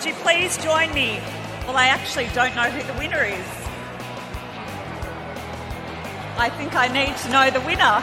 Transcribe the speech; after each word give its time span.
would 0.00 0.08
you 0.08 0.14
please 0.22 0.56
join 0.56 0.90
me? 0.94 1.20
Well, 1.66 1.76
I 1.76 1.88
actually 1.88 2.28
don't 2.28 2.56
know 2.56 2.70
who 2.70 2.82
the 2.90 2.98
winner 2.98 3.22
is. 3.22 3.46
I 6.38 6.48
think 6.56 6.74
I 6.74 6.88
need 6.88 7.14
to 7.18 7.28
know 7.28 7.50
the 7.50 7.60
winner. 7.66 8.02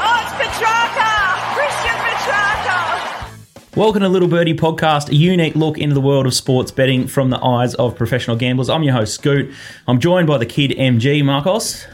Oh, 0.00 0.18
it's 0.20 0.32
Petracca! 0.34 1.54
Christian 1.54 1.94
Petracca! 2.02 3.76
Welcome 3.76 4.02
to 4.02 4.08
Little 4.08 4.26
Birdie 4.26 4.54
Podcast, 4.54 5.10
a 5.10 5.14
unique 5.14 5.54
look 5.54 5.78
into 5.78 5.94
the 5.94 6.00
world 6.00 6.26
of 6.26 6.34
sports 6.34 6.72
betting 6.72 7.06
from 7.06 7.30
the 7.30 7.38
eyes 7.38 7.76
of 7.76 7.94
professional 7.94 8.36
gamblers. 8.36 8.68
I'm 8.68 8.82
your 8.82 8.94
host, 8.94 9.14
Scoot. 9.14 9.54
I'm 9.86 10.00
joined 10.00 10.26
by 10.26 10.38
the 10.38 10.46
kid 10.46 10.72
MG, 10.72 11.24
Marcos. 11.24 11.86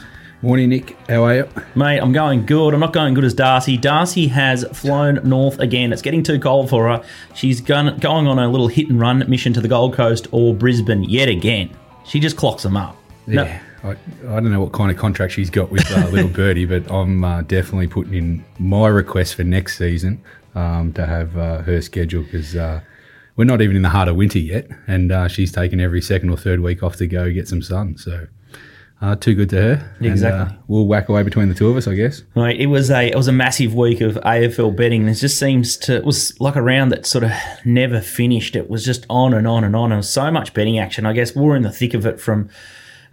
Morning, 0.45 0.69
Nick. 0.69 0.95
How 1.09 1.25
are 1.25 1.35
you? 1.37 1.49
Mate, 1.75 2.01
I'm 2.01 2.13
going 2.13 2.45
good. 2.45 2.75
I'm 2.75 2.81
not 2.81 2.93
going 2.93 3.15
good 3.15 3.25
as 3.25 3.33
Darcy. 3.33 3.79
Darcy 3.79 4.27
has 4.27 4.63
flown 4.75 5.19
north 5.27 5.59
again. 5.59 5.91
It's 5.91 6.03
getting 6.03 6.23
too 6.23 6.39
cold 6.39 6.69
for 6.69 6.87
her. 6.87 7.03
She's 7.35 7.63
going, 7.63 7.97
going 7.97 8.27
on 8.27 8.39
a 8.39 8.47
little 8.51 8.69
hit 8.69 8.91
and 8.91 9.01
run 9.01 9.25
mission 9.27 9.55
to 9.55 9.63
the 9.63 9.69
Gold 9.69 9.95
Coast 9.95 10.27
or 10.33 10.53
Brisbane 10.55 11.05
yet 11.05 11.31
again. 11.31 11.71
She 12.05 12.21
just 12.21 12.37
clocks 12.37 12.63
them 12.63 12.77
up. 12.77 12.95
No- 13.27 13.45
Yeah. 13.45 13.63
I, 13.85 13.91
I 14.29 14.41
don't 14.41 14.51
know 14.51 14.61
what 14.61 14.73
kind 14.73 14.91
of 14.91 14.99
contract 14.99 15.33
she's 15.33 15.49
got 15.49 15.71
with 15.71 15.91
uh, 15.91 16.09
Little 16.09 16.29
Birdie, 16.33 16.67
but 16.67 16.91
I'm 16.93 17.25
uh, 17.25 17.41
definitely 17.43 17.87
putting 17.87 18.13
in 18.15 18.45
my 18.59 18.89
request 18.89 19.37
for 19.37 19.45
next 19.45 19.79
season 19.79 20.23
um, 20.55 20.93
to 20.93 21.07
have 21.07 21.39
uh, 21.39 21.63
her 21.63 21.81
schedule 21.81 22.23
because 22.23 22.55
uh, 22.55 22.81
we're 23.37 23.45
not 23.47 23.63
even 23.63 23.77
in 23.77 23.83
the 23.83 23.89
heart 23.91 24.09
of 24.09 24.17
winter 24.17 24.39
yet, 24.39 24.69
and 24.87 25.11
uh, 25.11 25.27
she's 25.29 25.53
taken 25.53 25.81
every 25.81 26.03
second 26.03 26.29
or 26.31 26.37
third 26.37 26.61
week 26.61 26.83
off 26.83 26.97
to 26.97 27.07
go 27.07 27.31
get 27.33 27.47
some 27.49 27.61
sun. 27.63 27.97
So 27.99 28.27
uh, 29.01 29.15
too 29.17 29.35
good 29.35 29.51
to 29.51 29.57
her. 29.57 29.91
And, 29.99 30.07
Exactly. 30.07 30.57
uh, 30.57 30.59
we'll 30.69 30.87
whack 30.87 31.09
away 31.09 31.23
between 31.23 31.49
the 31.49 31.55
two 31.55 31.69
of 31.69 31.77
us, 31.77 31.87
I 31.87 31.95
guess. 31.95 32.23
Right, 32.35 32.59
it 32.59 32.67
was 32.67 32.91
a 32.91 33.09
it 33.11 33.17
was 33.17 33.29
a 33.29 33.33
massive 33.33 33.75
week 33.75 34.01
of 34.01 34.15
AFL 34.17 34.75
betting. 34.77 35.07
It 35.09 35.15
just 35.15 35.39
seems 35.39 35.77
to 35.79 35.97
it 35.97 36.05
was 36.05 36.39
like 36.41 36.57
a 36.57 36.63
round 36.63 36.91
that 36.93 37.05
sort 37.07 37.25
of 37.25 37.33
never 37.65 38.01
finished. 38.01 38.57
It 38.57 38.71
was 38.71 38.85
just 38.85 39.05
on 39.11 39.35
and 39.35 39.47
on 39.47 39.63
and 39.65 39.77
on. 39.77 39.93
And 39.93 40.05
so 40.05 40.31
much 40.31 40.55
betting 40.55 40.79
action. 40.79 41.05
I 41.07 41.13
guess 41.13 41.35
we're 41.37 41.57
in 41.57 41.63
the 41.63 41.73
thick 41.73 41.93
of 41.95 42.07
it 42.07 42.21
from 42.21 42.49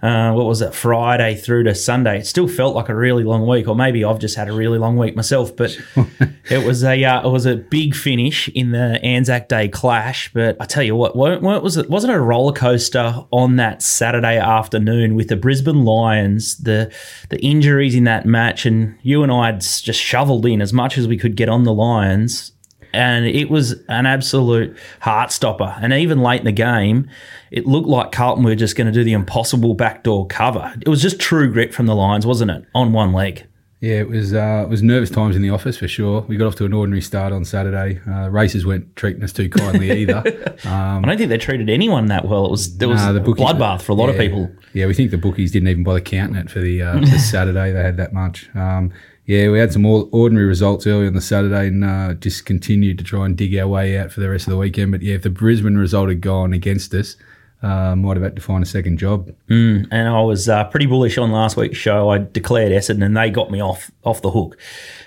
uh, 0.01 0.31
what 0.33 0.45
was 0.47 0.61
it 0.61 0.73
Friday 0.73 1.35
through 1.35 1.63
to 1.63 1.75
Sunday. 1.75 2.19
It 2.19 2.25
still 2.25 2.47
felt 2.47 2.75
like 2.75 2.89
a 2.89 2.95
really 2.95 3.23
long 3.23 3.45
week, 3.47 3.67
or 3.67 3.75
maybe 3.75 4.03
I've 4.03 4.17
just 4.17 4.35
had 4.35 4.49
a 4.49 4.53
really 4.53 4.79
long 4.79 4.97
week 4.97 5.15
myself. 5.15 5.55
But 5.55 5.77
it 6.49 6.65
was 6.65 6.83
a 6.83 7.03
uh, 7.03 7.27
it 7.27 7.29
was 7.29 7.45
a 7.45 7.55
big 7.55 7.95
finish 7.95 8.49
in 8.49 8.71
the 8.71 8.99
Anzac 9.03 9.47
Day 9.47 9.67
clash. 9.67 10.33
But 10.33 10.57
I 10.59 10.65
tell 10.65 10.83
you 10.83 10.95
what, 10.95 11.15
what, 11.15 11.41
what 11.41 11.61
was 11.61 11.77
it? 11.77 11.89
Wasn't 11.89 12.11
a 12.11 12.19
roller 12.19 12.53
coaster 12.53 13.25
on 13.29 13.57
that 13.57 13.83
Saturday 13.83 14.37
afternoon 14.37 15.13
with 15.13 15.27
the 15.27 15.35
Brisbane 15.35 15.85
Lions? 15.85 16.57
The 16.57 16.91
the 17.29 17.39
injuries 17.41 17.93
in 17.93 18.05
that 18.05 18.25
match, 18.25 18.65
and 18.65 18.97
you 19.03 19.21
and 19.21 19.31
I 19.31 19.47
had 19.47 19.61
just 19.61 19.99
shoveled 19.99 20.45
in 20.47 20.61
as 20.61 20.73
much 20.73 20.97
as 20.97 21.07
we 21.07 21.17
could 21.17 21.35
get 21.35 21.47
on 21.47 21.63
the 21.63 21.73
Lions. 21.73 22.53
And 22.93 23.25
it 23.25 23.49
was 23.49 23.71
an 23.87 24.05
absolute 24.05 24.75
heart 24.99 25.31
stopper. 25.31 25.75
And 25.81 25.93
even 25.93 26.19
late 26.21 26.39
in 26.39 26.45
the 26.45 26.51
game, 26.51 27.09
it 27.51 27.65
looked 27.65 27.87
like 27.87 28.11
Carlton 28.11 28.43
were 28.43 28.55
just 28.55 28.75
going 28.75 28.87
to 28.87 28.93
do 28.93 29.03
the 29.03 29.13
impossible 29.13 29.73
backdoor 29.73 30.27
cover. 30.27 30.73
It 30.81 30.89
was 30.89 31.01
just 31.01 31.19
true 31.19 31.51
grit 31.51 31.73
from 31.73 31.85
the 31.85 31.95
Lions, 31.95 32.25
wasn't 32.25 32.51
it? 32.51 32.65
On 32.75 32.91
one 32.93 33.13
leg. 33.13 33.45
Yeah, 33.79 33.95
it 34.01 34.09
was 34.09 34.31
uh, 34.31 34.61
it 34.63 34.69
was 34.69 34.83
nervous 34.83 35.09
times 35.09 35.35
in 35.35 35.41
the 35.41 35.49
office 35.49 35.75
for 35.75 35.87
sure. 35.87 36.21
We 36.27 36.37
got 36.37 36.45
off 36.45 36.55
to 36.57 36.65
an 36.65 36.73
ordinary 36.73 37.01
start 37.01 37.33
on 37.33 37.43
Saturday. 37.43 37.99
Uh, 38.07 38.29
races 38.29 38.63
weren't 38.63 38.95
treating 38.95 39.23
us 39.23 39.33
too 39.33 39.49
kindly 39.49 39.89
either. 40.01 40.17
Um, 40.65 41.03
I 41.03 41.07
don't 41.07 41.17
think 41.17 41.29
they 41.29 41.39
treated 41.39 41.67
anyone 41.67 42.05
that 42.05 42.27
well. 42.27 42.45
It 42.45 42.51
was 42.51 42.77
there 42.77 42.87
was 42.87 43.01
Nah, 43.01 43.15
a 43.15 43.19
bookie- 43.19 43.41
bloodbath 43.41 43.81
for 43.81 43.93
a 43.93 43.95
lot 43.95 44.09
of 44.09 44.17
people. 44.17 44.51
Yeah, 44.73 44.85
we 44.85 44.93
think 44.93 45.09
the 45.09 45.17
bookies 45.17 45.51
didn't 45.51 45.69
even 45.69 45.83
bother 45.83 45.99
counting 45.99 46.35
it 46.35 46.51
for 46.51 46.59
the, 46.59 46.79
uh, 46.83 46.99
for 46.99 47.05
Saturday. 47.17 47.71
They 47.71 47.81
had 47.81 47.97
that 47.97 48.13
much. 48.13 48.51
Um, 48.55 48.91
yeah, 49.25 49.49
we 49.49 49.59
had 49.59 49.71
some 49.71 49.85
or- 49.85 50.09
ordinary 50.11 50.47
results 50.47 50.87
early 50.87 51.07
on 51.07 51.13
the 51.13 51.21
Saturday 51.21 51.67
and 51.67 51.83
uh, 51.83 52.13
just 52.15 52.45
continued 52.45 52.97
to 52.97 53.03
try 53.03 53.25
and 53.25 53.37
dig 53.37 53.55
our 53.55 53.67
way 53.67 53.97
out 53.97 54.11
for 54.11 54.19
the 54.19 54.29
rest 54.29 54.47
of 54.47 54.51
the 54.51 54.57
weekend. 54.57 54.91
But 54.91 55.01
yeah, 55.01 55.15
if 55.15 55.23
the 55.23 55.29
Brisbane 55.29 55.77
result 55.77 56.09
had 56.09 56.21
gone 56.21 56.53
against 56.53 56.93
us, 56.93 57.15
uh, 57.61 57.95
might 57.95 58.17
have 58.17 58.23
had 58.23 58.35
to 58.35 58.41
find 58.41 58.63
a 58.63 58.67
second 58.67 58.97
job. 58.97 59.31
And 59.47 59.93
I 59.93 60.21
was 60.21 60.49
uh, 60.49 60.63
pretty 60.65 60.87
bullish 60.87 61.17
on 61.17 61.31
last 61.31 61.55
week's 61.57 61.77
show. 61.77 62.09
I 62.09 62.17
declared 62.17 62.71
Essendon, 62.71 63.05
and 63.05 63.15
they 63.15 63.29
got 63.29 63.51
me 63.51 63.61
off 63.61 63.91
off 64.03 64.21
the 64.21 64.31
hook 64.31 64.57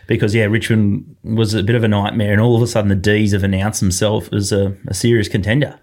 because 0.06 0.34
yeah, 0.34 0.44
Richmond 0.44 1.16
was 1.24 1.54
a 1.54 1.62
bit 1.62 1.74
of 1.74 1.82
a 1.82 1.88
nightmare, 1.88 2.32
and 2.32 2.40
all 2.40 2.54
of 2.54 2.62
a 2.62 2.66
sudden 2.66 2.90
the 2.90 2.94
D's 2.94 3.32
have 3.32 3.42
announced 3.42 3.80
themselves 3.80 4.28
as 4.32 4.52
a, 4.52 4.76
a 4.86 4.94
serious 4.94 5.28
contender. 5.28 5.80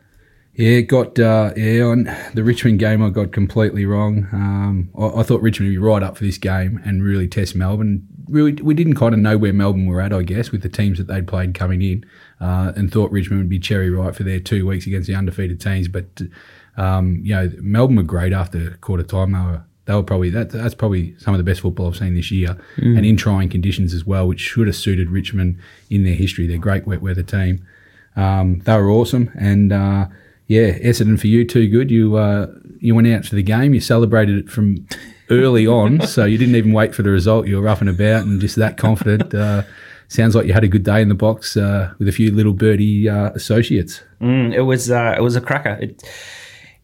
Yeah, 0.55 0.81
got 0.81 1.17
uh, 1.17 1.51
yeah 1.55 1.83
on 1.83 2.09
the 2.33 2.43
Richmond 2.43 2.79
game. 2.79 3.03
I 3.03 3.09
got 3.09 3.31
completely 3.31 3.85
wrong. 3.85 4.27
Um, 4.31 4.89
I, 4.97 5.19
I 5.19 5.23
thought 5.23 5.41
Richmond 5.41 5.69
would 5.69 5.73
be 5.73 5.77
right 5.77 6.03
up 6.03 6.17
for 6.17 6.23
this 6.23 6.37
game 6.37 6.81
and 6.85 7.03
really 7.03 7.27
test 7.27 7.55
Melbourne. 7.55 8.07
Really, 8.31 8.53
we 8.53 8.73
didn't 8.73 8.95
kind 8.95 9.13
of 9.13 9.19
know 9.19 9.37
where 9.37 9.53
Melbourne 9.53 9.85
were 9.85 10.01
at, 10.01 10.13
I 10.13 10.23
guess, 10.23 10.51
with 10.51 10.61
the 10.61 10.69
teams 10.69 10.97
that 10.97 11.07
they'd 11.07 11.27
played 11.27 11.53
coming 11.53 11.81
in, 11.81 12.05
uh, 12.39 12.71
and 12.75 12.91
thought 12.91 13.11
Richmond 13.11 13.41
would 13.41 13.49
be 13.49 13.59
cherry 13.59 13.89
ripe 13.89 14.15
for 14.15 14.23
their 14.23 14.39
two 14.39 14.65
weeks 14.65 14.87
against 14.87 15.07
the 15.07 15.15
undefeated 15.15 15.59
teams. 15.59 15.87
But 15.87 16.21
um, 16.77 17.19
you 17.23 17.35
know, 17.35 17.51
Melbourne 17.59 17.97
were 17.97 18.03
great 18.03 18.33
after 18.33 18.77
quarter 18.77 19.03
time. 19.03 19.33
They 19.33 19.39
were 19.39 19.63
they 19.85 19.93
were 19.95 20.03
probably 20.03 20.29
that 20.29 20.49
that's 20.51 20.75
probably 20.75 21.15
some 21.17 21.33
of 21.33 21.37
the 21.37 21.43
best 21.43 21.61
football 21.61 21.87
I've 21.87 21.97
seen 21.97 22.15
this 22.15 22.31
year, 22.31 22.57
and 22.97 23.05
in 23.05 23.17
trying 23.17 23.49
conditions 23.49 23.93
as 23.93 24.05
well, 24.05 24.27
which 24.27 24.39
should 24.39 24.67
have 24.67 24.75
suited 24.75 25.09
Richmond 25.09 25.59
in 25.89 26.03
their 26.03 26.15
history. 26.15 26.47
They're 26.47 26.57
great 26.57 26.87
wet 26.87 27.01
weather 27.01 27.23
team. 27.23 27.65
Um, 28.15 28.59
they 28.59 28.75
were 28.77 28.89
awesome, 28.89 29.31
and 29.37 29.73
uh, 29.73 30.07
yeah, 30.47 30.77
Essendon 30.79 31.19
for 31.19 31.27
you 31.27 31.45
too 31.45 31.67
good. 31.67 31.91
You 31.91 32.15
uh, 32.15 32.47
you 32.79 32.95
went 32.95 33.07
out 33.07 33.25
for 33.25 33.35
the 33.35 33.43
game. 33.43 33.73
You 33.73 33.79
celebrated 33.79 34.37
it 34.37 34.49
from 34.49 34.87
early 35.31 35.65
on, 35.65 36.01
so 36.05 36.25
you 36.25 36.37
didn't 36.37 36.55
even 36.55 36.73
wait 36.73 36.93
for 36.93 37.01
the 37.01 37.09
result. 37.09 37.47
You 37.47 37.59
were 37.59 37.67
up 37.67 37.81
and 37.81 37.89
about 37.89 38.25
and 38.25 38.39
just 38.39 38.57
that 38.57 38.77
confident. 38.77 39.33
Uh, 39.33 39.63
sounds 40.07 40.35
like 40.35 40.45
you 40.45 40.53
had 40.53 40.63
a 40.63 40.67
good 40.67 40.83
day 40.83 41.01
in 41.01 41.09
the 41.09 41.15
box 41.15 41.57
uh, 41.57 41.93
with 41.97 42.07
a 42.07 42.11
few 42.11 42.31
little 42.31 42.53
birdie 42.53 43.09
uh, 43.09 43.31
associates. 43.31 44.01
Mm, 44.21 44.53
it 44.53 44.61
was 44.61 44.91
uh, 44.91 45.15
it 45.17 45.21
was 45.21 45.35
a 45.35 45.41
cracker. 45.41 45.79
It, 45.81 46.03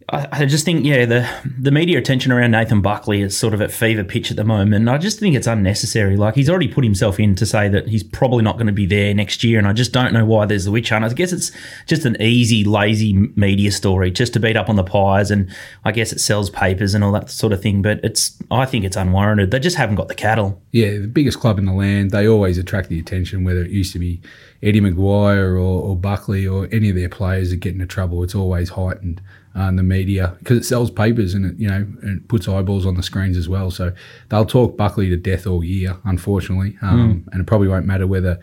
I, 0.10 0.28
I 0.32 0.46
just 0.46 0.64
think 0.64 0.86
yeah 0.86 1.06
the 1.06 1.30
the 1.60 1.72
media 1.72 1.98
attention 1.98 2.32
around 2.32 2.52
Nathan 2.52 2.82
Buckley 2.82 3.22
is 3.22 3.38
sort 3.38 3.54
of 3.54 3.62
at 3.62 3.72
fever 3.72 4.06
pitch 4.06 4.32
at 4.32 4.38
the 4.38 4.46
moment. 4.46 4.88
I 4.88 4.98
just 4.98 5.20
think 5.20 5.36
it's 5.36 5.48
unnecessary. 5.48 6.16
Like 6.16 6.36
he's 6.36 6.50
already 6.50 6.70
put 6.70 6.86
himself 6.86 7.20
in 7.20 7.36
to 7.36 7.46
say 7.46 7.68
that 7.68 7.90
he's 7.90 8.04
probably 8.04 8.42
not 8.42 8.56
going 8.56 8.68
to 8.68 8.74
be 8.74 8.86
there 8.86 9.14
next 9.14 9.44
year, 9.44 9.60
and 9.60 9.68
I 9.68 9.74
just 9.74 9.92
don't 9.92 10.14
know 10.14 10.24
why 10.24 10.46
there's 10.46 10.64
the 10.64 10.72
witch 10.72 10.90
hunt. 10.90 11.04
I 11.04 11.10
guess 11.10 11.34
it's 11.34 11.52
just 11.88 12.06
an 12.06 12.16
easy, 12.22 12.64
lazy 12.64 13.14
media 13.36 13.72
story 13.72 14.10
just 14.10 14.32
to 14.34 14.40
beat 14.40 14.56
up 14.56 14.70
on 14.70 14.78
the 14.78 14.84
Pies, 14.84 15.30
and 15.30 15.54
I 15.84 15.92
guess 15.92 16.14
it 16.14 16.20
sells 16.20 16.50
papers 16.50 16.94
and 16.94 17.04
all 17.04 17.12
that 17.12 17.30
sort 17.30 17.52
of 17.52 17.62
thing. 17.62 17.82
But 17.82 18.00
it's 18.02 18.38
I 18.50 18.66
think 18.66 18.86
it's 18.86 18.96
unwarranted. 18.96 19.52
They 19.52 19.60
just 19.60 19.76
haven't 19.76 19.96
got 19.96 20.08
the 20.08 20.16
cattle. 20.16 20.62
Yeah, 20.72 21.00
the 21.00 21.08
biggest 21.08 21.42
club 21.42 21.60
in 21.60 21.66
the 21.66 21.74
land. 21.74 22.12
They 22.12 22.30
always 22.30 22.58
attract 22.58 22.88
the 22.88 23.00
attention, 23.00 23.44
whether 23.44 23.62
it 23.62 23.72
used 23.72 23.92
to 23.92 24.00
be 24.00 24.22
Eddie 24.64 24.80
McGuire 24.80 25.54
or, 25.54 25.60
or 25.60 25.96
Buckley 25.98 26.48
or 26.48 26.70
any 26.72 26.90
of 26.90 26.96
their 26.96 27.10
players 27.10 27.50
that 27.50 27.58
get 27.58 27.74
into 27.74 27.86
trouble. 27.86 28.24
It's 28.24 28.36
always 28.36 28.70
heightened 28.70 29.22
uh, 29.58 29.72
the 29.72 29.84
media 29.84 30.36
because 30.40 30.58
it 30.58 30.64
sells 30.64 30.92
papers 30.92 31.34
and 31.34 31.46
it 31.46 31.58
you 31.58 31.68
know 31.68 31.88
and 32.04 32.22
it 32.22 32.28
puts 32.28 32.48
eyeballs 32.48 32.86
on 32.86 32.96
the 32.96 33.04
screens 33.04 33.36
as 33.36 33.50
well. 33.50 33.72
So 33.72 33.92
they'll 34.30 34.46
talk 34.46 34.78
Buckley 34.78 35.10
to 35.10 35.18
death 35.18 35.48
all 35.48 35.64
year, 35.64 35.98
unfortunately, 36.06 36.78
um, 36.82 37.28
and 37.32 37.42
it 37.42 37.48
probably 37.48 37.68
won't 37.68 37.86
matter 37.88 38.06
whether 38.06 38.40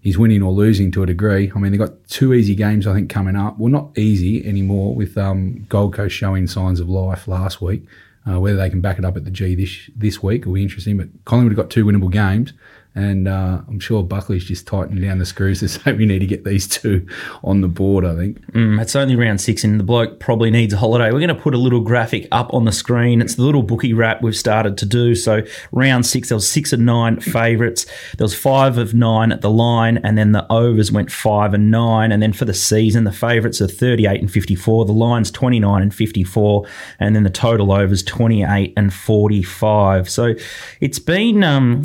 he's 0.00 0.18
winning 0.18 0.42
or 0.42 0.52
losing 0.52 0.92
to 0.92 1.02
a 1.02 1.06
degree. 1.06 1.50
I 1.54 1.58
mean, 1.58 1.72
they've 1.72 1.80
got 1.80 2.06
two 2.08 2.34
easy 2.34 2.54
games 2.54 2.86
I 2.86 2.92
think 2.92 3.08
coming 3.08 3.34
up. 3.34 3.58
Well, 3.58 3.72
not 3.72 3.96
easy 3.96 4.46
anymore 4.46 4.94
with 4.94 5.16
um, 5.16 5.64
Gold 5.70 5.94
Coast 5.94 6.14
showing 6.14 6.46
signs 6.46 6.80
of 6.80 6.88
life 6.88 7.26
last 7.26 7.62
week. 7.62 7.84
Uh, 8.28 8.38
whether 8.38 8.58
they 8.58 8.68
can 8.68 8.82
back 8.82 8.98
it 8.98 9.06
up 9.06 9.16
at 9.16 9.24
the 9.24 9.30
G 9.30 9.54
this 9.54 9.88
this 9.96 10.22
week 10.22 10.44
will 10.44 10.52
be 10.52 10.62
interesting. 10.62 10.98
But 10.98 11.08
Collingwood 11.24 11.52
have 11.52 11.64
got 11.64 11.70
two 11.70 11.86
winnable 11.86 12.12
games, 12.12 12.52
and 12.98 13.28
uh, 13.28 13.60
I'm 13.68 13.78
sure 13.78 14.02
Buckley's 14.02 14.44
just 14.44 14.66
tightening 14.66 15.00
down 15.00 15.18
the 15.18 15.26
screws 15.26 15.60
to 15.60 15.68
say 15.68 15.92
we 15.92 16.04
need 16.04 16.18
to 16.18 16.26
get 16.26 16.44
these 16.44 16.66
two 16.66 17.06
on 17.44 17.60
the 17.60 17.68
board. 17.68 18.04
I 18.04 18.16
think. 18.16 18.44
Mm, 18.52 18.80
it's 18.80 18.96
only 18.96 19.14
round 19.14 19.40
six, 19.40 19.62
and 19.62 19.78
the 19.78 19.84
bloke 19.84 20.18
probably 20.18 20.50
needs 20.50 20.74
a 20.74 20.76
holiday. 20.76 21.12
We're 21.12 21.20
going 21.20 21.28
to 21.28 21.34
put 21.34 21.54
a 21.54 21.58
little 21.58 21.80
graphic 21.80 22.26
up 22.32 22.52
on 22.52 22.64
the 22.64 22.72
screen. 22.72 23.22
It's 23.22 23.36
the 23.36 23.42
little 23.42 23.62
bookie 23.62 23.94
wrap 23.94 24.20
we've 24.20 24.36
started 24.36 24.76
to 24.78 24.86
do. 24.86 25.14
So, 25.14 25.42
round 25.70 26.06
six, 26.06 26.28
there 26.28 26.36
was 26.36 26.50
six 26.50 26.72
and 26.72 26.84
nine 26.84 27.20
favourites. 27.20 27.86
There 28.16 28.24
was 28.24 28.34
five 28.34 28.78
of 28.78 28.94
nine 28.94 29.30
at 29.30 29.42
the 29.42 29.50
line, 29.50 29.98
and 29.98 30.18
then 30.18 30.32
the 30.32 30.50
overs 30.52 30.90
went 30.90 31.12
five 31.12 31.54
and 31.54 31.70
nine. 31.70 32.10
And 32.10 32.20
then 32.20 32.32
for 32.32 32.46
the 32.46 32.54
season, 32.54 33.04
the 33.04 33.12
favourites 33.12 33.60
are 33.60 33.68
38 33.68 34.20
and 34.20 34.30
54, 34.30 34.86
the 34.86 34.92
lines 34.92 35.30
29 35.30 35.82
and 35.82 35.94
54, 35.94 36.66
and 36.98 37.14
then 37.14 37.22
the 37.22 37.30
total 37.30 37.70
overs 37.70 38.02
28 38.02 38.72
and 38.76 38.92
45. 38.92 40.10
So, 40.10 40.34
it's 40.80 40.98
been. 40.98 41.44
Um, 41.44 41.82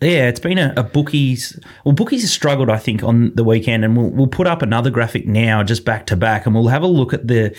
yeah, 0.00 0.28
it's 0.28 0.40
been 0.40 0.58
a, 0.58 0.74
a 0.76 0.82
bookies. 0.82 1.58
Well, 1.84 1.94
bookies 1.94 2.22
have 2.22 2.30
struggled, 2.30 2.68
I 2.68 2.76
think, 2.76 3.02
on 3.02 3.34
the 3.34 3.44
weekend, 3.44 3.84
and 3.84 3.96
we'll, 3.96 4.10
we'll 4.10 4.26
put 4.26 4.46
up 4.46 4.60
another 4.60 4.90
graphic 4.90 5.26
now, 5.26 5.62
just 5.62 5.84
back 5.84 6.06
to 6.06 6.16
back, 6.16 6.44
and 6.44 6.54
we'll 6.54 6.68
have 6.68 6.82
a 6.82 6.86
look 6.86 7.14
at 7.14 7.28
the 7.28 7.56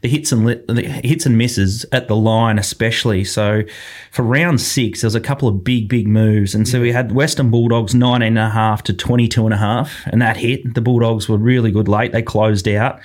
the 0.00 0.08
hits 0.08 0.30
and 0.30 0.46
the 0.46 0.82
hits 1.02 1.26
and 1.26 1.38
misses 1.38 1.86
at 1.90 2.06
the 2.06 2.14
line, 2.14 2.58
especially. 2.58 3.24
So, 3.24 3.62
for 4.12 4.22
round 4.22 4.60
six, 4.60 5.00
there 5.00 5.06
was 5.06 5.14
a 5.14 5.20
couple 5.20 5.48
of 5.48 5.64
big, 5.64 5.88
big 5.88 6.06
moves, 6.06 6.54
and 6.54 6.68
so 6.68 6.80
we 6.80 6.92
had 6.92 7.12
Western 7.12 7.50
Bulldogs 7.50 7.94
nineteen 7.94 8.36
and 8.36 8.38
a 8.38 8.50
half 8.50 8.82
to 8.84 8.92
twenty 8.92 9.26
two 9.26 9.46
and 9.46 9.54
a 9.54 9.58
half, 9.58 10.06
and 10.08 10.20
that 10.20 10.36
hit. 10.36 10.74
The 10.74 10.82
Bulldogs 10.82 11.28
were 11.28 11.38
really 11.38 11.70
good 11.70 11.88
late; 11.88 12.12
they 12.12 12.22
closed 12.22 12.68
out. 12.68 13.00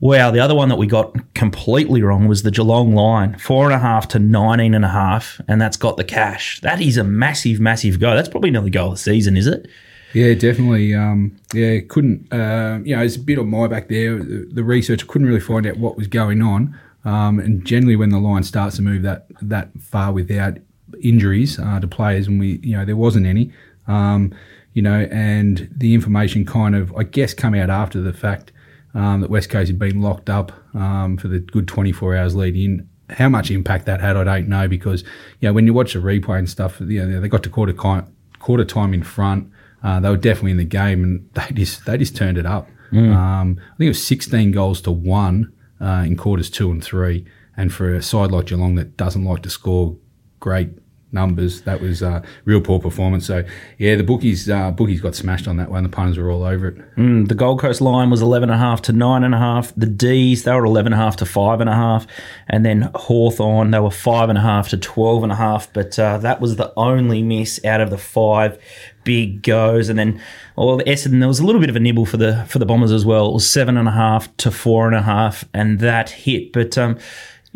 Wow, 0.00 0.30
the 0.30 0.40
other 0.40 0.54
one 0.54 0.70
that 0.70 0.76
we 0.76 0.86
got 0.86 1.34
completely 1.34 2.02
wrong 2.02 2.26
was 2.26 2.42
the 2.42 2.50
Geelong 2.50 2.94
line, 2.94 3.36
four 3.38 3.66
and 3.66 3.74
a 3.74 3.78
half 3.78 4.08
to 4.08 4.18
nineteen 4.18 4.72
and 4.72 4.84
a 4.84 4.88
half, 4.88 5.42
and 5.46 5.60
that's 5.60 5.76
got 5.76 5.98
the 5.98 6.04
cash. 6.04 6.58
That 6.62 6.80
is 6.80 6.96
a 6.96 7.04
massive, 7.04 7.60
massive 7.60 8.00
go. 8.00 8.14
That's 8.14 8.28
probably 8.28 8.48
another 8.48 8.70
goal 8.70 8.88
of 8.88 8.94
the 8.94 8.98
season, 8.98 9.36
is 9.36 9.46
it? 9.46 9.68
Yeah, 10.14 10.32
definitely. 10.32 10.94
Um, 10.94 11.36
yeah, 11.52 11.80
couldn't. 11.86 12.32
Uh, 12.32 12.80
you 12.82 12.96
know, 12.96 13.02
it's 13.02 13.16
a 13.16 13.20
bit 13.20 13.38
on 13.38 13.48
my 13.48 13.66
back 13.68 13.88
there. 13.88 14.18
The, 14.18 14.48
the 14.50 14.64
research 14.64 15.06
couldn't 15.06 15.28
really 15.28 15.38
find 15.40 15.66
out 15.66 15.76
what 15.76 15.96
was 15.96 16.06
going 16.06 16.40
on. 16.40 16.78
Um, 17.04 17.38
and 17.38 17.64
generally, 17.64 17.96
when 17.96 18.08
the 18.08 18.18
line 18.18 18.42
starts 18.42 18.76
to 18.76 18.82
move 18.82 19.02
that 19.02 19.26
that 19.42 19.68
far 19.78 20.12
without 20.12 20.56
injuries 21.02 21.58
uh, 21.58 21.78
to 21.78 21.86
players, 21.86 22.26
and 22.26 22.40
we, 22.40 22.58
you 22.62 22.74
know, 22.74 22.86
there 22.86 22.96
wasn't 22.96 23.26
any. 23.26 23.52
Um, 23.86 24.34
you 24.72 24.82
know, 24.82 25.08
and 25.10 25.68
the 25.76 25.94
information 25.94 26.46
kind 26.46 26.74
of, 26.74 26.94
I 26.96 27.02
guess, 27.02 27.34
come 27.34 27.54
out 27.54 27.70
after 27.70 28.00
the 28.00 28.12
fact 28.12 28.52
um, 28.94 29.20
that 29.20 29.30
West 29.30 29.50
Coast 29.50 29.68
had 29.68 29.78
been 29.78 30.00
locked 30.00 30.30
up 30.30 30.52
um, 30.74 31.16
for 31.16 31.28
the 31.28 31.38
good 31.40 31.68
24 31.68 32.16
hours 32.16 32.34
leading 32.34 32.62
in. 32.62 32.88
How 33.10 33.28
much 33.28 33.50
impact 33.50 33.86
that 33.86 34.00
had, 34.00 34.16
I 34.16 34.22
don't 34.22 34.48
know, 34.48 34.68
because 34.68 35.02
you 35.40 35.48
know 35.48 35.52
when 35.52 35.66
you 35.66 35.74
watch 35.74 35.94
the 35.94 35.98
replay 35.98 36.38
and 36.38 36.48
stuff, 36.48 36.80
you 36.80 37.04
know 37.04 37.20
they 37.20 37.28
got 37.28 37.42
to 37.42 37.48
quarter 37.48 37.72
time, 37.72 38.14
quarter 38.38 38.64
time 38.64 38.94
in 38.94 39.02
front. 39.02 39.50
Uh, 39.82 39.98
they 39.98 40.08
were 40.08 40.16
definitely 40.16 40.52
in 40.52 40.58
the 40.58 40.64
game, 40.64 41.02
and 41.02 41.28
they 41.34 41.52
just 41.52 41.86
they 41.86 41.98
just 41.98 42.16
turned 42.16 42.38
it 42.38 42.46
up. 42.46 42.68
Mm. 42.92 43.14
Um, 43.14 43.58
I 43.58 43.76
think 43.76 43.86
it 43.86 43.88
was 43.88 44.06
16 44.06 44.52
goals 44.52 44.80
to 44.82 44.92
one 44.92 45.52
uh, 45.80 46.04
in 46.06 46.16
quarters 46.16 46.50
two 46.50 46.70
and 46.70 46.82
three. 46.82 47.24
And 47.56 47.72
for 47.72 47.94
a 47.94 48.02
side 48.02 48.30
like 48.30 48.46
Geelong 48.46 48.74
that 48.76 48.96
doesn't 48.96 49.24
like 49.24 49.42
to 49.42 49.50
score 49.50 49.96
great 50.38 50.70
numbers. 51.12 51.62
That 51.62 51.80
was 51.80 52.02
uh, 52.02 52.22
real 52.44 52.60
poor 52.60 52.78
performance. 52.78 53.26
So 53.26 53.44
yeah, 53.78 53.96
the 53.96 54.02
bookies 54.02 54.48
uh, 54.48 54.70
bookies 54.70 55.00
got 55.00 55.14
smashed 55.14 55.48
on 55.48 55.56
that 55.56 55.70
one. 55.70 55.82
The 55.82 55.88
punters 55.88 56.18
were 56.18 56.30
all 56.30 56.44
over 56.44 56.68
it. 56.68 56.96
Mm, 56.96 57.28
the 57.28 57.34
Gold 57.34 57.60
Coast 57.60 57.80
line 57.80 58.10
was 58.10 58.22
eleven 58.22 58.50
and 58.50 58.60
a 58.60 58.64
half 58.64 58.82
to 58.82 58.92
nine 58.92 59.24
and 59.24 59.34
a 59.34 59.38
half. 59.38 59.74
The 59.74 59.86
D's 59.86 60.44
they 60.44 60.52
were 60.52 60.64
eleven 60.64 60.92
and 60.92 61.00
a 61.00 61.04
half 61.04 61.16
to 61.16 61.26
five 61.26 61.60
and 61.60 61.70
a 61.70 61.74
half, 61.74 62.06
and 62.48 62.64
then 62.64 62.90
Hawthorn 62.94 63.70
they 63.70 63.80
were 63.80 63.90
five 63.90 64.28
and 64.28 64.38
a 64.38 64.42
half 64.42 64.68
to 64.70 64.76
twelve 64.76 65.22
and 65.22 65.32
a 65.32 65.36
half. 65.36 65.72
But 65.72 65.98
uh, 65.98 66.18
that 66.18 66.40
was 66.40 66.56
the 66.56 66.72
only 66.76 67.22
miss 67.22 67.64
out 67.64 67.80
of 67.80 67.90
the 67.90 67.98
five 67.98 68.58
big 69.04 69.42
goes. 69.42 69.88
And 69.88 69.98
then 69.98 70.20
well, 70.56 70.78
Essendon 70.80 71.20
there 71.20 71.28
was 71.28 71.40
a 71.40 71.46
little 71.46 71.60
bit 71.60 71.70
of 71.70 71.76
a 71.76 71.80
nibble 71.80 72.06
for 72.06 72.16
the 72.16 72.44
for 72.48 72.58
the 72.58 72.66
Bombers 72.66 72.92
as 72.92 73.04
well. 73.04 73.30
It 73.30 73.34
was 73.34 73.48
seven 73.48 73.76
and 73.76 73.88
a 73.88 73.92
half 73.92 74.34
to 74.38 74.50
four 74.50 74.86
and 74.86 74.96
a 74.96 75.02
half, 75.02 75.44
and 75.54 75.80
that 75.80 76.10
hit. 76.10 76.52
But 76.52 76.76
um, 76.78 76.98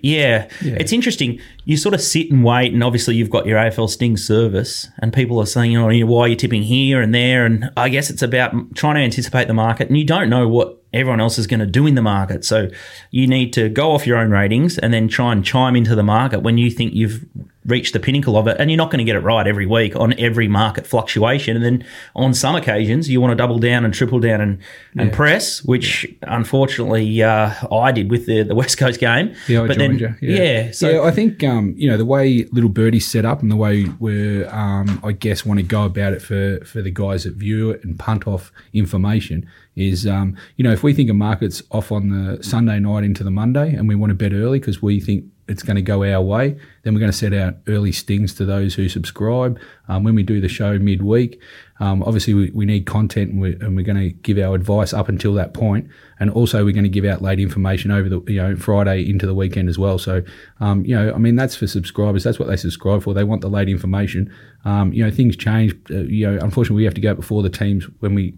yeah, 0.04 0.48
yeah, 0.62 0.74
it's 0.78 0.92
interesting. 0.92 1.40
You 1.64 1.78
sort 1.78 1.94
of 1.94 2.02
sit 2.02 2.30
and 2.30 2.44
wait, 2.44 2.74
and 2.74 2.84
obviously 2.84 3.14
you've 3.14 3.30
got 3.30 3.46
your 3.46 3.58
AFL 3.58 3.88
Sting 3.88 4.18
service, 4.18 4.90
and 4.98 5.14
people 5.14 5.38
are 5.40 5.46
saying, 5.46 5.74
"Oh, 5.78 5.88
why 6.04 6.20
are 6.20 6.28
you 6.28 6.36
tipping 6.36 6.62
here 6.62 7.00
and 7.00 7.14
there?" 7.14 7.46
And 7.46 7.70
I 7.74 7.88
guess 7.88 8.10
it's 8.10 8.20
about 8.20 8.52
trying 8.74 8.96
to 8.96 9.00
anticipate 9.00 9.48
the 9.48 9.54
market, 9.54 9.88
and 9.88 9.96
you 9.96 10.04
don't 10.04 10.28
know 10.28 10.46
what 10.46 10.82
everyone 10.94 11.20
else 11.20 11.38
is 11.38 11.46
going 11.46 11.60
to 11.60 11.66
do 11.66 11.86
in 11.86 11.94
the 11.94 12.02
market. 12.02 12.44
So 12.44 12.70
you 13.10 13.26
need 13.26 13.52
to 13.54 13.68
go 13.68 13.92
off 13.92 14.06
your 14.06 14.16
own 14.16 14.30
ratings 14.30 14.78
and 14.78 14.92
then 14.92 15.08
try 15.08 15.32
and 15.32 15.44
chime 15.44 15.76
into 15.76 15.94
the 15.94 16.02
market 16.02 16.40
when 16.40 16.58
you 16.58 16.70
think 16.70 16.94
you've 16.94 17.24
reached 17.66 17.94
the 17.94 18.00
pinnacle 18.00 18.36
of 18.36 18.46
it. 18.46 18.56
And 18.58 18.70
you're 18.70 18.78
not 18.78 18.90
going 18.90 18.98
to 18.98 19.04
get 19.04 19.16
it 19.16 19.20
right 19.20 19.46
every 19.46 19.66
week 19.66 19.96
on 19.96 20.18
every 20.18 20.48
market 20.48 20.86
fluctuation. 20.86 21.56
And 21.56 21.64
then 21.64 21.84
on 22.14 22.34
some 22.34 22.54
occasions, 22.54 23.08
you 23.08 23.20
want 23.20 23.32
to 23.32 23.36
double 23.36 23.58
down 23.58 23.84
and 23.84 23.92
triple 23.92 24.20
down 24.20 24.40
and, 24.40 24.58
and 24.96 25.10
yeah. 25.10 25.16
press, 25.16 25.64
which 25.64 26.04
yeah. 26.04 26.10
unfortunately 26.22 27.22
uh, 27.22 27.52
I 27.74 27.90
did 27.92 28.10
with 28.10 28.26
the, 28.26 28.42
the 28.42 28.54
West 28.64 28.78
Coast 28.78 29.00
game. 29.00 29.34
Yeah, 29.48 29.62
I 29.62 29.66
but 29.66 29.78
then, 29.78 29.98
you. 29.98 30.14
Yeah. 30.20 30.42
yeah. 30.42 30.70
so 30.72 31.04
I 31.04 31.10
think 31.10 31.42
um, 31.42 31.74
you 31.76 31.88
know 31.90 31.96
the 31.96 32.04
way 32.04 32.44
Little 32.52 32.70
Birdie's 32.70 33.06
set 33.06 33.24
up 33.24 33.42
and 33.42 33.50
the 33.50 33.56
way 33.56 33.86
we 33.98 34.44
um, 34.44 35.00
I 35.02 35.12
guess 35.12 35.44
want 35.44 35.58
to 35.58 35.66
go 35.66 35.84
about 35.84 36.12
it 36.12 36.22
for 36.22 36.64
for 36.64 36.82
the 36.82 36.90
guys 36.90 37.24
that 37.24 37.34
view 37.34 37.70
it 37.70 37.82
and 37.84 37.98
punt 37.98 38.26
off 38.26 38.52
information 38.72 39.48
is, 39.76 40.06
um, 40.06 40.36
you 40.56 40.64
know, 40.64 40.72
if 40.72 40.82
we 40.82 40.92
think 40.92 41.10
a 41.10 41.14
market's 41.14 41.62
off 41.70 41.90
on 41.90 42.10
the 42.10 42.42
Sunday 42.42 42.78
night 42.78 43.04
into 43.04 43.24
the 43.24 43.30
Monday 43.30 43.74
and 43.74 43.88
we 43.88 43.94
want 43.94 44.10
to 44.10 44.14
bet 44.14 44.32
early 44.32 44.58
because 44.58 44.80
we 44.80 45.00
think 45.00 45.24
it's 45.46 45.62
going 45.62 45.76
to 45.76 45.82
go 45.82 46.02
our 46.04 46.22
way, 46.22 46.58
then 46.82 46.94
we're 46.94 47.00
going 47.00 47.12
to 47.12 47.16
set 47.16 47.34
out 47.34 47.56
early 47.66 47.92
stings 47.92 48.34
to 48.34 48.46
those 48.46 48.74
who 48.74 48.88
subscribe. 48.88 49.60
Um, 49.88 50.02
when 50.02 50.14
we 50.14 50.22
do 50.22 50.40
the 50.40 50.48
show 50.48 50.78
midweek, 50.78 51.40
um, 51.80 52.02
obviously 52.02 52.32
we, 52.32 52.50
we, 52.54 52.64
need 52.64 52.86
content 52.86 53.32
and 53.32 53.40
we're, 53.40 53.58
and 53.60 53.76
we're, 53.76 53.84
going 53.84 53.98
to 53.98 54.10
give 54.10 54.38
our 54.38 54.54
advice 54.54 54.94
up 54.94 55.08
until 55.08 55.34
that 55.34 55.52
point, 55.52 55.88
and 56.18 56.30
also 56.30 56.64
we're 56.64 56.72
going 56.72 56.84
to 56.84 56.88
give 56.88 57.04
out 57.04 57.20
late 57.20 57.40
information 57.40 57.90
over 57.90 58.08
the 58.08 58.22
you 58.32 58.40
know 58.40 58.56
Friday 58.56 59.08
into 59.08 59.26
the 59.26 59.34
weekend 59.34 59.68
as 59.68 59.78
well. 59.78 59.98
So 59.98 60.22
um, 60.60 60.84
you 60.84 60.94
know, 60.94 61.12
I 61.12 61.18
mean 61.18 61.36
that's 61.36 61.56
for 61.56 61.66
subscribers. 61.66 62.24
That's 62.24 62.38
what 62.38 62.48
they 62.48 62.56
subscribe 62.56 63.02
for. 63.02 63.12
They 63.12 63.24
want 63.24 63.42
the 63.42 63.50
late 63.50 63.68
information. 63.68 64.32
Um, 64.64 64.92
you 64.92 65.04
know, 65.04 65.10
things 65.10 65.36
change. 65.36 65.74
Uh, 65.90 66.04
you 66.04 66.30
know, 66.30 66.38
unfortunately, 66.40 66.76
we 66.76 66.84
have 66.84 66.94
to 66.94 67.00
go 67.00 67.14
before 67.14 67.42
the 67.42 67.50
teams 67.50 67.84
when 67.98 68.14
we 68.14 68.34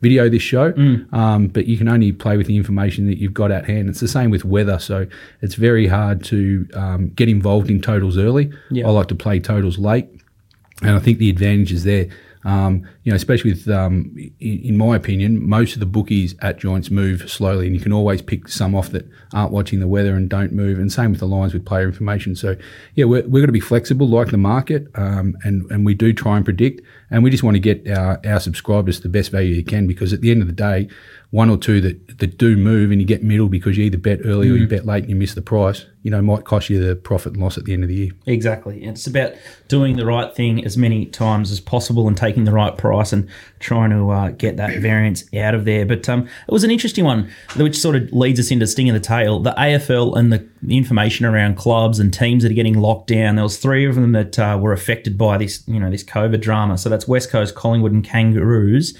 video 0.00 0.28
this 0.28 0.42
show, 0.42 0.72
mm. 0.72 1.12
um, 1.12 1.48
but 1.48 1.66
you 1.66 1.78
can 1.78 1.88
only 1.88 2.12
play 2.12 2.36
with 2.36 2.46
the 2.46 2.56
information 2.56 3.06
that 3.06 3.18
you've 3.18 3.34
got 3.34 3.50
at 3.50 3.64
hand. 3.66 3.88
It's 3.88 4.00
the 4.00 4.08
same 4.08 4.30
with 4.30 4.44
weather, 4.44 4.78
so 4.78 5.06
it's 5.42 5.54
very 5.54 5.86
hard 5.86 6.22
to 6.24 6.68
um, 6.74 7.08
get 7.10 7.28
involved 7.28 7.70
in 7.70 7.80
totals 7.80 8.18
early. 8.18 8.52
I 8.86 8.90
like 8.90 9.08
to 9.08 9.14
play 9.14 9.40
totals 9.40 9.78
late, 9.78 10.06
and 10.82 10.90
I 10.90 10.98
think 10.98 11.18
the 11.18 11.30
advantage 11.30 11.72
is 11.72 11.84
there. 11.84 12.08
Um, 12.46 12.88
you 13.02 13.10
know, 13.10 13.16
especially 13.16 13.50
with, 13.50 13.68
um, 13.68 14.14
in, 14.38 14.60
in, 14.60 14.78
my 14.78 14.94
opinion, 14.94 15.44
most 15.48 15.74
of 15.74 15.80
the 15.80 15.86
bookies 15.86 16.36
at 16.42 16.60
joints 16.60 16.92
move 16.92 17.28
slowly, 17.28 17.66
and 17.66 17.74
you 17.74 17.82
can 17.82 17.92
always 17.92 18.22
pick 18.22 18.46
some 18.46 18.72
off 18.72 18.90
that 18.90 19.04
aren't 19.34 19.50
watching 19.50 19.80
the 19.80 19.88
weather 19.88 20.14
and 20.14 20.30
don't 20.30 20.52
move. 20.52 20.78
And 20.78 20.92
same 20.92 21.10
with 21.10 21.18
the 21.18 21.26
lines 21.26 21.52
with 21.52 21.66
player 21.66 21.88
information. 21.88 22.36
So, 22.36 22.54
yeah, 22.94 23.04
we're, 23.06 23.22
we're 23.22 23.40
going 23.40 23.46
to 23.46 23.52
be 23.52 23.58
flexible 23.58 24.06
like 24.06 24.28
the 24.28 24.36
market, 24.36 24.86
um, 24.94 25.36
and 25.42 25.68
and 25.72 25.84
we 25.84 25.94
do 25.94 26.12
try 26.12 26.36
and 26.36 26.44
predict, 26.44 26.82
and 27.10 27.24
we 27.24 27.30
just 27.30 27.42
want 27.42 27.56
to 27.56 27.60
get 27.60 27.88
our, 27.90 28.20
our 28.24 28.38
subscribers 28.38 29.00
the 29.00 29.08
best 29.08 29.32
value 29.32 29.52
you 29.52 29.64
can 29.64 29.88
because 29.88 30.12
at 30.12 30.20
the 30.20 30.30
end 30.30 30.40
of 30.40 30.46
the 30.46 30.54
day, 30.54 30.88
one 31.36 31.50
or 31.50 31.58
two 31.58 31.82
that, 31.82 32.16
that 32.18 32.38
do 32.38 32.56
move 32.56 32.90
and 32.90 32.98
you 32.98 33.06
get 33.06 33.22
middle 33.22 33.46
because 33.46 33.76
you 33.76 33.84
either 33.84 33.98
bet 33.98 34.20
early 34.24 34.48
mm. 34.48 34.52
or 34.52 34.56
you 34.56 34.66
mm. 34.66 34.70
bet 34.70 34.86
late 34.86 35.02
and 35.02 35.10
you 35.10 35.16
miss 35.16 35.34
the 35.34 35.42
price, 35.42 35.84
you 36.02 36.10
know, 36.10 36.22
might 36.22 36.46
cost 36.46 36.70
you 36.70 36.82
the 36.82 36.96
profit 36.96 37.34
and 37.34 37.42
loss 37.42 37.58
at 37.58 37.66
the 37.66 37.74
end 37.74 37.82
of 37.82 37.90
the 37.90 37.94
year. 37.94 38.10
Exactly. 38.24 38.82
It's 38.82 39.06
about 39.06 39.34
doing 39.68 39.96
the 39.98 40.06
right 40.06 40.34
thing 40.34 40.64
as 40.64 40.78
many 40.78 41.04
times 41.04 41.50
as 41.50 41.60
possible 41.60 42.08
and 42.08 42.16
taking 42.16 42.44
the 42.44 42.52
right 42.52 42.74
price 42.78 43.12
and 43.12 43.28
trying 43.60 43.90
to 43.90 44.08
uh, 44.08 44.30
get 44.30 44.56
that 44.56 44.78
variance 44.80 45.24
out 45.34 45.54
of 45.54 45.66
there. 45.66 45.84
But 45.84 46.08
um, 46.08 46.22
it 46.22 46.52
was 46.52 46.64
an 46.64 46.70
interesting 46.70 47.04
one, 47.04 47.30
which 47.56 47.76
sort 47.76 47.96
of 47.96 48.10
leads 48.12 48.40
us 48.40 48.50
into 48.50 48.66
sting 48.66 48.88
of 48.88 48.94
the 48.94 49.00
tail. 49.00 49.38
The 49.40 49.52
AFL 49.58 50.16
and 50.16 50.32
the, 50.32 50.48
the, 50.62 50.78
information 50.78 51.26
around 51.26 51.58
clubs 51.58 51.98
and 51.98 52.14
teams 52.14 52.44
that 52.44 52.52
are 52.52 52.54
getting 52.54 52.78
locked 52.78 53.08
down. 53.08 53.34
There 53.36 53.44
was 53.44 53.58
three 53.58 53.84
of 53.84 53.94
them 53.94 54.12
that 54.12 54.38
uh, 54.38 54.58
were 54.58 54.72
affected 54.72 55.18
by 55.18 55.36
this, 55.36 55.62
you 55.66 55.80
know, 55.80 55.90
this 55.90 56.02
COVID 56.02 56.40
drama. 56.40 56.78
So 56.78 56.88
that's 56.88 57.06
West 57.06 57.28
Coast, 57.28 57.54
Collingwood, 57.54 57.92
and 57.92 58.02
Kangaroos, 58.02 58.96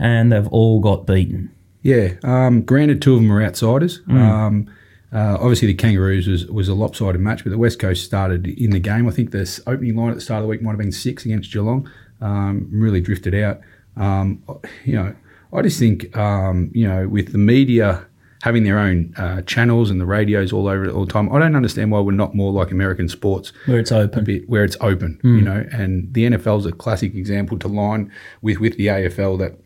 and 0.00 0.32
they've 0.32 0.48
all 0.48 0.80
got 0.80 1.06
beaten. 1.06 1.52
Yeah, 1.86 2.14
um, 2.24 2.62
granted, 2.62 3.00
two 3.00 3.14
of 3.14 3.20
them 3.20 3.30
are 3.30 3.40
outsiders. 3.40 4.00
Mm. 4.02 4.18
Um, 4.18 4.74
uh, 5.12 5.38
obviously, 5.40 5.68
the 5.68 5.74
Kangaroos 5.74 6.26
was, 6.26 6.44
was 6.46 6.68
a 6.68 6.74
lopsided 6.74 7.20
match, 7.20 7.44
but 7.44 7.50
the 7.50 7.58
West 7.58 7.78
Coast 7.78 8.04
started 8.04 8.48
in 8.48 8.70
the 8.70 8.80
game. 8.80 9.06
I 9.06 9.12
think 9.12 9.30
the 9.30 9.62
opening 9.68 9.94
line 9.94 10.08
at 10.08 10.16
the 10.16 10.20
start 10.20 10.38
of 10.38 10.42
the 10.42 10.48
week 10.48 10.62
might 10.62 10.72
have 10.72 10.80
been 10.80 10.90
six 10.90 11.24
against 11.24 11.52
Geelong. 11.52 11.88
Um, 12.20 12.68
really 12.72 13.00
drifted 13.00 13.36
out. 13.36 13.60
Um, 13.96 14.42
you 14.84 14.94
know, 14.94 15.14
I 15.52 15.62
just 15.62 15.78
think 15.78 16.16
um, 16.16 16.72
you 16.74 16.88
know 16.88 17.06
with 17.06 17.30
the 17.30 17.38
media 17.38 18.04
having 18.42 18.64
their 18.64 18.80
own 18.80 19.14
uh, 19.16 19.42
channels 19.42 19.88
and 19.88 20.00
the 20.00 20.06
radios 20.06 20.52
all 20.52 20.66
over 20.66 20.84
it 20.86 20.92
all 20.92 21.04
the 21.06 21.12
time. 21.12 21.32
I 21.32 21.38
don't 21.38 21.54
understand 21.54 21.92
why 21.92 22.00
we're 22.00 22.12
not 22.12 22.34
more 22.34 22.52
like 22.52 22.72
American 22.72 23.08
sports, 23.08 23.52
where 23.66 23.78
it's 23.78 23.92
open, 23.92 24.24
bit, 24.24 24.48
where 24.48 24.64
it's 24.64 24.76
open. 24.80 25.20
Mm. 25.22 25.36
You 25.36 25.42
know, 25.42 25.66
and 25.70 26.12
the 26.12 26.30
NFL 26.30 26.58
is 26.58 26.66
a 26.66 26.72
classic 26.72 27.14
example 27.14 27.60
to 27.60 27.68
line 27.68 28.10
with 28.42 28.58
with 28.58 28.76
the 28.76 28.88
AFL 28.88 29.38
that 29.38 29.60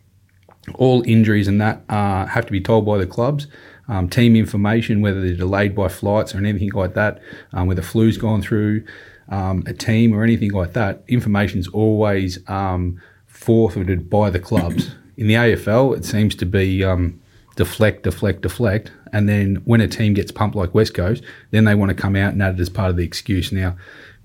all 0.75 1.03
injuries 1.05 1.47
and 1.47 1.59
that 1.59 1.81
uh, 1.89 2.25
have 2.25 2.45
to 2.45 2.51
be 2.51 2.61
told 2.61 2.85
by 2.85 2.97
the 2.97 3.07
clubs. 3.07 3.47
Um, 3.87 4.07
team 4.07 4.35
information, 4.35 5.01
whether 5.01 5.21
they're 5.21 5.35
delayed 5.35 5.75
by 5.75 5.89
flights 5.89 6.33
or 6.33 6.37
anything 6.37 6.71
like 6.73 6.93
that, 6.93 7.21
um, 7.51 7.67
whether 7.67 7.81
flu's 7.81 8.17
gone 8.17 8.41
through 8.41 8.85
um, 9.29 9.63
a 9.65 9.73
team 9.73 10.13
or 10.13 10.23
anything 10.23 10.51
like 10.51 10.73
that, 10.73 11.03
information 11.07 11.59
is 11.59 11.67
always 11.69 12.39
um, 12.49 13.01
forfeited 13.27 14.09
by 14.09 14.29
the 14.29 14.39
clubs. 14.39 14.95
In 15.17 15.27
the 15.27 15.33
AFL, 15.33 15.97
it 15.97 16.05
seems 16.05 16.35
to 16.35 16.45
be 16.45 16.83
um, 16.83 17.19
deflect, 17.55 18.03
deflect, 18.03 18.41
deflect, 18.41 18.91
and 19.11 19.27
then 19.27 19.55
when 19.65 19.81
a 19.81 19.87
team 19.87 20.13
gets 20.13 20.31
pumped 20.31 20.55
like 20.55 20.73
West 20.73 20.93
Coast, 20.93 21.23
then 21.51 21.65
they 21.65 21.75
want 21.75 21.89
to 21.89 21.95
come 21.95 22.15
out 22.15 22.33
and 22.33 22.41
add 22.41 22.55
it 22.55 22.59
as 22.59 22.69
part 22.69 22.89
of 22.89 22.97
the 22.97 23.03
excuse. 23.03 23.51
Now, 23.51 23.75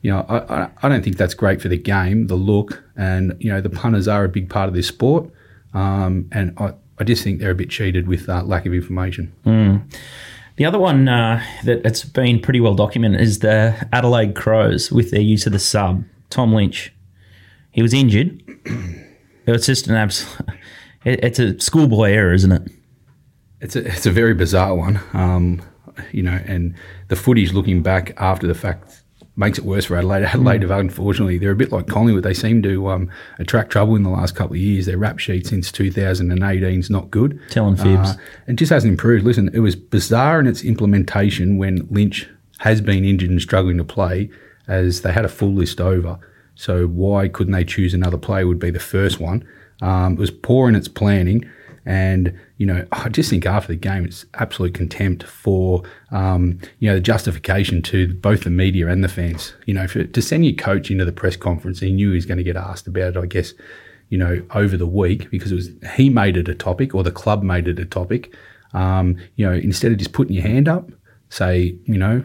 you 0.03 0.11
know, 0.13 0.25
I, 0.29 0.69
I 0.83 0.89
don't 0.89 1.03
think 1.03 1.17
that's 1.17 1.35
great 1.35 1.61
for 1.61 1.69
the 1.69 1.77
game, 1.77 2.29
the 2.29 2.37
look, 2.37 2.85
and 2.97 3.37
you 3.41 3.51
know, 3.51 3.61
the 3.61 3.71
punters 3.71 4.07
are 4.07 4.25
a 4.25 4.29
big 4.29 4.49
part 4.49 4.69
of 4.69 4.75
this 4.75 4.87
sport. 4.87 5.29
Um, 5.77 6.29
and 6.33 6.55
I, 6.59 6.73
I 6.99 7.05
just 7.05 7.23
think 7.23 7.39
they're 7.39 7.51
a 7.51 7.55
bit 7.55 7.69
cheated 7.69 8.09
with 8.09 8.29
uh, 8.29 8.43
lack 8.43 8.65
of 8.65 8.73
information. 8.73 9.33
Mm. 9.45 9.95
The 10.57 10.65
other 10.65 10.79
one 10.79 11.07
uh, 11.07 11.45
that 11.65 11.85
it's 11.85 12.03
been 12.03 12.41
pretty 12.41 12.61
well 12.61 12.75
documented 12.75 13.21
is 13.21 13.41
the 13.41 13.87
Adelaide 13.93 14.35
Crows 14.35 14.91
with 14.91 15.11
their 15.11 15.21
use 15.21 15.45
of 15.47 15.53
the 15.53 15.59
sub. 15.59 16.03
Tom 16.31 16.55
Lynch, 16.55 16.95
he 17.71 17.83
was 17.83 17.93
injured. 17.93 18.43
it's 19.47 19.67
just 19.67 19.87
an 19.87 19.95
absolute. 19.95 20.49
It's 21.09 21.39
a 21.39 21.57
schoolboy 21.61 22.11
error, 22.11 22.35
isn't 22.35 22.51
it? 22.51 22.63
It's 23.61 23.77
a 23.77 23.87
it's 23.87 24.07
a 24.07 24.11
very 24.11 24.35
bizarre 24.35 24.75
one. 24.75 24.99
Um, 25.13 25.63
you 26.11 26.21
know, 26.21 26.41
and 26.47 26.75
the 27.07 27.15
footage 27.15 27.53
looking 27.53 27.81
back 27.81 28.13
after 28.17 28.49
the 28.49 28.57
fact 28.57 29.05
makes 29.37 29.59
it 29.59 29.65
worse 29.65 29.85
for 29.85 29.97
Adelaide. 29.97 30.25
Adelaide, 30.25 30.63
mm. 30.63 30.81
unfortunately, 30.81 31.39
they're 31.39 31.51
a 31.51 31.57
bit 31.57 31.71
like 31.71 31.87
Collingwood. 31.87 32.25
They 32.25 32.35
seem 32.35 32.63
to 32.63 32.89
um, 32.89 33.11
attract 33.39 33.71
trouble 33.71 33.95
in 33.95 34.03
the 34.03 34.11
last 34.11 34.35
couple 34.35 34.55
of 34.55 34.61
years. 34.61 34.87
Their 34.87 34.99
rap 34.99 35.19
sheet 35.19 35.47
since 35.47 35.71
2018 35.71 36.81
is 36.81 36.91
not 36.91 37.11
good. 37.11 37.41
Telling 37.51 37.77
fibs. 37.77 38.11
Uh, 38.11 38.17
and 38.47 38.59
just 38.59 38.73
hasn't 38.73 38.91
improved. 38.91 39.25
Listen, 39.25 39.51
it 39.53 39.61
was 39.61 39.77
bizarre 39.77 40.41
in 40.41 40.47
its 40.47 40.65
implementation 40.65 41.59
when 41.59 41.87
Lynch 41.91 42.29
has 42.59 42.81
been 42.81 43.05
injured 43.05 43.31
and 43.31 43.41
struggling 43.41 43.77
to 43.77 43.85
play, 43.85 44.31
as 44.67 45.03
they 45.03 45.13
had 45.13 45.25
a 45.25 45.29
full 45.29 45.53
list 45.53 45.81
over. 45.81 46.19
So 46.55 46.87
why 46.87 47.29
couldn't 47.29 47.53
they 47.53 47.65
choose 47.65 47.93
another 47.93 48.17
player? 48.17 48.47
Would 48.47 48.59
be 48.59 48.71
the 48.71 48.81
first 48.81 49.21
one. 49.21 49.47
Um, 49.83 50.15
it 50.15 50.19
was 50.19 50.31
poor 50.31 50.69
in 50.69 50.75
its 50.75 50.89
planning. 50.89 51.49
And, 51.87 52.37
you 52.59 52.67
know, 52.67 52.85
I 52.91 53.09
just 53.09 53.31
think 53.31 53.47
after 53.47 53.69
the 53.69 53.77
game, 53.77 54.05
it's 54.05 54.27
absolute 54.35 54.75
contempt 54.75 55.23
for, 55.23 55.85
um, 56.11 56.59
you 56.81 56.89
know, 56.89 56.97
the 56.97 57.01
justification 57.01 57.81
to 57.83 58.13
both 58.15 58.43
the 58.43 58.51
media 58.51 58.89
and 58.89 59.05
the 59.05 59.09
fans. 59.09 59.55
You 59.67 59.75
know, 59.75 59.87
for, 59.87 60.03
to 60.03 60.23
send 60.23 60.45
your 60.45 60.57
coach 60.57 60.91
into 60.91 61.05
the 61.05 61.13
press 61.13 61.37
conference, 61.37 61.79
he 61.79 61.93
knew 61.93 62.11
he 62.11 62.17
was 62.17 62.27
going 62.27 62.39
to 62.39 62.45
get 62.45 62.57
asked 62.57 62.89
about 62.89 63.17
it, 63.17 63.17
I 63.17 63.27
guess, 63.27 63.55
you 64.09 64.19
know, 64.19 64.43
over 64.55 64.77
the 64.77 64.87
week 64.87 65.31
because 65.31 65.53
it 65.53 65.55
was 65.55 65.71
he 65.95 66.11
made 66.11 66.37
it 66.37 66.49
a 66.49 66.55
topic 66.55 66.93
or 66.95 67.05
the 67.05 67.13
club 67.13 67.45
made 67.45 67.69
it 67.69 67.79
a 67.79 67.85
topic. 67.85 68.35
Um, 68.75 69.17
you 69.37 69.47
know, 69.47 69.55
instead 69.55 69.93
of 69.93 69.99
just 69.99 70.13
putting 70.13 70.35
your 70.35 70.43
hand 70.43 70.69
up, 70.69 70.91
say, 71.29 71.77
you 71.85 71.99
know, 71.99 72.25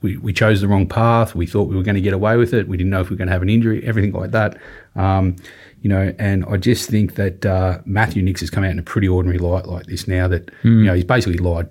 we, 0.00 0.16
we 0.18 0.32
chose 0.32 0.60
the 0.60 0.68
wrong 0.68 0.86
path. 0.86 1.34
We 1.34 1.46
thought 1.46 1.64
we 1.64 1.76
were 1.76 1.82
going 1.82 1.96
to 1.96 2.00
get 2.00 2.12
away 2.12 2.36
with 2.36 2.54
it. 2.54 2.68
We 2.68 2.76
didn't 2.76 2.90
know 2.90 3.00
if 3.00 3.10
we 3.10 3.14
were 3.14 3.18
going 3.18 3.28
to 3.28 3.32
have 3.32 3.42
an 3.42 3.50
injury, 3.50 3.84
everything 3.84 4.12
like 4.12 4.30
that. 4.30 4.56
Um, 4.94 5.36
you 5.82 5.88
know, 5.88 6.14
and 6.18 6.44
I 6.46 6.56
just 6.56 6.88
think 6.88 7.14
that 7.14 7.44
uh, 7.44 7.80
Matthew 7.84 8.22
Nicks 8.22 8.40
has 8.40 8.50
come 8.50 8.64
out 8.64 8.70
in 8.70 8.78
a 8.78 8.82
pretty 8.82 9.08
ordinary 9.08 9.38
light 9.38 9.66
like 9.66 9.86
this 9.86 10.08
now 10.08 10.28
that, 10.28 10.46
mm. 10.62 10.78
you 10.78 10.84
know, 10.84 10.94
he's 10.94 11.04
basically 11.04 11.38
lied. 11.38 11.68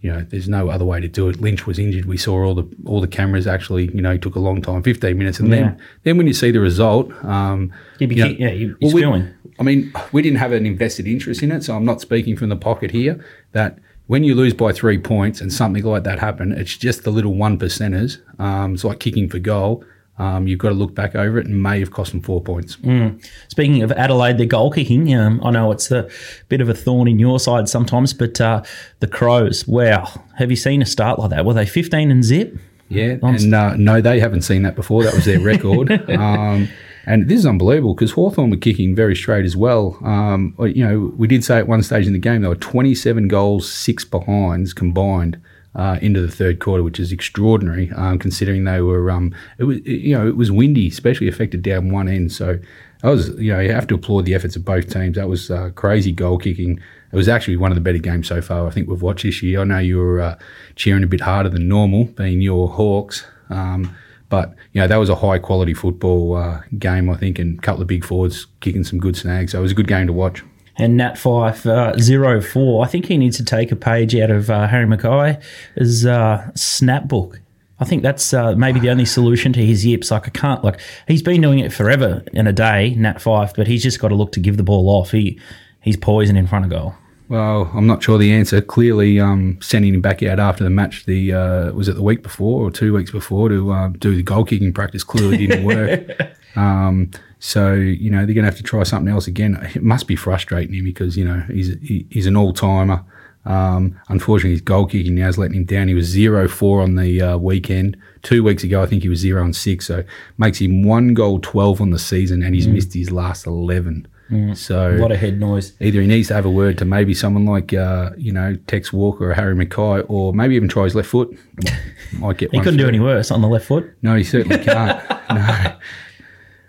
You 0.00 0.12
know, 0.12 0.20
there's 0.20 0.48
no 0.48 0.68
other 0.68 0.84
way 0.84 1.00
to 1.00 1.08
do 1.08 1.28
it. 1.28 1.40
Lynch 1.40 1.66
was 1.66 1.78
injured. 1.78 2.04
We 2.04 2.16
saw 2.16 2.44
all 2.44 2.54
the 2.54 2.68
all 2.86 3.00
the 3.00 3.08
cameras 3.08 3.48
actually. 3.48 3.86
You 3.92 4.00
know, 4.00 4.12
it 4.12 4.22
took 4.22 4.36
a 4.36 4.40
long 4.40 4.62
time, 4.62 4.84
15 4.84 5.18
minutes, 5.18 5.40
and 5.40 5.48
yeah. 5.48 5.56
then 5.56 5.80
then 6.04 6.16
when 6.18 6.28
you 6.28 6.32
see 6.32 6.52
the 6.52 6.60
result, 6.60 7.12
um, 7.24 7.72
you 7.98 8.06
know, 8.06 8.26
yeah, 8.26 8.50
he's 8.50 8.94
well, 8.94 9.12
we, 9.12 9.24
I 9.58 9.64
mean, 9.64 9.92
we 10.12 10.22
didn't 10.22 10.38
have 10.38 10.52
an 10.52 10.66
invested 10.66 11.08
interest 11.08 11.42
in 11.42 11.50
it, 11.50 11.64
so 11.64 11.74
I'm 11.74 11.84
not 11.84 12.00
speaking 12.00 12.36
from 12.36 12.48
the 12.48 12.56
pocket 12.56 12.92
here. 12.92 13.24
That 13.50 13.80
when 14.08 14.24
you 14.24 14.34
lose 14.34 14.54
by 14.54 14.72
three 14.72 14.98
points 14.98 15.40
and 15.40 15.52
something 15.52 15.84
like 15.84 16.02
that 16.04 16.18
happen, 16.18 16.52
it's 16.52 16.76
just 16.76 17.04
the 17.04 17.10
little 17.10 17.34
one 17.34 17.58
percenters. 17.58 18.18
Um, 18.40 18.74
it's 18.74 18.82
like 18.82 18.98
kicking 18.98 19.28
for 19.28 19.38
goal. 19.38 19.84
Um, 20.18 20.48
you've 20.48 20.58
got 20.58 20.70
to 20.70 20.74
look 20.74 20.94
back 20.94 21.14
over 21.14 21.38
it 21.38 21.46
and 21.46 21.62
may 21.62 21.78
have 21.78 21.92
cost 21.92 22.10
them 22.10 22.22
four 22.22 22.42
points. 22.42 22.76
Mm. 22.76 23.24
Speaking 23.48 23.82
of 23.82 23.92
Adelaide, 23.92 24.38
the 24.38 24.46
goal 24.46 24.72
kicking, 24.72 25.14
um, 25.14 25.40
I 25.44 25.50
know 25.50 25.70
it's 25.70 25.92
a 25.92 26.08
bit 26.48 26.60
of 26.60 26.68
a 26.68 26.74
thorn 26.74 27.06
in 27.06 27.18
your 27.18 27.38
side 27.38 27.68
sometimes, 27.68 28.12
but 28.14 28.40
uh, 28.40 28.62
the 29.00 29.06
Crows, 29.06 29.68
wow, 29.68 30.10
have 30.36 30.50
you 30.50 30.56
seen 30.56 30.82
a 30.82 30.86
start 30.86 31.18
like 31.18 31.30
that? 31.30 31.44
Were 31.44 31.54
they 31.54 31.66
15 31.66 32.10
and 32.10 32.24
zip? 32.24 32.58
Yeah, 32.88 33.18
and 33.22 33.54
uh, 33.54 33.76
no, 33.76 34.00
they 34.00 34.18
haven't 34.18 34.42
seen 34.42 34.62
that 34.62 34.74
before. 34.74 35.04
That 35.04 35.14
was 35.14 35.26
their 35.26 35.40
record. 35.40 35.92
um, 36.10 36.68
and 37.08 37.28
this 37.28 37.38
is 37.38 37.46
unbelievable 37.46 37.94
because 37.94 38.12
Hawthorn 38.12 38.50
were 38.50 38.56
kicking 38.56 38.94
very 38.94 39.16
straight 39.16 39.44
as 39.44 39.56
well. 39.56 39.98
Um, 40.04 40.54
you 40.58 40.86
know, 40.86 41.12
we 41.16 41.26
did 41.26 41.42
say 41.42 41.58
at 41.58 41.66
one 41.66 41.82
stage 41.82 42.06
in 42.06 42.12
the 42.12 42.18
game 42.18 42.42
there 42.42 42.50
were 42.50 42.56
27 42.56 43.28
goals, 43.28 43.70
six 43.70 44.04
behinds 44.04 44.72
combined. 44.72 45.40
Uh, 45.74 45.96
into 46.02 46.20
the 46.20 46.30
third 46.30 46.58
quarter, 46.58 46.82
which 46.82 46.98
is 46.98 47.12
extraordinary, 47.12 47.92
um, 47.92 48.18
considering 48.18 48.64
they 48.64 48.80
were, 48.80 49.12
um, 49.12 49.32
it 49.58 49.64
was, 49.64 49.78
you 49.84 50.16
know, 50.16 50.26
it 50.26 50.36
was 50.36 50.50
windy, 50.50 50.88
especially 50.88 51.28
affected 51.28 51.62
down 51.62 51.92
one 51.92 52.08
end. 52.08 52.32
So, 52.32 52.58
that 53.02 53.10
was, 53.10 53.28
you 53.38 53.52
know, 53.52 53.60
you 53.60 53.72
have 53.72 53.86
to 53.88 53.94
applaud 53.94 54.24
the 54.24 54.34
efforts 54.34 54.56
of 54.56 54.64
both 54.64 54.92
teams. 54.92 55.16
That 55.16 55.28
was 55.28 55.50
uh, 55.50 55.70
crazy 55.76 56.10
goal 56.10 56.36
kicking. 56.38 56.80
It 57.12 57.16
was 57.16 57.28
actually 57.28 57.58
one 57.58 57.70
of 57.70 57.76
the 57.76 57.80
better 57.80 57.98
games 57.98 58.26
so 58.26 58.42
far. 58.42 58.66
I 58.66 58.70
think 58.70 58.88
we've 58.88 59.02
watched 59.02 59.22
this 59.22 59.42
year. 59.42 59.60
I 59.60 59.64
know 59.64 59.78
you 59.78 59.98
were 59.98 60.20
uh, 60.20 60.38
cheering 60.74 61.04
a 61.04 61.06
bit 61.06 61.20
harder 61.20 61.48
than 61.48 61.68
normal, 61.68 62.04
being 62.04 62.40
your 62.40 62.68
Hawks. 62.68 63.24
Um, 63.48 63.96
but 64.28 64.54
you 64.72 64.80
know 64.80 64.86
that 64.86 64.96
was 64.96 65.08
a 65.08 65.14
high 65.14 65.38
quality 65.38 65.74
football 65.74 66.36
uh, 66.36 66.60
game, 66.78 67.08
I 67.10 67.16
think, 67.16 67.38
and 67.38 67.58
a 67.58 67.62
couple 67.62 67.82
of 67.82 67.88
big 67.88 68.04
forwards 68.04 68.46
kicking 68.60 68.84
some 68.84 68.98
good 68.98 69.16
snags. 69.16 69.52
So 69.52 69.58
it 69.58 69.62
was 69.62 69.72
a 69.72 69.74
good 69.74 69.88
game 69.88 70.06
to 70.06 70.12
watch. 70.12 70.42
And 70.76 70.96
Nat 70.96 71.14
Fyfe 71.14 71.66
uh, 71.66 71.98
zero 71.98 72.40
four. 72.40 72.84
I 72.84 72.88
think 72.88 73.06
he 73.06 73.16
needs 73.16 73.36
to 73.38 73.44
take 73.44 73.72
a 73.72 73.76
page 73.76 74.14
out 74.14 74.30
of 74.30 74.50
uh, 74.50 74.68
Harry 74.68 74.86
McKay's 74.86 76.06
uh, 76.06 76.50
snap 76.54 77.08
book. 77.08 77.40
I 77.80 77.84
think 77.84 78.02
that's 78.02 78.34
uh, 78.34 78.54
maybe 78.56 78.80
the 78.80 78.90
only 78.90 79.04
solution 79.04 79.52
to 79.52 79.64
his 79.64 79.86
yips. 79.86 80.10
Like 80.10 80.26
I 80.26 80.30
can't 80.30 80.62
like 80.64 80.80
he's 81.06 81.22
been 81.22 81.40
doing 81.40 81.60
it 81.60 81.72
forever 81.72 82.24
in 82.32 82.46
a 82.46 82.52
day, 82.52 82.94
Nat 82.96 83.18
Fyfe, 83.18 83.54
but 83.56 83.66
he's 83.66 83.82
just 83.82 84.00
got 84.00 84.08
to 84.08 84.14
look 84.14 84.32
to 84.32 84.40
give 84.40 84.56
the 84.56 84.62
ball 84.62 84.88
off. 84.88 85.12
He 85.12 85.40
he's 85.80 85.96
poison 85.96 86.36
in 86.36 86.46
front 86.46 86.64
of 86.64 86.70
goal. 86.70 86.94
Well, 87.28 87.70
I'm 87.74 87.86
not 87.86 88.02
sure 88.02 88.16
the 88.16 88.32
answer. 88.32 88.62
Clearly, 88.62 89.20
um, 89.20 89.58
sending 89.60 89.92
him 89.92 90.00
back 90.00 90.22
out 90.22 90.40
after 90.40 90.64
the 90.64 90.70
match, 90.70 91.04
the 91.04 91.34
uh, 91.34 91.72
was 91.72 91.88
it 91.88 91.96
the 91.96 92.02
week 92.02 92.22
before 92.22 92.66
or 92.66 92.70
two 92.70 92.94
weeks 92.94 93.10
before 93.10 93.50
to 93.50 93.70
uh, 93.70 93.88
do 93.88 94.16
the 94.16 94.22
goal 94.22 94.44
kicking 94.44 94.72
practice 94.72 95.04
clearly 95.04 95.46
didn't 95.46 95.64
work. 95.64 96.36
um, 96.56 97.10
so 97.38 97.74
you 97.74 98.10
know 98.10 98.24
they're 98.24 98.34
going 98.34 98.44
to 98.44 98.50
have 98.50 98.56
to 98.56 98.62
try 98.62 98.82
something 98.82 99.12
else 99.12 99.26
again. 99.26 99.56
It 99.74 99.82
must 99.82 100.06
be 100.06 100.16
frustrating 100.16 100.74
him 100.74 100.84
because 100.84 101.18
you 101.18 101.24
know 101.24 101.40
he's 101.48 101.76
he, 101.82 102.06
he's 102.10 102.26
an 102.26 102.36
all 102.36 102.54
timer. 102.54 103.04
Um, 103.44 103.98
unfortunately, 104.08 104.52
his 104.52 104.60
goal 104.62 104.86
kicking 104.86 105.14
now 105.14 105.28
is 105.28 105.38
letting 105.38 105.56
him 105.56 105.64
down. 105.64 105.88
He 105.88 105.94
was 105.94 106.06
zero 106.06 106.48
four 106.48 106.80
on 106.80 106.94
the 106.94 107.20
uh, 107.20 107.36
weekend. 107.36 107.98
Two 108.22 108.42
weeks 108.42 108.64
ago, 108.64 108.82
I 108.82 108.86
think 108.86 109.02
he 109.02 109.08
was 109.10 109.20
zero 109.20 109.44
and 109.44 109.54
six. 109.54 109.86
So 109.86 110.02
makes 110.38 110.60
him 110.60 110.82
one 110.82 111.12
goal 111.12 111.40
twelve 111.40 111.82
on 111.82 111.90
the 111.90 111.98
season, 111.98 112.42
and 112.42 112.54
he's 112.54 112.66
mm. 112.66 112.72
missed 112.72 112.94
his 112.94 113.10
last 113.10 113.46
eleven. 113.46 114.08
Mm, 114.30 114.56
so 114.56 114.90
a 114.94 114.98
lot 114.98 115.10
of 115.10 115.18
head 115.18 115.40
noise. 115.40 115.72
Either 115.80 116.00
he 116.02 116.06
needs 116.06 116.28
to 116.28 116.34
have 116.34 116.44
a 116.44 116.50
word 116.50 116.76
to 116.78 116.84
maybe 116.84 117.14
someone 117.14 117.46
like 117.46 117.72
uh, 117.72 118.10
you 118.16 118.30
know 118.32 118.56
Tex 118.66 118.92
Walker 118.92 119.30
or 119.30 119.34
Harry 119.34 119.54
McKay, 119.54 120.04
or 120.08 120.34
maybe 120.34 120.54
even 120.54 120.68
try 120.68 120.84
his 120.84 120.94
left 120.94 121.08
foot. 121.08 121.36
Might 122.12 122.36
get. 122.38 122.50
he 122.50 122.58
couldn't 122.60 122.78
do 122.78 122.88
any 122.88 123.00
worse 123.00 123.30
on 123.30 123.40
the 123.40 123.48
left 123.48 123.66
foot. 123.66 123.90
No, 124.02 124.14
he 124.16 124.24
certainly 124.24 124.58
can't. 124.64 125.02
no. 125.30 125.76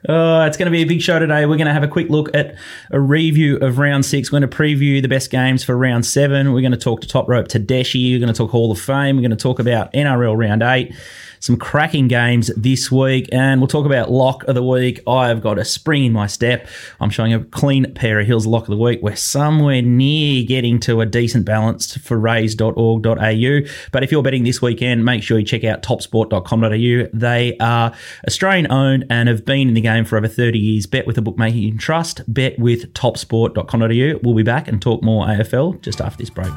Uh, 0.08 0.46
it's 0.48 0.56
going 0.56 0.66
to 0.66 0.72
be 0.72 0.82
a 0.82 0.86
big 0.86 1.02
show 1.02 1.20
today. 1.20 1.46
We're 1.46 1.58
going 1.58 1.68
to 1.68 1.74
have 1.74 1.84
a 1.84 1.88
quick 1.88 2.10
look 2.10 2.34
at 2.34 2.56
a 2.90 3.00
review 3.00 3.58
of 3.58 3.80
round 3.80 4.06
six. 4.06 4.32
We're 4.32 4.40
going 4.40 4.50
to 4.50 4.58
preview 4.58 5.02
the 5.02 5.10
best 5.10 5.30
games 5.30 5.62
for 5.66 5.78
round 5.78 6.06
seven. 6.06 6.54
We're 6.54 6.62
going 6.62 6.72
to 6.72 6.78
talk 6.78 7.02
to 7.02 7.08
Top 7.08 7.28
Rope 7.28 7.50
Tedeschi. 7.50 8.14
We're 8.14 8.20
going 8.20 8.34
to 8.34 8.38
talk 8.38 8.52
Hall 8.52 8.72
of 8.72 8.80
Fame. 8.80 9.18
We're 9.18 9.24
going 9.24 9.32
to 9.32 9.36
talk 9.36 9.60
about 9.60 9.92
NRL 9.92 10.38
round 10.38 10.64
eight 10.64 10.96
some 11.40 11.58
cracking 11.58 12.08
games 12.08 12.52
this 12.56 12.92
week, 12.92 13.28
and 13.32 13.60
we'll 13.60 13.68
talk 13.68 13.86
about 13.86 14.12
lock 14.12 14.44
of 14.46 14.56
the 14.56 14.64
week. 14.64 15.02
I 15.08 15.28
have 15.28 15.42
got 15.42 15.58
a 15.58 15.66
spring 15.66 16.06
in 16.06 16.14
my 16.14 16.28
step. 16.28 16.68
I'm 17.00 17.10
showing 17.10 17.34
a 17.34 17.44
clean 17.44 17.94
pair 17.94 18.20
of 18.20 18.28
heels 18.28 18.46
lock 18.46 18.64
of 18.64 18.70
the 18.70 18.78
week. 18.78 19.00
We're 19.02 19.16
somewhere 19.16 19.82
near 19.82 20.46
getting 20.46 20.80
to 20.82 21.02
a 21.02 21.06
decent 21.06 21.46
balance 21.46 21.98
for 21.98 22.18
raise.org.au. 22.18 23.60
But 23.92 24.04
if 24.04 24.12
you're 24.12 24.24
betting 24.24 24.44
this 24.44 24.62
weekend, 24.62 25.04
make 25.04 25.24
sure 25.24 25.40
you 25.40 25.46
check 25.46 25.64
out 25.64 25.82
topsport.com.au. 25.82 27.10
They 27.14 27.58
are 27.58 27.94
Australian 28.28 28.72
owned 28.72 29.06
and 29.10 29.28
have 29.28 29.46
been 29.46 29.68
in 29.68 29.74
the 29.74 29.82
game 29.82 30.06
for 30.06 30.18
over 30.18 30.28
30 30.28 30.58
years. 30.58 30.86
Bet 30.86 31.08
with 31.08 31.18
a 31.18 31.22
bookmaker 31.22 31.50
bookmaking 31.50 31.78
trust. 31.78 32.22
Bet 32.32 32.60
with 32.60 32.94
topsport.com.au. 32.94 34.20
We'll 34.24 34.36
be 34.36 34.44
back 34.44 34.68
and 34.68 34.82
talk 34.82 35.04
more 35.04 35.26
AFL 35.26 35.82
just 35.82 36.02
after 36.02 36.18
this 36.18 36.30
break. 36.30 36.52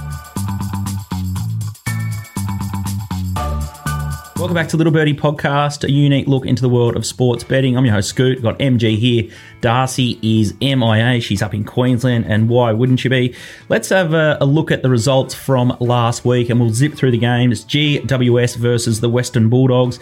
Welcome 4.43 4.57
back 4.57 4.71
to 4.71 4.77
Little 4.77 4.93
Birdie 4.93 5.15
Podcast, 5.15 5.85
a 5.85 5.91
unique 5.93 6.27
look 6.27 6.47
into 6.47 6.63
the 6.63 6.69
world 6.69 6.97
of 6.97 7.07
sports 7.07 7.45
betting. 7.45 7.77
I'm 7.77 7.85
your 7.85 7.95
host, 7.95 8.09
Scoot. 8.09 8.43
Got 8.43 8.59
MG 8.59 8.99
here. 8.99 9.31
Darcy 9.61 10.19
is 10.21 10.53
MIA. 10.61 11.21
She's 11.21 11.43
up 11.43 11.55
in 11.55 11.63
Queensland, 11.63 12.25
and 12.27 12.49
why 12.49 12.73
wouldn't 12.73 12.99
she 12.99 13.09
be? 13.09 13.37
Let's 13.69 13.91
have 13.91 14.15
a, 14.15 14.39
a 14.41 14.45
look 14.45 14.73
at 14.73 14.83
the 14.83 14.91
results 14.91 15.33
from 15.33 15.77
last 15.79 16.25
week, 16.25 16.51
and 16.51 16.59
we'll 16.59 16.71
zip 16.71 16.95
through 16.95 17.13
the 17.13 17.19
games. 17.19 17.65
GWS 17.65 18.57
versus 18.57 19.01
the 19.01 19.09
Western 19.09 19.49
Bulldogs 19.49 20.01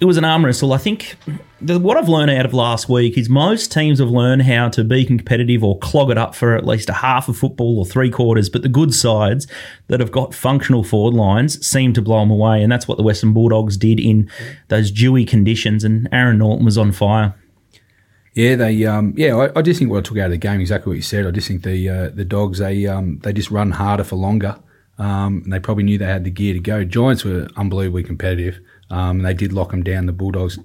it 0.00 0.06
was 0.06 0.16
an 0.16 0.24
arm 0.24 0.44
wrestle. 0.44 0.72
I 0.72 0.78
think 0.78 1.16
the, 1.60 1.78
what 1.78 1.98
I've 1.98 2.08
learned 2.08 2.30
out 2.30 2.46
of 2.46 2.54
last 2.54 2.88
week 2.88 3.18
is 3.18 3.28
most 3.28 3.70
teams 3.70 3.98
have 3.98 4.08
learned 4.08 4.42
how 4.42 4.70
to 4.70 4.82
be 4.82 5.04
competitive 5.04 5.62
or 5.62 5.78
clog 5.78 6.10
it 6.10 6.16
up 6.16 6.34
for 6.34 6.56
at 6.56 6.66
least 6.66 6.88
a 6.88 6.94
half 6.94 7.28
of 7.28 7.36
football 7.36 7.78
or 7.78 7.84
three 7.84 8.10
quarters. 8.10 8.48
But 8.48 8.62
the 8.62 8.68
good 8.68 8.94
sides 8.94 9.46
that 9.88 10.00
have 10.00 10.10
got 10.10 10.34
functional 10.34 10.82
forward 10.82 11.14
lines 11.14 11.64
seem 11.64 11.92
to 11.92 12.02
blow 12.02 12.20
them 12.20 12.30
away, 12.30 12.62
and 12.62 12.72
that's 12.72 12.88
what 12.88 12.96
the 12.96 13.04
Western 13.04 13.34
Bulldogs 13.34 13.76
did 13.76 14.00
in 14.00 14.30
those 14.68 14.90
dewy 14.90 15.26
conditions. 15.26 15.84
And 15.84 16.08
Aaron 16.12 16.38
Naughton 16.38 16.64
was 16.64 16.78
on 16.78 16.92
fire. 16.92 17.34
Yeah, 18.34 18.56
they. 18.56 18.86
Um, 18.86 19.12
yeah, 19.16 19.36
I, 19.36 19.58
I, 19.58 19.62
just 19.62 19.80
think 19.80 19.90
what 19.90 19.98
I 19.98 20.02
took 20.02 20.16
out 20.16 20.26
of 20.26 20.30
the 20.30 20.38
game 20.38 20.60
exactly 20.60 20.90
what 20.90 20.96
you 20.96 21.02
said. 21.02 21.26
I 21.26 21.30
just 21.30 21.46
think 21.46 21.62
the 21.62 21.88
uh, 21.88 22.08
the 22.08 22.24
dogs 22.24 22.58
they 22.58 22.86
um, 22.86 23.18
they 23.18 23.34
just 23.34 23.50
run 23.50 23.72
harder 23.72 24.04
for 24.04 24.16
longer. 24.16 24.58
Um, 24.98 25.42
and 25.44 25.52
they 25.52 25.58
probably 25.58 25.84
knew 25.84 25.96
they 25.98 26.04
had 26.04 26.24
the 26.24 26.30
gear 26.30 26.52
to 26.52 26.60
go. 26.60 26.84
Giants 26.84 27.24
were 27.24 27.48
unbelievably 27.56 28.04
competitive. 28.04 28.60
Um, 28.90 29.20
they 29.20 29.34
did 29.34 29.52
lock 29.52 29.70
them 29.70 29.82
down. 29.82 30.06
The 30.06 30.12
Bulldogs 30.12 30.58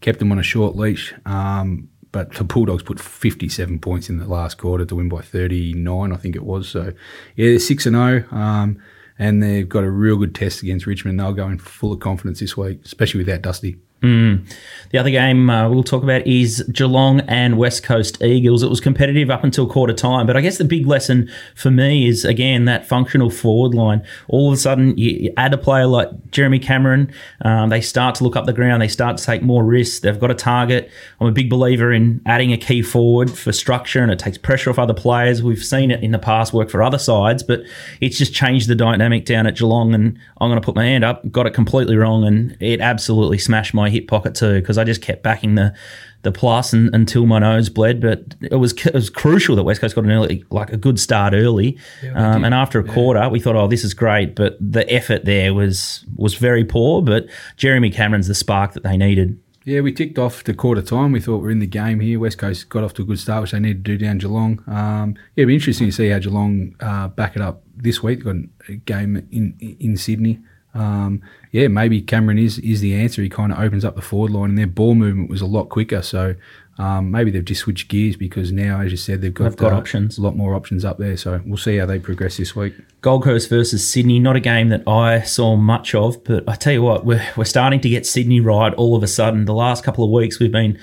kept 0.00 0.18
them 0.18 0.32
on 0.32 0.38
a 0.38 0.42
short 0.42 0.76
leash. 0.76 1.14
Um, 1.26 1.88
but 2.12 2.32
the 2.34 2.44
Bulldogs 2.44 2.82
put 2.82 2.98
57 2.98 3.78
points 3.78 4.08
in 4.08 4.18
the 4.18 4.26
last 4.26 4.58
quarter 4.58 4.84
to 4.84 4.96
win 4.96 5.08
by 5.08 5.22
39, 5.22 6.12
I 6.12 6.16
think 6.16 6.34
it 6.34 6.44
was. 6.44 6.68
So, 6.68 6.92
yeah, 7.36 7.46
they're 7.50 7.58
6 7.58 7.86
and 7.86 7.96
0. 7.96 8.24
Um, 8.30 8.82
and 9.18 9.42
they've 9.42 9.68
got 9.68 9.84
a 9.84 9.90
real 9.90 10.16
good 10.16 10.34
test 10.34 10.62
against 10.62 10.86
Richmond. 10.86 11.20
They'll 11.20 11.34
go 11.34 11.48
in 11.48 11.58
full 11.58 11.92
of 11.92 12.00
confidence 12.00 12.40
this 12.40 12.56
week, 12.56 12.80
especially 12.84 13.18
without 13.18 13.42
Dusty. 13.42 13.76
Mm. 14.02 14.50
The 14.90 14.98
other 14.98 15.10
game 15.10 15.50
uh, 15.50 15.68
we'll 15.68 15.84
talk 15.84 16.02
about 16.02 16.26
is 16.26 16.62
Geelong 16.72 17.20
and 17.20 17.58
West 17.58 17.82
Coast 17.82 18.22
Eagles. 18.22 18.62
It 18.62 18.70
was 18.70 18.80
competitive 18.80 19.30
up 19.30 19.44
until 19.44 19.66
quarter 19.68 19.92
time, 19.92 20.26
but 20.26 20.36
I 20.36 20.40
guess 20.40 20.58
the 20.58 20.64
big 20.64 20.86
lesson 20.86 21.30
for 21.54 21.70
me 21.70 22.08
is 22.08 22.24
again 22.24 22.64
that 22.64 22.86
functional 22.86 23.28
forward 23.28 23.74
line. 23.74 24.02
All 24.28 24.48
of 24.48 24.54
a 24.54 24.56
sudden, 24.56 24.96
you, 24.96 25.32
add 25.36 25.52
a 25.52 25.58
player 25.58 25.86
like 25.86 26.08
Jeremy 26.30 26.58
Cameron, 26.58 27.12
um, 27.42 27.68
they 27.68 27.82
start 27.82 28.14
to 28.16 28.24
look 28.24 28.36
up 28.36 28.46
the 28.46 28.52
ground, 28.54 28.80
they 28.80 28.88
start 28.88 29.18
to 29.18 29.24
take 29.24 29.42
more 29.42 29.62
risks. 29.62 30.00
They've 30.00 30.18
got 30.18 30.30
a 30.30 30.34
target. 30.34 30.90
I'm 31.20 31.26
a 31.26 31.32
big 31.32 31.50
believer 31.50 31.92
in 31.92 32.22
adding 32.24 32.52
a 32.52 32.56
key 32.56 32.80
forward 32.80 33.30
for 33.30 33.52
structure, 33.52 34.02
and 34.02 34.10
it 34.10 34.18
takes 34.18 34.38
pressure 34.38 34.70
off 34.70 34.78
other 34.78 34.94
players. 34.94 35.42
We've 35.42 35.62
seen 35.62 35.90
it 35.90 36.02
in 36.02 36.12
the 36.12 36.18
past 36.18 36.54
work 36.54 36.70
for 36.70 36.82
other 36.82 36.98
sides, 36.98 37.42
but 37.42 37.62
it's 38.00 38.16
just 38.16 38.32
changed 38.32 38.66
the 38.66 38.74
dynamic 38.74 39.26
down 39.26 39.46
at 39.46 39.56
Geelong. 39.56 39.94
And 39.94 40.18
I'm 40.40 40.48
going 40.48 40.60
to 40.60 40.64
put 40.64 40.74
my 40.74 40.84
hand 40.84 41.04
up, 41.04 41.30
got 41.30 41.46
it 41.46 41.52
completely 41.52 41.96
wrong, 41.96 42.24
and 42.24 42.56
it 42.60 42.80
absolutely 42.80 43.36
smashed 43.38 43.74
my 43.74 43.89
my 43.90 43.94
hip 43.94 44.08
pocket 44.08 44.34
too 44.34 44.60
because 44.60 44.78
I 44.78 44.84
just 44.84 45.02
kept 45.02 45.22
backing 45.22 45.56
the 45.56 45.74
the 46.22 46.32
plus 46.32 46.72
and, 46.72 46.94
until 46.94 47.26
my 47.26 47.38
nose 47.38 47.68
bled. 47.68 48.00
But 48.00 48.34
it 48.40 48.56
was 48.56 48.72
it 48.86 48.94
was 48.94 49.10
crucial 49.10 49.56
that 49.56 49.64
West 49.64 49.80
Coast 49.80 49.94
got 49.94 50.04
an 50.04 50.12
early 50.12 50.44
like 50.50 50.72
a 50.72 50.76
good 50.76 50.98
start 50.98 51.34
early. 51.34 51.78
um, 52.14 52.44
and 52.44 52.54
after 52.54 52.78
a 52.78 52.84
quarter, 52.84 53.28
we 53.28 53.40
thought, 53.40 53.56
oh, 53.56 53.66
this 53.66 53.84
is 53.84 53.94
great. 53.94 54.34
But 54.34 54.56
the 54.60 54.90
effort 54.92 55.24
there 55.24 55.54
was 55.54 56.04
was 56.16 56.34
very 56.34 56.64
poor. 56.64 57.02
But 57.02 57.26
Jeremy 57.56 57.90
Cameron's 57.90 58.28
the 58.28 58.34
spark 58.34 58.72
that 58.74 58.82
they 58.82 58.96
needed. 58.96 59.38
Yeah, 59.64 59.82
we 59.82 59.92
ticked 59.92 60.18
off 60.18 60.42
the 60.42 60.54
quarter 60.54 60.80
time. 60.80 61.12
We 61.12 61.20
thought 61.20 61.38
we 61.38 61.48
are 61.48 61.50
in 61.50 61.58
the 61.58 61.66
game 61.66 62.00
here. 62.00 62.18
West 62.18 62.38
Coast 62.38 62.70
got 62.70 62.82
off 62.82 62.94
to 62.94 63.02
a 63.02 63.04
good 63.04 63.18
start, 63.18 63.42
which 63.42 63.50
they 63.50 63.60
need 63.60 63.84
to 63.84 63.96
do 63.96 63.98
down 63.98 64.16
Geelong. 64.16 64.64
Um, 64.66 65.16
yeah, 65.36 65.42
it'll 65.42 65.48
be 65.48 65.54
interesting 65.54 65.86
to 65.86 65.92
see 65.92 66.08
how 66.08 66.18
Geelong 66.18 66.74
uh, 66.80 67.08
back 67.08 67.36
it 67.36 67.42
up 67.42 67.62
this 67.76 68.02
week. 68.02 68.24
They've 68.24 68.34
got 68.34 68.70
a 68.70 68.76
game 68.76 69.28
in 69.30 69.56
in 69.78 69.96
Sydney. 69.98 70.40
Um, 70.74 71.22
yeah, 71.52 71.68
maybe 71.68 72.00
Cameron 72.00 72.38
is 72.38 72.58
is 72.58 72.80
the 72.80 72.94
answer. 72.94 73.22
He 73.22 73.28
kind 73.28 73.52
of 73.52 73.58
opens 73.58 73.84
up 73.84 73.96
the 73.96 74.02
forward 74.02 74.30
line, 74.30 74.50
and 74.50 74.58
their 74.58 74.66
ball 74.66 74.94
movement 74.94 75.28
was 75.30 75.40
a 75.40 75.46
lot 75.46 75.68
quicker. 75.68 76.00
So 76.02 76.36
um, 76.78 77.10
maybe 77.10 77.30
they've 77.30 77.44
just 77.44 77.62
switched 77.62 77.88
gears 77.88 78.16
because 78.16 78.52
now, 78.52 78.80
as 78.80 78.90
you 78.90 78.96
said, 78.96 79.20
they've 79.20 79.34
got, 79.34 79.44
They've 79.50 79.56
got 79.56 79.72
options. 79.72 80.16
a 80.16 80.22
lot 80.22 80.36
more 80.36 80.54
options 80.54 80.84
up 80.84 80.98
there. 80.98 81.16
So 81.16 81.40
we'll 81.44 81.58
see 81.58 81.76
how 81.76 81.86
they 81.86 81.98
progress 81.98 82.36
this 82.36 82.54
week. 82.56 82.74
Gold 83.00 83.24
Coast 83.24 83.50
versus 83.50 83.86
Sydney, 83.86 84.18
not 84.18 84.36
a 84.36 84.40
game 84.40 84.68
that 84.68 84.86
I 84.88 85.20
saw 85.22 85.56
much 85.56 85.94
of, 85.94 86.22
but 86.24 86.48
I 86.48 86.54
tell 86.54 86.72
you 86.72 86.82
what, 86.82 87.04
we're, 87.04 87.26
we're 87.36 87.44
starting 87.44 87.80
to 87.80 87.88
get 87.88 88.06
Sydney 88.06 88.40
right 88.40 88.72
all 88.74 88.96
of 88.96 89.02
a 89.02 89.08
sudden. 89.08 89.44
The 89.44 89.54
last 89.54 89.84
couple 89.84 90.04
of 90.04 90.10
weeks 90.10 90.38
we've 90.38 90.52
been 90.52 90.78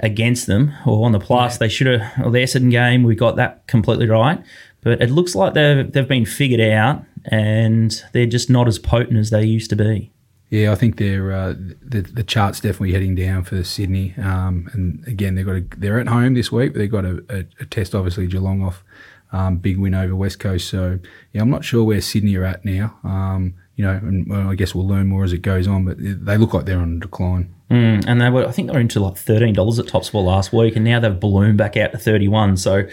against 0.00 0.46
them 0.46 0.72
or 0.84 1.06
on 1.06 1.12
the 1.12 1.18
plus. 1.20 1.58
They 1.58 1.68
should 1.68 1.86
have, 1.86 2.26
or 2.26 2.30
the 2.30 2.38
Essendon 2.40 2.70
game, 2.70 3.02
we 3.04 3.14
got 3.14 3.36
that 3.36 3.66
completely 3.68 4.06
right. 4.08 4.42
But 4.82 5.00
it 5.00 5.10
looks 5.10 5.34
like 5.34 5.54
they've, 5.54 5.90
they've 5.90 6.06
been 6.06 6.26
figured 6.26 6.60
out 6.60 7.04
and 7.26 8.02
they're 8.12 8.26
just 8.26 8.50
not 8.50 8.68
as 8.68 8.78
potent 8.78 9.18
as 9.18 9.30
they 9.30 9.44
used 9.44 9.70
to 9.70 9.76
be. 9.76 10.12
Yeah, 10.50 10.72
I 10.72 10.76
think 10.76 10.96
they're 10.96 11.30
uh, 11.30 11.54
the 11.82 12.00
the 12.00 12.22
chart's 12.22 12.60
definitely 12.60 12.92
heading 12.92 13.14
down 13.14 13.44
for 13.44 13.62
Sydney. 13.62 14.14
Um, 14.16 14.70
and 14.72 15.06
again, 15.06 15.34
they've 15.34 15.44
got 15.44 15.56
a, 15.56 15.64
they're 15.76 16.00
at 16.00 16.08
home 16.08 16.34
this 16.34 16.50
week. 16.50 16.72
But 16.72 16.78
they've 16.78 16.90
got 16.90 17.04
a, 17.04 17.22
a, 17.28 17.44
a 17.60 17.66
test, 17.66 17.94
obviously 17.94 18.26
Geelong 18.26 18.62
off, 18.62 18.82
um, 19.30 19.58
big 19.58 19.78
win 19.78 19.94
over 19.94 20.16
West 20.16 20.38
Coast. 20.38 20.68
So 20.68 21.00
yeah, 21.32 21.42
I'm 21.42 21.50
not 21.50 21.64
sure 21.64 21.84
where 21.84 22.00
Sydney 22.00 22.34
are 22.36 22.44
at 22.44 22.64
now. 22.64 22.98
Um, 23.04 23.54
you 23.76 23.84
know, 23.84 23.92
and 23.92 24.26
well, 24.26 24.48
I 24.48 24.54
guess 24.54 24.74
we'll 24.74 24.88
learn 24.88 25.06
more 25.06 25.22
as 25.22 25.34
it 25.34 25.42
goes 25.42 25.68
on. 25.68 25.84
But 25.84 25.98
they 25.98 26.38
look 26.38 26.54
like 26.54 26.64
they're 26.64 26.80
on 26.80 26.96
a 26.96 27.00
decline. 27.00 27.54
Mm, 27.70 28.04
and 28.06 28.18
they 28.18 28.30
were, 28.30 28.46
I 28.46 28.50
think 28.50 28.68
they 28.68 28.72
were 28.72 28.80
into 28.80 29.00
like 29.00 29.18
thirteen 29.18 29.52
dollars 29.52 29.78
at 29.78 29.84
Topsport 29.84 30.24
last 30.24 30.54
week, 30.54 30.76
and 30.76 30.84
now 30.84 30.98
they've 30.98 31.20
ballooned 31.20 31.58
back 31.58 31.76
out 31.76 31.92
to 31.92 31.98
thirty 31.98 32.26
one. 32.26 32.56
So 32.56 32.88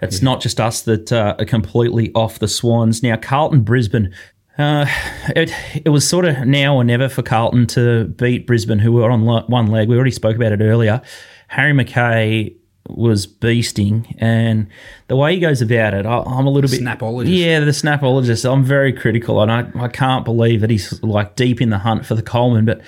it's 0.00 0.22
not 0.22 0.40
just 0.40 0.60
us 0.60 0.82
that 0.82 1.12
uh, 1.12 1.36
are 1.38 1.44
completely 1.44 2.12
off 2.14 2.38
the 2.38 2.48
Swans. 2.48 3.02
Now 3.02 3.16
Carlton 3.16 3.62
Brisbane. 3.62 4.14
Uh, 4.58 4.86
it 5.36 5.52
it 5.84 5.90
was 5.90 6.08
sort 6.08 6.24
of 6.24 6.46
now 6.46 6.74
or 6.74 6.84
never 6.84 7.08
for 7.08 7.22
Carlton 7.22 7.66
to 7.68 8.04
beat 8.04 8.46
Brisbane, 8.46 8.78
who 8.78 8.92
were 8.92 9.10
on 9.10 9.24
one 9.24 9.66
leg. 9.66 9.88
We 9.88 9.96
already 9.96 10.10
spoke 10.10 10.36
about 10.36 10.52
it 10.52 10.60
earlier. 10.62 11.02
Harry 11.48 11.72
McKay 11.72 12.56
was 12.88 13.26
beasting, 13.26 14.14
and 14.18 14.68
the 15.08 15.16
way 15.16 15.34
he 15.34 15.40
goes 15.40 15.60
about 15.60 15.92
it, 15.92 16.06
I, 16.06 16.20
I'm 16.20 16.46
a 16.46 16.50
little 16.50 16.70
bit 16.70 16.80
Snapologist. 16.80 17.36
Yeah, 17.36 17.60
the 17.60 17.72
snapologist. 17.72 18.50
I'm 18.50 18.64
very 18.64 18.92
critical, 18.92 19.42
and 19.42 19.52
I, 19.52 19.70
I 19.78 19.88
can't 19.88 20.24
believe 20.24 20.62
that 20.62 20.70
he's 20.70 21.02
like 21.02 21.36
deep 21.36 21.60
in 21.60 21.70
the 21.70 21.78
hunt 21.78 22.06
for 22.06 22.14
the 22.14 22.22
Coleman. 22.22 22.64
But 22.64 22.80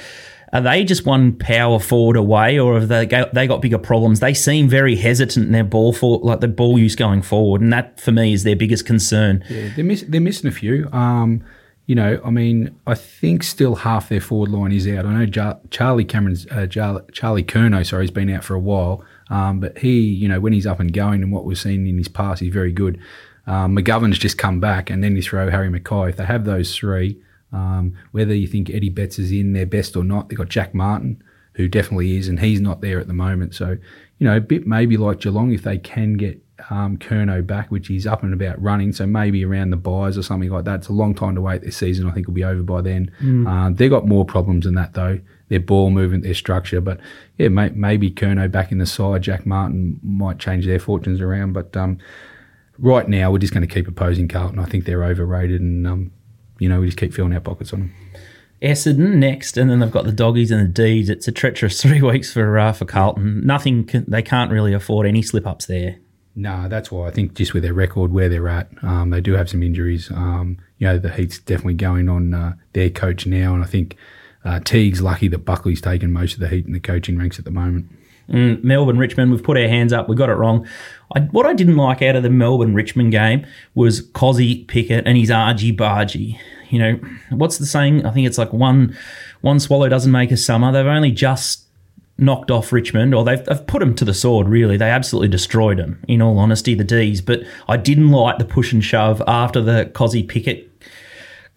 are 0.53 0.61
they 0.61 0.85
just 0.85 1.05
one 1.05 1.33
power 1.33 1.79
forward 1.79 2.17
away, 2.17 2.59
or 2.59 2.79
have 2.79 2.89
they 2.89 3.07
got, 3.07 3.35
they 3.35 3.47
got 3.47 3.61
bigger 3.61 3.79
problems? 3.79 4.21
They 4.21 4.35
seem 4.35 4.69
very 4.69 4.97
hesitant 4.97 5.47
in 5.47 5.53
their 5.53 5.65
ball 5.65 5.93
for 5.93 6.19
like 6.21 6.41
the 6.41 6.49
ball 6.49 6.79
use 6.79 6.97
going 6.97 7.23
forward, 7.23 7.61
and 7.61 7.73
that 7.73 8.01
for 8.01 8.13
me 8.13 8.33
is 8.33 8.45
their 8.45 8.57
biggest 8.57 8.87
concern. 8.87 9.45
Yeah, 9.49 9.71
they're, 9.77 9.85
miss, 9.85 10.05
they're 10.09 10.21
missing 10.21 10.49
a 10.49 10.53
few. 10.53 10.89
Um, 10.93 11.45
you 11.87 11.95
know, 11.95 12.21
I 12.23 12.31
mean, 12.31 12.79
I 12.87 12.95
think 12.95 13.43
still 13.43 13.75
half 13.77 14.11
their 14.11 14.21
forward 14.21 14.51
line 14.51 14.73
is 14.73 14.87
out. 14.89 15.07
I 15.07 15.13
know 15.15 15.27
Jar- 15.27 15.59
Charlie 15.71 16.05
Cameron's 16.05 16.47
uh, 16.51 16.67
Jar- 16.67 17.05
Charlie 17.13 17.45
Curnow, 17.45 17.85
sorry, 17.87 18.05
he's 18.05 18.11
been 18.11 18.29
out 18.31 18.45
for 18.45 18.55
a 18.55 18.61
while. 18.61 19.03
Um, 19.31 19.61
but 19.61 19.79
he, 19.79 20.01
you 20.01 20.29
know, 20.29 20.41
when 20.41 20.53
he's 20.53 20.67
up 20.67 20.81
and 20.81 20.93
going 20.93 21.23
and 21.23 21.33
what 21.33 21.45
we've 21.45 21.59
seen 21.59 21.87
in 21.87 21.97
his 21.99 22.09
past, 22.09 22.41
he's 22.41 22.53
very 22.53 22.73
good. 22.73 23.01
Um, 23.47 23.75
McGovern's 23.75 24.19
just 24.19 24.37
come 24.37 24.61
back, 24.61 24.91
and 24.91 25.03
then 25.03 25.17
you 25.17 25.23
throw 25.23 25.51
Harry 25.51 25.69
McKay. 25.71 26.11
If 26.11 26.17
they 26.17 26.25
have 26.27 26.45
those 26.45 26.77
three, 26.77 27.19
um, 27.53 27.95
whether 28.13 28.35
you 28.35 28.47
think 28.47 28.71
Eddie 28.71 28.91
Betts 28.91 29.19
is 29.19 29.33
in 29.33 29.53
their 29.53 29.67
best 29.67 29.97
or 29.97 30.05
not, 30.05 30.29
they've 30.29 30.39
got 30.39 30.49
Jack 30.49 30.75
Martin, 30.75 31.23
who 31.55 31.69
definitely 31.69 32.17
is, 32.17 32.29
and 32.29 32.41
he's 32.41 32.61
not 32.61 32.81
there 32.81 33.01
at 33.01 33.09
the 33.09 33.15
moment. 33.15 33.55
So, 33.55 33.79
you 34.19 34.27
know, 34.27 34.37
a 34.37 34.41
bit 34.41 34.67
maybe 34.67 34.97
like 34.97 35.21
Geelong, 35.21 35.53
if 35.53 35.63
they 35.63 35.79
can 35.79 36.17
get 36.17 36.43
um, 36.71 36.99
Curnow 36.99 37.47
back, 37.47 37.71
which 37.71 37.89
he's 37.89 38.07
up 38.07 38.23
and 38.23 38.35
about 38.35 38.61
running, 38.61 38.93
so 38.93 39.07
maybe 39.07 39.45
around 39.45 39.71
the 39.71 39.77
buys 39.77 40.19
or 40.19 40.23
something 40.23 40.51
like 40.51 40.65
that. 40.65 40.81
It's 40.81 40.89
a 40.89 40.93
long 40.93 41.15
time 41.15 41.35
to 41.37 41.41
wait 41.41 41.63
this 41.63 41.77
season. 41.77 42.09
I 42.09 42.13
think 42.13 42.27
will 42.27 42.35
be 42.35 42.45
over 42.45 42.63
by 42.63 42.81
then. 42.83 43.11
Um, 43.47 43.75
they've 43.77 43.91
got 43.91 44.07
more 44.07 44.25
problems 44.25 44.65
than 44.65 44.75
that 44.75 44.95
though. 44.95 45.21
Their 45.49 45.61
ball 45.61 45.91
movement, 45.91 46.25
their 46.25 46.35
structure, 46.35 46.81
but 46.81 47.01
yeah, 47.39 47.49
may, 47.49 47.71
maybe 47.71 48.11
Curnow 48.11 48.51
back 48.51 48.71
in 48.71 48.79
the 48.79 48.87
side. 48.87 49.23
Jack 49.23 49.47
Martin 49.47 49.99
might 50.03 50.39
change 50.39 50.67
their 50.67 50.79
fortunes 50.79 51.21
around, 51.21 51.55
but 51.55 51.75
um, 51.77 51.99
right 52.79 53.09
now 53.09 53.31
we're 53.31 53.39
just 53.39 53.55
going 53.55 53.67
to 53.67 53.73
keep 53.73 53.89
opposing 53.89 54.29
Carlton. 54.29 54.59
I 54.59 54.67
think 54.67 54.85
they're 54.85 55.05
overrated, 55.05 55.61
and 55.61 55.87
um, 55.87 56.13
you 56.59 56.69
know 56.69 56.81
we 56.81 56.87
just 56.87 56.99
keep 56.99 57.13
filling 57.13 57.33
our 57.33 57.41
pockets 57.41 57.73
on 57.73 57.81
them. 57.81 57.95
Essendon 58.63 59.17
next, 59.17 59.57
and 59.57 59.71
then 59.71 59.79
they've 59.79 59.91
got 59.91 60.05
the 60.05 60.13
doggies 60.13 60.51
and 60.51 60.61
the 60.61 60.73
D's. 60.73 61.09
It's 61.09 61.29
a 61.29 61.33
treacherous 61.33 61.81
three 61.83 62.03
weeks 62.03 62.33
for 62.33 62.59
uh, 62.59 62.73
for 62.73 62.85
Carlton. 62.85 63.47
Nothing, 63.47 63.85
can, 63.85 64.05
they 64.09 64.23
can't 64.23 64.51
really 64.51 64.73
afford 64.73 65.07
any 65.07 65.23
slip 65.23 65.47
ups 65.47 65.67
there. 65.67 65.97
No, 66.35 66.69
that's 66.69 66.93
why 66.93 67.09
I 67.09 67.11
think 67.11 67.35
just 67.35 67.53
with 67.53 67.65
their 67.65 67.75
record 67.75 68.13
where 68.13 68.29
they're 68.29 68.49
at, 68.49 68.71
um, 68.83 69.11
they 69.11 69.21
do 69.21 69.33
have 69.33 69.51
some 69.51 69.63
injuries. 69.63 70.11
Um, 70.11 70.59
you 70.79 70.87
know, 70.87 70.99
the 70.99 71.11
heat's 71.11 71.39
definitely 71.39 71.75
going 71.75 72.09
on 72.09 72.33
uh, 72.33 72.55
their 72.75 72.91
coach 72.91 73.27
now, 73.27 73.55
and 73.55 73.63
I 73.63 73.67
think 73.67 73.97
uh, 74.45 74.61
Teague's 74.61 75.03
lucky 75.03 75.29
that 75.29 75.39
Buckley's 75.39 75.81
taken 75.81 76.13
most 76.13 76.35
of 76.35 76.41
the 76.41 76.49
heat 76.49 76.67
in 76.67 76.73
the 76.73 76.81
coaching 76.81 77.19
ranks 77.19 77.39
at 77.39 77.45
the 77.45 77.51
moment. 77.51 77.91
Mm, 78.29 78.63
Melbourne 78.63 78.99
Richmond, 78.99 79.31
we've 79.31 79.43
put 79.43 79.57
our 79.57 79.69
hands 79.69 79.93
up. 79.93 80.09
We 80.09 80.17
got 80.17 80.29
it 80.29 80.35
wrong. 80.35 80.67
I, 81.15 81.21
what 81.21 81.47
I 81.47 81.55
didn't 81.55 81.77
like 81.77 82.03
out 82.03 82.17
of 82.17 82.23
the 82.23 82.31
Melbourne 82.31 82.75
Richmond 82.75 83.13
game 83.13 83.47
was 83.75 84.07
Kossie 84.11 84.67
Pickett 84.67 85.07
and 85.07 85.17
his 85.17 85.31
argy 85.31 85.75
bargy. 85.75 86.39
You 86.69 86.79
know, 86.79 87.01
what's 87.31 87.57
the 87.57 87.65
saying? 87.65 88.05
I 88.05 88.11
think 88.11 88.27
it's 88.27 88.37
like 88.37 88.53
one 88.53 88.97
one 89.41 89.59
swallow 89.59 89.89
doesn't 89.89 90.13
make 90.13 90.31
a 90.31 90.37
summer. 90.37 90.71
They've 90.71 90.85
only 90.85 91.11
just 91.11 91.65
knocked 92.19 92.51
off 92.51 92.73
Richmond, 92.73 93.15
or 93.15 93.25
they've, 93.25 93.43
they've 93.45 93.67
put 93.67 93.79
them 93.79 93.95
to 93.95 94.05
the 94.05 94.13
sword, 94.13 94.49
really. 94.49 94.77
They 94.77 94.91
absolutely 94.91 95.29
destroyed 95.29 95.79
them, 95.79 96.03
in 96.09 96.21
all 96.21 96.39
honesty, 96.39 96.75
the 96.75 96.85
D's. 96.85 97.21
But 97.21 97.43
I 97.69 97.77
didn't 97.77 98.11
like 98.11 98.39
the 98.39 98.45
push 98.45 98.73
and 98.73 98.85
shove 98.85 99.23
after 99.27 99.63
the 99.63 99.91
Kossie 99.95 100.29
Pickett 100.29 100.68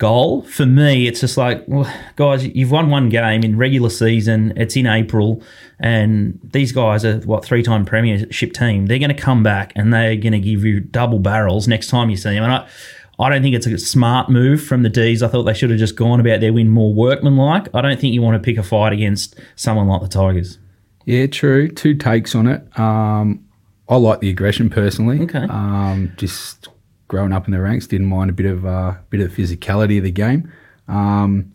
goal. 0.01 0.41
For 0.41 0.65
me, 0.65 1.07
it's 1.07 1.19
just 1.19 1.37
like, 1.37 1.63
well, 1.67 1.87
guys, 2.15 2.43
you've 2.43 2.71
won 2.71 2.89
one 2.89 3.09
game 3.09 3.43
in 3.43 3.55
regular 3.55 3.91
season. 3.91 4.51
It's 4.57 4.75
in 4.75 4.87
April, 4.87 5.43
and 5.79 6.39
these 6.43 6.71
guys 6.71 7.05
are 7.05 7.19
what 7.19 7.45
three 7.45 7.61
time 7.61 7.85
premiership 7.85 8.51
team. 8.51 8.87
They're 8.87 8.99
going 8.99 9.15
to 9.15 9.21
come 9.21 9.43
back 9.43 9.71
and 9.75 9.93
they're 9.93 10.15
going 10.15 10.33
to 10.33 10.39
give 10.39 10.65
you 10.65 10.79
double 10.79 11.19
barrels 11.19 11.67
next 11.67 11.87
time 11.87 12.09
you 12.09 12.17
see 12.17 12.33
them. 12.33 12.43
And 12.43 12.51
I, 12.51 12.67
I 13.19 13.29
don't 13.29 13.43
think 13.43 13.55
it's 13.55 13.67
a 13.67 13.77
smart 13.77 14.27
move 14.27 14.63
from 14.63 14.81
the 14.81 14.89
D's. 14.89 15.21
I 15.21 15.27
thought 15.27 15.43
they 15.43 15.53
should 15.53 15.69
have 15.69 15.77
just 15.77 15.95
gone 15.95 16.19
about 16.19 16.39
their 16.39 16.51
win 16.51 16.69
more 16.69 16.91
workmanlike. 16.91 17.67
I 17.75 17.81
don't 17.81 17.99
think 17.99 18.15
you 18.15 18.23
want 18.23 18.41
to 18.41 18.43
pick 18.43 18.57
a 18.57 18.63
fight 18.63 18.93
against 18.93 19.39
someone 19.55 19.87
like 19.87 20.01
the 20.01 20.07
Tigers. 20.07 20.57
Yeah, 21.05 21.27
true. 21.27 21.67
Two 21.69 21.93
takes 21.93 22.33
on 22.33 22.47
it. 22.47 22.79
Um, 22.79 23.45
I 23.87 23.97
like 23.97 24.19
the 24.19 24.31
aggression 24.31 24.71
personally. 24.71 25.21
Okay. 25.21 25.45
Um, 25.47 26.11
just 26.17 26.69
growing 27.11 27.33
up 27.33 27.45
in 27.45 27.51
the 27.51 27.59
ranks, 27.59 27.87
didn't 27.87 28.07
mind 28.07 28.29
a 28.29 28.33
bit 28.33 28.45
of 28.45 28.65
uh, 28.65 28.95
bit 29.09 29.19
of 29.19 29.33
physicality 29.33 29.97
of 29.97 30.05
the 30.05 30.11
game. 30.11 30.49
Um, 30.87 31.51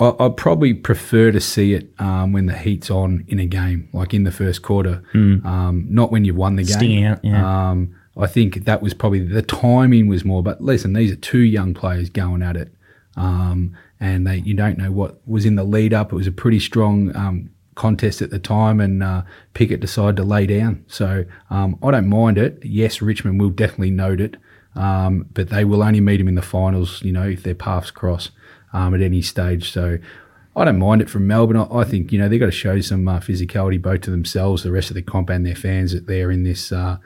I, 0.00 0.12
I 0.18 0.28
probably 0.28 0.74
prefer 0.74 1.30
to 1.30 1.40
see 1.40 1.72
it 1.72 1.88
um, 2.00 2.32
when 2.32 2.46
the 2.46 2.58
heat's 2.58 2.90
on 2.90 3.24
in 3.28 3.38
a 3.38 3.46
game, 3.46 3.88
like 3.92 4.12
in 4.12 4.24
the 4.24 4.32
first 4.32 4.62
quarter, 4.62 5.04
um, 5.46 5.86
not 5.88 6.10
when 6.10 6.24
you've 6.24 6.36
won 6.36 6.56
the 6.56 6.64
game. 6.64 6.78
Sting 6.78 7.04
out, 7.04 7.24
yeah. 7.24 7.70
Um, 7.70 7.94
I 8.16 8.26
think 8.26 8.64
that 8.64 8.82
was 8.82 8.92
probably 8.92 9.20
the 9.20 9.40
timing 9.40 10.08
was 10.08 10.24
more. 10.24 10.42
But 10.42 10.60
listen, 10.60 10.94
these 10.94 11.12
are 11.12 11.16
two 11.16 11.38
young 11.38 11.74
players 11.74 12.10
going 12.10 12.42
at 12.42 12.56
it, 12.56 12.74
um, 13.16 13.76
and 14.00 14.26
they 14.26 14.38
you 14.38 14.54
don't 14.54 14.78
know 14.78 14.90
what 14.90 15.20
was 15.28 15.46
in 15.46 15.54
the 15.54 15.64
lead 15.64 15.94
up. 15.94 16.12
It 16.12 16.16
was 16.16 16.26
a 16.26 16.32
pretty 16.32 16.58
strong 16.58 17.14
um, 17.14 17.50
contest 17.76 18.20
at 18.20 18.30
the 18.30 18.40
time, 18.40 18.80
and 18.80 19.00
uh, 19.04 19.22
Pickett 19.54 19.78
decided 19.78 20.16
to 20.16 20.24
lay 20.24 20.44
down. 20.44 20.84
So 20.88 21.24
um, 21.50 21.78
I 21.84 21.92
don't 21.92 22.08
mind 22.08 22.36
it. 22.36 22.58
Yes, 22.64 23.00
Richmond 23.00 23.40
will 23.40 23.50
definitely 23.50 23.92
note 23.92 24.20
it, 24.20 24.36
um, 24.78 25.26
but 25.34 25.50
they 25.50 25.64
will 25.64 25.82
only 25.82 26.00
meet 26.00 26.20
him 26.20 26.28
in 26.28 26.34
the 26.34 26.42
finals. 26.42 27.02
You 27.02 27.12
know, 27.12 27.28
if 27.28 27.42
their 27.42 27.54
paths 27.54 27.90
cross 27.90 28.30
um, 28.72 28.94
at 28.94 29.00
any 29.02 29.22
stage. 29.22 29.70
So. 29.70 29.98
I 30.56 30.64
don't 30.64 30.80
mind 30.80 31.00
it 31.00 31.08
from 31.08 31.28
Melbourne. 31.28 31.56
I, 31.56 31.68
I 31.72 31.84
think 31.84 32.10
you 32.10 32.18
know 32.18 32.28
they've 32.28 32.40
got 32.40 32.46
to 32.46 32.50
show 32.50 32.80
some 32.80 33.06
uh, 33.06 33.20
physicality 33.20 33.80
both 33.80 34.00
to 34.00 34.10
themselves, 34.10 34.64
the 34.64 34.72
rest 34.72 34.90
of 34.90 34.94
the 34.96 35.02
comp, 35.02 35.30
and 35.30 35.46
their 35.46 35.54
fans 35.54 35.92
that 35.92 36.08
they're 36.08 36.32
in 36.32 36.42
this 36.42 36.72
uh, 36.72 36.96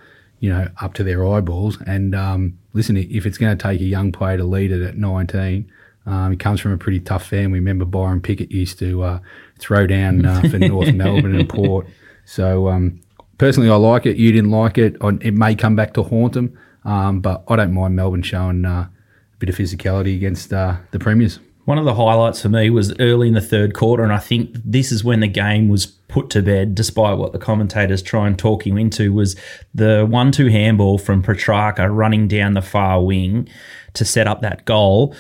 you 0.41 0.49
know, 0.49 0.69
up 0.81 0.95
to 0.95 1.05
their 1.05 1.27
eyeballs. 1.27 1.77
And 1.87 2.15
um, 2.15 2.59
listen, 2.73 2.97
if 2.97 3.27
it's 3.27 3.37
going 3.37 3.55
to 3.59 3.63
take 3.63 3.83
a 3.83 3.85
young 3.85 4.11
player 4.11 4.39
to 4.39 4.45
lead 4.45 4.73
it 4.73 4.81
at 4.83 4.97
19, 4.97 5.71
um, 6.07 6.31
he 6.31 6.37
comes 6.39 6.61
from 6.61 6.73
a 6.73 6.79
pretty 6.79 6.99
tough 6.99 7.27
family. 7.27 7.59
Remember, 7.59 7.85
Byron 7.85 8.23
Pickett 8.23 8.51
used 8.51 8.79
to 8.79 9.03
uh, 9.03 9.19
throw 9.59 9.87
down 9.87 10.25
uh, 10.25 10.41
for 10.51 10.59
North 10.59 10.95
Melbourne 10.95 11.37
and 11.39 11.47
Port. 11.49 11.87
So 12.25 12.69
um, 12.69 13.03
personally, 13.37 13.69
I 13.69 13.77
like 13.77 14.07
it. 14.07 14.17
You 14.17 14.33
didn't 14.33 14.51
like 14.51 14.79
it. 14.79 14.97
I- 15.03 15.19
It 15.21 15.35
may 15.35 15.55
come 15.55 15.77
back 15.77 15.93
to 15.95 16.03
haunt 16.03 16.33
them, 16.33 16.59
um, 16.85 17.21
but 17.21 17.45
I 17.49 17.57
don't 17.57 17.73
mind 17.73 17.97
Melbourne 17.97 18.23
showing 18.23 18.65
uh, 18.65 18.89
a 18.89 19.37
bit 19.39 19.49
of 19.49 19.57
physicality 19.57 20.15
against 20.17 20.53
uh, 20.53 20.77
the 20.91 20.99
premiers. 20.99 21.39
One 21.65 21.79
of 21.79 21.85
the 21.85 21.95
highlights 21.95 22.43
for 22.43 22.49
me 22.49 22.71
was 22.71 22.93
early 22.99 23.29
in 23.29 23.35
the 23.35 23.41
third 23.41 23.73
quarter, 23.73 24.03
and 24.03 24.13
I 24.13 24.19
think 24.19 24.51
this 24.65 24.91
is 24.91 25.05
when 25.05 25.21
the 25.21 25.29
game 25.29 25.69
was 25.69 25.87
put 25.87 26.29
to 26.31 26.43
bed, 26.43 26.75
despite 26.75 27.19
what 27.19 27.33
the 27.33 27.39
commentators 27.39 28.03
try 28.03 28.27
and 28.27 28.37
talk 28.37 28.67
you 28.67 28.77
into, 28.77 29.13
was 29.13 29.37
the 29.73 30.05
one-two 30.05 30.49
handball 30.49 30.99
from 30.99 31.23
Petracca 31.23 31.89
running 31.89 32.27
down 32.27 32.55
the 32.55 32.63
far 32.63 33.03
wing 33.05 33.49
to 33.95 34.05
set 34.05 34.27
up 34.27 34.43
that 34.43 34.65
goal. 34.65 35.15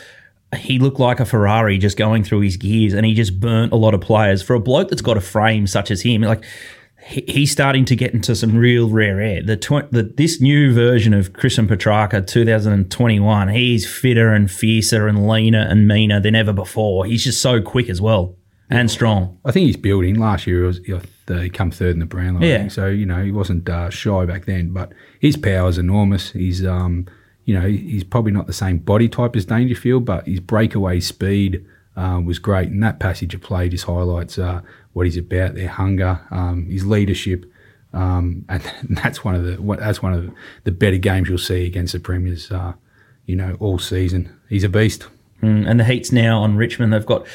He 0.56 0.80
looked 0.80 0.98
like 0.98 1.20
a 1.20 1.24
Ferrari 1.24 1.78
just 1.78 1.96
going 1.96 2.24
through 2.24 2.40
his 2.40 2.56
gears, 2.56 2.92
and 2.92 3.06
he 3.06 3.14
just 3.14 3.38
burnt 3.38 3.72
a 3.72 3.76
lot 3.76 3.94
of 3.94 4.00
players. 4.00 4.42
For 4.42 4.54
a 4.54 4.60
bloke 4.60 4.88
that's 4.88 5.00
got 5.00 5.16
a 5.16 5.20
frame 5.20 5.68
such 5.68 5.92
as 5.92 6.02
him, 6.02 6.22
like 6.22 6.44
he- 7.04 7.24
he's 7.26 7.50
starting 7.50 7.84
to 7.86 7.96
get 7.96 8.14
into 8.14 8.34
some 8.36 8.56
real 8.56 8.88
rare 8.88 9.20
air. 9.20 9.42
The, 9.42 9.56
tw- 9.56 9.90
the 9.90 10.02
this 10.16 10.40
new 10.40 10.72
version 10.72 11.12
of 11.14 11.32
Christian 11.32 11.66
Petracca 11.66 12.26
2021, 12.26 13.48
he's 13.48 13.86
fitter 13.90 14.32
and 14.32 14.50
fiercer 14.50 15.08
and 15.08 15.26
leaner 15.28 15.60
and 15.68 15.86
meaner 15.88 16.20
than 16.20 16.34
ever 16.34 16.52
before. 16.52 17.04
He's 17.06 17.24
just 17.24 17.40
so 17.40 17.60
quick 17.60 17.88
as 17.88 18.00
well 18.00 18.36
and 18.70 18.90
strong. 18.90 19.38
I 19.44 19.52
think 19.52 19.66
he's 19.66 19.76
building. 19.76 20.18
Last 20.18 20.46
year, 20.46 20.70
he, 20.70 20.92
was, 20.92 21.04
he 21.42 21.50
come 21.50 21.70
third 21.70 21.94
in 21.94 21.98
the 22.00 22.06
Brownlow. 22.06 22.46
Yeah. 22.46 22.68
So, 22.68 22.86
you 22.86 23.06
know, 23.06 23.22
he 23.22 23.30
wasn't 23.32 23.68
uh, 23.68 23.90
shy 23.90 24.24
back 24.24 24.44
then, 24.46 24.72
but 24.72 24.92
his 25.20 25.36
power 25.36 25.68
is 25.68 25.78
enormous. 25.78 26.30
He's, 26.32 26.64
um, 26.64 27.06
you 27.44 27.58
know, 27.58 27.66
he's 27.66 28.04
probably 28.04 28.32
not 28.32 28.46
the 28.46 28.52
same 28.52 28.78
body 28.78 29.08
type 29.08 29.36
as 29.36 29.44
Dangerfield, 29.44 30.04
but 30.04 30.26
his 30.26 30.40
breakaway 30.40 31.00
speed 31.00 31.64
uh, 31.96 32.20
was 32.24 32.38
great. 32.38 32.68
And 32.68 32.82
that 32.82 32.98
passage 33.00 33.34
of 33.34 33.40
play 33.42 33.68
just 33.68 33.84
highlights 33.84 34.38
uh, 34.38 34.60
what 34.92 35.06
he's 35.06 35.16
about, 35.16 35.54
their 35.54 35.68
hunger, 35.68 36.20
um, 36.30 36.66
his 36.66 36.86
leadership. 36.86 37.44
Um, 37.92 38.44
and 38.48 38.62
that's 38.90 39.22
one 39.24 39.34
of 39.34 39.44
the 39.44 39.60
what- 39.60 39.78
that's 39.80 40.02
one 40.02 40.14
of 40.14 40.30
the 40.64 40.72
better 40.72 40.98
games 40.98 41.28
you'll 41.28 41.38
see 41.38 41.66
against 41.66 41.92
the 41.92 42.00
Premiers, 42.00 42.50
uh, 42.50 42.72
you 43.26 43.36
know, 43.36 43.56
all 43.60 43.78
season. 43.78 44.34
He's 44.48 44.64
a 44.64 44.68
beast. 44.68 45.06
Mm, 45.42 45.68
and 45.68 45.80
the 45.80 45.84
heat's 45.84 46.12
now 46.12 46.40
on 46.40 46.56
Richmond. 46.56 46.92
They've 46.92 47.04
got 47.04 47.26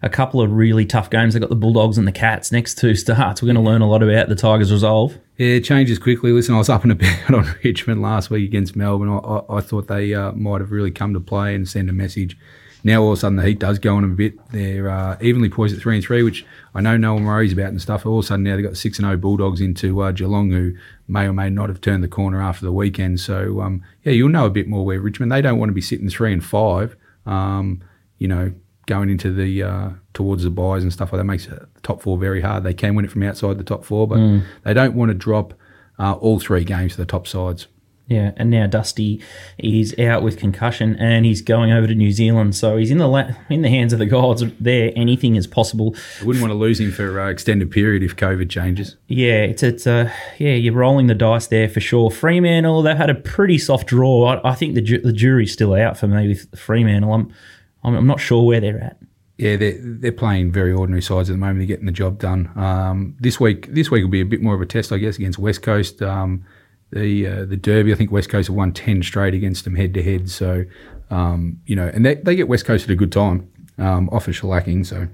a 0.00 0.08
couple 0.08 0.40
of 0.40 0.52
really 0.52 0.86
tough 0.86 1.10
games. 1.10 1.34
They've 1.34 1.40
got 1.40 1.50
the 1.50 1.56
Bulldogs 1.56 1.98
and 1.98 2.06
the 2.06 2.12
Cats 2.12 2.52
next 2.52 2.78
two 2.78 2.94
starts. 2.94 3.42
We're 3.42 3.46
going 3.46 3.56
to 3.56 3.60
learn 3.60 3.82
a 3.82 3.88
lot 3.88 4.04
about 4.04 4.28
the 4.28 4.36
Tigers' 4.36 4.70
resolve. 4.70 5.18
Yeah, 5.36 5.48
it 5.48 5.64
changes 5.64 5.98
quickly. 5.98 6.30
Listen, 6.30 6.54
I 6.54 6.58
was 6.58 6.68
up 6.68 6.84
and 6.84 6.92
about 6.92 7.30
on 7.34 7.56
Richmond 7.64 8.02
last 8.02 8.30
week 8.30 8.48
against 8.48 8.76
Melbourne. 8.76 9.08
I, 9.08 9.16
I, 9.16 9.56
I 9.56 9.60
thought 9.60 9.88
they 9.88 10.14
uh, 10.14 10.30
might 10.32 10.60
have 10.60 10.70
really 10.70 10.92
come 10.92 11.12
to 11.14 11.18
play 11.20 11.56
and 11.56 11.68
send 11.68 11.90
a 11.90 11.92
message. 11.92 12.38
Now 12.86 13.02
all 13.02 13.10
of 13.10 13.18
a 13.18 13.20
sudden 13.20 13.34
the 13.34 13.42
heat 13.42 13.58
does 13.58 13.80
go 13.80 13.96
on 13.96 14.04
a 14.04 14.06
bit. 14.06 14.38
They're 14.52 14.88
uh, 14.88 15.18
evenly 15.20 15.48
poised 15.48 15.74
at 15.74 15.82
three 15.82 15.96
and 15.96 16.04
three, 16.04 16.22
which 16.22 16.46
I 16.72 16.80
know 16.80 16.96
no 16.96 17.14
one 17.14 17.24
worries 17.24 17.52
about 17.52 17.70
and 17.70 17.82
stuff. 17.82 18.06
All 18.06 18.20
of 18.20 18.24
a 18.24 18.28
sudden 18.28 18.44
now 18.44 18.54
they've 18.54 18.64
got 18.64 18.76
six 18.76 19.00
and 19.00 19.06
zero 19.06 19.16
Bulldogs 19.16 19.60
into 19.60 20.00
uh, 20.02 20.12
Geelong, 20.12 20.52
who 20.52 20.72
may 21.08 21.26
or 21.26 21.32
may 21.32 21.50
not 21.50 21.68
have 21.68 21.80
turned 21.80 22.04
the 22.04 22.08
corner 22.08 22.40
after 22.40 22.64
the 22.64 22.70
weekend. 22.70 23.18
So 23.18 23.60
um, 23.60 23.82
yeah, 24.04 24.12
you'll 24.12 24.28
know 24.28 24.46
a 24.46 24.50
bit 24.50 24.68
more 24.68 24.84
where 24.84 25.00
Richmond. 25.00 25.32
They 25.32 25.42
don't 25.42 25.58
want 25.58 25.68
to 25.70 25.74
be 25.74 25.80
sitting 25.80 26.08
three 26.08 26.32
and 26.32 26.44
five. 26.44 26.94
Um, 27.26 27.82
you 28.18 28.28
know, 28.28 28.54
going 28.86 29.10
into 29.10 29.32
the 29.32 29.64
uh, 29.64 29.90
towards 30.14 30.44
the 30.44 30.50
buys 30.50 30.84
and 30.84 30.92
stuff 30.92 31.12
like 31.12 31.18
that 31.18 31.24
makes 31.24 31.46
the 31.46 31.66
top 31.82 32.02
four 32.02 32.16
very 32.16 32.40
hard. 32.40 32.62
They 32.62 32.72
can 32.72 32.94
win 32.94 33.04
it 33.04 33.10
from 33.10 33.24
outside 33.24 33.58
the 33.58 33.64
top 33.64 33.84
four, 33.84 34.06
but 34.06 34.18
they 34.62 34.74
don't 34.74 34.94
want 34.94 35.08
to 35.08 35.14
drop 35.14 35.54
uh, 35.98 36.12
all 36.12 36.38
three 36.38 36.62
games 36.62 36.92
to 36.92 36.98
the 36.98 37.04
top 37.04 37.26
sides. 37.26 37.66
Yeah, 38.08 38.30
and 38.36 38.50
now 38.50 38.68
Dusty 38.68 39.20
is 39.58 39.98
out 39.98 40.22
with 40.22 40.38
concussion, 40.38 40.94
and 41.00 41.26
he's 41.26 41.42
going 41.42 41.72
over 41.72 41.88
to 41.88 41.94
New 41.94 42.12
Zealand. 42.12 42.54
So 42.54 42.76
he's 42.76 42.92
in 42.92 42.98
the 42.98 43.08
la- 43.08 43.32
in 43.50 43.62
the 43.62 43.68
hands 43.68 43.92
of 43.92 43.98
the 43.98 44.06
gods. 44.06 44.44
There, 44.60 44.92
anything 44.94 45.34
is 45.34 45.48
possible. 45.48 45.96
I 46.20 46.24
wouldn't 46.24 46.40
want 46.40 46.52
to 46.52 46.56
lose 46.56 46.78
him 46.78 46.92
for 46.92 47.20
uh, 47.20 47.28
extended 47.28 47.70
period 47.72 48.04
if 48.04 48.14
COVID 48.14 48.48
changes. 48.48 48.94
Yeah, 49.08 49.42
it's 49.42 49.64
it's 49.64 49.88
uh, 49.88 50.12
yeah, 50.38 50.52
you're 50.54 50.74
rolling 50.74 51.08
the 51.08 51.16
dice 51.16 51.48
there 51.48 51.68
for 51.68 51.80
sure. 51.80 52.10
Fremantle, 52.12 52.82
they've 52.82 52.96
had 52.96 53.10
a 53.10 53.14
pretty 53.14 53.58
soft 53.58 53.88
draw. 53.88 54.26
I, 54.26 54.50
I 54.50 54.54
think 54.54 54.76
the 54.76 54.82
ju- 54.82 55.00
the 55.00 55.12
jury's 55.12 55.52
still 55.52 55.74
out 55.74 55.98
for 55.98 56.06
me 56.06 56.28
with 56.28 56.56
Fremantle. 56.56 57.12
I'm, 57.12 57.34
I'm 57.82 57.96
I'm 57.96 58.06
not 58.06 58.20
sure 58.20 58.44
where 58.46 58.60
they're 58.60 58.80
at. 58.84 58.98
Yeah, 59.38 59.56
they're, 59.56 59.76
they're 59.78 60.12
playing 60.12 60.52
very 60.52 60.72
ordinary 60.72 61.02
sides 61.02 61.28
at 61.28 61.34
the 61.34 61.38
moment. 61.38 61.58
They're 61.58 61.66
getting 61.66 61.84
the 61.86 61.92
job 61.92 62.18
done. 62.18 62.50
Um, 62.56 63.16
this 63.20 63.38
week, 63.38 63.66
this 63.74 63.90
week 63.90 64.02
will 64.02 64.10
be 64.10 64.22
a 64.22 64.24
bit 64.24 64.40
more 64.40 64.54
of 64.54 64.62
a 64.62 64.66
test, 64.66 64.92
I 64.92 64.98
guess, 64.98 65.16
against 65.16 65.38
West 65.38 65.60
Coast. 65.62 66.00
Um, 66.00 66.44
the 66.92 67.26
uh, 67.26 67.44
the 67.44 67.56
Derby, 67.56 67.92
I 67.92 67.96
think 67.96 68.12
West 68.12 68.28
Coast 68.28 68.48
have 68.48 68.56
won 68.56 68.72
ten 68.72 69.02
straight 69.02 69.34
against 69.34 69.64
them 69.64 69.74
head 69.74 69.94
to 69.94 70.02
head. 70.02 70.30
So, 70.30 70.64
um, 71.10 71.60
you 71.66 71.76
know, 71.76 71.90
and 71.92 72.04
they, 72.04 72.14
they 72.16 72.36
get 72.36 72.48
West 72.48 72.64
Coast 72.64 72.84
at 72.84 72.90
a 72.90 72.96
good 72.96 73.12
time, 73.12 73.50
um, 73.78 74.08
off 74.10 74.28
a 74.28 74.30
shellacking. 74.30 74.86
So, 74.86 75.08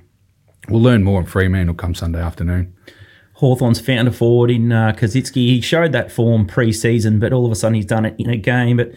we'll 0.68 0.82
learn 0.82 1.02
more 1.02 1.18
on 1.18 1.26
Fremantle 1.26 1.74
come 1.74 1.94
Sunday 1.94 2.20
afternoon. 2.20 2.74
Hawthorn's 3.34 3.80
found 3.80 4.06
a 4.06 4.12
forward 4.12 4.50
in 4.50 4.70
uh, 4.70 4.92
Koschitzke. 4.96 5.34
He 5.34 5.60
showed 5.60 5.90
that 5.92 6.12
form 6.12 6.46
pre-season, 6.46 7.18
but 7.18 7.32
all 7.32 7.44
of 7.44 7.50
a 7.50 7.56
sudden 7.56 7.74
he's 7.74 7.86
done 7.86 8.04
it 8.04 8.14
in 8.16 8.30
a 8.30 8.36
game. 8.36 8.76
But 8.76 8.92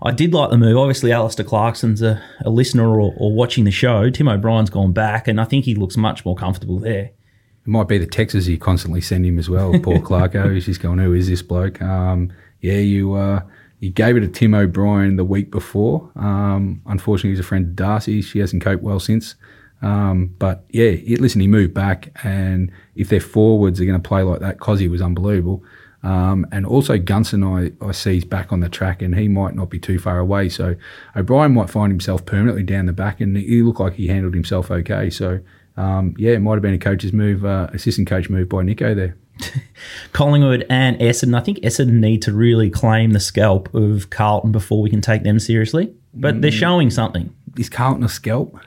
I 0.00 0.12
did 0.12 0.32
like 0.32 0.48
the 0.48 0.56
move. 0.56 0.78
Obviously, 0.78 1.12
Alastair 1.12 1.44
Clarkson's 1.44 2.00
a, 2.00 2.22
a 2.42 2.48
listener 2.48 2.88
or, 2.88 3.12
or 3.18 3.34
watching 3.34 3.64
the 3.64 3.70
show. 3.70 4.08
Tim 4.08 4.28
O'Brien's 4.28 4.70
gone 4.70 4.92
back, 4.92 5.28
and 5.28 5.38
I 5.38 5.44
think 5.44 5.66
he 5.66 5.74
looks 5.74 5.98
much 5.98 6.24
more 6.24 6.34
comfortable 6.34 6.78
there. 6.78 7.10
Might 7.70 7.86
be 7.86 7.98
the 7.98 8.06
texts 8.06 8.48
you 8.48 8.58
constantly 8.58 9.00
send 9.00 9.24
him 9.24 9.38
as 9.38 9.48
well. 9.48 9.70
Poor 9.78 9.98
Clarko, 10.08 10.52
he's 10.52 10.66
just 10.66 10.80
going, 10.80 10.98
"Who 10.98 11.14
is 11.14 11.28
this 11.28 11.40
bloke?" 11.40 11.80
Um, 11.80 12.32
yeah, 12.60 12.78
you 12.78 13.14
uh, 13.14 13.42
you 13.78 13.90
gave 13.90 14.16
it 14.16 14.20
to 14.20 14.28
Tim 14.28 14.54
O'Brien 14.54 15.14
the 15.14 15.24
week 15.24 15.52
before. 15.52 16.10
Um, 16.16 16.82
unfortunately, 16.86 17.30
he's 17.30 17.38
a 17.38 17.44
friend 17.44 17.64
of 17.66 17.76
Darcy. 17.76 18.22
She 18.22 18.40
hasn't 18.40 18.64
coped 18.64 18.82
well 18.82 18.98
since. 18.98 19.36
Um, 19.82 20.34
but 20.40 20.64
yeah, 20.70 20.90
he- 20.90 21.14
listen, 21.16 21.40
he 21.40 21.46
moved 21.46 21.72
back, 21.72 22.10
and 22.24 22.72
if 22.96 23.08
their 23.08 23.20
forwards 23.20 23.80
are 23.80 23.84
going 23.84 24.02
to 24.02 24.08
play 24.08 24.22
like 24.22 24.40
that, 24.40 24.58
Cozzy 24.58 24.90
was 24.90 25.00
unbelievable. 25.00 25.62
Um, 26.02 26.46
and 26.50 26.66
also 26.66 26.98
Gunston, 26.98 27.44
I, 27.44 27.86
I 27.86 27.92
see 27.92 28.14
he's 28.14 28.24
back 28.24 28.52
on 28.52 28.60
the 28.60 28.68
track, 28.68 29.00
and 29.00 29.14
he 29.14 29.28
might 29.28 29.54
not 29.54 29.70
be 29.70 29.78
too 29.78 30.00
far 30.00 30.18
away. 30.18 30.48
So 30.48 30.74
O'Brien 31.14 31.54
might 31.54 31.70
find 31.70 31.92
himself 31.92 32.26
permanently 32.26 32.64
down 32.64 32.86
the 32.86 32.92
back, 32.92 33.20
and 33.20 33.36
he 33.36 33.62
looked 33.62 33.78
like 33.78 33.92
he 33.94 34.08
handled 34.08 34.34
himself 34.34 34.72
okay. 34.72 35.08
So 35.08 35.38
um, 35.80 36.14
yeah, 36.18 36.32
it 36.32 36.40
might 36.40 36.54
have 36.54 36.62
been 36.62 36.74
a 36.74 36.78
coach's 36.78 37.14
move, 37.14 37.44
uh, 37.44 37.68
assistant 37.72 38.06
coach 38.06 38.28
move 38.28 38.50
by 38.50 38.62
Nico 38.62 38.94
there. 38.94 39.16
Collingwood 40.12 40.66
and 40.68 40.98
Essendon. 40.98 41.34
I 41.34 41.40
think 41.40 41.58
Essendon 41.60 42.00
need 42.00 42.20
to 42.22 42.32
really 42.34 42.68
claim 42.68 43.12
the 43.12 43.20
scalp 43.20 43.74
of 43.74 44.10
Carlton 44.10 44.52
before 44.52 44.82
we 44.82 44.90
can 44.90 45.00
take 45.00 45.22
them 45.22 45.38
seriously. 45.38 45.94
But 46.12 46.42
they're 46.42 46.50
showing 46.50 46.90
something. 46.90 47.34
Is 47.56 47.70
Carlton 47.70 48.04
a 48.04 48.08
scalp? 48.10 48.58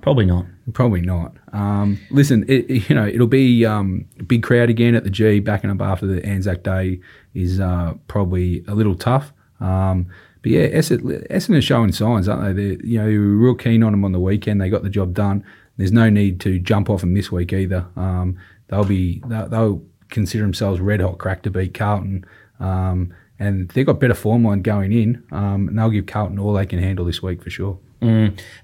Probably 0.00 0.24
not. 0.24 0.46
Probably 0.72 1.02
not. 1.02 1.36
Um, 1.52 1.98
listen, 2.10 2.44
it, 2.48 2.88
you 2.88 2.94
know 2.94 3.06
it'll 3.06 3.26
be 3.26 3.66
um, 3.66 4.06
a 4.18 4.22
big 4.22 4.42
crowd 4.42 4.70
again 4.70 4.94
at 4.94 5.04
the 5.04 5.10
G. 5.10 5.40
Backing 5.40 5.70
up 5.70 5.82
after 5.82 6.06
the 6.06 6.24
Anzac 6.24 6.62
Day 6.62 7.00
is 7.34 7.60
uh, 7.60 7.94
probably 8.08 8.64
a 8.68 8.74
little 8.74 8.94
tough. 8.94 9.32
Um, 9.60 10.06
but 10.46 10.52
yeah, 10.52 10.68
Essendon, 10.68 11.26
Essendon 11.28 11.58
are 11.58 11.60
showing 11.60 11.90
signs, 11.90 12.28
aren't 12.28 12.54
they? 12.54 12.76
They're, 12.76 12.86
you 12.86 13.02
know, 13.02 13.08
you 13.08 13.18
were 13.18 13.46
real 13.46 13.54
keen 13.56 13.82
on 13.82 13.90
them 13.90 14.04
on 14.04 14.12
the 14.12 14.20
weekend. 14.20 14.60
They 14.60 14.70
got 14.70 14.84
the 14.84 14.88
job 14.88 15.12
done. 15.12 15.44
There's 15.76 15.90
no 15.90 16.08
need 16.08 16.38
to 16.42 16.60
jump 16.60 16.88
off 16.88 17.00
them 17.00 17.14
this 17.14 17.32
week 17.32 17.52
either. 17.52 17.84
Um, 17.96 18.38
they'll 18.68 18.84
be 18.84 19.24
they'll, 19.26 19.48
they'll 19.48 19.82
consider 20.08 20.44
themselves 20.44 20.80
red 20.80 21.00
hot 21.00 21.18
crack 21.18 21.42
to 21.42 21.50
beat 21.50 21.74
Carlton. 21.74 22.24
Um, 22.60 23.12
and 23.40 23.70
they've 23.70 23.84
got 23.84 23.98
better 23.98 24.14
form 24.14 24.44
line 24.44 24.62
going 24.62 24.92
in, 24.92 25.24
um, 25.32 25.66
and 25.66 25.76
they'll 25.76 25.90
give 25.90 26.06
Carlton 26.06 26.38
all 26.38 26.52
they 26.52 26.64
can 26.64 26.78
handle 26.78 27.04
this 27.04 27.20
week 27.20 27.42
for 27.42 27.50
sure. 27.50 27.80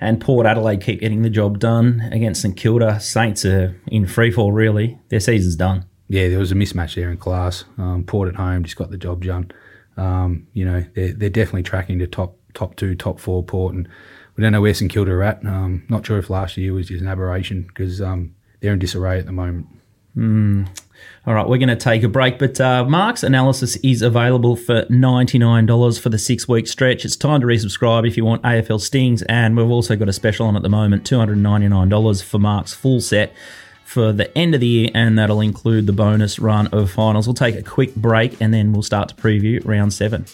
And 0.01 0.21
Port 0.21 0.47
Adelaide 0.47 0.83
keep 0.83 1.01
getting 1.01 1.23
the 1.23 1.31
job 1.31 1.59
done 1.59 2.09
against 2.13 2.43
St 2.43 2.57
Kilda. 2.57 3.01
Saints 3.01 3.45
are 3.45 3.77
in 3.89 4.07
freefall, 4.07 4.55
really. 4.55 5.01
Their 5.09 5.19
season's 5.19 5.57
done. 5.57 5.87
Yeah, 6.07 6.29
there 6.29 6.39
was 6.39 6.53
a 6.53 6.55
mismatch 6.55 6.95
there 6.95 7.11
in 7.11 7.17
class. 7.17 7.65
Um, 7.77 8.05
Port 8.05 8.29
at 8.29 8.37
home 8.37 8.63
just 8.63 8.77
got 8.77 8.93
the 8.93 8.99
job 8.99 9.25
done. 9.25 9.51
Um, 9.97 10.47
you 10.53 10.65
know, 10.65 10.85
they're, 10.95 11.13
they're 11.13 11.31
definitely 11.31 11.65
tracking 11.65 11.99
to 11.99 12.07
top 12.07 12.37
top 12.55 12.77
two, 12.77 12.95
top 12.95 13.19
four 13.19 13.43
Port, 13.43 13.75
and 13.75 13.89
we 14.37 14.43
don't 14.43 14.53
know 14.53 14.61
where 14.61 14.75
St 14.75 14.91
Kilda 14.91 15.13
are 15.13 15.23
at. 15.23 15.45
Um, 15.45 15.85
not 15.89 16.07
sure 16.07 16.19
if 16.19 16.31
last 16.31 16.57
year 16.57 16.73
was 16.73 16.89
just 16.89 17.03
an 17.03 17.09
aberration 17.09 17.63
because 17.63 18.01
um, 18.01 18.35
they're 18.61 18.73
in 18.73 18.79
disarray 18.79 19.19
at 19.19 19.27
the 19.27 19.33
moment. 19.33 19.67
All 21.27 21.35
right, 21.35 21.49
we're 21.49 21.59
going 21.59 21.69
to 21.69 21.77
take 21.77 22.03
a 22.03 22.09
break, 22.09 22.39
but 22.39 22.61
uh, 22.61 22.85
Mark's 22.85 23.23
analysis 23.23 23.77
is 23.77 24.03
available 24.03 24.57
for 24.57 24.83
$99 24.85 26.01
for 26.01 26.09
the 26.11 26.19
six 26.19 26.47
week 26.47 26.67
stretch. 26.67 27.05
It's 27.05 27.17
time 27.17 27.41
to 27.41 27.47
resubscribe 27.47 28.07
if 28.07 28.17
you 28.17 28.25
want 28.25 28.43
AFL 28.43 28.81
Stings, 28.81 29.23
and 29.23 29.57
we've 29.57 29.71
also 29.71 29.97
got 29.97 30.09
a 30.09 30.13
special 30.13 30.47
on 30.47 30.57
at 30.57 30.63
the 30.63 30.69
moment 30.69 31.05
$299 31.05 32.23
for 32.23 32.39
Mark's 32.39 32.75
full 32.75 33.01
set 33.01 33.33
for 33.93 34.11
the 34.11 34.37
end 34.37 34.55
of 34.55 34.61
the 34.61 34.67
year, 34.67 34.91
and 34.95 35.19
that'll 35.19 35.43
include 35.43 35.87
the 35.87 35.93
bonus 35.93 36.39
run 36.39 36.67
of 36.69 36.91
finals. 36.91 37.27
We'll 37.27 37.35
take 37.35 37.57
a 37.57 37.63
quick 37.63 37.95
break 37.95 38.41
and 38.41 38.53
then 38.53 38.73
we'll 38.73 38.83
start 38.83 39.11
to 39.11 39.15
preview 39.15 39.63
round 39.67 39.93
seven. 39.93 40.25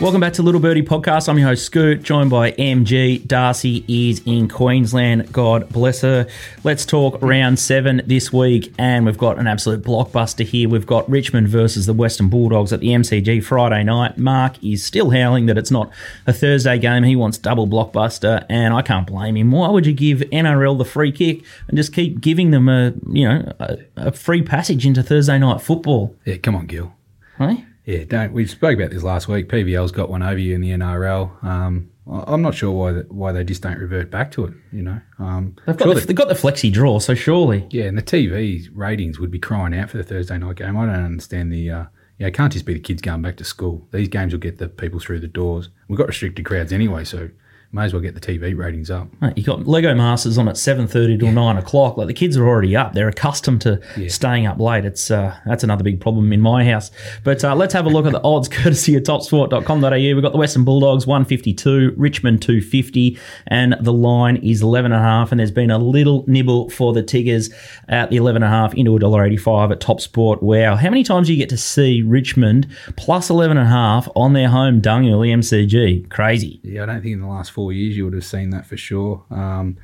Welcome 0.00 0.20
back 0.20 0.32
to 0.34 0.42
Little 0.42 0.60
Birdie 0.60 0.82
Podcast. 0.82 1.28
I'm 1.28 1.38
your 1.38 1.46
host, 1.46 1.64
Scoot, 1.64 2.02
joined 2.02 2.28
by 2.28 2.50
MG. 2.50 3.24
Darcy 3.28 3.84
is 3.86 4.20
in 4.26 4.48
Queensland. 4.48 5.32
God 5.32 5.68
bless 5.68 6.00
her. 6.00 6.26
Let's 6.64 6.84
talk 6.84 7.22
round 7.22 7.60
seven 7.60 8.02
this 8.04 8.32
week, 8.32 8.74
and 8.76 9.06
we've 9.06 9.16
got 9.16 9.38
an 9.38 9.46
absolute 9.46 9.82
blockbuster 9.82 10.44
here. 10.44 10.68
We've 10.68 10.84
got 10.84 11.08
Richmond 11.08 11.48
versus 11.48 11.86
the 11.86 11.94
Western 11.94 12.28
Bulldogs 12.28 12.72
at 12.72 12.80
the 12.80 12.88
MCG 12.88 13.44
Friday 13.44 13.84
night. 13.84 14.18
Mark 14.18 14.62
is 14.64 14.84
still 14.84 15.10
howling 15.10 15.46
that 15.46 15.56
it's 15.56 15.70
not 15.70 15.92
a 16.26 16.32
Thursday 16.32 16.76
game. 16.76 17.04
He 17.04 17.14
wants 17.14 17.38
double 17.38 17.68
blockbuster, 17.68 18.44
and 18.50 18.74
I 18.74 18.82
can't 18.82 19.06
blame 19.06 19.36
him. 19.36 19.52
Why 19.52 19.70
would 19.70 19.86
you 19.86 19.94
give 19.94 20.18
NRL 20.32 20.76
the 20.76 20.84
free 20.84 21.12
kick 21.12 21.44
and 21.68 21.76
just 21.76 21.92
keep 21.94 22.20
giving 22.20 22.50
them 22.50 22.68
a 22.68 22.92
you 23.10 23.28
know 23.28 23.52
a, 23.60 23.78
a 23.96 24.12
free 24.12 24.42
passage 24.42 24.84
into 24.84 25.04
Thursday 25.04 25.38
night 25.38 25.62
football? 25.62 26.16
Yeah, 26.24 26.38
come 26.38 26.56
on, 26.56 26.66
Gil. 26.66 26.92
Hey? 27.38 27.64
Yeah, 27.84 28.04
don't. 28.04 28.32
We 28.32 28.46
spoke 28.46 28.78
about 28.78 28.90
this 28.90 29.02
last 29.02 29.28
week. 29.28 29.48
PVL's 29.48 29.92
got 29.92 30.08
one 30.08 30.22
over 30.22 30.38
you 30.38 30.54
in 30.54 30.60
the 30.62 30.70
NRL. 30.70 31.44
Um, 31.44 31.90
I'm 32.10 32.42
not 32.42 32.54
sure 32.54 32.70
why 32.70 32.92
that, 32.92 33.10
why 33.12 33.32
they 33.32 33.44
just 33.44 33.62
don't 33.62 33.78
revert 33.78 34.10
back 34.10 34.30
to 34.32 34.44
it. 34.46 34.54
You 34.72 34.82
know, 34.82 35.00
um, 35.18 35.56
They've 35.66 35.76
got, 35.76 35.84
sure 35.84 35.94
the, 35.94 36.00
they- 36.00 36.06
they've 36.06 36.16
got 36.16 36.28
the 36.28 36.34
flexi 36.34 36.72
draw, 36.72 36.98
so 36.98 37.14
surely. 37.14 37.66
yeah, 37.70 37.84
and 37.84 37.96
the 37.96 38.02
TV 38.02 38.68
ratings 38.74 39.18
would 39.18 39.30
be 39.30 39.38
crying 39.38 39.74
out 39.74 39.90
for 39.90 39.96
the 39.98 40.02
Thursday 40.04 40.38
night 40.38 40.56
game. 40.56 40.76
I 40.76 40.86
don't 40.86 41.04
understand 41.04 41.52
the. 41.52 41.70
Uh, 41.70 41.84
yeah, 42.18 42.28
it 42.28 42.34
can't 42.34 42.52
just 42.52 42.64
be 42.64 42.74
the 42.74 42.80
kids 42.80 43.02
going 43.02 43.22
back 43.22 43.36
to 43.38 43.44
school. 43.44 43.88
These 43.90 44.08
games 44.08 44.32
will 44.32 44.40
get 44.40 44.58
the 44.58 44.68
people 44.68 45.00
through 45.00 45.20
the 45.20 45.26
doors. 45.28 45.68
We've 45.88 45.98
got 45.98 46.06
restricted 46.06 46.44
crowds 46.44 46.72
anyway, 46.72 47.04
so 47.04 47.28
may 47.74 47.84
as 47.84 47.92
well 47.92 48.00
get 48.00 48.14
the 48.14 48.20
TV 48.20 48.56
ratings 48.56 48.90
up. 48.90 49.08
Mate, 49.20 49.36
You 49.36 49.42
got 49.42 49.66
Lego 49.66 49.94
Masters 49.94 50.38
on 50.38 50.48
at 50.48 50.56
seven 50.56 50.86
thirty 50.86 51.18
till 51.18 51.32
nine 51.32 51.56
o'clock. 51.56 51.96
Like 51.96 52.06
the 52.06 52.14
kids 52.14 52.36
are 52.36 52.46
already 52.46 52.76
up; 52.76 52.92
they're 52.92 53.08
accustomed 53.08 53.60
to 53.62 53.80
staying 54.08 54.46
up 54.46 54.60
late. 54.60 54.84
It's 54.84 55.10
uh, 55.10 55.36
that's 55.44 55.64
another 55.64 55.82
big 55.82 56.00
problem 56.00 56.32
in 56.32 56.40
my 56.40 56.64
house. 56.64 56.90
But 57.24 57.44
uh, 57.44 57.54
let's 57.56 57.74
have 57.74 57.86
a 57.86 57.88
look 57.88 58.06
at 58.06 58.12
the 58.12 58.20
odds, 58.24 58.48
courtesy 58.48 58.94
of 58.94 59.02
Topsport.com.au. 59.02 59.90
We've 59.90 60.22
got 60.22 60.32
the 60.32 60.38
Western 60.38 60.64
Bulldogs 60.64 61.06
one 61.06 61.24
fifty 61.24 61.52
two, 61.52 61.92
Richmond 61.96 62.40
two 62.42 62.60
fifty, 62.62 63.18
and 63.48 63.74
the 63.80 63.92
line 63.92 64.36
is 64.36 64.62
eleven 64.62 64.92
and 64.92 65.00
a 65.00 65.04
half. 65.04 65.32
And 65.32 65.40
there's 65.40 65.50
been 65.50 65.70
a 65.72 65.78
little 65.78 66.24
nibble 66.28 66.70
for 66.70 66.92
the 66.92 67.02
Tigers 67.02 67.50
at 67.88 68.10
the 68.10 68.16
eleven 68.16 68.42
and 68.42 68.52
a 68.52 68.56
half 68.56 68.72
into 68.74 68.94
a 68.94 68.98
dollar 69.00 69.24
eighty 69.24 69.36
five 69.36 69.72
at 69.72 69.80
Topsport. 69.80 70.42
Wow, 70.42 70.76
how 70.76 70.90
many 70.90 71.02
times 71.02 71.26
do 71.26 71.32
you 71.34 71.38
get 71.38 71.48
to 71.48 71.56
see 71.56 72.02
Richmond 72.02 72.68
plus 72.96 73.30
eleven 73.30 73.56
and 73.56 73.66
a 73.66 73.70
half 73.70 74.08
on 74.14 74.32
their 74.32 74.48
home 74.48 74.80
dunghill, 74.80 75.20
the 75.20 75.30
MCG? 75.30 76.08
Crazy. 76.08 76.60
Yeah, 76.62 76.84
I 76.84 76.86
don't 76.86 77.02
think 77.02 77.14
in 77.14 77.20
the 77.20 77.26
last 77.26 77.50
four 77.50 77.63
years 77.72 77.96
you 77.96 78.04
would 78.04 78.14
have 78.14 78.24
seen 78.24 78.50
that 78.50 78.66
for 78.66 78.76
sure. 78.76 79.24
Um, 79.30 79.76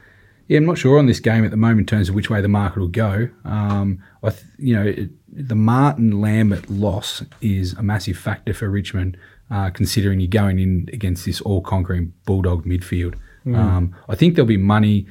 yeah, 0.48 0.58
I'm 0.58 0.66
not 0.66 0.78
sure 0.78 0.98
on 0.98 1.06
this 1.06 1.20
game 1.20 1.44
at 1.44 1.52
the 1.52 1.56
moment 1.56 1.80
in 1.80 1.86
terms 1.86 2.08
of 2.08 2.14
which 2.16 2.28
way 2.28 2.40
the 2.40 2.48
market 2.48 2.80
will 2.80 2.88
go. 2.88 3.28
Um, 3.44 4.02
I 4.22 4.30
th- 4.30 4.42
you 4.58 4.74
know, 4.74 4.84
it, 4.86 5.10
the 5.32 5.54
Martin 5.54 6.20
Lambert 6.20 6.68
loss 6.68 7.22
is 7.40 7.72
a 7.74 7.82
massive 7.84 8.18
factor 8.18 8.52
for 8.52 8.68
Richmond, 8.68 9.16
uh, 9.50 9.70
considering 9.70 10.18
you're 10.18 10.28
going 10.28 10.58
in 10.58 10.88
against 10.92 11.24
this 11.24 11.40
all-conquering 11.40 12.12
Bulldog 12.26 12.64
midfield. 12.64 13.14
Um, 13.46 13.94
I 14.08 14.16
think 14.16 14.34
there'll 14.34 14.46
be 14.48 14.56
money. 14.56 15.06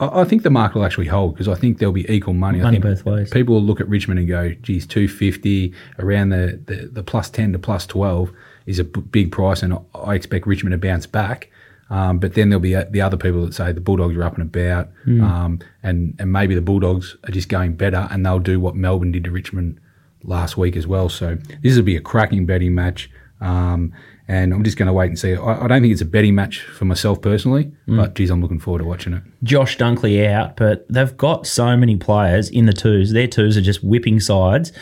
I 0.00 0.22
I 0.22 0.24
think 0.24 0.42
the 0.42 0.50
market 0.50 0.76
will 0.78 0.84
actually 0.86 1.06
hold 1.06 1.34
because 1.34 1.46
I 1.46 1.54
think 1.54 1.78
there'll 1.78 1.92
be 1.92 2.10
equal 2.10 2.34
money. 2.34 2.60
I 2.60 2.64
Money 2.64 2.80
think 2.80 2.84
both 2.96 3.04
ways. 3.04 3.30
People 3.30 3.54
will 3.56 3.62
look 3.62 3.80
at 3.80 3.88
Richmond 3.88 4.18
and 4.18 4.26
go, 4.28 4.50
geez, 4.62 4.86
250 4.86 5.72
around 5.98 6.30
the, 6.30 6.58
the, 6.66 6.88
the 6.90 7.02
plus 7.02 7.30
10 7.30 7.52
to 7.52 7.58
plus 7.58 7.86
12 7.86 8.32
is 8.66 8.78
a 8.78 8.84
b- 8.84 9.00
big 9.02 9.30
price, 9.30 9.62
and 9.62 9.74
I- 9.74 9.78
I 9.94 10.14
expect 10.14 10.46
Richmond 10.46 10.72
to 10.72 10.78
bounce 10.78 11.06
back. 11.06 11.50
Um, 11.90 12.18
but 12.18 12.34
then 12.34 12.48
there'll 12.48 12.60
be 12.60 12.74
uh, 12.74 12.84
the 12.90 13.02
other 13.02 13.16
people 13.16 13.44
that 13.44 13.54
say 13.54 13.70
the 13.72 13.80
Bulldogs 13.80 14.16
are 14.16 14.24
up 14.24 14.34
and 14.38 14.42
about, 14.42 14.88
um, 15.06 15.58
and, 15.82 16.14
and 16.18 16.32
maybe 16.32 16.54
the 16.54 16.62
Bulldogs 16.62 17.16
are 17.24 17.30
just 17.30 17.48
going 17.48 17.74
better, 17.74 18.08
and 18.10 18.24
they'll 18.24 18.38
do 18.38 18.58
what 18.58 18.74
Melbourne 18.74 19.12
did 19.12 19.24
to 19.24 19.30
Richmond 19.30 19.78
last 20.22 20.56
week 20.56 20.76
as 20.76 20.86
well. 20.86 21.08
So 21.08 21.36
this 21.62 21.76
will 21.76 21.82
be 21.82 21.96
a 21.96 22.00
cracking 22.00 22.46
betting 22.46 22.74
match. 22.74 23.10
Um, 23.40 23.92
and 24.26 24.54
I'm 24.54 24.64
just 24.64 24.78
going 24.78 24.86
to 24.86 24.92
wait 24.94 25.08
and 25.08 25.18
see. 25.18 25.34
I, 25.34 25.64
I 25.64 25.66
don't 25.68 25.82
think 25.82 25.92
it's 25.92 26.00
a 26.00 26.06
betting 26.06 26.34
match 26.34 26.62
for 26.62 26.86
myself 26.86 27.20
personally, 27.20 27.70
but 27.86 28.14
geez, 28.14 28.30
I'm 28.30 28.40
looking 28.40 28.58
forward 28.58 28.78
to 28.78 28.86
watching 28.86 29.12
it. 29.12 29.22
Josh 29.42 29.76
Dunkley 29.76 30.26
out, 30.26 30.56
but 30.56 30.86
they've 30.88 31.14
got 31.18 31.46
so 31.46 31.76
many 31.76 31.96
players 31.96 32.48
in 32.48 32.64
the 32.64 32.72
twos. 32.72 33.12
Their 33.12 33.26
twos 33.26 33.58
are 33.58 33.60
just 33.60 33.84
whipping 33.84 34.20
sides. 34.20 34.72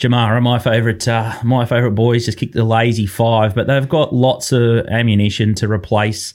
Jamarra, 0.00 0.42
my 0.42 0.58
favourite, 0.58 1.06
uh, 1.06 1.34
my 1.44 1.66
favourite 1.66 1.94
boys, 1.94 2.24
just 2.24 2.38
kicked 2.38 2.54
the 2.54 2.64
lazy 2.64 3.06
five, 3.06 3.54
but 3.54 3.66
they've 3.66 3.88
got 3.88 4.14
lots 4.14 4.50
of 4.50 4.86
ammunition 4.86 5.54
to 5.56 5.70
replace 5.70 6.32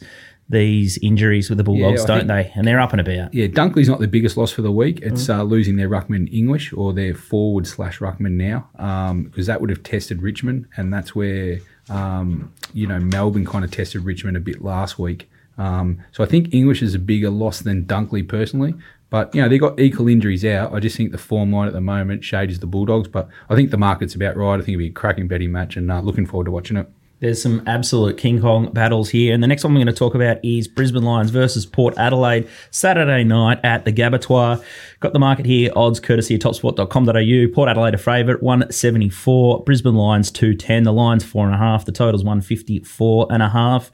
these 0.48 1.00
injuries 1.00 1.50
with 1.50 1.58
the 1.58 1.64
Bulldogs, 1.64 2.04
I 2.04 2.08
don't 2.08 2.18
think- 2.20 2.28
they? 2.28 2.52
And 2.54 2.68
they're 2.68 2.80
up 2.80 2.92
and 2.92 3.02
about. 3.02 3.34
Yeah, 3.34 3.48
Dunkley's 3.48 3.90
not 3.90 4.00
the 4.00 4.08
biggest 4.08 4.38
loss 4.38 4.52
for 4.52 4.62
the 4.62 4.72
week. 4.72 5.00
It's 5.02 5.28
uh, 5.28 5.42
losing 5.42 5.76
their 5.78 5.90
ruckman 5.90 6.32
English 6.32 6.72
or 6.74 6.94
their 6.94 7.16
forward 7.16 7.66
slash 7.66 7.98
ruckman 7.98 8.34
now, 8.34 8.70
because 9.24 9.48
that 9.48 9.60
would 9.60 9.72
have 9.72 9.82
tested 9.82 10.22
Richmond, 10.22 10.68
and 10.78 10.94
that's 10.94 11.16
where 11.16 11.58
um, 11.90 12.52
you 12.74 12.86
know 12.86 13.00
Melbourne 13.00 13.46
kind 13.46 13.66
of 13.66 13.72
tested 13.72 14.04
Richmond 14.06 14.38
a 14.38 14.40
bit 14.40 14.62
last 14.64 15.00
week. 15.00 15.28
Um, 15.58 16.00
so 16.12 16.24
I 16.24 16.28
think 16.28 16.54
English 16.54 16.84
is 16.84 16.94
a 16.94 17.00
bigger 17.00 17.32
loss 17.32 17.62
than 17.62 17.86
Dunkley 17.86 18.28
personally. 18.28 18.76
But 19.16 19.34
you 19.34 19.42
know 19.42 19.48
they 19.48 19.58
got 19.58 19.80
equal 19.80 20.10
injuries 20.10 20.44
out. 20.44 20.74
I 20.74 20.82
just 20.82 20.98
think 20.98 21.14
the 21.14 21.18
form 21.18 21.54
line 21.54 21.68
at 21.68 21.74
the 21.74 21.80
moment 21.80 22.26
shades 22.26 22.60
the 22.60 22.68
Bulldogs, 22.68 23.08
but 23.08 23.30
I 23.50 23.56
think 23.56 23.72
the 23.72 23.78
market's 23.78 24.14
about 24.14 24.36
right. 24.36 24.56
I 24.56 24.58
think 24.58 24.74
it'll 24.74 24.80
be 24.80 24.88
a 24.88 24.92
cracking 24.92 25.30
betting 25.30 25.54
match, 25.54 25.78
and 25.78 25.90
uh, 25.90 26.02
looking 26.02 26.26
forward 26.26 26.44
to 26.44 26.52
watching 26.52 26.76
it. 26.76 26.90
There's 27.22 27.42
some 27.42 27.64
absolute 27.66 28.18
King 28.18 28.42
Kong 28.42 28.74
battles 28.74 29.12
here. 29.12 29.34
And 29.34 29.42
the 29.42 29.48
next 29.48 29.64
one 29.64 29.74
we're 29.74 29.86
going 29.86 29.88
to 29.88 29.98
talk 29.98 30.16
about 30.16 30.44
is 30.44 30.68
Brisbane 30.68 31.04
Lions 31.04 31.32
versus 31.32 31.66
Port 31.66 31.98
Adelaide, 31.98 32.50
Saturday 32.72 33.24
night 33.24 33.62
at 33.64 33.86
the 33.86 33.94
Gabbatoir. 33.94 34.62
Got 35.00 35.14
the 35.14 35.20
market 35.20 35.46
here, 35.46 35.72
odds 35.78 36.02
courtesy 36.02 36.36
of 36.36 36.42
topsport.com.au. 36.42 37.56
Port 37.56 37.70
Adelaide 37.70 37.94
a 37.94 37.98
favourite, 37.98 38.44
174. 38.44 39.64
Brisbane 39.64 39.96
Lions 39.96 40.30
210. 40.30 40.84
The 40.84 40.92
Lions 40.92 41.24
4.5. 41.24 41.86
The 41.86 41.94
total's 41.94 42.26
154.5. 42.26 43.92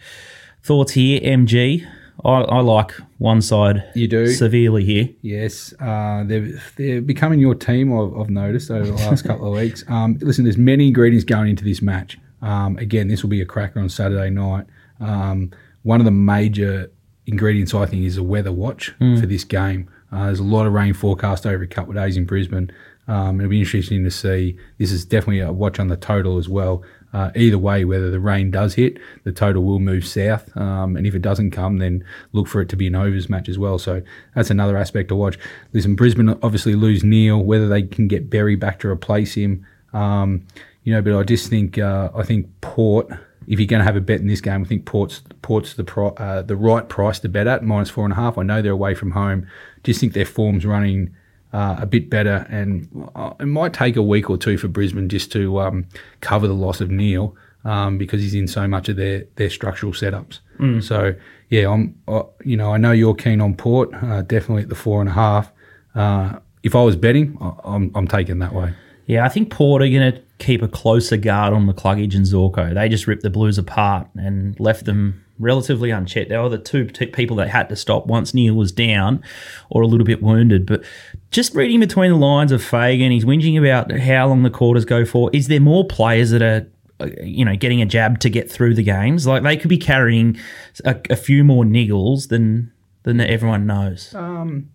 Thoughts 0.63 0.93
here, 0.93 1.19
MG? 1.19 1.87
I, 2.23 2.41
I 2.41 2.59
like 2.61 2.93
one 3.17 3.41
side 3.41 3.83
You 3.95 4.07
do? 4.07 4.27
severely 4.27 4.83
here. 4.83 5.09
Yes, 5.21 5.73
uh, 5.79 6.23
they're, 6.25 6.49
they're 6.77 7.01
becoming 7.01 7.39
your 7.39 7.55
team, 7.55 7.91
I've, 7.97 8.17
I've 8.19 8.29
noticed 8.29 8.69
over 8.71 8.85
the 8.85 8.93
last 8.93 9.23
couple 9.23 9.47
of 9.47 9.59
weeks. 9.59 9.83
Um, 9.87 10.17
listen, 10.21 10.43
there's 10.43 10.57
many 10.57 10.87
ingredients 10.87 11.25
going 11.25 11.49
into 11.49 11.63
this 11.63 11.81
match. 11.81 12.17
Um, 12.41 12.77
again, 12.77 13.07
this 13.07 13.23
will 13.23 13.29
be 13.29 13.41
a 13.41 13.45
cracker 13.45 13.79
on 13.79 13.89
Saturday 13.89 14.29
night. 14.29 14.65
Um, 14.99 15.51
one 15.83 15.99
of 15.99 16.05
the 16.05 16.11
major 16.11 16.91
ingredients, 17.27 17.73
I 17.73 17.85
think, 17.85 18.03
is 18.03 18.17
a 18.17 18.23
weather 18.23 18.51
watch 18.51 18.93
for 18.99 19.25
this 19.25 19.43
game. 19.43 19.89
Uh, 20.11 20.25
there's 20.25 20.39
a 20.39 20.43
lot 20.43 20.67
of 20.67 20.73
rain 20.73 20.93
forecast 20.93 21.45
over 21.45 21.63
a 21.63 21.67
couple 21.67 21.91
of 21.91 22.03
days 22.03 22.17
in 22.17 22.25
Brisbane. 22.25 22.71
Um, 23.07 23.39
it'll 23.39 23.49
be 23.49 23.59
interesting 23.59 24.03
to 24.03 24.11
see. 24.11 24.57
This 24.77 24.91
is 24.91 25.05
definitely 25.05 25.39
a 25.39 25.51
watch 25.51 25.79
on 25.79 25.87
the 25.87 25.97
total 25.97 26.37
as 26.37 26.47
well. 26.49 26.83
Uh, 27.13 27.29
either 27.35 27.57
way, 27.57 27.83
whether 27.83 28.09
the 28.09 28.19
rain 28.19 28.51
does 28.51 28.75
hit, 28.75 28.97
the 29.23 29.31
total 29.31 29.63
will 29.63 29.79
move 29.79 30.05
south. 30.05 30.55
Um, 30.55 30.95
and 30.95 31.05
if 31.05 31.13
it 31.13 31.21
doesn't 31.21 31.51
come, 31.51 31.77
then 31.77 32.05
look 32.31 32.47
for 32.47 32.61
it 32.61 32.69
to 32.69 32.77
be 32.77 32.87
an 32.87 32.95
overs 32.95 33.29
match 33.29 33.49
as 33.49 33.57
well. 33.57 33.77
So 33.77 34.01
that's 34.33 34.49
another 34.49 34.77
aspect 34.77 35.09
to 35.09 35.15
watch. 35.15 35.37
Listen, 35.73 35.95
Brisbane 35.95 36.29
obviously 36.41 36.73
lose 36.73 37.03
Neale. 37.03 37.43
Whether 37.43 37.67
they 37.67 37.83
can 37.83 38.07
get 38.07 38.29
Berry 38.29 38.55
back 38.55 38.79
to 38.79 38.87
replace 38.87 39.33
him, 39.33 39.65
um, 39.93 40.45
you 40.83 40.93
know. 40.93 41.01
But 41.01 41.17
I 41.17 41.23
just 41.23 41.49
think 41.49 41.77
uh, 41.77 42.11
I 42.15 42.23
think 42.23 42.47
Port. 42.61 43.09
If 43.47 43.59
you're 43.59 43.67
going 43.67 43.79
to 43.79 43.85
have 43.85 43.95
a 43.97 44.01
bet 44.01 44.21
in 44.21 44.27
this 44.27 44.39
game, 44.39 44.61
I 44.61 44.65
think 44.65 44.85
Port's 44.85 45.21
Port's 45.41 45.73
the 45.73 45.83
pro, 45.83 46.09
uh, 46.09 46.43
the 46.43 46.55
right 46.55 46.87
price 46.87 47.19
to 47.19 47.27
bet 47.27 47.47
at 47.47 47.63
minus 47.63 47.89
four 47.89 48.05
and 48.05 48.13
a 48.13 48.15
half. 48.15 48.37
I 48.37 48.43
know 48.43 48.61
they're 48.61 48.71
away 48.71 48.93
from 48.93 49.11
home. 49.11 49.47
Just 49.83 49.99
think 49.99 50.13
their 50.13 50.25
form's 50.25 50.65
running 50.65 51.13
uh, 51.53 51.75
a 51.79 51.85
bit 51.85 52.09
better, 52.09 52.45
and 52.49 52.87
uh, 53.15 53.33
it 53.39 53.45
might 53.45 53.73
take 53.73 53.95
a 53.95 54.01
week 54.01 54.29
or 54.29 54.37
two 54.37 54.57
for 54.57 54.67
Brisbane 54.67 55.09
just 55.09 55.31
to 55.33 55.59
um, 55.59 55.85
cover 56.21 56.47
the 56.47 56.53
loss 56.53 56.81
of 56.81 56.89
Neale 56.89 57.35
um, 57.65 57.97
because 57.97 58.21
he's 58.21 58.33
in 58.33 58.47
so 58.47 58.67
much 58.67 58.89
of 58.89 58.95
their 58.95 59.25
their 59.35 59.49
structural 59.49 59.91
setups. 59.93 60.39
So 60.83 61.15
yeah, 61.49 61.69
I'm 61.71 61.95
uh, 62.07 62.23
you 62.45 62.55
know 62.55 62.71
I 62.73 62.77
know 62.77 62.91
you're 62.91 63.15
keen 63.15 63.41
on 63.41 63.55
Port, 63.55 63.89
uh, 63.93 64.21
definitely 64.21 64.63
at 64.63 64.69
the 64.69 64.75
four 64.75 65.01
and 65.01 65.09
a 65.09 65.13
half. 65.13 65.51
Uh, 65.95 66.39
if 66.63 66.75
I 66.75 66.83
was 66.83 66.95
betting, 66.95 67.37
I- 67.41 67.53
I'm 67.63 67.91
I'm 67.95 68.07
taking 68.07 68.39
that 68.39 68.53
way. 68.53 68.73
Yeah, 69.07 69.25
I 69.25 69.29
think 69.29 69.49
Port 69.49 69.81
are 69.81 69.89
going 69.89 70.13
to 70.13 70.21
keep 70.37 70.61
a 70.61 70.67
closer 70.67 71.17
guard 71.17 71.53
on 71.53 71.67
McCluggage 71.67 72.15
and 72.15 72.25
Zorko. 72.25 72.73
They 72.73 72.87
just 72.87 73.07
ripped 73.07 73.23
the 73.23 73.29
Blues 73.31 73.57
apart 73.57 74.07
and 74.15 74.57
left 74.59 74.85
them 74.85 75.25
relatively 75.41 75.91
unchecked. 75.91 76.29
They 76.29 76.37
were 76.37 76.49
the 76.49 76.57
two 76.57 76.85
people 76.85 77.35
that 77.37 77.49
had 77.49 77.69
to 77.69 77.75
stop 77.75 78.07
once 78.07 78.33
Neale 78.33 78.53
was 78.53 78.71
down 78.71 79.23
or 79.69 79.81
a 79.81 79.87
little 79.87 80.05
bit 80.05 80.21
wounded. 80.21 80.65
But 80.65 80.83
just 81.31 81.53
reading 81.55 81.79
between 81.79 82.11
the 82.11 82.17
lines 82.17 82.51
of 82.51 82.63
Fagan, 82.63 83.11
he's 83.11 83.25
whinging 83.25 83.57
about 83.57 83.91
how 83.91 84.27
long 84.27 84.43
the 84.43 84.49
quarters 84.49 84.85
go 84.85 85.05
for. 85.05 85.29
Is 85.33 85.47
there 85.47 85.59
more 85.59 85.85
players 85.85 86.31
that 86.31 86.41
are 86.41 86.67
uh, 87.01 87.09
you 87.23 87.43
know, 87.43 87.55
getting 87.55 87.81
a 87.81 87.85
jab 87.85 88.19
to 88.19 88.29
get 88.29 88.51
through 88.51 88.75
the 88.75 88.83
games. 88.83 89.25
Like 89.25 89.41
they 89.41 89.57
could 89.57 89.69
be 89.69 89.77
carrying 89.77 90.37
a, 90.85 90.95
a 91.09 91.15
few 91.15 91.43
more 91.43 91.63
niggles 91.63 92.27
than 92.27 92.71
than 93.03 93.19
everyone 93.19 93.65
knows. 93.65 94.13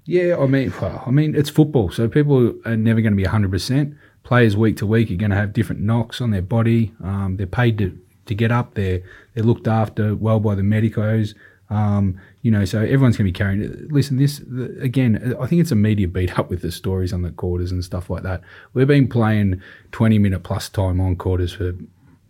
Yeah, 0.04 0.36
I 0.38 0.46
mean, 0.46 0.72
well, 0.80 1.04
I 1.06 1.10
mean, 1.10 1.36
it's 1.36 1.50
football, 1.50 1.90
so 1.90 2.08
people 2.08 2.54
are 2.64 2.76
never 2.76 3.00
going 3.00 3.12
to 3.12 3.16
be 3.16 3.24
hundred 3.24 3.52
percent. 3.52 3.94
Players 4.24 4.56
week 4.56 4.76
to 4.78 4.86
week 4.86 5.10
are 5.12 5.16
going 5.16 5.30
to 5.30 5.36
have 5.36 5.52
different 5.52 5.82
knocks 5.82 6.20
on 6.20 6.32
their 6.32 6.42
body. 6.42 6.92
Um, 7.02 7.36
they're 7.36 7.46
paid 7.46 7.78
to, 7.78 7.96
to 8.26 8.34
get 8.34 8.52
up. 8.52 8.74
They're 8.74 9.02
they're 9.34 9.44
looked 9.44 9.68
after 9.68 10.14
well 10.14 10.40
by 10.40 10.54
the 10.54 10.62
medicos. 10.62 11.34
Um, 11.68 12.20
you 12.42 12.52
know, 12.52 12.64
so 12.64 12.80
everyone's 12.80 13.16
going 13.16 13.26
to 13.26 13.32
be 13.32 13.32
carrying 13.32 13.62
it. 13.62 13.90
Listen, 13.90 14.18
this 14.18 14.38
the, 14.38 14.78
again. 14.80 15.34
I 15.40 15.46
think 15.46 15.60
it's 15.60 15.72
a 15.72 15.76
media 15.76 16.06
beat 16.06 16.38
up 16.38 16.48
with 16.48 16.62
the 16.62 16.70
stories 16.70 17.12
on 17.12 17.22
the 17.22 17.30
quarters 17.30 17.72
and 17.72 17.84
stuff 17.84 18.08
like 18.08 18.22
that. 18.22 18.42
We've 18.72 18.86
been 18.86 19.08
playing 19.08 19.60
twenty 19.90 20.18
minute 20.18 20.44
plus 20.44 20.68
time 20.68 21.00
on 21.00 21.16
quarters 21.16 21.52
for 21.52 21.74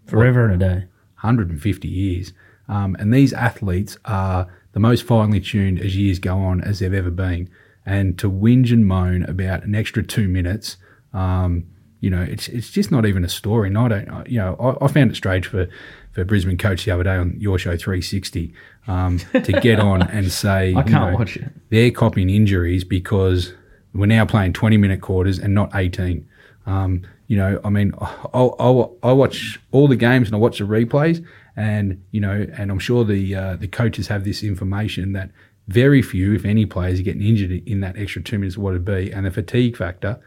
Forever 0.07 0.45
and 0.45 0.63
a 0.63 0.67
day. 0.67 0.85
150 1.21 1.89
years. 1.89 2.33
Um, 2.69 2.97
and 2.99 3.13
these 3.13 3.33
athletes 3.33 3.99
are 4.05 4.49
the 4.73 4.81
most 4.81 5.05
finely 5.05 5.41
tuned 5.41 5.81
as 5.81 5.97
years 5.97 6.19
go 6.19 6.39
on 6.39 6.61
as 6.61 6.79
they've 6.79 6.93
ever 6.93 7.11
been. 7.11 7.51
And 7.85 8.19
to 8.19 8.31
whinge 8.31 8.73
and 8.73 8.87
moan 8.87 9.23
about 9.25 9.65
an 9.65 9.75
extra 9.75 10.03
two 10.03 10.29
minutes, 10.29 10.77
um, 11.13 11.67
you 12.01 12.11
know, 12.11 12.23
it's 12.23 12.49
it's 12.49 12.71
just 12.71 12.91
not 12.91 13.07
even 13.07 13.25
a 13.25 13.29
story. 13.29 13.69
And 13.69 13.79
I 13.79 13.89
don't, 13.89 14.29
you 14.29 14.39
know, 14.39 14.57
I, 14.81 14.85
I 14.85 14.89
found 14.89 15.11
it 15.11 15.15
strange 15.17 15.47
for, 15.47 15.69
for 16.13 16.25
Brisbane 16.25 16.59
coach 16.59 16.85
the 16.85 16.91
other 16.91 17.05
day 17.05 17.17
on 17.17 17.37
your 17.39 17.59
show 17.59 17.77
360 17.77 18.53
um, 18.87 19.19
to 19.33 19.53
get 19.61 19.81
on 19.81 20.03
and 20.11 20.31
say, 20.31 20.75
I 20.75 20.83
can't 20.83 21.13
know, 21.13 21.19
watch 21.19 21.37
it. 21.37 21.51
they're 21.71 21.91
copying 21.91 22.31
injuries 22.31 22.85
because 22.85 23.55
we're 23.95 24.07
now 24.07 24.27
playing 24.27 24.53
20 24.53 24.77
minute 24.77 25.01
quarters 25.01 25.39
and 25.39 25.55
not 25.55 25.75
18. 25.75 26.29
Um, 26.67 27.03
you 27.29 27.37
know, 27.37 27.61
I 27.65 27.71
mean, 27.71 27.93
I, 28.01 28.07
I, 28.35 28.89
I 29.03 29.13
watch 29.13 29.59
all 29.73 29.89
the 29.89 29.97
games 29.97 30.29
and 30.29 30.37
I 30.37 30.39
watch 30.39 30.59
the 30.59 30.65
replays, 30.65 31.25
and 31.57 32.05
you 32.11 32.21
know, 32.21 32.47
and 32.57 32.71
I'm 32.71 32.79
sure 32.79 33.05
the 33.05 33.35
uh, 33.35 33.57
the 33.57 33.69
coaches 33.69 34.09
have 34.09 34.25
this 34.25 34.43
information 34.43 35.13
that 35.13 35.31
very 35.69 36.03
few, 36.03 36.35
if 36.35 36.45
any, 36.45 36.67
players 36.67 37.01
are 37.01 37.03
getting 37.03 37.23
injured 37.23 37.51
in 37.67 37.81
that 37.81 37.97
extra 37.97 38.23
two 38.23 38.39
minutes. 38.39 38.57
What 38.57 38.71
it'd 38.71 38.85
be, 38.85 39.11
and 39.13 39.27
the 39.27 39.31
fatigue 39.31 39.77
factor. 39.77 40.21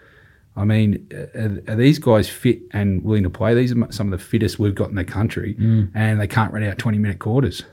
I 0.55 0.65
mean, 0.65 1.07
are, 1.35 1.71
are, 1.71 1.75
these 1.75 1.99
guys 1.99 2.27
fit 2.27 2.59
and 2.71 3.03
willing 3.03 3.23
to 3.23 3.29
play? 3.29 3.53
These 3.53 3.71
are 3.71 3.91
some 3.91 4.11
of 4.11 4.19
the 4.19 4.23
fittest 4.23 4.59
we've 4.59 4.75
got 4.75 4.89
in 4.89 4.95
the 4.95 5.05
country, 5.05 5.55
mm. 5.55 5.89
and 5.93 6.19
they 6.19 6.27
can't 6.27 6.51
run 6.51 6.63
out 6.63 6.77
20 6.77 6.97
minute 6.97 7.19
quarters. 7.19 7.63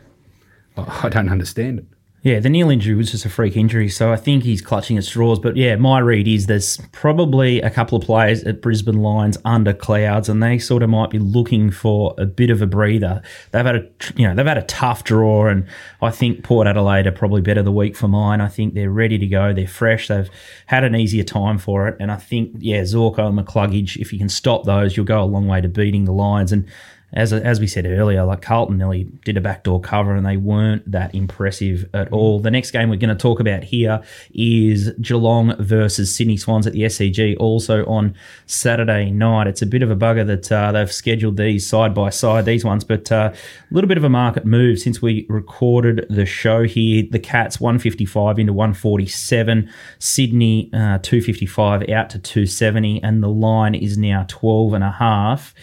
I 0.76 1.08
don't 1.08 1.30
understand 1.30 1.80
it. 1.80 1.86
Yeah, 2.26 2.40
the 2.40 2.48
Neale 2.48 2.70
injury 2.70 2.96
was 2.96 3.12
just 3.12 3.24
a 3.24 3.28
freak 3.28 3.56
injury, 3.56 3.88
so 3.88 4.10
I 4.10 4.16
think 4.16 4.42
he's 4.42 4.60
clutching 4.60 4.98
at 4.98 5.04
straws. 5.04 5.38
But 5.38 5.56
yeah, 5.56 5.76
my 5.76 6.00
read 6.00 6.26
is 6.26 6.46
there's 6.46 6.76
probably 6.90 7.60
a 7.60 7.70
couple 7.70 7.96
of 7.96 8.04
players 8.04 8.42
at 8.42 8.60
Brisbane 8.60 9.00
Lions 9.00 9.38
under 9.44 9.72
clouds, 9.72 10.28
and 10.28 10.42
they 10.42 10.58
sort 10.58 10.82
of 10.82 10.90
might 10.90 11.10
be 11.10 11.20
looking 11.20 11.70
for 11.70 12.16
a 12.18 12.26
bit 12.26 12.50
of 12.50 12.60
a 12.60 12.66
breather. 12.66 13.22
They've 13.52 13.64
had 13.64 13.76
a 13.76 13.88
you 14.16 14.26
know 14.26 14.34
they've 14.34 14.44
had 14.44 14.58
a 14.58 14.64
tough 14.64 15.04
draw, 15.04 15.46
and 15.46 15.68
I 16.02 16.10
think 16.10 16.42
Port 16.42 16.66
Adelaide 16.66 17.06
are 17.06 17.12
probably 17.12 17.42
better 17.42 17.62
the 17.62 17.70
week 17.70 17.94
for 17.94 18.08
mine. 18.08 18.40
I 18.40 18.48
think 18.48 18.74
they're 18.74 18.90
ready 18.90 19.18
to 19.18 19.26
go. 19.28 19.52
They're 19.52 19.68
fresh. 19.68 20.08
They've 20.08 20.28
had 20.66 20.82
an 20.82 20.96
easier 20.96 21.22
time 21.22 21.58
for 21.58 21.86
it, 21.86 21.96
and 22.00 22.10
I 22.10 22.16
think 22.16 22.56
yeah, 22.58 22.80
Zorko 22.80 23.28
and 23.28 23.38
McCluggage, 23.38 23.98
if 23.98 24.12
you 24.12 24.18
can 24.18 24.28
stop 24.28 24.64
those, 24.64 24.96
you'll 24.96 25.06
go 25.06 25.22
a 25.22 25.24
long 25.24 25.46
way 25.46 25.60
to 25.60 25.68
beating 25.68 26.06
the 26.06 26.12
Lions. 26.12 26.50
And 26.50 26.68
as 27.16 27.32
as 27.32 27.58
we 27.58 27.66
said 27.66 27.86
earlier, 27.86 28.24
like 28.24 28.42
Carlton 28.42 28.76
nearly 28.76 29.04
did 29.24 29.36
a 29.36 29.40
backdoor 29.40 29.80
cover 29.80 30.14
and 30.14 30.26
they 30.26 30.36
weren't 30.36 30.88
that 30.90 31.14
impressive 31.14 31.88
at 31.94 32.12
all. 32.12 32.38
The 32.38 32.50
next 32.50 32.72
game 32.72 32.90
we're 32.90 32.96
going 32.96 33.16
to 33.16 33.20
talk 33.20 33.40
about 33.40 33.64
here 33.64 34.02
is 34.34 34.90
Geelong 35.00 35.56
versus 35.58 36.14
Sydney 36.14 36.36
Swans 36.36 36.66
at 36.66 36.74
the 36.74 36.82
SCG, 36.82 37.36
also 37.40 37.86
on 37.86 38.14
Saturday 38.44 39.10
night. 39.10 39.46
It's 39.46 39.62
a 39.62 39.66
bit 39.66 39.82
of 39.82 39.90
a 39.90 39.96
bugger 39.96 40.26
that 40.26 40.52
uh, 40.52 40.72
they've 40.72 40.92
scheduled 40.92 41.38
these 41.38 41.66
side 41.66 41.94
by 41.94 42.10
side, 42.10 42.44
these 42.44 42.64
ones, 42.64 42.84
but 42.84 43.10
uh, 43.10 43.32
a 43.32 43.74
little 43.74 43.88
bit 43.88 43.96
of 43.96 44.04
a 44.04 44.10
market 44.10 44.44
move 44.44 44.78
since 44.78 45.00
we 45.00 45.26
recorded 45.30 46.06
the 46.10 46.26
show 46.26 46.64
here. 46.64 47.04
The 47.10 47.18
Cats 47.18 47.58
155 47.58 48.38
into 48.38 48.52
147, 48.52 49.70
Sydney 49.98 50.70
uh, 50.74 50.98
255 50.98 51.88
out 51.88 52.10
to 52.10 52.18
270, 52.18 53.02
and 53.02 53.22
the 53.22 53.28
line 53.28 53.74
is 53.74 53.96
now 53.96 54.26
12 54.28 54.74
and 54.74 54.84
a 54.84 54.90
half. 54.90 55.54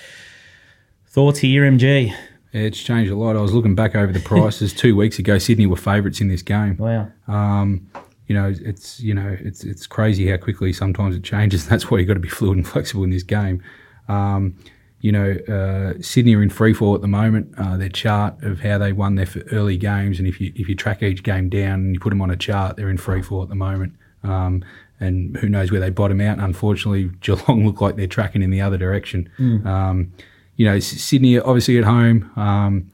Thoughts 1.14 1.38
here, 1.38 1.62
MG? 1.62 2.12
It's 2.54 2.82
changed 2.82 3.12
a 3.12 3.16
lot. 3.16 3.36
I 3.36 3.42
was 3.42 3.54
looking 3.54 3.76
back 3.76 3.96
over 3.96 4.12
the 4.12 4.20
prices 4.26 4.74
two 4.74 4.96
weeks 4.96 5.20
ago. 5.20 5.38
Sydney 5.38 5.68
were 5.68 5.76
favourites 5.76 6.22
in 6.22 6.28
this 6.28 6.42
game. 6.42 6.76
Wow. 6.78 7.08
Um, 7.28 7.88
you 8.26 8.34
know, 8.34 8.52
it's 8.60 9.00
you 9.00 9.14
know, 9.14 9.38
it's 9.40 9.64
it's 9.64 9.86
crazy 9.86 10.28
how 10.32 10.38
quickly 10.38 10.74
sometimes 10.74 11.16
it 11.16 11.24
changes. 11.24 11.68
That's 11.70 11.92
why 11.92 12.00
you've 12.00 12.08
got 12.08 12.16
to 12.16 12.20
be 12.20 12.30
fluid 12.30 12.58
and 12.58 12.68
flexible 12.68 13.04
in 13.04 13.12
this 13.12 13.22
game. 13.22 13.62
Um, 14.08 14.58
you 15.02 15.12
know, 15.12 15.34
uh, 15.48 16.02
Sydney 16.02 16.36
are 16.36 16.42
in 16.42 16.50
free 16.50 16.74
fall 16.74 16.96
at 16.96 17.02
the 17.02 17.08
moment. 17.08 17.54
Uh, 17.60 17.78
their 17.78 17.90
chart 17.90 18.42
of 18.42 18.62
how 18.62 18.80
they 18.80 18.92
won 18.92 19.14
their 19.14 19.28
early 19.52 19.78
games, 19.78 20.18
and 20.18 20.28
if 20.28 20.42
you 20.42 20.52
if 20.56 20.68
you 20.68 20.74
track 20.74 21.04
each 21.04 21.22
game 21.22 21.48
down 21.48 21.74
and 21.76 21.94
you 21.94 22.00
put 22.00 22.10
them 22.10 22.24
on 22.24 22.32
a 22.32 22.38
chart, 22.38 22.76
they're 22.76 22.90
in 22.90 22.98
free 22.98 23.22
fall 23.22 23.44
at 23.44 23.50
the 23.50 23.56
moment. 23.56 23.94
Um, 24.24 24.66
and 25.00 25.38
who 25.38 25.48
knows 25.48 25.72
where 25.72 25.82
they 25.82 25.92
bottom 25.92 26.22
out? 26.22 26.40
Unfortunately, 26.40 27.12
Geelong 27.22 27.68
look 27.68 27.82
like 27.82 27.98
they're 27.98 28.08
tracking 28.08 28.42
in 28.42 28.50
the 28.50 28.62
other 28.62 28.80
direction. 28.80 29.30
Mm. 29.38 30.10
You 30.56 30.66
know, 30.66 30.80
Sydney 30.80 31.40
obviously 31.40 31.78
at 31.78 31.84
home. 31.84 32.32
Um, 32.36 32.92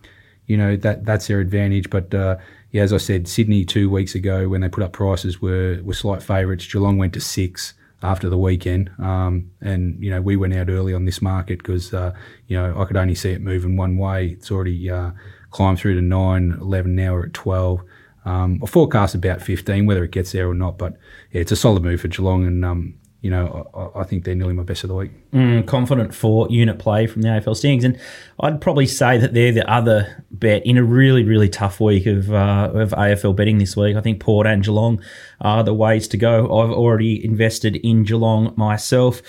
you 0.50 0.58
know 0.58 0.76
that 0.78 1.06
that's 1.06 1.28
their 1.28 1.39
advantage. 1.39 1.89
But 1.89 2.13
uh, 2.13 2.38
yeah, 2.72 2.82
as 2.82 2.91
I 2.91 2.98
said, 2.98 3.28
Sydney 3.28 3.63
two 3.63 3.89
weeks 3.89 4.15
ago 4.15 4.50
when 4.50 4.62
they 4.62 4.67
put 4.67 4.84
up 4.84 4.91
prices 4.91 5.41
were 5.41 5.80
were 5.84 5.93
slight 5.93 6.22
favourites. 6.22 6.65
Geelong 6.65 6.98
went 6.98 7.13
to 7.13 7.22
six 7.22 7.76
after 8.02 8.30
the 8.30 8.38
weekend, 8.38 8.89
um, 8.98 9.52
and 9.62 10.04
you 10.04 10.10
know 10.10 10.22
we 10.22 10.36
went 10.36 10.56
out 10.56 10.69
early 10.69 10.93
on 10.93 11.06
this 11.06 11.22
market 11.22 11.60
because 11.60 11.93
uh, 11.93 12.13
you 12.48 12.58
know 12.58 12.78
I 12.82 12.86
could 12.86 12.98
only 12.98 13.15
see 13.15 13.32
it 13.32 13.41
moving 13.41 13.78
one 13.78 13.98
way. 13.98 14.30
It's 14.30 14.52
already 14.52 14.89
uh, 14.89 15.12
climbed 15.52 15.80
through 15.80 15.95
to 15.95 16.02
9, 16.02 16.58
11 16.60 16.95
now 16.95 17.13
we're 17.13 17.28
at 17.28 17.34
twelve. 17.34 17.82
Um, 18.26 18.60
I 18.63 18.65
forecast 18.65 19.13
about 19.13 19.43
fifteen, 19.43 19.86
whether 19.86 20.04
it 20.04 20.12
gets 20.12 20.32
there 20.32 20.50
or 20.50 20.56
not. 20.56 20.80
But 20.80 20.98
yeah, 21.32 21.41
it's 21.41 21.52
a 21.52 21.56
solid 21.56 21.84
move 21.84 22.02
for 22.02 22.08
Geelong, 22.08 22.45
and 22.48 22.65
um, 22.65 22.95
you 23.21 23.29
know, 23.29 23.69
I, 23.73 23.99
I, 23.99 24.03
think 24.05 24.23
they're 24.23 24.36
nearly 24.36 24.53
my 24.53 24.63
best 24.63 24.84
of 24.86 24.88
the 24.88 24.95
week. 24.95 25.12
Mm, 25.32 25.67
confident 25.67 26.13
for 26.13 26.47
unit 26.49 26.79
play 26.79 27.05
from 27.05 27.21
the 27.21 27.27
AFL 27.27 27.55
Stings, 27.55 27.84
and 27.84 27.99
I'd 28.39 28.62
probably 28.62 28.86
say 28.86 29.17
that 29.17 29.34
they're 29.34 29.51
the 29.51 29.69
other 29.69 30.23
bet 30.32 30.65
in 30.65 30.77
a 30.77 30.84
really, 30.84 31.23
really 31.23 31.49
tough 31.49 31.82
week 31.82 32.05
of 32.05 32.32
uh, 32.32 32.71
of 32.73 32.91
AFL 32.91 33.36
betting 33.36 33.58
this 33.58 33.75
week. 33.75 33.97
I 33.97 34.01
think 34.01 34.21
Port 34.21 34.47
and 34.47 34.63
Geelong 34.63 35.01
are 35.41 35.63
the 35.63 35.73
ways 35.73 36.08
to 36.10 36.17
go. 36.17 36.45
I've 36.45 36.71
already 36.71 37.23
invested 37.23 37.75
in 37.77 38.03
Geelong 38.03 38.53
myself. 38.55 39.21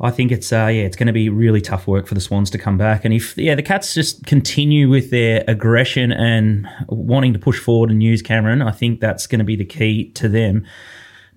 I 0.00 0.12
think 0.12 0.30
it's 0.30 0.52
uh, 0.52 0.66
yeah, 0.66 0.82
it's 0.82 0.96
going 0.96 1.08
to 1.08 1.12
be 1.12 1.28
really 1.28 1.60
tough 1.60 1.88
work 1.88 2.06
for 2.06 2.14
the 2.14 2.20
Swans 2.20 2.50
to 2.50 2.58
come 2.58 2.78
back, 2.78 3.04
and 3.04 3.12
if 3.12 3.36
yeah, 3.36 3.56
the 3.56 3.64
Cats 3.64 3.94
just 3.94 4.26
continue 4.26 4.88
with 4.88 5.10
their 5.10 5.42
aggression 5.48 6.12
and 6.12 6.68
wanting 6.88 7.32
to 7.32 7.38
push 7.40 7.58
forward 7.58 7.90
and 7.90 8.00
use 8.00 8.22
Cameron, 8.22 8.62
I 8.62 8.70
think 8.70 9.00
that's 9.00 9.26
going 9.26 9.40
to 9.40 9.44
be 9.44 9.56
the 9.56 9.64
key 9.64 10.10
to 10.10 10.28
them. 10.28 10.64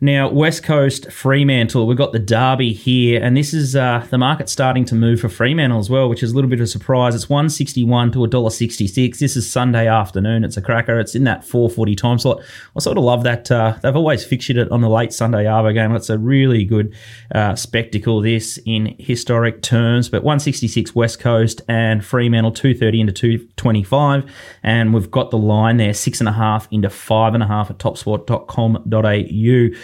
Now, 0.04 0.32
West 0.32 0.64
Coast 0.64 1.12
Fremantle, 1.12 1.86
we've 1.86 1.96
got 1.96 2.12
the 2.12 2.18
derby 2.18 2.74
here, 2.74 3.24
and 3.24 3.38
this 3.38 3.54
is 3.54 3.76
uh, 3.76 4.04
the 4.10 4.18
market 4.18 4.50
starting 4.50 4.84
to 4.86 4.96
move 4.96 5.20
for 5.20 5.30
Fremantle 5.30 5.78
as 5.78 5.92
well, 5.92 6.10
which 6.10 6.24
is 6.24 6.32
a 6.32 6.36
little 6.36 6.50
bit 6.50 6.60
of 6.60 6.64
a 6.64 6.68
surprise. 6.68 7.14
It's 7.14 7.30
one 7.30 7.52
sixty 7.52 7.84
one 7.84 8.12
to 8.14 8.24
a 8.24 8.28
dollar 8.28 8.50
sixty 8.50 8.88
six. 8.88 9.20
This 9.20 9.38
is 9.38 9.48
Sunday 9.48 9.88
afternoon. 9.88 10.44
It's 10.44 10.58
a 10.58 10.62
cracker. 10.64 11.00
It's 11.00 11.14
in 11.14 11.26
that 11.26 11.46
four 11.46 11.70
forty 11.70 11.96
time 11.96 12.18
slot. 12.18 12.42
I 12.76 12.80
sort 12.80 12.98
of 12.98 13.04
love 13.04 13.24
that. 13.26 13.52
Uh, 13.52 13.76
they've 13.84 13.96
always 13.96 14.26
fixtured 14.26 14.58
it 14.58 14.72
on 14.72 14.82
the 14.82 14.90
late 14.90 15.14
Sunday 15.14 15.44
Arvo 15.44 15.72
game. 15.72 15.96
It's 15.96 16.10
a 16.10 16.18
really 16.18 16.66
good 16.66 16.96
uh, 17.36 17.56
spectacle. 17.56 18.22
This 18.22 18.58
in 18.66 18.96
historic 18.98 19.62
terms, 19.62 20.10
but 20.10 20.24
one 20.24 20.40
sixty 20.40 20.68
six 20.68 20.96
West 20.96 21.20
Coast 21.20 21.62
and 21.68 22.04
Fremantle 22.04 22.54
two 22.54 22.74
thirty 22.74 23.00
into 23.00 23.14
two 23.14 23.48
twenty 23.56 23.84
five, 23.84 24.26
and 24.64 24.96
we've 24.96 25.12
got 25.12 25.30
the 25.30 25.38
line 25.38 25.78
there 25.78 25.94
six 25.94 26.20
and 26.20 26.28
a 26.28 26.34
half 26.34 26.68
into 26.72 26.90
five 26.90 27.36
and 27.36 27.44
a 27.44 27.48
half 27.48 27.70
at 27.70 27.78
topsport.com.au. 27.78 29.78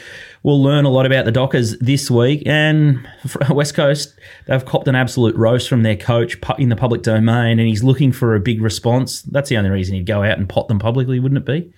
We'll 0.47 0.63
learn 0.63 0.85
a 0.85 0.89
lot 0.89 1.05
about 1.05 1.25
the 1.25 1.31
Dockers 1.33 1.77
this 1.79 2.09
week. 2.09 2.43
And 2.45 3.05
West 3.49 3.75
Coast, 3.75 4.17
they've 4.45 4.63
copped 4.63 4.87
an 4.87 4.95
absolute 4.95 5.35
roast 5.35 5.67
from 5.67 5.83
their 5.83 5.97
coach 5.97 6.37
in 6.57 6.69
the 6.69 6.75
public 6.77 7.01
domain, 7.01 7.59
and 7.59 7.67
he's 7.67 7.83
looking 7.83 8.13
for 8.13 8.33
a 8.33 8.39
big 8.39 8.61
response. 8.61 9.23
That's 9.23 9.49
the 9.49 9.57
only 9.57 9.71
reason 9.71 9.95
he'd 9.95 10.05
go 10.05 10.23
out 10.23 10.37
and 10.37 10.47
pot 10.47 10.69
them 10.69 10.79
publicly, 10.79 11.19
wouldn't 11.19 11.39
it 11.39 11.45
be? 11.45 11.73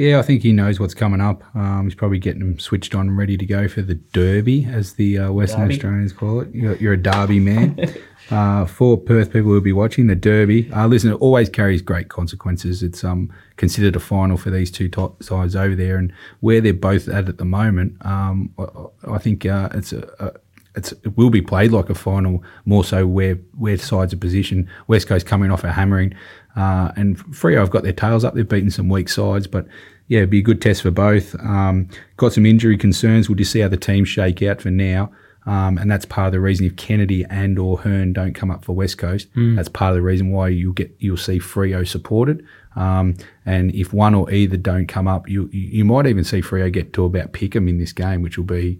Yeah, 0.00 0.18
I 0.18 0.22
think 0.22 0.42
he 0.42 0.52
knows 0.52 0.80
what's 0.80 0.94
coming 0.94 1.20
up. 1.20 1.44
Um, 1.54 1.84
he's 1.84 1.94
probably 1.94 2.18
getting 2.18 2.40
them 2.40 2.58
switched 2.58 2.94
on 2.94 3.08
and 3.08 3.18
ready 3.18 3.36
to 3.36 3.44
go 3.44 3.68
for 3.68 3.82
the 3.82 3.96
Derby, 3.96 4.64
as 4.64 4.94
the 4.94 5.18
uh, 5.18 5.30
Western 5.30 5.60
derby. 5.60 5.74
Australians 5.74 6.14
call 6.14 6.40
it. 6.40 6.48
You're, 6.54 6.76
you're 6.76 6.92
a 6.94 6.96
Derby 6.96 7.38
man. 7.38 7.78
uh, 8.30 8.64
for 8.64 8.96
Perth 8.96 9.30
people 9.30 9.50
who'll 9.50 9.60
be 9.60 9.74
watching, 9.74 10.06
the 10.06 10.14
Derby, 10.14 10.72
uh, 10.72 10.86
listen, 10.86 11.10
it 11.10 11.16
always 11.16 11.50
carries 11.50 11.82
great 11.82 12.08
consequences. 12.08 12.82
It's 12.82 13.04
um, 13.04 13.30
considered 13.58 13.94
a 13.94 14.00
final 14.00 14.38
for 14.38 14.48
these 14.48 14.70
two 14.70 14.88
top 14.88 15.22
sides 15.22 15.54
over 15.54 15.74
there, 15.74 15.98
and 15.98 16.14
where 16.40 16.62
they're 16.62 16.72
both 16.72 17.06
at 17.06 17.28
at 17.28 17.36
the 17.36 17.44
moment, 17.44 17.94
um, 18.00 18.54
I, 18.58 19.16
I, 19.16 19.18
think 19.18 19.44
uh, 19.44 19.68
it's 19.74 19.92
a, 19.92 20.10
a 20.18 20.32
it's, 20.76 20.92
it 20.92 21.16
will 21.16 21.30
be 21.30 21.42
played 21.42 21.72
like 21.72 21.90
a 21.90 21.94
final, 21.94 22.42
more 22.64 22.84
so 22.84 23.06
where 23.06 23.34
where 23.58 23.76
sides 23.76 24.14
are 24.14 24.18
positioned. 24.18 24.68
West 24.86 25.08
Coast 25.08 25.26
coming 25.26 25.50
off 25.50 25.64
a 25.64 25.72
hammering, 25.72 26.14
uh, 26.56 26.92
and 26.96 27.18
Freo 27.18 27.58
have 27.58 27.70
got 27.70 27.82
their 27.82 27.92
tails 27.92 28.24
up. 28.24 28.34
They've 28.34 28.48
beaten 28.48 28.70
some 28.70 28.88
weak 28.88 29.08
sides, 29.08 29.46
but 29.46 29.66
yeah, 30.08 30.18
it'd 30.18 30.30
be 30.30 30.40
a 30.40 30.42
good 30.42 30.60
test 30.60 30.82
for 30.82 30.90
both. 30.90 31.34
Um, 31.40 31.88
got 32.16 32.32
some 32.32 32.44
injury 32.44 32.76
concerns. 32.76 33.28
We'll 33.28 33.36
just 33.36 33.52
see 33.52 33.60
how 33.60 33.68
the 33.68 33.76
teams 33.76 34.08
shake 34.08 34.42
out 34.42 34.60
for 34.60 34.70
now. 34.70 35.12
Um, 35.46 35.78
and 35.78 35.90
that's 35.90 36.04
part 36.04 36.26
of 36.26 36.32
the 36.32 36.40
reason 36.40 36.66
if 36.66 36.76
Kennedy 36.76 37.24
and 37.30 37.58
or 37.58 37.78
Hurn 37.78 38.12
don't 38.12 38.34
come 38.34 38.50
up 38.50 38.64
for 38.64 38.74
West 38.74 38.98
Coast, 38.98 39.32
mm. 39.34 39.56
that's 39.56 39.68
part 39.68 39.90
of 39.90 39.96
the 39.96 40.02
reason 40.02 40.30
why 40.30 40.48
you'll 40.48 40.74
get 40.74 40.94
you'll 40.98 41.16
see 41.16 41.38
Freo 41.38 41.86
supported. 41.86 42.44
Um, 42.76 43.16
and 43.46 43.74
if 43.74 43.92
one 43.92 44.14
or 44.14 44.30
either 44.30 44.56
don't 44.56 44.86
come 44.86 45.08
up, 45.08 45.28
you 45.28 45.48
you 45.52 45.84
might 45.84 46.06
even 46.06 46.24
see 46.24 46.42
Freo 46.42 46.70
get 46.70 46.92
to 46.92 47.04
about 47.04 47.32
pick 47.32 47.54
them 47.54 47.68
in 47.68 47.78
this 47.78 47.92
game, 47.92 48.22
which 48.22 48.36
will 48.36 48.44
be 48.44 48.78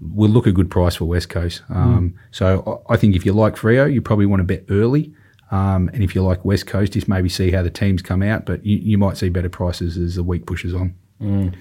will 0.00 0.30
look 0.30 0.46
a 0.46 0.52
good 0.52 0.70
price 0.70 0.94
for 0.94 1.06
West 1.06 1.28
Coast. 1.28 1.62
Um, 1.68 2.10
mm. 2.10 2.18
So 2.30 2.84
I 2.88 2.96
think 2.96 3.16
if 3.16 3.26
you 3.26 3.32
like 3.32 3.56
Freo, 3.56 3.92
you 3.92 4.00
probably 4.00 4.26
want 4.26 4.40
to 4.40 4.44
bet 4.44 4.64
early. 4.70 5.12
Um, 5.50 5.88
and 5.92 6.02
if 6.02 6.14
you 6.14 6.22
like 6.22 6.44
West 6.44 6.66
Coast, 6.66 6.92
just 6.92 7.08
maybe 7.08 7.28
see 7.28 7.50
how 7.50 7.62
the 7.62 7.70
teams 7.70 8.02
come 8.02 8.22
out, 8.22 8.44
but 8.44 8.64
you, 8.64 8.76
you 8.76 8.98
might 8.98 9.16
see 9.16 9.28
better 9.28 9.48
prices 9.48 9.96
as 9.96 10.16
the 10.16 10.22
week 10.22 10.46
pushes 10.46 10.74
on. 10.74 10.94
Mm. 11.22 11.54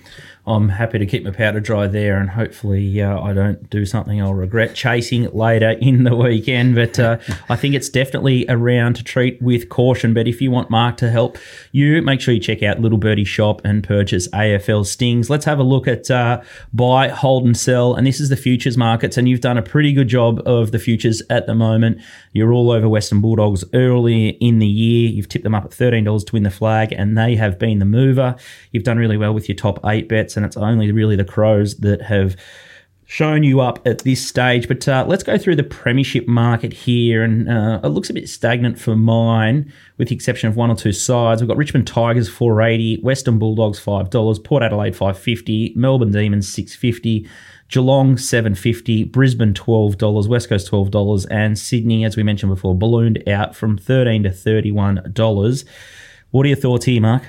I'm 0.48 0.70
happy 0.70 0.98
to 0.98 1.06
keep 1.06 1.26
my 1.26 1.32
powder 1.32 1.60
dry 1.60 1.88
there, 1.88 2.18
and 2.18 2.30
hopefully 2.30 3.02
uh, 3.02 3.20
I 3.20 3.34
don't 3.34 3.70
do 3.70 3.86
something 3.86 4.22
I'll 4.22 4.34
regret 4.34 4.76
chasing 4.76 5.30
later 5.32 5.72
in 5.82 6.06
the 6.06 6.16
weekend. 6.16 6.76
But 6.76 6.98
uh, 6.98 7.18
I 7.50 7.58
think 7.58 7.76
it's 7.76 7.90
definitely 7.90 8.46
a 8.48 8.58
round 8.58 8.96
to 8.96 9.04
treat 9.04 9.42
with 9.42 9.68
caution. 9.68 10.14
But 10.14 10.26
if 10.26 10.42
you 10.42 10.50
want 10.50 10.70
Mark 10.70 10.96
to 10.98 11.10
help 11.10 11.38
you, 11.74 12.02
make 12.02 12.22
sure 12.22 12.34
you 12.34 12.40
check 12.40 12.64
out 12.64 12.80
Little 12.80 12.98
Birdie 12.98 13.26
Shop 13.26 13.62
and 13.66 13.84
purchase 13.84 14.30
AFL 14.30 14.86
Stings. 14.86 15.30
Let's 15.30 15.44
have 15.44 15.60
a 15.60 15.64
look 15.64 15.86
at 15.86 16.10
uh, 16.10 16.42
buy, 16.72 17.10
hold, 17.10 17.44
and 17.44 17.58
sell. 17.58 17.94
And 17.94 18.08
this 18.08 18.22
is 18.22 18.30
the 18.30 18.38
futures 18.38 18.78
markets, 18.78 19.18
and 19.18 19.28
you've 19.28 19.42
done 19.42 19.58
a 19.58 19.62
pretty 19.62 19.92
good 19.92 20.08
job 20.08 20.42
of 20.46 20.72
the 20.72 20.80
futures 20.80 21.22
at 21.30 21.46
the 21.48 21.56
moment. 21.56 22.02
You're 22.32 22.54
all 22.54 22.72
over 22.72 22.88
Western 22.88 23.20
Bulldogs 23.20 23.66
early 23.74 24.30
in 24.30 24.60
the 24.60 24.68
year. 24.68 25.10
You've 25.10 25.28
tipped 25.28 25.44
them 25.44 25.56
up 25.56 25.66
at 25.66 25.72
$13 25.72 26.26
to 26.26 26.34
win 26.34 26.44
the 26.44 26.52
flag, 26.52 26.94
and 26.94 27.18
they 27.18 27.36
have 27.36 27.60
been 27.60 27.80
the 27.80 27.86
mover. 27.86 28.38
You've 28.72 28.84
done 28.86 28.98
really 28.98 29.18
well 29.18 29.34
with 29.34 29.50
your 29.50 29.58
top 29.58 29.80
eight 29.86 30.08
bets 30.08 30.37
and 30.38 30.46
it's 30.46 30.56
only 30.58 30.92
really 30.92 31.16
the 31.16 31.26
Crows 31.26 31.78
that 31.78 32.04
have 32.04 32.38
shown 33.10 33.42
you 33.42 33.62
up 33.62 33.80
at 33.86 34.00
this 34.00 34.26
stage. 34.26 34.68
But 34.68 34.86
uh, 34.88 35.06
let's 35.08 35.24
go 35.24 35.38
through 35.38 35.56
the 35.56 35.64
premiership 35.64 36.28
market 36.28 36.74
here, 36.74 37.24
and 37.24 37.50
uh, 37.50 37.80
it 37.84 37.88
looks 37.88 38.10
a 38.10 38.14
bit 38.14 38.30
stagnant 38.30 38.78
for 38.78 38.96
mine, 38.96 39.72
with 39.98 40.10
the 40.10 40.16
exception 40.16 40.50
of 40.50 40.56
one 40.56 40.70
or 40.70 40.76
two 40.76 40.92
sides. 40.92 41.42
We've 41.42 41.48
got 41.48 41.58
Richmond 41.58 41.88
Tigers 41.88 42.30
four 42.30 42.62
eighty, 42.62 43.00
Western 43.02 43.40
Bulldogs 43.40 43.80
five 43.80 44.10
dollars, 44.10 44.40
Port 44.40 44.62
Adelaide 44.62 44.96
five 44.96 45.18
fifty, 45.18 45.74
Melbourne 45.76 46.12
Demons 46.12 46.48
six 46.48 46.76
fifty. 46.76 47.28
Geelong 47.70 48.18
seven 48.18 48.56
fifty, 48.56 49.04
Brisbane 49.04 49.54
twelve 49.54 49.98
dollars, 49.98 50.30
West 50.30 50.48
Coast 50.48 50.68
twelve 50.68 50.90
dollars, 50.90 51.26
and 51.26 51.60
Sydney, 51.60 52.06
as 52.06 52.16
we 52.16 52.24
mentioned 52.24 52.50
before, 52.50 52.78
ballooned 52.78 53.22
out 53.28 53.58
from 53.58 53.78
thirteen 53.78 54.24
to 54.24 54.32
thirty 54.32 54.72
one 54.72 55.02
dollars. 55.12 55.66
What 56.32 56.46
are 56.46 56.50
your 56.50 56.58
thoughts 56.58 56.86
here, 56.86 57.02
Mark? 57.02 57.24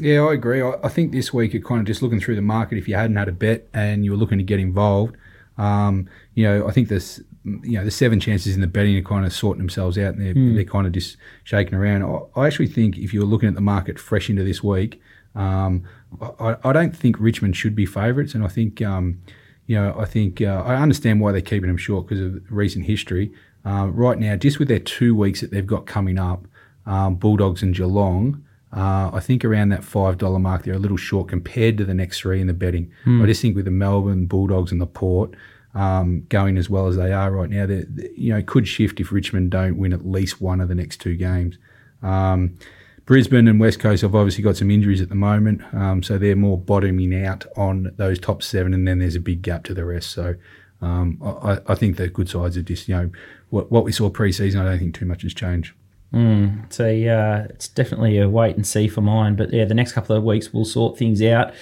Yeah, 0.00 0.20
I 0.22 0.32
agree. 0.32 0.62
I, 0.62 0.74
I 0.82 0.88
think 0.88 1.12
this 1.12 1.32
week 1.32 1.52
you're 1.52 1.62
kind 1.62 1.80
of 1.80 1.86
just 1.86 2.02
looking 2.02 2.20
through 2.20 2.36
the 2.36 2.42
market. 2.42 2.78
If 2.78 2.88
you 2.88 2.94
hadn't 2.94 3.16
had 3.16 3.28
a 3.28 3.32
bet 3.32 3.68
and 3.74 4.04
you 4.04 4.10
were 4.10 4.16
looking 4.16 4.38
to 4.38 4.44
get 4.44 4.58
involved, 4.58 5.16
um, 5.58 6.08
you 6.34 6.44
know, 6.44 6.66
I 6.66 6.72
think 6.72 6.88
there's 6.88 7.20
you 7.44 7.78
know 7.78 7.84
the 7.84 7.90
seven 7.90 8.20
chances 8.20 8.54
in 8.54 8.60
the 8.60 8.66
betting 8.66 8.96
are 8.96 9.02
kind 9.02 9.24
of 9.24 9.32
sorting 9.32 9.60
themselves 9.60 9.96
out 9.96 10.14
and 10.14 10.20
they're, 10.20 10.34
mm. 10.34 10.54
they're 10.54 10.64
kind 10.64 10.86
of 10.86 10.92
just 10.92 11.16
shaking 11.44 11.74
around. 11.74 12.02
I, 12.02 12.40
I, 12.40 12.46
actually 12.46 12.68
think 12.68 12.98
if 12.98 13.14
you're 13.14 13.24
looking 13.24 13.48
at 13.48 13.54
the 13.54 13.60
market 13.60 13.98
fresh 13.98 14.30
into 14.30 14.44
this 14.44 14.62
week, 14.62 15.00
um, 15.34 15.84
I, 16.20 16.56
I, 16.64 16.72
don't 16.72 16.96
think 16.96 17.18
Richmond 17.18 17.56
should 17.56 17.74
be 17.74 17.86
favourites, 17.86 18.34
and 18.34 18.44
I 18.44 18.48
think 18.48 18.82
um, 18.82 19.20
you 19.66 19.76
know, 19.76 19.94
I 19.98 20.04
think 20.04 20.40
uh, 20.40 20.62
I 20.66 20.76
understand 20.76 21.20
why 21.20 21.32
they're 21.32 21.40
keeping 21.40 21.68
them 21.68 21.76
short 21.76 22.06
because 22.06 22.20
of 22.20 22.42
recent 22.50 22.86
history. 22.86 23.32
Uh, 23.64 23.88
right 23.92 24.18
now, 24.18 24.36
just 24.36 24.58
with 24.58 24.68
their 24.68 24.78
two 24.80 25.14
weeks 25.14 25.42
that 25.42 25.50
they've 25.50 25.66
got 25.66 25.86
coming 25.86 26.18
up, 26.18 26.46
um, 26.86 27.16
Bulldogs 27.16 27.62
and 27.62 27.74
Geelong, 27.74 28.42
uh, 28.72 29.10
I 29.12 29.20
think 29.20 29.44
around 29.44 29.70
that 29.70 29.82
five 29.82 30.18
dollar 30.18 30.38
mark, 30.38 30.64
they're 30.64 30.74
a 30.74 30.78
little 30.78 30.96
short 30.96 31.28
compared 31.28 31.76
to 31.78 31.84
the 31.84 31.94
next 31.94 32.20
three 32.20 32.40
in 32.40 32.46
the 32.46 32.54
betting. 32.54 32.92
Mm. 33.04 33.22
I 33.22 33.26
just 33.26 33.42
think 33.42 33.56
with 33.56 33.64
the 33.64 33.70
Melbourne 33.70 34.26
Bulldogs 34.26 34.70
and 34.70 34.80
the 34.80 34.86
Port 34.86 35.34
um, 35.74 36.24
going 36.28 36.56
as 36.56 36.70
well 36.70 36.86
as 36.86 36.96
they 36.96 37.12
are 37.12 37.30
right 37.30 37.50
now, 37.50 37.66
they 37.66 37.84
you 38.16 38.32
know 38.32 38.42
could 38.42 38.68
shift 38.68 39.00
if 39.00 39.12
Richmond 39.12 39.50
don't 39.50 39.76
win 39.76 39.92
at 39.92 40.06
least 40.06 40.40
one 40.40 40.60
of 40.60 40.68
the 40.68 40.74
next 40.74 41.00
two 41.00 41.16
games. 41.16 41.58
Um, 42.02 42.58
Brisbane 43.06 43.48
and 43.48 43.58
West 43.58 43.80
Coast 43.80 44.02
have 44.02 44.14
obviously 44.14 44.44
got 44.44 44.56
some 44.56 44.70
injuries 44.70 45.00
at 45.00 45.08
the 45.08 45.16
moment, 45.16 45.62
um, 45.74 46.00
so 46.00 46.16
they're 46.16 46.36
more 46.36 46.56
bottoming 46.56 47.12
out 47.24 47.44
on 47.56 47.92
those 47.96 48.20
top 48.20 48.40
seven, 48.40 48.72
and 48.72 48.86
then 48.86 49.00
there's 49.00 49.16
a 49.16 49.20
big 49.20 49.42
gap 49.42 49.64
to 49.64 49.74
the 49.74 49.84
rest. 49.84 50.10
So 50.10 50.36
um, 50.80 51.18
I, 51.20 51.58
I, 51.66 51.74
think 51.74 51.96
the 51.96 52.08
good 52.08 52.28
sides 52.28 52.56
are 52.56 52.62
just 52.62 52.88
you 52.88 52.94
know 52.94 53.10
what, 53.48 53.70
what 53.72 53.84
we 53.84 53.90
saw 53.90 54.10
pre-season. 54.10 54.60
I 54.60 54.64
don't 54.64 54.78
think 54.78 54.94
too 54.94 55.06
much 55.06 55.22
has 55.22 55.34
changed. 55.34 55.74
Mm, 56.12 56.64
it's 56.64 56.80
uh, 56.80 57.46
it's 57.50 57.68
definitely 57.68 58.18
a 58.18 58.28
wait 58.28 58.56
and 58.56 58.66
see 58.66 58.88
for 58.88 59.00
mine, 59.00 59.36
but 59.36 59.52
yeah, 59.52 59.64
the 59.64 59.74
next 59.74 59.92
couple 59.92 60.16
of 60.16 60.24
weeks 60.24 60.52
we'll 60.52 60.64
sort 60.64 60.98
things 60.98 61.22
out. 61.22 61.54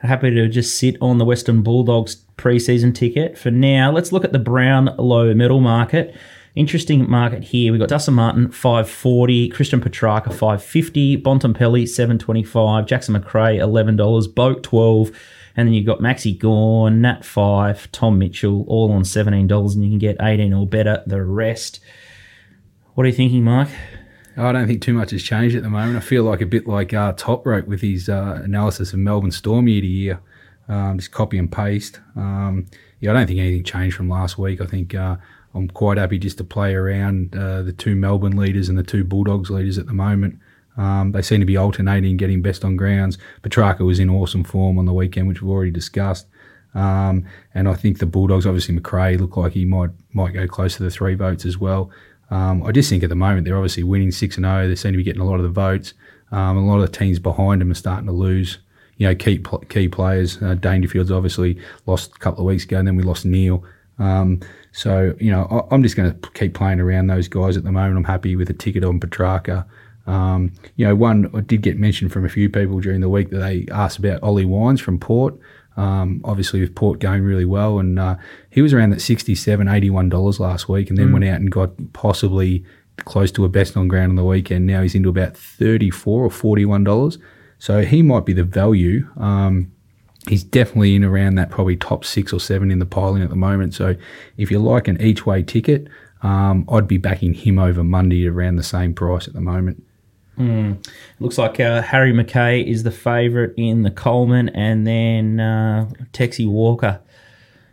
Happy 0.00 0.30
to 0.30 0.48
just 0.48 0.78
sit 0.78 0.96
on 1.00 1.18
the 1.18 1.24
Western 1.24 1.62
Bulldogs 1.62 2.24
preseason 2.36 2.94
ticket 2.94 3.36
for 3.36 3.50
now. 3.50 3.90
Let's 3.90 4.12
look 4.12 4.24
at 4.24 4.32
the 4.32 4.38
Brownlow 4.38 5.34
Medal 5.34 5.60
market. 5.60 6.14
Interesting 6.54 7.10
market 7.10 7.44
here. 7.44 7.72
We've 7.72 7.80
got 7.80 7.88
Dustin 7.88 8.14
Martin, 8.14 8.50
540, 8.50 9.50
Christian 9.50 9.80
Petracca, 9.80 10.28
550, 10.28 11.20
Bontempelli, 11.20 11.86
725, 11.86 12.86
Jackson 12.86 13.12
Macrae, 13.12 13.58
$11, 13.58 14.34
Boat, 14.34 14.62
12 14.62 15.10
and 15.56 15.66
then 15.66 15.74
you've 15.74 15.86
got 15.86 16.00
Maxi 16.00 16.38
Gawn, 16.38 17.00
Nat 17.00 17.22
Fyfe, 17.22 17.88
Tom 17.90 18.18
Mitchell, 18.18 18.64
all 18.68 18.92
on 18.92 19.02
$17, 19.02 19.74
and 19.74 19.84
you 19.84 19.90
can 19.90 19.98
get 19.98 20.16
18 20.20 20.52
or 20.52 20.66
better 20.66 21.02
the 21.06 21.24
rest. 21.24 21.80
What 22.94 23.04
are 23.04 23.08
you 23.08 23.14
thinking, 23.14 23.42
Mike? 23.42 23.70
I 24.36 24.52
don't 24.52 24.66
think 24.66 24.82
too 24.82 24.92
much 24.92 25.12
has 25.12 25.22
changed 25.22 25.56
at 25.56 25.62
the 25.62 25.70
moment. 25.70 25.96
I 25.96 26.00
feel 26.00 26.24
like 26.24 26.40
a 26.40 26.46
bit 26.46 26.66
like 26.66 26.92
uh, 26.92 27.12
Top 27.16 27.46
Rope 27.46 27.66
with 27.66 27.80
his 27.80 28.08
uh, 28.08 28.40
analysis 28.44 28.92
of 28.92 28.98
Melbourne 28.98 29.30
Storm 29.30 29.66
year 29.68 29.80
to 29.80 29.86
year. 29.86 30.20
Um, 30.68 30.98
just 30.98 31.12
copy 31.12 31.38
and 31.38 31.50
paste. 31.50 32.00
Um, 32.16 32.66
yeah, 33.00 33.10
I 33.10 33.14
don't 33.14 33.26
think 33.26 33.38
anything 33.38 33.64
changed 33.64 33.96
from 33.96 34.08
last 34.08 34.36
week. 34.36 34.60
I 34.60 34.66
think 34.66 34.94
uh, 34.94 35.16
I'm 35.54 35.68
quite 35.68 35.96
happy 35.96 36.18
just 36.18 36.38
to 36.38 36.44
play 36.44 36.74
around 36.74 37.34
uh, 37.34 37.62
the 37.62 37.72
two 37.72 37.96
Melbourne 37.96 38.36
leaders 38.36 38.68
and 38.68 38.76
the 38.76 38.82
two 38.82 39.04
Bulldogs 39.04 39.48
leaders 39.48 39.78
at 39.78 39.86
the 39.86 39.94
moment. 39.94 40.38
Um, 40.76 41.12
they 41.12 41.22
seem 41.22 41.40
to 41.40 41.46
be 41.46 41.56
alternating, 41.56 42.18
getting 42.18 42.42
best 42.42 42.64
on 42.64 42.76
grounds. 42.76 43.16
Petracca 43.42 43.80
was 43.80 43.98
in 43.98 44.10
awesome 44.10 44.44
form 44.44 44.78
on 44.78 44.84
the 44.84 44.92
weekend, 44.92 45.28
which 45.28 45.40
we've 45.40 45.50
already 45.50 45.70
discussed. 45.70 46.26
Um, 46.74 47.24
and 47.54 47.68
I 47.68 47.74
think 47.74 47.98
the 47.98 48.06
Bulldogs, 48.06 48.46
obviously 48.46 48.74
Macrae, 48.74 49.16
look 49.16 49.36
like 49.38 49.52
he 49.52 49.64
might 49.64 49.90
might 50.12 50.34
go 50.34 50.46
close 50.46 50.76
to 50.76 50.82
the 50.82 50.90
three 50.90 51.14
votes 51.14 51.46
as 51.46 51.56
well. 51.56 51.90
Um, 52.30 52.62
I 52.64 52.72
just 52.72 52.90
think 52.90 53.02
at 53.02 53.08
the 53.08 53.14
moment 53.14 53.44
they're 53.44 53.56
obviously 53.56 53.82
winning 53.82 54.10
six 54.10 54.36
and 54.36 54.44
zero. 54.44 54.64
Oh. 54.64 54.68
They 54.68 54.74
seem 54.74 54.92
to 54.92 54.98
be 54.98 55.04
getting 55.04 55.22
a 55.22 55.26
lot 55.26 55.36
of 55.36 55.42
the 55.42 55.48
votes. 55.48 55.94
Um, 56.32 56.56
a 56.56 56.66
lot 56.66 56.80
of 56.80 56.90
the 56.90 56.96
teams 56.96 57.18
behind 57.18 57.60
them 57.60 57.70
are 57.70 57.74
starting 57.74 58.06
to 58.06 58.12
lose. 58.12 58.58
You 58.96 59.08
know, 59.08 59.14
key 59.14 59.44
key 59.68 59.88
players. 59.88 60.42
Uh, 60.42 60.54
Dangerfield's 60.54 61.12
obviously 61.12 61.60
lost 61.86 62.16
a 62.16 62.18
couple 62.18 62.40
of 62.40 62.46
weeks 62.46 62.64
ago, 62.64 62.78
and 62.78 62.88
then 62.88 62.96
we 62.96 63.02
lost 63.02 63.24
Neale. 63.24 63.62
Um, 63.98 64.40
so, 64.72 65.14
you 65.18 65.30
know, 65.30 65.66
I, 65.70 65.74
am 65.74 65.82
just 65.82 65.96
going 65.96 66.12
to 66.12 66.30
keep 66.30 66.54
playing 66.54 66.80
around 66.80 67.06
those 67.06 67.28
guys 67.28 67.56
at 67.56 67.64
the 67.64 67.72
moment. 67.72 67.96
I'm 67.96 68.04
happy 68.04 68.36
with 68.36 68.50
a 68.50 68.54
ticket 68.54 68.84
on 68.84 69.00
Petracca. 69.00 69.64
Um, 70.06 70.52
you 70.76 70.86
know, 70.86 70.94
one 70.94 71.30
I 71.34 71.40
did 71.40 71.62
get 71.62 71.78
mentioned 71.78 72.12
from 72.12 72.24
a 72.24 72.28
few 72.28 72.48
people 72.48 72.80
during 72.80 73.00
the 73.00 73.08
week 73.08 73.30
that 73.30 73.38
they 73.38 73.66
asked 73.72 73.98
about 73.98 74.22
Ollie 74.22 74.44
Wines 74.44 74.80
from 74.80 74.98
Port. 74.98 75.38
Um, 75.76 76.22
obviously, 76.24 76.60
with 76.60 76.74
Port 76.74 77.00
going 77.00 77.22
really 77.22 77.44
well, 77.44 77.78
and 77.78 77.98
uh, 77.98 78.16
he 78.50 78.62
was 78.62 78.72
around 78.72 78.90
that 78.90 79.00
67 79.00 79.66
$81 79.66 80.40
last 80.40 80.68
week, 80.68 80.88
and 80.88 80.98
then 80.98 81.08
mm. 81.08 81.12
went 81.14 81.24
out 81.26 81.40
and 81.40 81.50
got 81.50 81.92
possibly 81.92 82.64
close 83.04 83.30
to 83.32 83.44
a 83.44 83.48
best 83.48 83.76
on 83.76 83.88
ground 83.88 84.10
on 84.10 84.16
the 84.16 84.24
weekend. 84.24 84.66
Now 84.66 84.82
he's 84.82 84.94
into 84.94 85.08
about 85.08 85.36
34 85.36 86.24
or 86.24 86.28
$41. 86.30 87.20
So 87.58 87.82
he 87.82 88.02
might 88.02 88.24
be 88.24 88.32
the 88.32 88.44
value. 88.44 89.08
Um, 89.18 89.72
he's 90.28 90.44
definitely 90.44 90.94
in 90.94 91.04
around 91.04 91.36
that 91.36 91.50
probably 91.50 91.76
top 91.76 92.04
six 92.04 92.32
or 92.32 92.40
seven 92.40 92.70
in 92.70 92.78
the 92.78 92.86
piling 92.86 93.22
at 93.22 93.30
the 93.30 93.36
moment. 93.36 93.74
So 93.74 93.96
if 94.36 94.50
you 94.50 94.58
like 94.58 94.88
an 94.88 95.00
each 95.00 95.26
way 95.26 95.42
ticket, 95.42 95.88
um, 96.22 96.66
I'd 96.70 96.88
be 96.88 96.98
backing 96.98 97.34
him 97.34 97.58
over 97.58 97.84
Mundy 97.84 98.26
around 98.26 98.56
the 98.56 98.62
same 98.62 98.94
price 98.94 99.28
at 99.28 99.34
the 99.34 99.40
moment. 99.40 99.82
Mm. 100.38 100.86
Looks 101.18 101.38
like 101.38 101.58
uh, 101.60 101.82
Harry 101.82 102.12
McKay 102.12 102.66
is 102.66 102.82
the 102.82 102.90
favourite 102.90 103.52
in 103.56 103.82
the 103.82 103.90
Coleman, 103.90 104.50
and 104.50 104.86
then 104.86 105.40
uh, 105.40 105.88
Walker. 106.40 107.00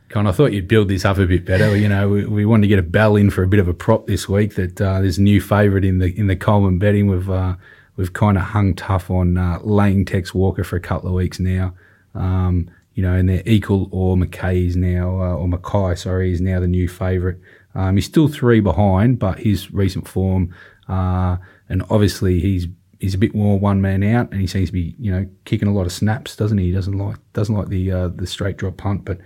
Con, 0.09 0.28
I 0.28 0.32
thought 0.32 0.53
you'd 0.53 0.68
build 0.68 0.89
this 0.89 1.05
up 1.05 1.18
a 1.18 1.26
bit 1.26 1.43
better. 1.43 1.76
You 1.76 1.89
know, 1.89 2.07
we, 2.07 2.26
we 2.26 2.45
wanted 2.45 2.61
to 2.61 2.68
get 2.68 2.80
a 2.80 2.84
bell 2.84 3.16
in 3.16 3.32
for 3.32 3.43
a 3.43 3.47
bit 3.47 3.59
of 3.59 3.68
a 3.68 3.74
prop 3.74 4.07
this 4.07 4.30
week. 4.30 4.55
That 4.55 4.80
uh, 4.80 5.01
there's 5.01 5.18
a 5.18 5.24
new 5.24 5.41
favourite 5.41 5.84
in 5.84 5.99
the 5.99 6.18
in 6.18 6.28
the 6.28 6.36
Coleman 6.36 6.80
betting. 6.80 7.07
We've 7.07 7.30
uh, 7.30 7.55
we've 7.97 8.14
kind 8.14 8.38
of 8.38 8.43
hung 8.43 8.76
tough 8.76 9.09
on 9.09 9.38
uh, 9.38 9.59
laying 9.64 10.05
Tex 10.05 10.34
Walker 10.34 10.64
for 10.64 10.76
a 10.76 10.82
couple 10.82 11.09
of 11.09 11.16
weeks 11.16 11.39
now. 11.39 11.74
Um, 12.16 12.70
you 12.93 13.01
know, 13.01 13.16
and 13.16 13.28
they're 13.28 13.43
equal 13.45 13.89
or 13.91 14.16
McKay 14.16 14.68
is 14.68 14.76
now, 14.76 15.20
uh, 15.20 15.36
or 15.36 15.47
Mackay, 15.47 15.95
sorry, 15.95 16.32
is 16.32 16.41
now 16.41 16.59
the 16.59 16.68
new 16.68 16.88
favourite. 16.88 17.38
Um, 17.76 17.95
he's 17.95 18.05
still 18.05 18.28
three 18.28 18.59
behind, 18.59 19.18
but 19.18 19.39
his 19.39 19.74
recent 19.74 20.07
form, 20.07 20.53
uh, 20.88 21.38
and 21.74 21.84
obviously 21.90 22.40
he's 22.40 22.68
he's 23.00 23.16
a 23.16 23.18
bit 23.18 23.34
more 23.36 23.60
one 23.60 23.82
man 23.82 24.04
out, 24.04 24.32
and 24.32 24.40
he 24.40 24.48
seems 24.48 24.70
to 24.70 24.74
be, 24.74 24.96
you 25.00 25.12
know, 25.12 25.28
kicking 25.46 25.68
a 25.68 25.74
lot 25.74 25.86
of 25.86 25.92
snaps, 25.92 26.36
doesn't 26.36 26.60
he? 26.60 26.68
He 26.68 26.72
doesn't 26.72 26.98
like 26.98 27.18
doesn't 27.34 27.56
like 27.56 27.68
the 27.68 27.92
uh, 27.92 28.08
the 28.10 28.28
straight 28.28 28.58
drop 28.58 28.78
punt, 28.78 29.04
but 29.04 29.18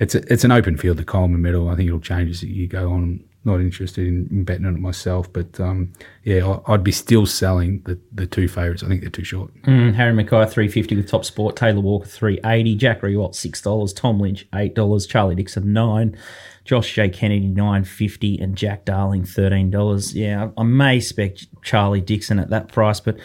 it's 0.00 0.16
a, 0.16 0.32
it's 0.32 0.44
an 0.44 0.50
open 0.50 0.76
field, 0.76 0.96
the 0.96 1.04
Coleman 1.04 1.40
medal. 1.40 1.68
I 1.68 1.76
think 1.76 1.86
it'll 1.86 2.00
change 2.00 2.28
as 2.28 2.42
you 2.42 2.66
go 2.66 2.90
on 2.92 3.24
not 3.44 3.60
interested 3.60 4.06
in 4.06 4.44
betting 4.44 4.66
on 4.66 4.76
it 4.76 4.80
myself. 4.80 5.32
But 5.32 5.58
um, 5.58 5.92
yeah, 6.24 6.58
I'd 6.66 6.84
be 6.84 6.92
still 6.92 7.26
selling 7.26 7.82
the, 7.84 7.98
the 8.12 8.26
two 8.26 8.48
favourites. 8.48 8.82
I 8.82 8.88
think 8.88 9.00
they're 9.00 9.10
too 9.10 9.24
short. 9.24 9.54
Mm, 9.62 9.94
Harry 9.94 10.12
McKay 10.12 10.48
three 10.50 10.68
fifty 10.68 10.96
with 10.96 11.08
Top 11.08 11.24
Sport. 11.24 11.56
Taylor 11.56 11.80
Walker 11.80 12.06
three 12.06 12.40
eighty. 12.44 12.74
Jack 12.74 13.02
Riewoldt 13.02 13.34
six 13.34 13.62
dollars. 13.62 13.92
Tom 13.92 14.18
Lynch 14.18 14.46
eight 14.54 14.74
dollars. 14.74 15.06
Charlie 15.06 15.34
Dixon 15.34 15.72
nine. 15.72 16.16
Josh 16.64 16.94
J 16.94 17.08
Kennedy 17.08 17.48
nine 17.48 17.84
fifty 17.84 18.38
and 18.38 18.56
Jack 18.56 18.84
Darling 18.84 19.24
thirteen 19.24 19.70
dollars. 19.70 20.14
Yeah, 20.14 20.50
I 20.56 20.62
may 20.62 21.00
spec 21.00 21.36
Charlie 21.62 22.00
Dixon 22.00 22.38
at 22.38 22.50
that 22.50 22.68
price, 22.68 23.00
but. 23.00 23.16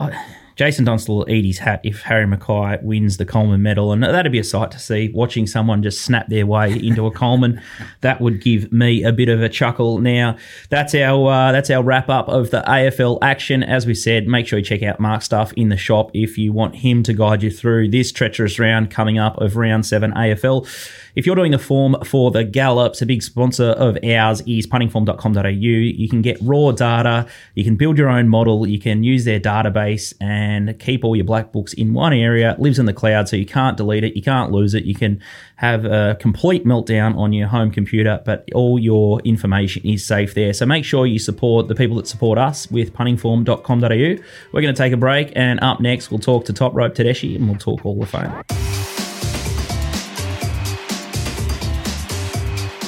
I, 0.00 0.18
Jason 0.56 0.84
Dunstall 0.84 1.18
will 1.18 1.30
eat 1.30 1.44
his 1.44 1.58
hat 1.58 1.80
if 1.82 2.02
Harry 2.02 2.26
McKay 2.26 2.82
wins 2.82 3.16
the 3.16 3.24
Coleman 3.24 3.62
medal, 3.62 3.92
and 3.92 4.02
that'd 4.02 4.30
be 4.30 4.38
a 4.38 4.44
sight 4.44 4.70
to 4.72 4.78
see. 4.78 5.08
Watching 5.08 5.46
someone 5.46 5.82
just 5.82 6.02
snap 6.02 6.28
their 6.28 6.46
way 6.46 6.72
into 6.72 7.06
a 7.06 7.10
Coleman, 7.10 7.60
that 8.00 8.20
would 8.20 8.40
give 8.40 8.70
me 8.72 9.02
a 9.02 9.12
bit 9.12 9.28
of 9.28 9.42
a 9.42 9.48
chuckle. 9.48 9.98
Now, 9.98 10.36
that's 10.68 10.94
our 10.94 11.30
uh, 11.30 11.52
that's 11.52 11.70
our 11.70 11.82
wrap 11.82 12.08
up 12.08 12.28
of 12.28 12.50
the 12.50 12.62
AFL 12.62 13.18
action. 13.22 13.62
As 13.62 13.86
we 13.86 13.94
said, 13.94 14.26
make 14.26 14.46
sure 14.46 14.58
you 14.58 14.64
check 14.64 14.82
out 14.82 15.00
Mark's 15.00 15.24
stuff 15.24 15.52
in 15.54 15.68
the 15.68 15.76
shop 15.76 16.10
if 16.14 16.36
you 16.36 16.52
want 16.52 16.76
him 16.76 17.02
to 17.04 17.12
guide 17.12 17.42
you 17.42 17.50
through 17.50 17.88
this 17.88 18.12
treacherous 18.12 18.58
round 18.58 18.90
coming 18.90 19.18
up 19.18 19.38
of 19.38 19.56
round 19.56 19.86
seven 19.86 20.12
AFL. 20.12 20.68
If 21.14 21.26
you're 21.26 21.36
doing 21.36 21.52
the 21.52 21.58
form 21.58 21.96
for 22.04 22.30
the 22.30 22.42
Gallops, 22.42 23.02
a 23.02 23.06
big 23.06 23.22
sponsor 23.22 23.70
of 23.70 23.98
ours 24.02 24.40
is 24.46 24.66
puntingform.com.au. 24.66 25.50
You 25.50 26.08
can 26.08 26.22
get 26.22 26.38
raw 26.40 26.72
data, 26.72 27.26
you 27.54 27.64
can 27.64 27.76
build 27.76 27.98
your 27.98 28.08
own 28.08 28.28
model, 28.28 28.66
you 28.66 28.78
can 28.78 29.02
use 29.04 29.24
their 29.24 29.38
database 29.38 30.14
and 30.20 30.78
keep 30.78 31.04
all 31.04 31.14
your 31.14 31.26
black 31.26 31.52
books 31.52 31.74
in 31.74 31.92
one 31.92 32.14
area. 32.14 32.52
It 32.52 32.60
lives 32.60 32.78
in 32.78 32.86
the 32.86 32.94
cloud, 32.94 33.28
so 33.28 33.36
you 33.36 33.44
can't 33.44 33.76
delete 33.76 34.04
it, 34.04 34.16
you 34.16 34.22
can't 34.22 34.52
lose 34.52 34.72
it. 34.74 34.84
You 34.84 34.94
can 34.94 35.20
have 35.56 35.84
a 35.84 36.16
complete 36.18 36.64
meltdown 36.64 37.16
on 37.16 37.32
your 37.32 37.48
home 37.48 37.70
computer, 37.70 38.22
but 38.24 38.48
all 38.54 38.78
your 38.78 39.20
information 39.20 39.86
is 39.86 40.04
safe 40.04 40.34
there. 40.34 40.52
So 40.52 40.64
make 40.66 40.84
sure 40.84 41.06
you 41.06 41.18
support 41.18 41.68
the 41.68 41.74
people 41.74 41.96
that 41.96 42.08
support 42.08 42.38
us 42.38 42.70
with 42.70 42.92
puntingform.com.au. 42.94 43.86
We're 43.86 44.60
going 44.60 44.74
to 44.74 44.78
take 44.78 44.92
a 44.92 44.96
break, 44.96 45.32
and 45.36 45.60
up 45.60 45.80
next, 45.80 46.10
we'll 46.10 46.20
talk 46.20 46.46
to 46.46 46.52
Top 46.52 46.74
Rope 46.74 46.94
Tedeschi 46.94 47.36
and 47.36 47.48
we'll 47.48 47.58
talk 47.58 47.84
all 47.84 48.00
the 48.00 48.06
fame. 48.06 48.81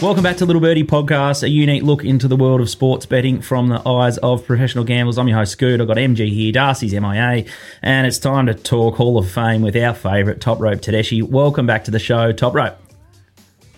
Welcome 0.05 0.22
back 0.22 0.36
to 0.36 0.44
Little 0.44 0.61
Birdie 0.61 0.84
Podcast, 0.84 1.42
a 1.42 1.48
unique 1.48 1.82
look 1.82 2.05
into 2.05 2.28
the 2.28 2.36
world 2.36 2.61
of 2.61 2.68
sports 2.68 3.07
betting 3.07 3.40
from 3.40 3.68
the 3.68 3.80
eyes 3.88 4.18
of 4.18 4.44
professional 4.44 4.84
gamblers. 4.84 5.16
I'm 5.16 5.28
your 5.28 5.38
host, 5.38 5.52
Scoot. 5.52 5.80
I've 5.80 5.86
got 5.86 5.96
MG 5.96 6.28
here, 6.28 6.52
Darcy's 6.52 6.92
MIA, 6.92 7.46
and 7.80 8.07
it's 8.07 8.18
time 8.18 8.44
to 8.44 8.52
talk 8.52 8.96
Hall 8.96 9.16
of 9.16 9.30
Fame 9.30 9.62
with 9.62 9.74
our 9.76 9.94
favourite 9.94 10.42
Top 10.42 10.61
Rope 10.61 10.80
Tedeschi. 10.80 11.22
Welcome 11.22 11.66
back 11.66 11.84
to 11.84 11.90
the 11.90 11.98
show, 11.98 12.32
Top 12.32 12.52
Rope. 12.52 12.76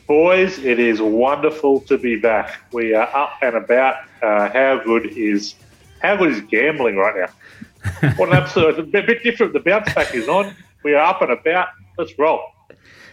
Boys, 0.08 0.58
it 0.58 0.80
is 0.80 1.00
wonderful 1.00 1.78
to 1.82 1.96
be 1.96 2.16
back. 2.16 2.60
We 2.72 2.92
are 2.92 3.08
up 3.16 3.34
and 3.40 3.54
about. 3.54 3.94
Uh, 4.20 4.50
how 4.50 4.82
good 4.84 5.06
is 5.06 5.54
how 6.02 6.16
good 6.16 6.32
is 6.32 6.40
gambling 6.40 6.96
right 6.96 7.14
now? 7.14 8.10
What 8.16 8.30
an 8.30 8.34
absolute 8.42 8.80
a 8.80 8.82
bit, 8.82 9.06
bit 9.06 9.22
different. 9.22 9.52
The 9.52 9.60
bounce 9.60 9.94
back 9.94 10.12
is 10.12 10.28
on. 10.28 10.56
We 10.82 10.92
are 10.94 11.06
up 11.06 11.22
and 11.22 11.30
about. 11.30 11.68
Let's 11.96 12.18
roll. 12.18 12.40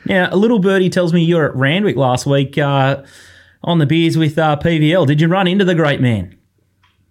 Now, 0.06 0.30
a 0.32 0.36
little 0.36 0.60
birdie 0.60 0.90
tells 0.90 1.14
me 1.14 1.24
you 1.24 1.38
were 1.38 1.50
at 1.50 1.56
Randwick 1.56 1.96
last 1.96 2.26
week 2.26 2.58
uh, 2.58 3.04
on 3.64 3.80
the 3.80 3.86
beers 3.86 4.18
with 4.18 4.38
uh, 4.38 4.58
PVL. 4.58 5.08
Did 5.08 5.22
you 5.22 5.28
run 5.28 5.48
into 5.48 5.64
the 5.64 5.76
great 5.76 6.02
man? 6.02 6.38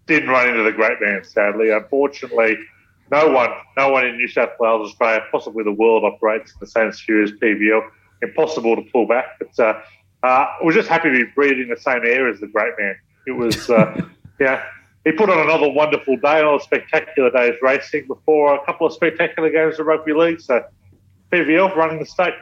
Didn't 0.06 0.28
run 0.28 0.48
into 0.48 0.62
the 0.62 0.72
great 0.72 1.00
man, 1.00 1.24
sadly. 1.24 1.70
Unfortunately, 1.70 2.56
no 3.10 3.28
one, 3.30 3.50
no 3.76 3.90
one 3.90 4.06
in 4.06 4.16
New 4.16 4.28
South 4.28 4.50
Wales, 4.60 4.90
Australia, 4.90 5.22
possibly 5.30 5.64
the 5.64 5.72
world, 5.72 6.04
operates 6.04 6.52
in 6.52 6.58
the 6.60 6.66
same 6.66 6.92
sphere 6.92 7.22
as 7.22 7.32
PVL. 7.32 7.88
Impossible 8.20 8.76
to 8.76 8.82
pull 8.92 9.06
back. 9.06 9.38
But 9.38 9.58
uh, 9.58 9.80
uh, 10.22 10.46
we're 10.62 10.72
just 10.72 10.88
happy 10.88 11.10
to 11.10 11.24
be 11.24 11.30
breathing 11.34 11.68
the 11.68 11.80
same 11.80 12.02
air 12.04 12.28
as 12.28 12.40
the 12.40 12.46
great 12.46 12.74
man. 12.78 12.96
It 13.26 13.32
was, 13.32 13.70
uh, 13.70 14.00
yeah. 14.40 14.64
He 15.04 15.12
put 15.12 15.28
on 15.30 15.38
another 15.38 15.68
wonderful 15.68 16.16
day, 16.16 16.40
another 16.40 16.60
spectacular 16.60 17.30
day's 17.30 17.56
racing 17.60 18.06
before 18.06 18.54
a 18.54 18.64
couple 18.64 18.86
of 18.86 18.92
spectacular 18.92 19.50
games 19.50 19.80
of 19.80 19.86
rugby 19.86 20.12
league. 20.12 20.40
So 20.40 20.64
PVL 21.32 21.74
running 21.74 21.98
the 21.98 22.06
state 22.06 22.34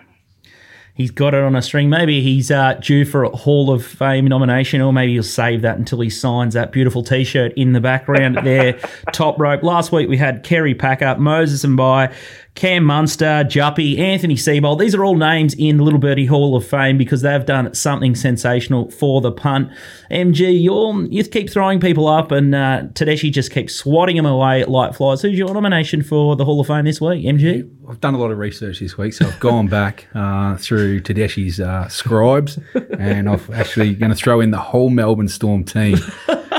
he's 0.94 1.10
got 1.10 1.34
it 1.34 1.42
on 1.42 1.56
a 1.56 1.62
string. 1.62 1.88
Maybe 1.88 2.20
he's 2.20 2.50
uh, 2.50 2.74
due 2.74 3.04
for 3.04 3.24
a 3.24 3.30
Hall 3.30 3.70
of 3.70 3.84
Fame 3.84 4.26
nomination, 4.26 4.80
or 4.80 4.92
maybe 4.92 5.12
he'll 5.14 5.22
save 5.22 5.62
that 5.62 5.78
until 5.78 6.00
he 6.00 6.10
signs 6.10 6.54
that 6.54 6.72
beautiful 6.72 7.02
T-shirt 7.02 7.52
in 7.56 7.72
the 7.72 7.80
background 7.80 8.38
there. 8.44 8.72
Top 9.12 9.38
rope. 9.38 9.62
Last 9.62 9.92
week 9.92 10.08
we 10.08 10.16
had 10.16 10.42
Kerry 10.42 10.74
Packer, 10.74 11.16
Moses 11.16 11.64
Mbye, 11.64 12.12
Cam 12.54 12.84
Munster, 12.84 13.44
Juppy, 13.44 13.98
Anthony 13.98 14.34
Seibold. 14.34 14.80
These 14.80 14.94
are 14.94 15.04
all 15.04 15.16
names 15.16 15.54
in 15.54 15.76
the 15.76 15.84
Little 15.84 16.00
Birdie 16.00 16.26
Hall 16.26 16.56
of 16.56 16.66
Fame 16.66 16.98
because 16.98 17.22
they've 17.22 17.44
done 17.44 17.72
something 17.74 18.14
sensational 18.14 18.90
for 18.90 19.20
the 19.20 19.32
punt. 19.32 19.70
MG, 20.10 20.60
you 20.60 21.08
you 21.10 21.24
keep 21.24 21.48
throwing 21.48 21.80
people 21.80 22.08
up, 22.08 22.32
and 22.32 22.54
uh, 22.54 22.82
Tedeschi 22.92 23.30
just 23.32 23.52
keeps 23.52 23.74
swatting 23.74 24.16
them 24.16 24.26
away 24.26 24.64
like 24.64 24.94
flies. 24.94 25.22
Who's 25.22 25.38
your 25.38 25.54
nomination 25.54 26.02
for 26.02 26.36
the 26.36 26.44
Hall 26.44 26.60
of 26.60 26.66
Fame 26.66 26.84
this 26.84 27.00
week, 27.00 27.24
MG? 27.24 27.70
I've 27.88 28.00
done 28.00 28.14
a 28.14 28.18
lot 28.18 28.30
of 28.30 28.38
research 28.38 28.80
this 28.80 28.98
week, 28.98 29.14
so 29.14 29.26
I've 29.26 29.40
gone 29.40 29.66
back 29.68 30.08
uh, 30.14 30.56
through 30.56 31.00
Tedeschi's 31.00 31.60
uh, 31.60 31.88
scribes, 31.88 32.58
and 32.98 33.28
I'm 33.28 33.40
actually 33.54 33.94
going 33.94 34.10
to 34.10 34.16
throw 34.16 34.40
in 34.40 34.50
the 34.50 34.58
whole 34.58 34.90
Melbourne 34.90 35.28
Storm 35.28 35.64
team. 35.64 35.98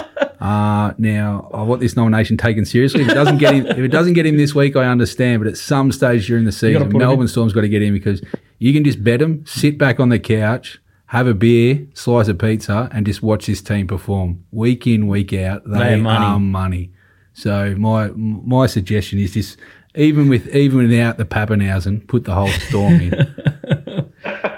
Uh, 0.42 0.92
now, 0.98 1.48
I 1.54 1.62
want 1.62 1.82
this 1.82 1.96
nomination 1.96 2.36
taken 2.36 2.66
seriously. 2.66 3.04
If 3.04 3.10
it 3.10 3.14
doesn't 3.14 3.38
get 3.38 3.54
him, 3.54 3.68
if 3.68 3.78
it 3.78 3.89
doesn't 3.89 4.14
get 4.14 4.26
him 4.26 4.38
this 4.38 4.56
week, 4.56 4.76
I 4.76 4.86
understand. 4.86 5.44
But 5.44 5.52
at 5.52 5.58
some 5.58 5.92
stage 5.92 6.26
during 6.26 6.46
the 6.46 6.52
season, 6.52 6.89
Melbourne 6.98 7.28
Storm's 7.28 7.54
got 7.54 7.62
to 7.62 7.70
get 7.70 7.84
in 7.84 7.94
because 7.94 8.24
you 8.58 8.74
can 8.74 8.84
just 8.84 9.04
bet 9.04 9.22
him, 9.22 9.46
sit 9.46 9.78
back 9.78 10.00
on 10.00 10.10
the 10.10 10.18
couch, 10.18 10.82
have 11.06 11.28
a 11.28 11.36
beer, 11.36 11.86
slice 11.94 12.28
a 12.28 12.34
pizza, 12.34 12.89
and 12.92 13.06
just 13.06 13.22
watch 13.22 13.46
this 13.46 13.62
team 13.62 13.86
perform 13.86 14.44
week 14.52 14.88
in, 14.88 15.08
week 15.08 15.32
out. 15.34 15.62
They, 15.70 15.78
they 15.78 15.96
money. 15.98 16.26
are 16.26 16.39
money. 16.39 16.92
So 17.34 17.76
my 17.78 18.10
my 18.16 18.66
suggestion 18.66 19.20
is 19.20 19.36
just 19.36 19.60
even 19.94 20.28
with 20.28 20.48
even 20.56 20.89
without 20.89 21.20
the 21.20 21.26
Papenhuyzen, 21.26 22.08
put 22.08 22.24
the 22.24 22.34
whole 22.34 22.48
Storm 22.48 22.94
in. 23.00 23.12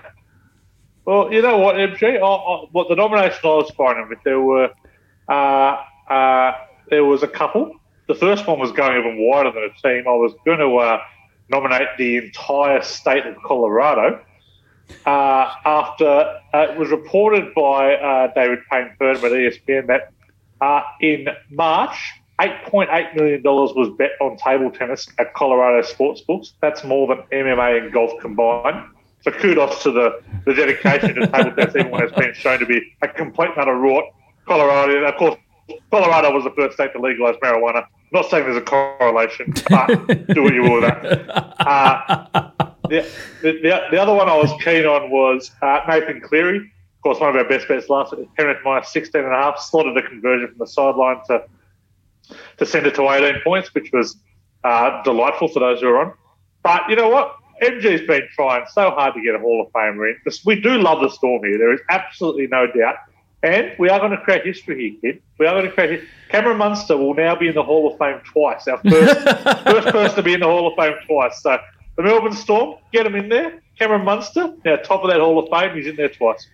well, 1.06 1.30
you 1.34 1.42
know 1.42 1.58
what, 1.58 1.76
MG, 1.76 2.04
I, 2.04 2.26
I, 2.26 2.66
what 2.72 2.88
the 2.88 2.96
nomination 2.96 3.42
I 3.44 3.48
was 3.48 3.72
finding 3.72 4.08
with 4.08 4.20
there 4.24 4.40
were 4.40 4.70
uh, 5.28 5.78
uh, 6.10 6.52
there 6.90 7.06
was 7.06 7.24
a 7.24 7.28
couple. 7.28 7.76
The 8.08 8.16
first 8.16 8.48
one 8.48 8.60
was 8.60 8.72
going 8.72 8.98
even 8.98 9.18
wider 9.20 9.52
than 9.52 9.64
a 9.64 9.82
team. 9.82 10.08
I 10.08 10.12
was 10.12 10.34
going 10.46 10.60
to 10.60 10.76
uh, 10.76 11.00
nominate 11.50 11.88
the 11.98 12.18
entire 12.18 12.82
state 12.82 13.26
of 13.26 13.36
Colorado. 13.44 14.22
Uh, 15.06 15.54
after 15.66 16.40
it 16.54 16.78
was 16.78 16.90
reported 16.90 17.54
by 17.56 18.32
David 18.36 18.60
Payne 18.70 18.92
Purdum 19.00 19.24
at 19.24 19.32
ESPN 19.32 19.88
that 19.88 20.12
in 21.02 21.28
March, 21.50 22.14
$8.8 22.40 23.16
million 23.16 23.42
was 23.44 23.96
bet 23.98 24.12
on 24.20 24.38
table 24.38 24.72
tennis 24.72 25.08
at 25.20 25.34
Colorado 25.34 25.82
sports 25.82 26.22
books. 26.22 26.54
That's 26.62 26.84
more 26.84 27.08
than 27.08 27.24
MMA 27.32 27.84
and 27.84 27.94
golf 27.94 28.12
combined. 28.20 28.90
So 29.22 29.32
kudos 29.32 29.84
to 29.84 29.92
the, 29.92 30.22
the 30.46 30.54
dedication 30.54 31.16
to 31.16 31.28
table 31.28 31.52
tennis, 31.52 31.76
even 31.76 31.92
when 31.92 32.04
it's 32.04 32.14
been 32.14 32.34
shown 32.34 32.60
to 32.60 32.66
be 32.66 32.82
a 33.02 33.08
complete 33.08 33.52
utter 33.56 33.76
rot. 33.76 34.06
Colorado, 34.46 35.06
of 35.06 35.16
course, 35.16 35.36
Colorado 35.92 36.32
was 36.32 36.44
the 36.44 36.52
first 36.52 36.76
state 36.76 36.94
to 36.94 37.00
legalize 37.00 37.36
marijuana. 37.38 37.86
Not 38.12 38.30
saying 38.30 38.44
there's 38.44 38.58
a 38.58 38.62
correlation, 38.62 39.54
but 39.70 39.88
do 40.28 40.44
what 40.44 40.54
you 40.54 40.64
will 40.64 40.82
with 40.82 40.84
that. 40.84 41.54
Uh, 41.64 42.52
the, 42.90 43.10
the, 43.42 43.88
the, 43.92 44.02
other 44.02 44.14
one 44.14 44.28
I 44.28 44.36
was 44.36 44.52
keen 44.62 44.86
on 44.86 45.10
was 45.10 45.50
uh, 45.62 45.80
Nathan 45.88 46.20
Cleary. 46.20 46.58
Of 46.58 47.02
course, 47.02 47.20
one 47.20 47.30
of 47.30 47.36
our 47.38 47.48
best 47.48 47.68
bets 47.70 47.88
last 47.88 48.16
week, 48.16 48.28
Penrith 48.36 48.58
minus 48.66 48.92
16 48.92 49.24
and 49.24 49.34
a 49.34 49.36
half, 49.36 49.60
slotted 49.60 49.96
a 49.98 50.02
conversion 50.02 50.50
from 50.50 50.58
the 50.58 50.68
sideline 50.68 51.22
to 51.28 51.46
to 52.58 52.66
send 52.66 52.86
it 52.86 52.96
to 52.96 53.10
18 53.10 53.42
points, 53.44 53.74
which 53.74 53.92
was 53.92 54.18
uh, 54.64 55.02
delightful 55.04 55.48
for 55.48 55.60
those 55.60 55.82
who 55.82 55.88
are 55.88 56.06
on. 56.06 56.14
But 56.64 56.90
you 56.90 56.96
know 56.96 57.10
what? 57.10 57.36
MG's 57.62 58.06
been 58.08 58.28
trying 58.34 58.66
so 58.72 58.92
hard 58.92 59.14
to 59.14 59.22
get 59.22 59.36
a 59.36 59.40
Hall 59.40 59.62
of 59.66 59.72
Famer 59.72 60.10
in. 60.10 60.18
We 60.46 60.60
do 60.60 60.78
love 60.78 61.02
the 61.02 61.10
Storm 61.10 61.44
here. 61.44 61.58
There 61.58 61.74
is 61.74 61.82
absolutely 61.90 62.48
no 62.48 62.68
doubt. 62.68 62.96
And 63.44 63.74
we 63.78 63.90
are 63.90 64.00
going 64.00 64.12
to 64.12 64.18
create 64.18 64.46
history 64.46 64.98
here, 65.02 65.14
kid. 65.14 65.22
We 65.38 65.46
are 65.46 65.54
going 65.54 65.66
to 65.66 65.72
create 65.72 65.92
history. 65.92 66.10
Cameron 66.30 66.58
Munster 66.58 66.96
will 66.96 67.14
now 67.14 67.36
be 67.36 67.50
in 67.50 67.56
the 67.56 67.62
Hall 67.62 67.92
of 67.92 68.00
Fame 68.00 68.22
twice. 68.24 68.68
Our 68.70 68.78
first, 68.78 69.22
first 69.66 69.88
person 69.90 70.16
to 70.16 70.24
be 70.24 70.34
in 70.34 70.40
the 70.40 70.46
Hall 70.46 70.68
of 70.68 70.76
Fame 70.78 70.96
twice. 71.06 71.42
So 71.44 71.58
the 71.98 72.04
Melbourne 72.04 72.34
Storm, 72.34 72.80
get 72.94 73.06
him 73.06 73.16
in 73.16 73.28
there. 73.28 73.62
Cameron 73.78 74.06
Munster, 74.06 74.54
now 74.64 74.78
top 74.78 75.04
of 75.04 75.10
that 75.10 75.20
Hall 75.20 75.38
of 75.40 75.50
Fame, 75.50 75.76
he's 75.76 75.88
in 75.88 75.98
there 75.98 76.10
twice. 76.10 76.48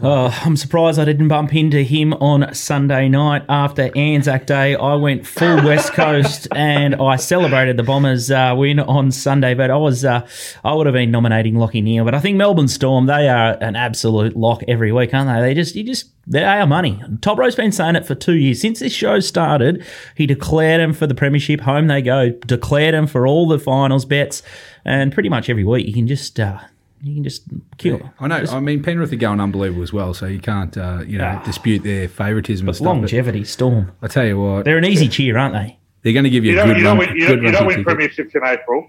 Oh, 0.00 0.36
I'm 0.44 0.56
surprised 0.56 0.98
I 0.98 1.04
didn't 1.04 1.28
bump 1.28 1.54
into 1.54 1.82
him 1.84 2.14
on 2.14 2.52
Sunday 2.52 3.08
night 3.08 3.44
after 3.48 3.96
Anzac 3.96 4.44
Day. 4.44 4.74
I 4.74 4.96
went 4.96 5.24
full 5.24 5.56
West 5.64 5.92
Coast 5.92 6.48
and 6.52 6.96
I 6.96 7.14
celebrated 7.14 7.76
the 7.76 7.84
Bombers' 7.84 8.28
uh, 8.28 8.54
win 8.56 8.80
on 8.80 9.12
Sunday. 9.12 9.54
But 9.54 9.70
I 9.70 9.76
was, 9.76 10.04
uh, 10.04 10.26
I 10.64 10.74
would 10.74 10.86
have 10.86 10.94
been 10.94 11.12
nominating 11.12 11.54
Lachie 11.54 11.80
Neale. 11.80 12.04
But 12.04 12.14
I 12.14 12.18
think 12.18 12.36
Melbourne 12.36 12.66
Storm, 12.66 13.06
they 13.06 13.28
are 13.28 13.56
an 13.60 13.76
absolute 13.76 14.36
lock 14.36 14.64
every 14.66 14.90
week, 14.90 15.14
aren't 15.14 15.28
they? 15.28 15.40
They 15.40 15.54
just, 15.54 15.76
you 15.76 15.84
just, 15.84 16.10
they 16.26 16.42
are 16.42 16.66
money. 16.66 17.00
Top 17.20 17.38
Row's 17.38 17.54
been 17.54 17.70
saying 17.70 17.94
it 17.94 18.04
for 18.04 18.16
two 18.16 18.34
years 18.34 18.60
since 18.60 18.80
this 18.80 18.92
show 18.92 19.20
started. 19.20 19.86
He 20.16 20.26
declared 20.26 20.80
them 20.80 20.92
for 20.92 21.06
the 21.06 21.14
premiership. 21.14 21.60
Home 21.60 21.86
they 21.86 22.02
go. 22.02 22.30
Declared 22.30 22.94
them 22.94 23.06
for 23.06 23.28
all 23.28 23.46
the 23.46 23.60
finals 23.60 24.04
bets, 24.04 24.42
and 24.84 25.12
pretty 25.12 25.28
much 25.28 25.48
every 25.48 25.64
week 25.64 25.86
you 25.86 25.94
can 25.94 26.08
just. 26.08 26.40
Uh, 26.40 26.58
you 27.02 27.14
can 27.14 27.24
just 27.24 27.44
kill. 27.78 27.98
Yeah, 27.98 28.10
I 28.20 28.28
know. 28.28 28.40
Just, 28.40 28.52
I 28.52 28.60
mean, 28.60 28.82
Penrith 28.82 29.12
are 29.12 29.16
going 29.16 29.40
unbelievable 29.40 29.82
as 29.82 29.92
well, 29.92 30.14
so 30.14 30.26
you 30.26 30.40
can't, 30.40 30.76
uh, 30.76 31.02
you 31.06 31.18
know, 31.18 31.40
dispute 31.44 31.82
their 31.82 32.08
favouritism 32.08 32.68
and 32.68 32.76
stuff. 32.76 32.86
Longevity, 32.86 33.40
but 33.40 33.48
Storm. 33.48 33.92
I 34.02 34.08
tell 34.08 34.26
you 34.26 34.40
what, 34.40 34.64
they're 34.64 34.78
an 34.78 34.84
easy 34.84 35.08
cheer, 35.08 35.36
aren't 35.36 35.54
they? 35.54 35.78
They're 36.02 36.12
going 36.12 36.24
to 36.24 36.30
give 36.30 36.44
you, 36.44 36.52
you 36.52 36.60
a 36.60 36.66
good 36.66 36.78
you 36.78 36.84
run. 36.84 36.98
Win, 36.98 37.16
you, 37.16 37.26
good 37.26 37.42
you 37.42 37.50
don't 37.50 37.66
win 37.66 37.84
premierships 37.84 38.34
in 38.34 38.42
April, 38.44 38.88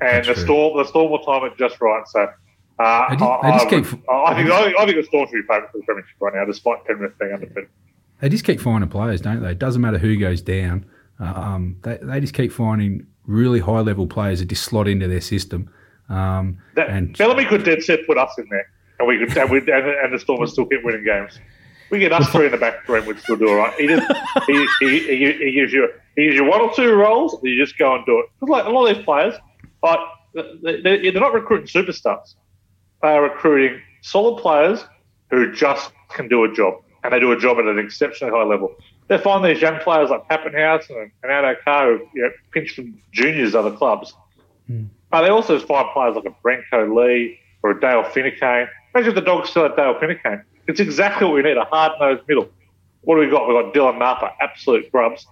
and 0.00 0.24
That's 0.24 0.28
the 0.28 0.34
true. 0.34 0.44
Storm, 0.44 0.78
the 0.78 0.84
Storm 0.84 1.10
will 1.10 1.20
time 1.20 1.44
it 1.44 1.56
just 1.58 1.80
right. 1.80 2.06
So. 2.08 2.28
Uh, 2.78 3.08
they 3.08 3.16
just, 3.16 3.30
I, 3.42 3.50
just 3.52 3.66
I, 3.66 3.70
keep, 3.70 3.86
I, 3.86 4.34
think, 4.34 4.50
I, 4.50 4.64
think, 4.64 4.78
I 4.78 4.84
think 4.84 4.96
the 4.98 5.02
Storm 5.04 5.26
should 5.28 5.36
be 5.36 5.42
favourite 5.48 5.72
for 5.72 5.78
the 5.78 5.84
premiership 5.84 6.16
right 6.20 6.34
now, 6.34 6.44
despite 6.44 6.84
Penrith 6.84 7.18
being 7.18 7.32
undefeated. 7.32 7.68
They 8.20 8.28
just 8.28 8.44
keep 8.44 8.60
finding 8.60 8.90
players, 8.90 9.22
don't 9.22 9.40
they? 9.40 9.52
It 9.52 9.58
doesn't 9.58 9.80
matter 9.80 9.96
who 9.96 10.18
goes 10.18 10.42
down. 10.42 10.84
Uh, 11.18 11.24
um, 11.24 11.76
they, 11.84 11.98
they 12.02 12.20
just 12.20 12.34
keep 12.34 12.52
finding 12.52 13.06
really 13.24 13.60
high 13.60 13.80
level 13.80 14.06
players 14.06 14.40
that 14.40 14.46
just 14.46 14.62
slot 14.62 14.88
into 14.88 15.08
their 15.08 15.22
system. 15.22 15.70
Um, 16.08 16.58
that, 16.74 16.88
and 16.88 17.16
Bellamy 17.16 17.44
could 17.46 17.64
dead 17.64 17.82
set 17.82 18.06
put 18.06 18.18
us 18.18 18.32
in 18.38 18.46
there, 18.50 18.70
and 18.98 19.08
we 19.08 19.18
could 19.18 19.36
and, 19.36 19.50
we, 19.50 19.58
and, 19.58 19.70
and 19.70 20.12
the 20.12 20.18
Stormers 20.18 20.52
still 20.52 20.66
keep 20.66 20.84
winning 20.84 21.04
games. 21.04 21.38
We 21.90 22.00
get 22.00 22.12
us 22.12 22.28
three 22.30 22.46
in 22.46 22.52
the 22.52 22.58
back 22.58 22.84
three, 22.84 22.98
and 22.98 23.06
we'd 23.06 23.18
still 23.20 23.36
do 23.36 23.48
all 23.48 23.56
right. 23.56 23.72
He 23.74 23.86
just 23.86 24.12
he, 24.46 24.66
he, 24.80 24.98
he, 25.00 25.32
he, 25.32 25.52
gives 25.52 25.72
you 25.72 25.88
he 26.16 26.24
gives 26.24 26.36
you 26.36 26.44
one 26.44 26.60
or 26.60 26.72
two 26.74 26.94
roles, 26.94 27.34
and 27.34 27.42
you 27.44 27.62
just 27.62 27.78
go 27.78 27.94
and 27.94 28.04
do 28.06 28.18
it. 28.20 28.26
Because 28.40 28.50
like 28.50 28.64
a 28.66 28.70
lot 28.70 28.88
of 28.88 28.96
these 28.96 29.04
players, 29.04 29.34
like 29.82 29.98
they're 30.62 31.12
not 31.12 31.32
recruiting 31.32 31.66
superstars. 31.66 32.34
They 33.02 33.08
are 33.08 33.22
recruiting 33.22 33.80
solid 34.02 34.40
players 34.40 34.84
who 35.30 35.52
just 35.52 35.92
can 36.10 36.28
do 36.28 36.44
a 36.44 36.52
job, 36.52 36.74
and 37.04 37.12
they 37.12 37.20
do 37.20 37.32
a 37.32 37.38
job 37.38 37.58
at 37.58 37.66
an 37.66 37.78
exceptionally 37.78 38.32
high 38.32 38.44
level. 38.44 38.74
They 39.08 39.18
find 39.18 39.44
these 39.44 39.60
young 39.60 39.78
players 39.80 40.10
like 40.10 40.28
Papenhuyzen 40.28 40.90
and, 40.90 41.10
and 41.22 41.30
Addo 41.30 41.54
Carr 41.64 41.98
who 41.98 42.08
you 42.14 42.22
know, 42.22 42.30
pinch 42.52 42.74
from 42.74 43.00
juniors 43.12 43.54
other 43.54 43.70
clubs. 43.70 44.14
Mm. 44.68 44.88
But 45.16 45.22
they 45.22 45.30
also 45.30 45.58
find 45.58 45.88
players 45.94 46.14
like 46.14 46.26
a 46.26 46.46
Brenko 46.46 46.94
Lee 46.94 47.38
or 47.62 47.70
a 47.70 47.80
Dale 47.80 48.04
Finucane. 48.04 48.68
Imagine 48.94 49.08
if 49.08 49.14
the 49.14 49.22
Dogs 49.22 49.48
still 49.48 49.62
had 49.62 49.74
Dale 49.74 49.98
Finucane. 49.98 50.42
It's 50.68 50.78
exactly 50.78 51.26
what 51.26 51.36
we 51.36 51.42
need, 51.42 51.56
a 51.56 51.64
hard-nosed 51.64 52.28
middle. 52.28 52.50
What 53.00 53.14
do 53.14 53.22
we 53.22 53.30
got? 53.30 53.48
We've 53.48 53.56
got 53.56 53.72
Dylan 53.72 53.98
Napa, 53.98 54.34
absolute 54.42 54.92
grubs. 54.92 55.26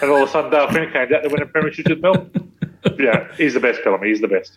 And 0.00 0.08
all 0.08 0.22
of 0.22 0.28
a 0.28 0.30
sudden 0.30 0.52
Dale 0.52 0.68
Finucane's 0.68 1.10
out 1.10 1.22
there 1.22 1.30
winning 1.30 1.48
premierships 1.48 1.90
with 1.90 2.00
Melbourne. 2.00 2.52
yeah, 2.96 3.26
he's 3.36 3.54
the 3.54 3.60
best, 3.60 3.82
Bellamy. 3.82 4.06
He's 4.10 4.20
the 4.20 4.28
best. 4.28 4.56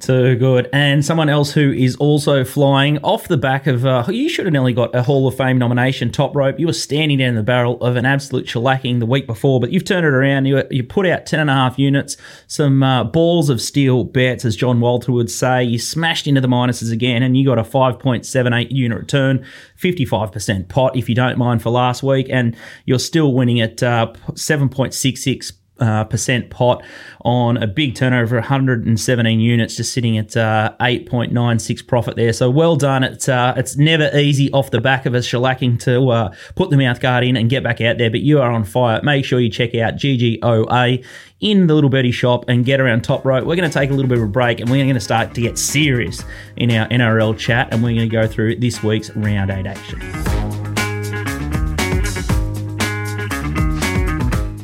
Too 0.00 0.36
good. 0.36 0.68
And 0.72 1.04
someone 1.04 1.28
else 1.28 1.52
who 1.52 1.72
is 1.72 1.96
also 1.96 2.44
flying 2.44 2.98
off 2.98 3.26
the 3.26 3.36
back 3.36 3.66
of, 3.66 3.84
uh, 3.84 4.04
you 4.08 4.28
should 4.28 4.46
have 4.46 4.52
nearly 4.52 4.72
got 4.72 4.94
a 4.94 5.02
Hall 5.02 5.26
of 5.26 5.36
Fame 5.36 5.58
nomination, 5.58 6.12
top 6.12 6.36
rope. 6.36 6.60
You 6.60 6.66
were 6.66 6.72
standing 6.72 7.18
down 7.18 7.34
the 7.34 7.42
barrel 7.42 7.82
of 7.82 7.96
an 7.96 8.06
absolute 8.06 8.46
shellacking 8.46 9.00
the 9.00 9.06
week 9.06 9.26
before, 9.26 9.58
but 9.58 9.72
you've 9.72 9.84
turned 9.84 10.06
it 10.06 10.12
around. 10.12 10.46
You, 10.46 10.62
you 10.70 10.84
put 10.84 11.04
out 11.04 11.26
10.5 11.26 11.78
units, 11.78 12.16
some 12.46 12.82
uh, 12.84 13.04
balls 13.04 13.50
of 13.50 13.60
steel 13.60 14.04
bets, 14.04 14.44
as 14.44 14.54
John 14.54 14.80
Walter 14.80 15.10
would 15.10 15.30
say. 15.30 15.64
You 15.64 15.80
smashed 15.80 16.28
into 16.28 16.40
the 16.40 16.48
minuses 16.48 16.92
again, 16.92 17.24
and 17.24 17.36
you 17.36 17.44
got 17.44 17.58
a 17.58 17.64
5.78 17.64 18.70
unit 18.70 18.98
return, 18.98 19.44
55% 19.80 20.68
pot, 20.68 20.96
if 20.96 21.08
you 21.08 21.16
don't 21.16 21.38
mind, 21.38 21.60
for 21.60 21.70
last 21.70 22.04
week. 22.04 22.28
And 22.30 22.56
you're 22.84 23.00
still 23.00 23.34
winning 23.34 23.60
at 23.60 23.82
uh, 23.82 24.12
7.66 24.30 25.52
uh, 25.78 26.04
percent 26.04 26.50
pot 26.50 26.82
on 27.24 27.56
a 27.56 27.66
big 27.66 27.94
turnover, 27.94 28.36
117 28.36 29.40
units, 29.40 29.76
just 29.76 29.92
sitting 29.92 30.16
at 30.18 30.36
uh, 30.36 30.74
8.96 30.80 31.86
profit 31.86 32.16
there. 32.16 32.32
So 32.32 32.50
well 32.50 32.76
done. 32.76 33.04
It's 33.04 33.28
uh, 33.28 33.54
it's 33.56 33.76
never 33.76 34.10
easy 34.16 34.50
off 34.52 34.70
the 34.70 34.80
back 34.80 35.06
of 35.06 35.14
a 35.14 35.18
shellacking 35.18 35.80
to 35.80 36.08
uh, 36.10 36.34
put 36.54 36.70
the 36.70 36.76
mouth 36.76 37.00
guard 37.00 37.24
in 37.24 37.36
and 37.36 37.50
get 37.50 37.62
back 37.62 37.80
out 37.80 37.98
there, 37.98 38.10
but 38.10 38.20
you 38.20 38.40
are 38.40 38.50
on 38.50 38.64
fire. 38.64 39.00
Make 39.02 39.24
sure 39.24 39.40
you 39.40 39.50
check 39.50 39.74
out 39.74 39.94
GGOA 39.94 41.04
in 41.40 41.66
the 41.66 41.74
Little 41.74 41.90
Birdie 41.90 42.12
shop 42.12 42.44
and 42.48 42.64
get 42.64 42.80
around 42.80 43.02
top 43.02 43.24
rope. 43.24 43.44
We're 43.44 43.56
going 43.56 43.70
to 43.70 43.78
take 43.78 43.90
a 43.90 43.92
little 43.92 44.08
bit 44.08 44.18
of 44.18 44.24
a 44.24 44.28
break 44.28 44.60
and 44.60 44.70
we're 44.70 44.84
going 44.84 44.94
to 44.94 45.00
start 45.00 45.34
to 45.34 45.40
get 45.40 45.58
serious 45.58 46.22
in 46.56 46.70
our 46.70 46.88
NRL 46.88 47.36
chat 47.36 47.72
and 47.72 47.82
we're 47.82 47.94
going 47.94 48.08
to 48.08 48.12
go 48.12 48.26
through 48.26 48.56
this 48.56 48.82
week's 48.82 49.10
round 49.16 49.50
eight 49.50 49.66
action. 49.66 50.35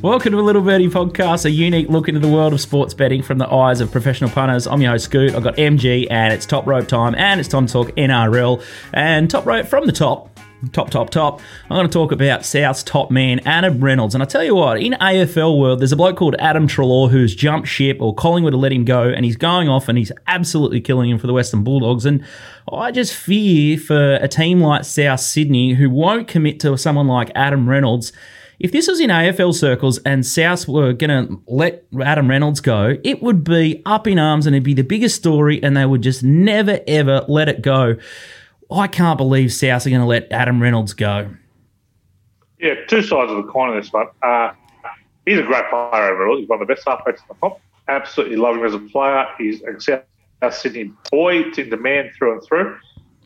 Welcome 0.02 0.32
to 0.32 0.40
a 0.40 0.42
Little 0.42 0.62
Birdie 0.62 0.88
podcast, 0.88 1.44
a 1.44 1.50
unique 1.52 1.88
look 1.88 2.08
into 2.08 2.18
the 2.18 2.26
world 2.26 2.52
of 2.52 2.60
sports 2.60 2.92
betting 2.92 3.22
from 3.22 3.38
the 3.38 3.48
eyes 3.48 3.80
of 3.80 3.92
professional 3.92 4.30
punters. 4.30 4.66
I'm 4.66 4.82
your 4.82 4.90
host, 4.90 5.04
Scoot. 5.04 5.32
I've 5.32 5.44
got 5.44 5.54
MG, 5.54 6.08
and 6.10 6.32
it's 6.32 6.44
top 6.44 6.66
rope 6.66 6.88
time, 6.88 7.14
and 7.14 7.38
it's 7.38 7.48
time 7.48 7.66
to 7.66 7.72
talk 7.72 7.90
NRL. 7.90 8.64
And 8.92 9.30
top 9.30 9.46
rope 9.46 9.68
from 9.68 9.86
the 9.86 9.92
top, 9.92 10.40
top, 10.72 10.90
top, 10.90 11.10
top. 11.10 11.40
I'm 11.70 11.76
going 11.76 11.86
to 11.86 11.92
talk 11.92 12.10
about 12.10 12.44
South's 12.44 12.82
top 12.82 13.12
man, 13.12 13.46
Adam 13.46 13.78
Reynolds. 13.80 14.16
And 14.16 14.24
I 14.24 14.26
tell 14.26 14.42
you 14.42 14.56
what, 14.56 14.82
in 14.82 14.94
AFL 14.94 15.56
world, 15.56 15.78
there's 15.78 15.92
a 15.92 15.96
bloke 15.96 16.16
called 16.16 16.34
Adam 16.40 16.66
Treloar 16.66 17.08
who's 17.08 17.36
jumped 17.36 17.68
ship, 17.68 17.98
or 18.00 18.12
Collingwood 18.12 18.54
to 18.54 18.58
let 18.58 18.72
him 18.72 18.84
go, 18.84 19.04
and 19.04 19.24
he's 19.24 19.36
going 19.36 19.68
off 19.68 19.88
and 19.88 19.96
he's 19.96 20.10
absolutely 20.26 20.80
killing 20.80 21.10
him 21.10 21.18
for 21.18 21.28
the 21.28 21.32
Western 21.32 21.62
Bulldogs. 21.62 22.06
And 22.06 22.24
I 22.72 22.90
just 22.90 23.14
fear 23.14 23.78
for 23.78 24.14
a 24.14 24.26
team 24.26 24.60
like 24.60 24.84
South 24.84 25.20
Sydney 25.20 25.74
who 25.74 25.88
won't 25.88 26.26
commit 26.26 26.58
to 26.58 26.76
someone 26.76 27.06
like 27.06 27.30
Adam 27.36 27.68
Reynolds 27.68 28.12
if 28.62 28.70
this 28.70 28.86
was 28.86 29.00
in 29.00 29.10
AFL 29.10 29.54
circles 29.54 29.98
and 30.06 30.24
South 30.24 30.68
were 30.68 30.92
going 30.92 31.10
to 31.10 31.42
let 31.48 31.84
Adam 32.00 32.30
Reynolds 32.30 32.60
go, 32.60 32.96
it 33.02 33.20
would 33.20 33.42
be 33.42 33.82
up 33.84 34.06
in 34.06 34.20
arms 34.20 34.46
and 34.46 34.54
it'd 34.54 34.62
be 34.62 34.72
the 34.72 34.84
biggest 34.84 35.16
story, 35.16 35.60
and 35.62 35.76
they 35.76 35.84
would 35.84 36.02
just 36.02 36.22
never 36.22 36.78
ever 36.86 37.24
let 37.28 37.48
it 37.48 37.60
go. 37.60 37.96
I 38.70 38.86
can't 38.86 39.18
believe 39.18 39.52
South 39.52 39.84
are 39.84 39.90
going 39.90 40.00
to 40.00 40.06
let 40.06 40.30
Adam 40.30 40.62
Reynolds 40.62 40.94
go. 40.94 41.34
Yeah, 42.60 42.74
two 42.86 43.02
sides 43.02 43.32
of 43.32 43.44
the 43.44 43.50
coin 43.50 43.76
of 43.76 43.82
this 43.82 43.92
one. 43.92 44.06
Uh, 44.22 44.52
he's 45.26 45.40
a 45.40 45.42
great 45.42 45.68
player 45.68 46.14
overall. 46.14 46.38
He's 46.38 46.48
one 46.48 46.62
of 46.62 46.68
the 46.68 46.72
best 46.72 46.86
halfbacks 46.86 47.18
in 47.18 47.24
the 47.28 47.34
comp. 47.34 47.56
Absolutely 47.88 48.36
love 48.36 48.56
him 48.56 48.64
as 48.64 48.74
a 48.74 48.78
player. 48.78 49.26
He's 49.38 49.60
a 49.62 49.80
South 49.80 50.54
Sydney 50.54 50.92
boy. 51.10 51.38
It's 51.38 51.58
in 51.58 51.68
demand 51.68 52.12
through 52.16 52.34
and 52.34 52.42
through. 52.44 52.78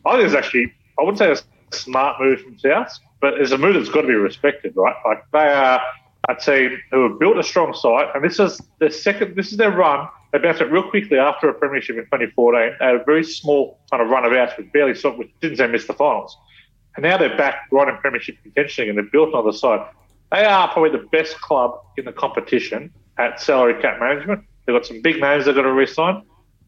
I 0.03 0.15
think 0.15 0.25
it's 0.25 0.35
actually, 0.35 0.73
I 0.99 1.03
wouldn't 1.03 1.19
say 1.19 1.31
a 1.31 1.75
smart 1.75 2.19
move 2.19 2.41
from 2.41 2.57
South 2.57 2.97
but 3.19 3.35
it's 3.35 3.51
a 3.51 3.57
move 3.57 3.75
that's 3.75 3.89
got 3.89 4.01
to 4.01 4.07
be 4.07 4.13
respected, 4.13 4.73
right? 4.75 4.95
Like 5.05 5.23
they 5.31 5.39
are 5.39 5.81
a 6.29 6.35
team 6.35 6.77
who 6.91 7.09
have 7.09 7.19
built 7.19 7.37
a 7.37 7.43
strong 7.43 7.73
side, 7.73 8.09
and 8.13 8.23
this 8.23 8.39
is 8.39 8.61
their 8.79 8.91
second. 8.91 9.35
This 9.35 9.51
is 9.51 9.57
their 9.57 9.71
run. 9.71 10.07
They 10.31 10.39
bounced 10.39 10.61
it 10.61 10.71
real 10.71 10.89
quickly 10.89 11.17
after 11.17 11.49
a 11.49 11.53
premiership 11.53 11.97
in 11.97 12.03
2014. 12.03 12.75
They 12.79 12.85
had 12.85 12.95
a 12.95 13.03
very 13.03 13.23
small 13.23 13.79
kind 13.89 14.03
of 14.03 14.09
run 14.09 14.25
of 14.25 14.33
outs 14.33 14.53
with 14.57 14.71
barely 14.73 14.93
which 15.17 15.29
didn't 15.41 15.57
say 15.57 15.67
miss 15.67 15.87
the 15.87 15.93
finals. 15.93 16.37
And 16.95 17.03
now 17.03 17.17
they're 17.17 17.37
back 17.37 17.67
right 17.71 17.87
in 17.87 17.95
premiership 17.97 18.41
contention 18.41 18.89
and 18.89 18.97
they've 18.97 19.11
built 19.11 19.33
on 19.33 19.45
the 19.45 19.53
side. 19.53 19.87
They 20.31 20.43
are 20.43 20.67
probably 20.67 20.89
the 20.99 21.07
best 21.07 21.39
club 21.39 21.79
in 21.95 22.05
the 22.05 22.11
competition 22.11 22.91
at 23.17 23.39
salary 23.39 23.81
cap 23.81 23.99
management. 23.99 24.43
They've 24.65 24.75
got 24.75 24.85
some 24.85 25.01
big 25.01 25.21
names 25.21 25.45
they've 25.45 25.55
got 25.55 25.61
to 25.61 25.71
re-sign. 25.71 26.23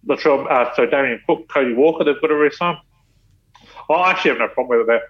Latrell, 0.08 0.50
uh, 0.50 0.74
so 0.76 0.86
Damien 0.86 1.22
Cook, 1.28 1.50
Cody 1.50 1.74
Walker, 1.74 2.06
they've 2.06 2.20
got 2.22 2.28
to 2.28 2.36
re-sign. 2.36 2.78
I 3.90 4.12
actually 4.12 4.32
have 4.32 4.40
no 4.40 4.48
problem 4.48 4.78
with 4.78 4.88
that 4.88 5.02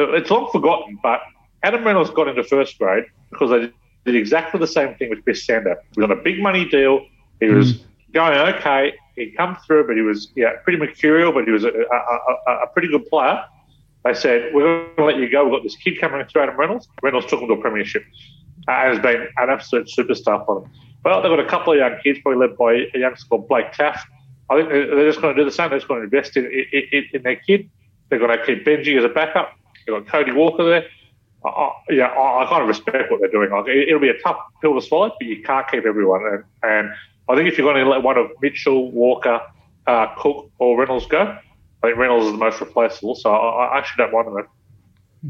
it's 0.00 0.30
long 0.30 0.50
forgotten, 0.50 0.98
but 1.02 1.20
Adam 1.62 1.84
Reynolds 1.84 2.10
got 2.10 2.28
into 2.28 2.42
first 2.44 2.78
grade 2.78 3.04
because 3.30 3.50
they 3.50 3.72
did 4.04 4.16
exactly 4.16 4.58
the 4.58 4.66
same 4.66 4.94
thing 4.94 5.10
with 5.10 5.22
Chris 5.24 5.44
Sandow. 5.44 5.76
He 5.94 6.00
was 6.00 6.10
on 6.10 6.18
a 6.18 6.22
big 6.22 6.40
money 6.40 6.64
deal. 6.68 7.06
He 7.40 7.48
was 7.48 7.74
mm. 7.74 7.84
going 8.12 8.38
okay. 8.54 8.94
He'd 9.16 9.36
come 9.36 9.56
through, 9.66 9.86
but 9.86 9.96
he 9.96 10.02
was 10.02 10.32
yeah 10.36 10.52
pretty 10.64 10.78
mercurial, 10.78 11.32
but 11.32 11.44
he 11.44 11.50
was 11.50 11.64
a, 11.64 11.68
a, 11.68 12.50
a, 12.50 12.52
a 12.62 12.66
pretty 12.68 12.88
good 12.88 13.06
player. 13.06 13.44
They 14.04 14.14
said, 14.14 14.54
we're 14.54 14.86
going 14.96 14.96
to 14.96 15.04
let 15.04 15.16
you 15.16 15.30
go. 15.30 15.44
We've 15.44 15.52
got 15.52 15.62
this 15.62 15.76
kid 15.76 16.00
coming 16.00 16.24
through, 16.26 16.42
Adam 16.42 16.56
Reynolds. 16.56 16.88
Reynolds 17.02 17.26
took 17.26 17.40
him 17.40 17.48
to 17.48 17.54
a 17.54 17.60
premiership 17.60 18.02
uh, 18.66 18.72
and 18.72 18.94
has 18.94 19.02
been 19.02 19.28
an 19.36 19.50
absolute 19.50 19.88
superstar 19.88 20.44
for 20.46 20.60
them. 20.62 20.70
Well, 21.04 21.20
they've 21.20 21.30
got 21.30 21.40
a 21.40 21.46
couple 21.46 21.74
of 21.74 21.78
young 21.78 21.98
kids, 22.02 22.18
probably 22.22 22.46
led 22.46 22.56
by 22.56 22.86
a 22.94 22.98
youngster 22.98 23.28
called 23.28 23.46
Blake 23.48 23.72
Taaffe. 23.72 24.00
I 24.48 24.56
think 24.56 24.70
they're 24.70 25.06
just 25.06 25.20
going 25.20 25.36
to 25.36 25.40
do 25.40 25.44
the 25.44 25.54
same. 25.54 25.68
They're 25.68 25.78
just 25.78 25.88
going 25.88 26.00
to 26.00 26.04
invest 26.04 26.36
in, 26.36 26.46
in, 26.46 27.04
in 27.12 27.22
their 27.22 27.36
kid. 27.36 27.68
They're 28.08 28.18
going 28.18 28.36
to 28.36 28.44
keep 28.44 28.64
Benji 28.64 28.96
as 28.96 29.04
a 29.04 29.08
backup. 29.08 29.52
You've 29.86 30.04
got 30.04 30.12
Cody 30.12 30.32
Walker 30.32 30.64
there. 30.64 30.86
I, 31.44 31.70
yeah, 31.88 32.06
I, 32.06 32.44
I, 32.44 32.48
kind 32.48 32.62
of 32.62 32.68
respect 32.68 33.10
what 33.10 33.20
they're 33.20 33.30
doing. 33.30 33.50
Like, 33.50 33.64
it, 33.68 33.92
will 33.92 34.00
be 34.00 34.10
a 34.10 34.18
tough 34.18 34.38
pill 34.60 34.74
to 34.74 34.86
swallow, 34.86 35.10
but 35.18 35.26
you 35.26 35.42
can't 35.42 35.66
keep 35.68 35.86
everyone. 35.86 36.22
And, 36.26 36.44
and 36.62 36.90
I 37.28 37.36
think 37.36 37.48
if 37.48 37.56
you're 37.56 37.72
going 37.72 37.82
to 37.82 37.90
let 37.90 38.02
one 38.02 38.18
of 38.18 38.30
Mitchell, 38.42 38.90
Walker, 38.92 39.40
uh, 39.86 40.14
Cook, 40.18 40.50
or 40.58 40.78
Reynolds 40.78 41.06
go, 41.06 41.38
I 41.82 41.86
think 41.86 41.96
Reynolds 41.96 42.26
is 42.26 42.32
the 42.32 42.38
most 42.38 42.60
replaceable. 42.60 43.14
So 43.14 43.32
I, 43.32 43.66
I 43.66 43.78
actually 43.78 44.04
don't 44.04 44.12
mind 44.12 44.36
them. 44.36 44.46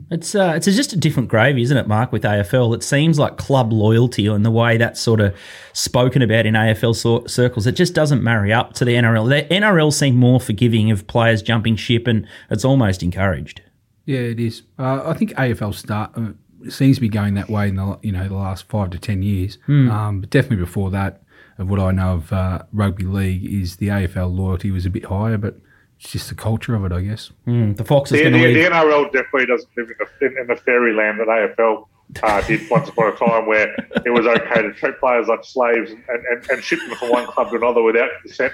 It's 0.09 0.37
uh, 0.37 0.53
it's 0.55 0.67
just 0.67 0.93
a 0.93 0.97
different 0.97 1.29
gravy, 1.29 1.63
isn't 1.63 1.77
it, 1.77 1.89
Mark? 1.89 2.13
With 2.13 2.23
AFL, 2.23 2.77
it 2.77 2.85
seems 2.85 3.19
like 3.19 3.37
club 3.37 3.73
loyalty 3.73 4.29
and 4.29 4.47
the 4.47 4.51
way 4.51 4.77
that's 4.77 5.01
sort 5.01 5.21
of 5.21 5.37
spoken 5.73 6.23
about 6.23 6.47
in 6.47 6.55
AFL 6.55 6.95
so- 6.95 7.27
circles. 7.27 7.67
It 7.67 7.73
just 7.73 7.93
doesn't 7.93 8.23
marry 8.23 8.53
up 8.53 8.73
to 8.75 8.85
the 8.85 8.95
NRL. 8.95 9.29
The 9.29 9.53
NRL 9.53 9.93
seem 9.93 10.15
more 10.15 10.39
forgiving 10.39 10.93
of 10.93 11.09
players 11.09 11.43
jumping 11.43 11.75
ship, 11.75 12.07
and 12.07 12.27
it's 12.51 12.65
almost 12.65 13.03
encouraged. 13.03 13.63
Yeah, 14.05 14.21
it 14.21 14.41
is. 14.41 14.63
Uh, 14.79 15.03
I 15.05 15.15
think 15.15 15.33
AFL 15.33 15.75
start 15.75 16.13
uh, 16.17 16.33
seems 16.69 16.97
to 16.97 17.01
be 17.01 17.09
going 17.09 17.35
that 17.35 17.49
way 17.49 17.69
in 17.69 17.77
the 17.77 17.99
you 18.03 18.13
know 18.13 18.29
the 18.29 18.35
last 18.35 18.69
five 18.69 18.91
to 18.91 18.99
ten 18.99 19.23
years. 19.23 19.59
Mm. 19.69 19.91
Um, 19.91 20.21
but 20.21 20.31
definitely 20.31 20.65
before 20.65 20.91
that, 20.91 21.23
of 21.59 21.69
what 21.69 21.81
I 21.81 21.91
know 21.91 22.15
of 22.15 22.33
uh, 22.33 22.63
rugby 22.73 23.05
league, 23.05 23.45
is 23.45 23.77
the 23.77 23.89
AFL 23.89 24.35
loyalty 24.35 24.71
was 24.71 24.87
a 24.87 24.91
bit 24.91 25.05
higher, 25.05 25.39
but 25.39 25.57
it's 25.99 26.13
just 26.13 26.29
the 26.29 26.35
culture 26.35 26.75
of 26.75 26.85
it, 26.85 26.93
I 26.93 27.03
guess. 27.03 27.31
Mm, 27.47 27.77
the 27.77 27.85
Fox 27.85 28.11
is 28.11 28.19
the, 28.19 28.31
going 28.31 28.43
to 28.43 28.49
the, 28.49 28.55
the, 28.55 28.71
NRL 28.71 29.13
definitely 29.13 29.47
doesn't 29.47 29.69
live 29.77 29.89
in 29.91 29.97
the, 30.21 30.41
in 30.41 30.47
the 30.47 30.57
fairyland 30.57 31.21
that 31.21 31.27
AFL 31.27 31.87
uh, 32.23 32.41
did 32.47 32.69
once 32.71 32.89
upon 32.89 33.13
a 33.13 33.17
time, 33.17 33.47
where 33.47 33.75
it 34.05 34.11
was 34.11 34.27
okay 34.27 34.63
to 34.63 34.73
treat 34.73 34.99
players 34.99 35.29
like 35.29 35.45
slaves 35.45 35.91
and, 35.91 36.03
and, 36.09 36.51
and 36.51 36.65
ship 36.65 36.79
them 36.81 36.97
from 36.97 37.11
one 37.11 37.27
club 37.27 37.51
to 37.51 37.57
another 37.57 37.83
without 37.83 38.11
consent. 38.23 38.53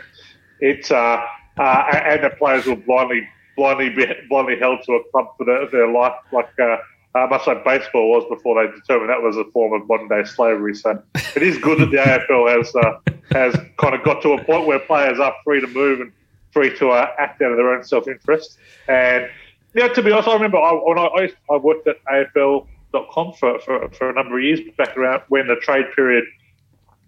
It's 0.60 0.90
uh, 0.90 1.22
uh, 1.56 1.84
and 2.04 2.24
the 2.24 2.30
players 2.30 2.66
will 2.66 2.76
blindly 2.76 3.28
blindly 3.56 3.94
blindly 4.28 4.58
held 4.58 4.82
to 4.84 4.92
a 4.92 5.10
club 5.10 5.28
for 5.36 5.44
their, 5.44 5.68
their 5.70 5.90
life, 5.90 6.14
like 6.32 6.48
uh, 6.60 6.76
uh, 7.16 7.26
much 7.28 7.46
like 7.46 7.64
baseball 7.64 8.10
was 8.10 8.24
before 8.28 8.62
they 8.62 8.70
determined 8.72 9.08
that 9.08 9.22
was 9.22 9.36
a 9.36 9.44
form 9.52 9.80
of 9.80 9.88
modern 9.88 10.08
day 10.08 10.24
slavery. 10.24 10.74
So 10.74 11.02
it 11.34 11.42
is 11.42 11.56
good 11.58 11.80
that 11.80 11.90
the 11.90 11.96
AFL 11.96 12.56
has 12.56 12.74
uh, 12.76 12.98
has 13.32 13.54
kind 13.78 13.94
of 13.94 14.04
got 14.04 14.22
to 14.22 14.32
a 14.32 14.44
point 14.44 14.66
where 14.66 14.78
players 14.78 15.18
are 15.18 15.34
free 15.44 15.60
to 15.60 15.66
move 15.66 16.00
and 16.00 16.12
free 16.52 16.76
to 16.78 16.90
uh, 16.90 17.08
act 17.18 17.40
out 17.42 17.52
of 17.52 17.56
their 17.56 17.74
own 17.74 17.84
self 17.84 18.06
interest. 18.06 18.58
And 18.88 19.28
yeah, 19.74 19.88
to 19.88 20.02
be 20.02 20.12
honest, 20.12 20.28
I 20.28 20.34
remember 20.34 20.58
I, 20.58 20.72
when 20.72 20.98
I, 20.98 21.32
I 21.50 21.56
worked 21.56 21.86
at 21.86 21.96
AFL.com 22.04 23.32
for, 23.34 23.60
for, 23.60 23.88
for 23.90 24.10
a 24.10 24.12
number 24.12 24.38
of 24.38 24.44
years 24.44 24.60
back 24.76 24.96
around 24.96 25.22
when 25.28 25.46
the 25.46 25.56
trade 25.56 25.86
period. 25.94 26.24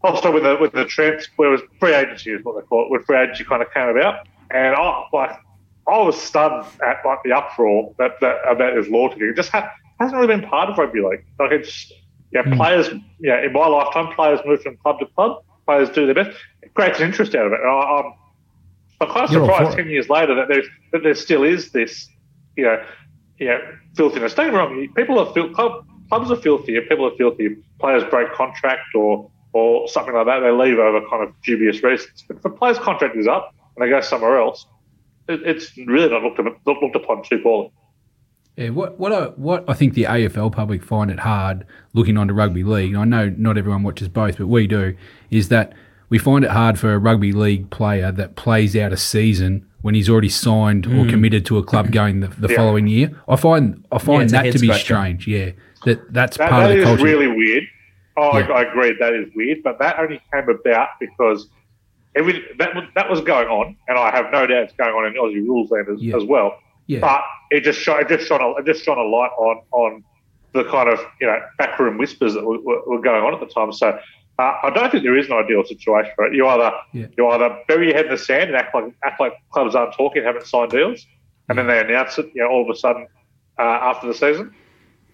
Also, 0.04 0.30
when 0.30 0.44
the 0.44 0.54
when 0.56 0.70
the 0.72 0.84
transfer 0.84 1.46
it 1.46 1.50
was 1.50 1.60
free 1.80 1.92
agency 1.92 2.30
is 2.30 2.44
what 2.44 2.54
they 2.54 2.66
call 2.66 2.84
it, 2.84 2.90
when 2.90 3.02
free 3.02 3.18
agency 3.18 3.44
kind 3.44 3.62
of 3.62 3.72
came 3.74 3.88
about, 3.88 4.28
and 4.50 4.76
I 4.76 5.04
like 5.12 5.38
I 5.88 6.02
was 6.02 6.20
stunned 6.20 6.66
at 6.86 7.04
like 7.04 7.22
the 7.24 7.32
uproar 7.32 7.94
that, 7.98 8.20
that 8.20 8.36
about 8.48 8.76
his 8.76 8.88
loyalty. 8.88 9.24
It 9.24 9.36
just 9.36 9.50
ha- 9.50 9.70
hasn't 9.98 10.20
really 10.20 10.34
been 10.36 10.48
part 10.48 10.68
of 10.68 10.78
rugby 10.78 11.00
league. 11.00 11.24
Like 11.38 11.52
it's 11.52 11.92
yeah, 12.32 12.42
mm. 12.42 12.56
players. 12.56 12.88
Yeah, 13.20 13.44
in 13.44 13.52
my 13.52 13.66
lifetime, 13.66 14.14
players 14.14 14.40
move 14.44 14.62
from 14.62 14.76
club 14.78 14.98
to 15.00 15.06
club. 15.06 15.42
Players 15.66 15.90
do 15.90 16.06
their 16.06 16.14
best. 16.14 16.36
It 16.62 16.74
creates 16.74 16.98
an 16.98 17.06
interest 17.06 17.34
out 17.34 17.46
of 17.46 17.52
it. 17.52 17.60
And 17.60 17.68
I, 17.68 17.98
am 17.98 18.12
I'm 19.00 19.08
kind 19.08 19.24
of 19.24 19.32
You're 19.32 19.46
surprised 19.46 19.76
ten 19.76 19.88
years 19.88 20.08
later 20.08 20.34
that 20.34 20.48
there's 20.48 20.66
that 20.92 21.02
there 21.02 21.14
still 21.14 21.42
is 21.42 21.72
this, 21.72 22.08
you 22.56 22.64
know, 22.64 22.84
you 23.38 23.46
know, 23.46 23.60
filthiness. 23.96 24.34
Don't 24.34 24.46
get 24.46 24.52
me 24.52 24.58
wrong. 24.58 24.88
People 24.94 25.18
are 25.18 25.32
fil- 25.32 25.50
club, 25.50 25.86
clubs 26.08 26.30
are 26.30 26.36
filthy. 26.36 26.78
People 26.80 27.06
are 27.06 27.16
filthy. 27.16 27.56
Players 27.78 28.04
break 28.10 28.32
contract 28.32 28.94
or 28.94 29.30
or 29.52 29.88
something 29.88 30.14
like 30.14 30.26
that. 30.26 30.40
They 30.40 30.50
leave 30.50 30.78
over 30.78 31.00
kind 31.08 31.22
of 31.22 31.32
dubious 31.42 31.82
reasons. 31.82 32.24
But 32.28 32.38
if 32.38 32.44
a 32.44 32.50
player's 32.50 32.78
contract 32.78 33.16
is 33.16 33.26
up 33.26 33.54
and 33.76 33.84
they 33.84 33.88
go 33.88 34.00
somewhere 34.00 34.38
else, 34.38 34.66
it's 35.28 35.76
really 35.76 36.08
not 36.08 36.22
looked, 36.22 36.38
not 36.66 36.82
looked 36.82 36.96
upon 36.96 37.22
too 37.22 37.38
poorly. 37.38 37.70
Yeah, 38.56 38.70
what 38.70 38.98
what 38.98 39.12
I, 39.12 39.26
what 39.36 39.64
I 39.68 39.74
think 39.74 39.94
the 39.94 40.04
AFL 40.04 40.50
public 40.52 40.82
find 40.82 41.10
it 41.10 41.20
hard 41.20 41.64
looking 41.92 42.16
onto 42.18 42.34
rugby 42.34 42.64
league. 42.64 42.94
And 42.94 42.98
I 42.98 43.04
know 43.04 43.34
not 43.36 43.56
everyone 43.56 43.82
watches 43.84 44.08
both, 44.08 44.38
but 44.38 44.48
we 44.48 44.66
do. 44.66 44.96
Is 45.30 45.48
that 45.50 45.74
we 46.08 46.18
find 46.18 46.44
it 46.44 46.50
hard 46.50 46.78
for 46.78 46.92
a 46.92 46.98
rugby 46.98 47.32
league 47.32 47.70
player 47.70 48.10
that 48.12 48.34
plays 48.34 48.74
out 48.74 48.92
a 48.92 48.96
season 48.96 49.64
when 49.82 49.94
he's 49.94 50.08
already 50.08 50.28
signed 50.28 50.86
or 50.86 51.04
mm. 51.04 51.08
committed 51.10 51.46
to 51.46 51.58
a 51.58 51.62
club 51.62 51.92
going 51.92 52.18
the, 52.20 52.28
the 52.28 52.48
Yeah. 52.48 52.56
following 52.56 52.88
year. 52.88 53.16
I 53.28 53.36
find 53.36 53.84
I 53.92 53.98
find 53.98 54.24
it's 54.24 54.32
a 54.32 54.36
that 54.36 54.52
to 54.52 54.58
be 54.58 54.66
scratcher. 54.66 54.84
strange. 54.84 55.28
Yeah, 55.28 55.50
that 55.84 56.12
that's 56.12 56.36
That, 56.38 56.50
part 56.50 56.62
that 56.64 56.70
of 56.70 56.76
the 56.76 56.82
is 56.82 56.84
culture. 56.86 57.04
really 57.04 57.28
weird. 57.28 57.62
Oh, 58.16 58.36
Yeah. 58.38 58.46
I, 58.48 58.62
I 58.62 58.62
agree. 58.62 58.96
That 58.98 59.12
is 59.14 59.32
weird, 59.36 59.62
but 59.62 59.78
that 59.78 60.00
only 60.00 60.20
came 60.32 60.48
about 60.48 60.88
because 60.98 61.48
every 62.16 62.42
that 62.58 62.74
was- 62.74 62.88
that 62.94 63.08
was 63.10 63.20
going 63.20 63.48
on, 63.48 63.76
and 63.88 63.98
I 63.98 64.10
have 64.10 64.26
no 64.32 64.46
doubt 64.46 64.62
it's 64.64 64.72
going 64.74 64.90
on 64.94 65.06
in 65.06 65.14
Aussie 65.14 65.46
rules 65.46 65.70
land 65.70 65.88
as, 65.88 66.02
Yeah. 66.02 66.16
as 66.16 66.24
well. 66.24 66.58
yeah, 66.86 67.00
But 67.00 67.22
it 67.50 67.60
just 67.64 67.80
shone, 67.80 68.00
it 68.00 68.08
just 68.08 68.26
shone 68.26 68.40
a, 68.40 68.50
it 68.60 68.66
just 68.66 68.84
shone 68.84 68.98
a 68.98 69.02
light 69.02 69.30
on 69.38 69.60
on 69.72 70.04
the 70.54 70.64
kind 70.64 70.88
of 70.88 70.98
you 71.20 71.26
know 71.26 71.38
backroom 71.58 71.98
whispers 71.98 72.34
that 72.34 72.44
were, 72.44 72.58
were, 72.86 73.00
going 73.00 73.22
on 73.22 73.34
at 73.34 73.40
the 73.40 73.46
time. 73.46 73.70
So 73.72 73.98
uh, 74.38 74.52
I 74.62 74.70
don't 74.70 74.90
think 74.90 75.02
there 75.04 75.16
is 75.16 75.26
an 75.26 75.32
ideal 75.34 75.64
situation 75.64 76.10
for 76.16 76.24
it. 76.26 76.34
You 76.34 76.46
either 76.48 76.72
Yeah. 76.94 77.06
you 77.16 77.28
either 77.28 77.58
bury 77.68 77.86
your 77.88 77.94
head 77.96 78.06
in 78.06 78.10
the 78.12 78.18
sand 78.18 78.48
and 78.50 78.56
act 78.56 78.74
like 78.74 78.84
act 79.04 79.20
like 79.20 79.34
clubs 79.52 79.74
aren't 79.74 79.92
talking, 79.94 80.22
haven't 80.24 80.46
signed 80.46 80.70
deals, 80.70 81.04
and 81.48 81.58
then 81.58 81.66
they 81.66 81.78
announce 81.80 82.18
it, 82.18 82.30
you 82.34 82.42
know, 82.42 82.48
all 82.48 82.62
of 82.62 82.70
a 82.74 82.78
sudden 82.78 83.06
uh, 83.58 83.62
after 83.62 84.06
the 84.06 84.14
season, 84.14 84.54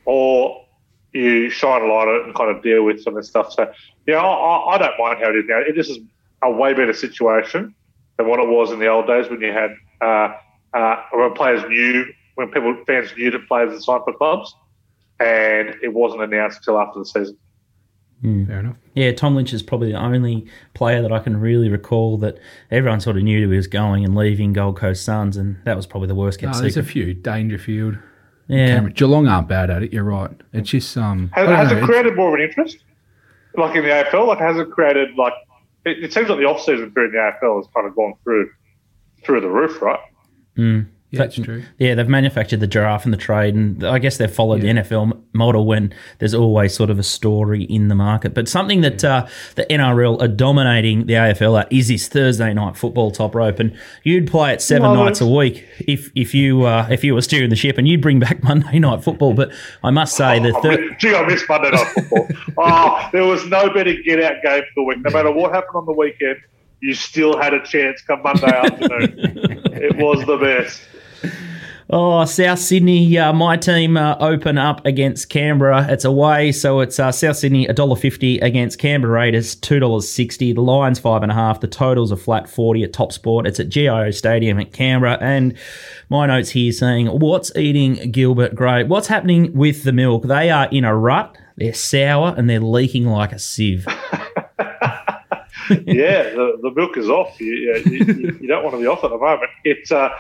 or 0.05 0.65
you 1.13 1.49
shine 1.51 1.83
a 1.83 1.87
light 1.87 2.09
on 2.09 2.17
it 2.21 2.27
and 2.27 2.35
kind 2.35 2.55
of 2.55 2.63
deal 2.63 2.83
with 2.85 3.01
some 3.03 3.17
of 3.17 3.23
the 3.23 3.27
stuff. 3.27 3.53
So 3.53 3.71
yeah, 4.07 4.17
I, 4.21 4.27
I- 4.27 4.75
I 4.75 4.79
don't 4.79 4.99
mind 4.99 5.19
how 5.23 5.31
it 5.31 5.37
is 5.37 5.45
now. 5.49 5.59
It 5.59 5.75
just 5.75 5.91
is 5.91 5.99
a 6.43 6.51
way 6.51 6.75
better 6.75 6.93
situation 6.93 7.75
than 8.17 8.29
what 8.29 8.41
it 8.41 8.49
was 8.49 8.71
in 8.71 8.79
the 8.79 8.87
old 8.87 9.07
days 9.07 9.29
when 9.29 9.41
you 9.41 9.53
had 9.53 9.75
uh, 10.01 10.35
uh, 10.75 11.03
when 11.13 11.33
players 11.35 11.63
knew 11.69 12.05
when 12.35 12.51
people 12.51 12.77
fans 12.87 13.13
knew 13.17 13.31
that 13.31 13.47
players 13.49 13.73
had 13.73 13.83
signed 13.83 14.03
for 14.05 14.13
clubs, 14.13 14.55
and 15.21 15.75
it 15.83 15.93
wasn't 15.93 16.23
announced 16.23 16.59
until 16.59 16.81
after 16.81 16.99
the 16.99 17.05
season. 17.07 17.37
fair 18.23 18.61
enough. 18.61 18.77
Yeah, 18.95 19.13
Tom 19.13 19.37
Lynch 19.37 19.53
is 19.53 19.63
probably 19.63 19.93
the 19.93 19.99
only 19.99 20.47
player 20.75 21.03
that 21.03 21.13
I 21.13 21.19
can 21.21 21.39
really 21.39 21.69
recall 21.69 22.19
that 22.19 22.39
everyone 22.71 23.01
sort 23.01 23.17
of 23.17 23.23
knew 23.23 23.39
he 23.39 23.57
was 23.57 23.67
going 23.67 24.05
and 24.05 24.15
leaving 24.15 24.53
Gold 24.53 24.77
Coast 24.77 25.05
Suns, 25.05 25.37
and 25.37 25.57
that 25.65 25.77
was 25.77 25.87
probably 25.87 26.09
the 26.09 26.15
worst 26.15 26.43
No, 26.43 26.49
kept 26.49 26.61
there's 26.61 26.77
a 26.77 26.83
few 26.83 27.15
Dangerfield. 27.15 27.99
yeah, 28.49 28.67
Cameron. 28.75 28.93
Geelong 28.95 29.29
aren't 29.29 29.49
bad 29.49 29.71
at 29.71 29.83
it. 29.85 29.93
You're 29.93 30.05
right. 30.05 30.31
It's 30.53 30.71
just 30.71 30.97
um. 30.97 31.31
Has, 31.35 31.49
has 31.49 31.71
know, 31.71 31.79
it 31.79 31.85
created 31.85 32.17
more 32.17 32.29
of 32.29 32.35
an 32.35 32.49
interest, 32.49 32.79
like 33.57 33.77
in 33.77 33.85
the 33.85 33.91
AFL? 33.91 34.27
Like 34.27 34.39
has 34.39 34.57
it 34.57 34.71
created 34.71 35.17
like 35.17 35.35
it, 35.85 36.05
it 36.05 36.13
seems 36.13 36.29
like 36.29 36.39
the 36.39 36.45
off 36.45 36.61
season 36.61 36.91
period 36.93 37.15
in 37.15 37.17
the 37.17 37.47
AFL 37.47 37.59
has 37.59 37.67
kind 37.75 37.87
of 37.87 37.95
gone 37.95 38.15
through 38.23 38.51
through 39.25 39.41
the 39.41 39.49
roof, 39.49 39.81
right? 39.81 40.01
Hmm. 40.57 40.81
Yeah, 41.19 41.25
it's 41.25 41.37
true. 41.37 41.63
Yeah, 41.79 41.95
they've 41.95 42.09
manufactured 42.09 42.61
the 42.61 42.67
giraffe 42.67 43.05
and 43.05 43.13
the 43.13 43.19
trade, 43.19 43.55
and 43.55 43.85
I 43.85 43.99
guess 43.99 44.17
they've 44.19 44.31
followed 44.31 44.61
the 44.61 44.69
NFL 44.69 45.21
model 45.33 45.67
when 45.67 45.93
there's 46.19 46.35
always 46.35 46.75
sort 46.75 46.91
of 46.91 46.99
a 46.99 47.03
story 47.03 47.65
in 47.65 47.89
the 47.89 47.95
market. 47.95 48.35
But 48.35 48.49
something 48.49 48.81
that 48.83 49.05
uh, 49.05 49.27
the 49.57 49.65
NRL 49.67 50.21
are 50.23 50.29
dominating 50.29 51.07
the 51.07 51.15
AFL 51.15 51.61
at 51.63 51.73
is 51.73 51.89
this 51.89 52.09
Thursday 52.09 52.53
night 52.55 52.77
football 52.77 53.11
top 53.11 53.35
rope, 53.35 53.59
and 53.59 53.77
you'd 54.03 54.27
play 54.31 54.53
it 54.53 54.61
seven 54.63 54.89
Love 54.91 55.07
nights 55.07 55.21
it. 55.21 55.25
a 55.25 55.29
week 55.29 55.65
if 55.81 56.11
if 56.15 56.35
you 56.35 56.65
uh, 56.65 56.87
if 56.91 57.03
you 57.05 57.15
were 57.15 57.23
steering 57.23 57.51
the 57.51 57.57
ship, 57.57 57.79
and 57.79 57.87
you'd 57.89 58.01
bring 58.03 58.19
back 58.21 58.43
Monday 58.45 58.79
night 58.79 59.03
football. 59.03 59.35
But 59.35 59.53
I 59.83 59.91
must 59.91 60.17
say 60.17 60.39
the 60.39 60.55
Oh, 60.57 60.61
thir- 60.63 60.91
gee, 60.99 61.15
I 61.15 61.27
miss 61.27 61.43
Monday 61.49 61.71
night 61.71 61.87
football. 61.95 62.29
oh, 62.59 63.09
there 63.13 63.25
was 63.25 63.45
no 63.47 63.69
better 63.73 63.93
get 64.05 64.23
out 64.23 64.43
game 64.43 64.63
for 64.63 64.69
the 64.77 64.83
week. 64.85 64.99
No 65.01 65.11
matter 65.11 65.31
what 65.33 65.53
happened 65.53 65.75
on 65.77 65.87
the 65.87 65.93
weekend, 65.93 66.37
you 66.81 66.95
still 66.95 67.37
had 67.39 67.55
a 67.55 67.65
chance 67.65 68.03
come 68.03 68.23
Monday 68.23 68.47
afternoon. 68.47 69.15
it 69.73 69.97
was 69.97 70.25
the 70.27 70.37
best. 70.37 70.83
Oh, 71.97 72.25
South 72.25 72.59
Sydney, 72.59 73.17
uh, 73.19 73.33
my 73.33 73.57
team 73.57 73.97
uh, 73.97 74.17
open 74.19 74.59
up 74.59 74.85
against 74.85 75.29
Canberra. 75.29 75.87
It's 75.89 76.05
away, 76.05 76.51
so 76.51 76.81
it's 76.81 76.99
uh, 76.99 77.13
South 77.13 77.37
Sydney 77.37 77.69
$1.50 77.69 78.43
against 78.43 78.81
Canberra 78.81 79.13
Raiders 79.13 79.55
$2.60. 79.55 80.57
The 80.57 80.61
Lions 80.61 80.99
five 80.99 81.23
and 81.23 81.31
a 81.31 81.37
half. 81.37 81.61
The 81.61 81.69
totals 81.69 82.11
are 82.11 82.17
flat 82.17 82.51
40 82.51 82.83
at 82.83 82.93
Top 82.93 83.13
Sport. 83.13 83.47
It's 83.47 83.61
at 83.61 83.69
GIO 83.69 84.11
Stadium 84.11 84.59
at 84.59 84.73
Canberra. 84.73 85.19
And 85.21 85.57
my 86.09 86.27
notes 86.27 86.51
here 86.51 86.73
saying, 86.73 87.07
what's 87.07 87.55
eating 87.55 88.11
Gilbert 88.11 88.57
Grape? 88.57 88.89
What's 88.89 89.07
happening 89.07 89.53
with 89.53 89.85
the 89.85 89.93
milk? 89.93 90.25
They 90.25 90.51
are 90.51 90.67
in 90.73 90.83
a 90.83 90.97
rut. 90.97 91.39
They're 91.57 91.75
sour 91.75 92.35
and 92.37 92.51
they're 92.51 92.59
leaking 92.59 93.07
like 93.07 93.31
a 93.31 93.39
sieve. 93.39 93.87
yeah, 95.71 96.25
the, 96.25 96.59
the 96.61 96.73
milk 96.75 96.97
is 96.97 97.09
off. 97.09 97.41
You, 97.41 97.55
you, 97.55 97.93
you, 97.93 98.39
you 98.41 98.49
don't 98.49 98.65
want 98.65 98.75
to 98.75 98.81
be 98.81 98.87
off 98.89 99.05
at 99.05 99.11
the 99.11 99.17
moment. 99.17 99.51
It's 99.63 99.93
uh, 99.93 100.11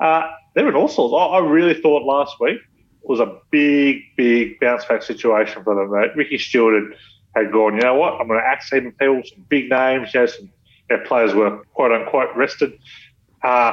uh, 0.00 0.28
they're 0.54 0.68
in 0.68 0.74
all 0.74 0.88
sorts. 0.88 1.14
I, 1.14 1.36
I 1.36 1.38
really 1.40 1.74
thought 1.74 2.04
last 2.04 2.38
week 2.40 2.58
was 3.02 3.20
a 3.20 3.38
big, 3.50 4.02
big 4.16 4.60
bounce 4.60 4.84
back 4.84 5.02
situation 5.02 5.62
for 5.64 5.74
them. 5.74 5.90
Mate. 5.90 6.16
Ricky 6.16 6.38
Stuart 6.38 6.82
had, 6.82 7.44
had 7.44 7.52
gone. 7.52 7.74
You 7.74 7.82
know 7.82 7.94
what? 7.94 8.20
I'm 8.20 8.28
going 8.28 8.40
to 8.40 8.46
axe 8.46 8.72
even 8.72 8.92
people 8.92 9.22
some 9.24 9.44
big 9.48 9.70
names. 9.70 10.14
You 10.14 10.20
know, 10.20 10.26
some 10.26 10.50
you 10.90 10.96
know, 10.96 11.04
players 11.04 11.34
were 11.34 11.58
quote 11.74 11.92
unquote 11.92 12.34
rested. 12.36 12.78
Uh, 13.42 13.72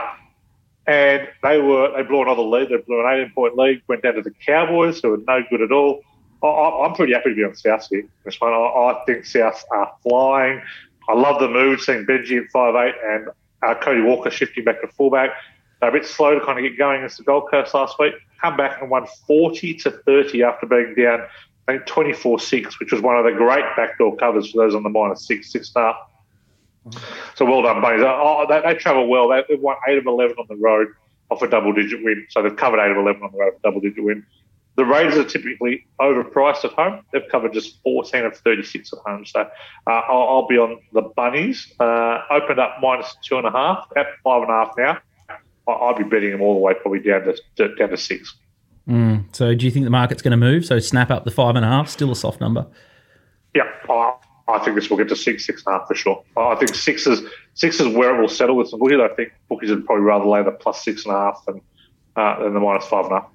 and 0.88 1.28
they 1.44 1.60
were 1.62 1.92
they 1.96 2.04
blew 2.04 2.24
another 2.24 2.42
lead. 2.42 2.70
They 2.70 2.78
blew 2.78 3.06
an 3.06 3.20
18 3.20 3.34
point 3.34 3.56
lead. 3.58 3.82
Went 3.88 4.02
down 4.02 4.16
to 4.16 4.22
the 4.22 4.32
Cowboys, 4.32 5.02
who 5.02 5.12
were 5.12 5.18
no 5.28 5.44
good 5.50 5.62
at 5.62 5.72
all. 5.72 6.02
I, 6.42 6.48
I'm 6.86 6.94
pretty 6.96 7.14
happy 7.14 7.30
to 7.30 7.36
be 7.36 7.44
on 7.44 7.54
South 7.56 7.88
here. 7.90 8.06
This 8.26 8.40
one, 8.42 8.54
I, 8.54 8.56
I 8.56 9.04
think 9.06 9.26
South 9.26 9.64
are 9.72 9.92
flying. 10.02 10.62
I 11.08 11.14
love 11.14 11.40
the 11.40 11.50
move, 11.50 11.82
seeing 11.82 12.06
Benji 12.06 12.44
at 12.44 12.50
five 12.52 12.76
eight 12.76 12.96
and 13.06 13.30
uh, 13.62 13.76
Cody 13.76 14.02
Walker 14.02 14.32
shifting 14.32 14.64
back 14.64 14.82
to 14.82 14.88
fullback. 14.88 15.32
They're 15.80 15.90
a 15.90 15.94
bit 15.94 16.06
slow 16.06 16.38
to 16.38 16.46
kind 16.46 16.58
of 16.58 16.64
get 16.64 16.78
going 16.78 16.98
against 16.98 17.18
the 17.18 17.24
Gold 17.24 17.50
Coast 17.50 17.74
last 17.74 17.98
week. 18.00 18.14
Come 18.42 18.58
back 18.58 18.82
and 18.82 18.90
won 18.90 19.08
40 19.28 19.76
to 19.76 19.92
30 19.92 20.44
after 20.44 20.66
being 20.66 20.94
down, 20.96 21.26
I 21.68 21.74
think 21.74 21.86
24 21.86 22.40
6, 22.40 22.80
which 22.80 22.92
was 22.92 23.02
one 23.02 23.18
of 23.18 23.26
the 23.26 23.32
great 23.32 23.66
backdoor 23.76 24.16
covers 24.18 24.52
for 24.52 24.64
those 24.64 24.76
on 24.76 24.84
the 24.84 24.90
minus 24.90 25.26
six 25.26 25.52
six 25.52 25.72
half. 25.76 25.96
So 27.36 27.46
well 27.46 27.62
done, 27.62 27.82
Bunnies. 27.82 28.02
Oh, 28.04 28.46
they, 28.50 28.62
they 28.62 28.78
travel 28.80 29.08
well. 29.08 29.30
They, 29.30 29.56
won 29.56 29.76
8 29.88 29.98
of 30.00 30.06
11 30.06 30.38
on 30.40 30.46
the 30.50 30.56
road 30.56 30.88
off 31.30 31.42
a 31.42 31.48
double 31.48 31.74
digit 31.74 32.04
win. 32.04 32.26
So 32.30 32.42
they've 32.42 32.56
covered 32.56 32.80
8 32.80 32.92
of 32.92 32.98
11 32.98 33.22
on 33.22 33.32
the 33.32 33.38
road, 33.38 33.54
double 33.64 33.82
digit 33.82 34.04
win. 34.04 34.26
The 34.76 34.86
Raiders 34.86 35.18
are 35.18 35.26
typically 35.26 35.86
overpriced 36.00 36.64
at 36.64 36.72
home. 36.72 37.04
They've 37.12 37.28
covered 37.30 37.54
just 37.54 37.82
14 37.84 38.26
of 38.26 38.38
36 38.38 38.94
at 38.94 39.00
home. 39.00 39.26
So 39.26 39.42
uh, 39.42 39.48
I'll, 39.88 40.24
I'll 40.24 40.48
be 40.48 40.58
on 40.58 40.80
the 40.94 41.02
Bunnies. 41.02 41.74
Uh, 41.80 42.22
opened 42.32 42.60
up 42.60 42.78
minus 42.82 43.14
two 43.24 43.38
and 43.38 43.46
a 43.46 43.52
half, 43.52 43.88
at 43.98 44.08
five 44.24 44.42
and 44.44 44.50
a 44.50 44.54
half 44.54 44.74
now. 44.78 44.98
I- 45.70 45.88
I'll 45.88 45.96
be 45.98 46.04
betting 46.04 46.32
them 46.32 46.42
all 46.42 46.54
the 46.56 46.60
way, 46.60 46.74
probably 46.82 47.00
down 47.00 47.24
to, 47.24 47.36
to 47.58 47.76
down 47.76 47.90
to 47.90 47.98
six. 47.98 48.36
So 49.34 49.54
do 49.54 49.66
you 49.66 49.72
think 49.72 49.86
the 49.86 49.92
market's 49.92 50.24
going 50.24 50.32
to 50.32 50.38
move? 50.38 50.66
So 50.66 50.80
snap 50.80 51.12
up 51.12 51.24
the 51.24 51.30
five 51.32 51.56
and 51.56 51.64
a 51.64 51.68
half, 51.68 51.88
still 51.90 52.12
a 52.12 52.16
soft 52.16 52.42
number. 52.42 52.66
Yeah, 53.56 53.64
I, 53.88 54.14
I 54.48 54.60
think 54.60 54.76
this 54.76 54.90
will 54.90 54.98
get 54.98 55.10
to 55.10 55.16
six, 55.16 55.46
six 55.46 55.64
and 55.66 55.76
a 55.76 55.78
half 55.80 55.88
for 55.88 55.94
sure. 55.94 56.24
I 56.36 56.56
think 56.56 56.74
six 56.74 57.06
is 57.06 57.22
six 57.54 57.80
is 57.80 57.88
where 57.96 58.16
it 58.16 58.20
will 58.22 58.28
settle 58.28 58.56
with 58.56 58.70
some 58.70 58.80
bookies. 58.80 59.00
I 59.00 59.10
think 59.16 59.32
bookies 59.48 59.70
would 59.70 59.86
probably 59.86 60.04
rather 60.06 60.26
lay 60.26 60.42
the 60.42 60.52
plus 60.52 60.84
six 60.84 61.06
and 61.06 61.14
a 61.14 61.18
half 61.20 61.44
than 61.46 61.62
uh, 62.16 62.44
than 62.44 62.56
the 62.56 62.60
minus 62.60 62.86
five 62.88 63.06
and 63.06 63.14
a 63.14 63.20
half. 63.22 63.30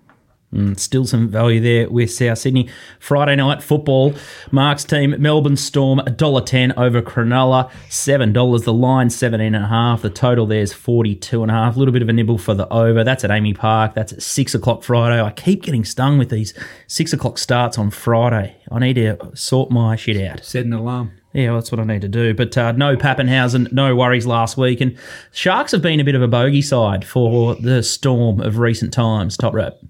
Still 0.76 1.04
some 1.06 1.28
value 1.28 1.60
there 1.60 1.90
with 1.90 2.12
South 2.12 2.38
Sydney. 2.38 2.68
Friday 2.98 3.36
night 3.36 3.62
football. 3.62 4.14
Mark's 4.50 4.84
team, 4.84 5.14
Melbourne 5.18 5.56
Storm, 5.56 6.00
$1.10 6.00 6.74
over 6.76 7.02
Cronulla, 7.02 7.70
$7. 7.88 8.64
The 8.64 8.72
line, 8.72 9.08
17.5. 9.08 10.00
The 10.02 10.10
total 10.10 10.46
there's 10.46 10.72
42.5. 10.72 11.74
A 11.74 11.78
little 11.78 11.92
bit 11.92 12.02
of 12.02 12.08
a 12.08 12.12
nibble 12.12 12.38
for 12.38 12.54
the 12.54 12.68
over. 12.72 13.04
That's 13.04 13.24
at 13.24 13.30
AAMI 13.30 13.56
Park. 13.56 13.94
That's 13.94 14.12
at 14.12 14.22
6 14.22 14.54
o'clock 14.54 14.82
Friday. 14.82 15.20
I 15.20 15.30
keep 15.30 15.62
getting 15.62 15.84
stung 15.84 16.18
with 16.18 16.30
these 16.30 16.54
6 16.86 17.12
o'clock 17.12 17.38
starts 17.38 17.78
on 17.78 17.90
Friday. 17.90 18.56
I 18.70 18.78
need 18.78 18.94
to 18.94 19.18
sort 19.34 19.70
my 19.70 19.96
shit 19.96 20.16
out. 20.26 20.44
Set 20.44 20.64
an 20.64 20.72
alarm. 20.72 21.12
Yeah, 21.34 21.50
well, 21.50 21.56
that's 21.56 21.72
what 21.72 21.80
I 21.80 21.84
need 21.84 22.02
to 22.02 22.08
do. 22.08 22.32
But 22.32 22.56
uh, 22.56 22.72
no 22.72 22.96
Papenhuyzen, 22.96 23.72
no 23.72 23.96
worries 23.96 24.24
last 24.24 24.56
week. 24.56 24.80
And 24.80 24.96
Sharks 25.32 25.72
have 25.72 25.82
been 25.82 25.98
a 25.98 26.04
bit 26.04 26.14
of 26.14 26.22
a 26.22 26.28
bogey 26.28 26.62
side 26.62 27.04
for 27.04 27.56
the 27.56 27.82
Storm 27.82 28.40
of 28.40 28.58
recent 28.58 28.92
times. 28.92 29.36
Top 29.36 29.52
rep. 29.52 29.80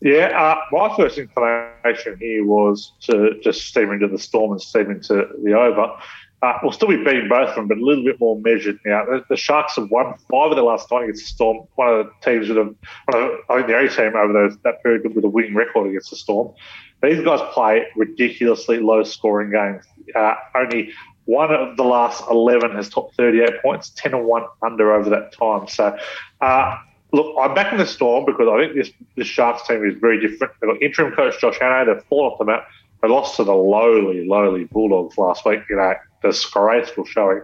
Yeah, 0.00 0.26
uh, 0.26 0.60
my 0.70 0.96
first 0.96 1.18
inclination 1.18 2.18
here 2.20 2.44
was 2.44 2.92
to 3.02 3.40
just 3.42 3.66
steam 3.66 3.90
into 3.90 4.06
the 4.06 4.18
storm 4.18 4.52
and 4.52 4.62
steam 4.62 4.90
into 4.90 5.28
the 5.42 5.54
over. 5.54 5.96
Uh, 6.40 6.52
we'll 6.62 6.70
still 6.70 6.86
be 6.86 6.96
beating 6.98 7.28
both 7.28 7.48
of 7.48 7.56
them, 7.56 7.66
but 7.66 7.78
a 7.78 7.84
little 7.84 8.04
bit 8.04 8.20
more 8.20 8.40
measured 8.40 8.78
now. 8.86 9.04
The, 9.04 9.24
the 9.28 9.36
Sharks 9.36 9.74
have 9.74 9.90
won 9.90 10.14
five 10.30 10.50
of 10.50 10.54
their 10.54 10.64
last 10.64 10.88
nine 10.88 11.04
against 11.04 11.24
the 11.24 11.28
Storm. 11.28 11.66
One 11.74 11.88
of 11.88 12.06
the 12.06 12.12
teams 12.24 12.46
that 12.46 12.56
have, 12.56 12.74
the, 13.08 13.38
I 13.48 13.56
think 13.56 13.66
the 13.66 13.76
only 13.76 13.88
team 13.88 14.14
over 14.14 14.32
those, 14.32 14.56
that 14.62 14.80
period 14.84 15.12
with 15.16 15.24
a 15.24 15.28
winning 15.28 15.56
record 15.56 15.88
against 15.88 16.10
the 16.10 16.16
Storm. 16.16 16.54
These 17.02 17.24
guys 17.24 17.40
play 17.52 17.86
ridiculously 17.96 18.78
low 18.78 19.02
scoring 19.02 19.50
games. 19.50 19.84
Uh, 20.14 20.34
only 20.54 20.92
one 21.24 21.52
of 21.52 21.76
the 21.76 21.84
last 21.84 22.22
11 22.30 22.70
has 22.76 22.88
topped 22.88 23.16
38 23.16 23.60
points, 23.60 23.90
10 23.96 24.14
and 24.14 24.24
1 24.24 24.42
under 24.62 24.94
over 24.94 25.10
that 25.10 25.32
time. 25.32 25.66
So, 25.66 25.96
uh, 26.40 26.76
look, 27.12 27.34
I'm 27.40 27.54
back 27.54 27.72
in 27.72 27.78
the 27.78 27.86
Storm 27.86 28.24
because 28.24 28.48
I 28.48 28.60
think 28.60 28.74
this, 28.74 28.90
this 29.16 29.26
Sharks 29.26 29.66
team 29.66 29.84
is 29.88 29.98
very 29.98 30.20
different. 30.20 30.52
They've 30.60 30.70
got 30.70 30.82
interim 30.82 31.14
coach 31.14 31.40
Josh 31.40 31.58
Hannay. 31.58 31.86
They've 31.86 32.04
fallen 32.04 32.32
off 32.32 32.38
the 32.38 32.44
map. 32.44 32.68
They 33.02 33.08
lost 33.08 33.36
to 33.36 33.44
the 33.44 33.54
lowly, 33.54 34.26
lowly 34.26 34.64
Bulldogs 34.64 35.16
last 35.16 35.44
week. 35.44 35.60
You 35.70 35.76
know, 35.76 35.94
disgraceful 36.22 37.04
showing. 37.04 37.42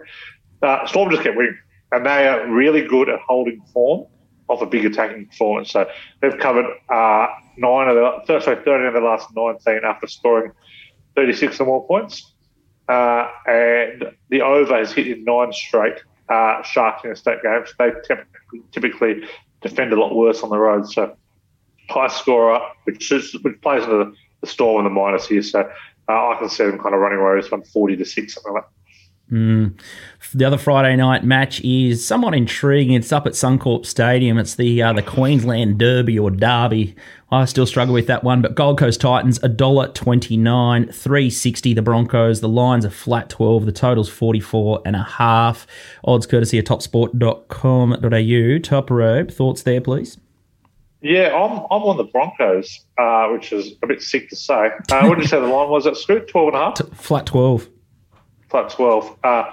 Uh, 0.61 0.85
Storm 0.87 1.09
just 1.11 1.23
kept 1.23 1.37
winning, 1.37 1.57
and 1.91 2.05
they 2.05 2.27
are 2.27 2.47
really 2.49 2.81
good 2.85 3.09
at 3.09 3.19
holding 3.19 3.61
form 3.73 4.07
off 4.47 4.61
a 4.61 4.65
big 4.65 4.85
attacking 4.85 5.25
performance. 5.27 5.71
So 5.71 5.89
they've 6.21 6.37
covered 6.37 6.65
uh, 6.89 7.27
nine 7.57 7.87
of 7.87 7.95
the 7.95 8.23
first 8.27 8.45
sorry, 8.45 8.63
13 8.63 8.87
of 8.87 8.93
the 8.93 8.99
last 8.99 9.29
19 9.35 9.81
after 9.83 10.07
scoring 10.07 10.51
36 11.15 11.59
or 11.61 11.65
more 11.65 11.87
points. 11.87 12.33
uh, 12.89 13.27
and 13.47 14.05
the 14.29 14.41
over 14.41 14.77
has 14.77 14.91
hit 14.91 15.07
in 15.07 15.23
nine 15.23 15.51
straight 15.51 15.95
uh, 16.29 16.61
Sharks 16.63 17.03
in 17.03 17.11
a 17.11 17.15
state 17.15 17.41
games. 17.41 17.73
They 17.79 17.91
typically 18.71 19.23
defend 19.61 19.93
a 19.93 19.99
lot 19.99 20.15
worse 20.15 20.43
on 20.43 20.49
the 20.49 20.57
road. 20.57 20.87
So 20.89 21.15
high 21.89 22.07
scorer, 22.07 22.59
which, 22.85 23.11
is, 23.11 23.33
which 23.41 23.61
plays 23.61 23.83
into 23.83 23.97
the, 23.97 24.15
storm 24.47 24.85
and 24.85 24.85
the 24.85 24.89
minus 24.91 25.27
here. 25.27 25.41
So 25.41 25.61
uh, 26.07 26.29
I 26.29 26.35
can 26.37 26.49
see 26.49 26.65
them 26.65 26.77
kind 26.77 26.93
of 26.93 27.01
running 27.01 27.17
away 27.17 27.33
with 27.35 27.51
one 27.51 27.63
forty 27.63 27.95
to 27.95 28.05
six, 28.05 28.35
something 28.35 28.53
like 28.53 28.63
that. 28.63 28.69
Mm. 29.31 29.79
The 30.35 30.45
other 30.45 30.57
Friday 30.57 30.95
night 30.95 31.23
match 31.23 31.59
is 31.61 32.05
somewhat 32.05 32.35
intriguing. 32.35 32.93
It's 32.93 33.11
up 33.11 33.25
at 33.25 33.33
Suncorp 33.33 33.85
Stadium. 33.85 34.37
It's 34.37 34.55
the 34.55 34.83
uh, 34.83 34.93
the 34.93 35.01
Queensland 35.01 35.79
Derby 35.79 36.19
or 36.19 36.29
Derby. 36.29 36.95
I 37.31 37.45
still 37.45 37.65
struggle 37.65 37.95
with 37.95 38.05
that 38.07 38.23
one, 38.23 38.43
but 38.43 38.53
Gold 38.53 38.77
Coast 38.77 39.01
Titans 39.01 39.39
a 39.41 39.49
dollar 39.49 39.87
twenty 39.87 40.37
nine, 40.37 40.91
three 40.91 41.31
sixty. 41.31 41.73
The 41.73 41.81
Broncos. 41.81 42.41
The 42.41 42.49
lines 42.49 42.85
are 42.85 42.91
flat 42.91 43.29
twelve. 43.29 43.65
The 43.65 43.71
total's 43.71 44.09
forty 44.09 44.39
four 44.39 44.81
and 44.85 44.95
a 44.95 45.03
half. 45.03 45.65
Odds 46.03 46.27
courtesy 46.27 46.59
of 46.59 46.65
topsport.com.au. 46.65 48.59
Top 48.59 48.91
rope 48.91 49.31
thoughts 49.31 49.63
there, 49.63 49.81
please. 49.81 50.19
Yeah, 51.01 51.35
I'm, 51.35 51.59
I'm 51.69 51.83
on 51.83 51.97
the 51.97 52.05
Broncos, 52.05 52.85
uh, 52.97 53.27
which 53.27 53.53
is 53.53 53.73
a 53.83 53.87
bit 53.87 54.01
sick 54.01 54.29
to 54.29 54.35
say. 54.35 54.69
Uh, 54.91 55.05
what 55.05 55.15
did 55.15 55.23
you 55.23 55.27
say 55.27 55.39
the 55.39 55.45
line 55.45 55.69
was? 55.69 55.85
At 55.85 55.97
Scoot, 55.97 56.27
12 56.27 56.47
and 56.47 56.55
a 56.55 56.59
half? 56.59 56.73
T- 56.75 56.83
flat 56.95 57.27
12 57.27 57.69
flat 58.55 58.69
12. 58.69 59.17
Uh, 59.23 59.51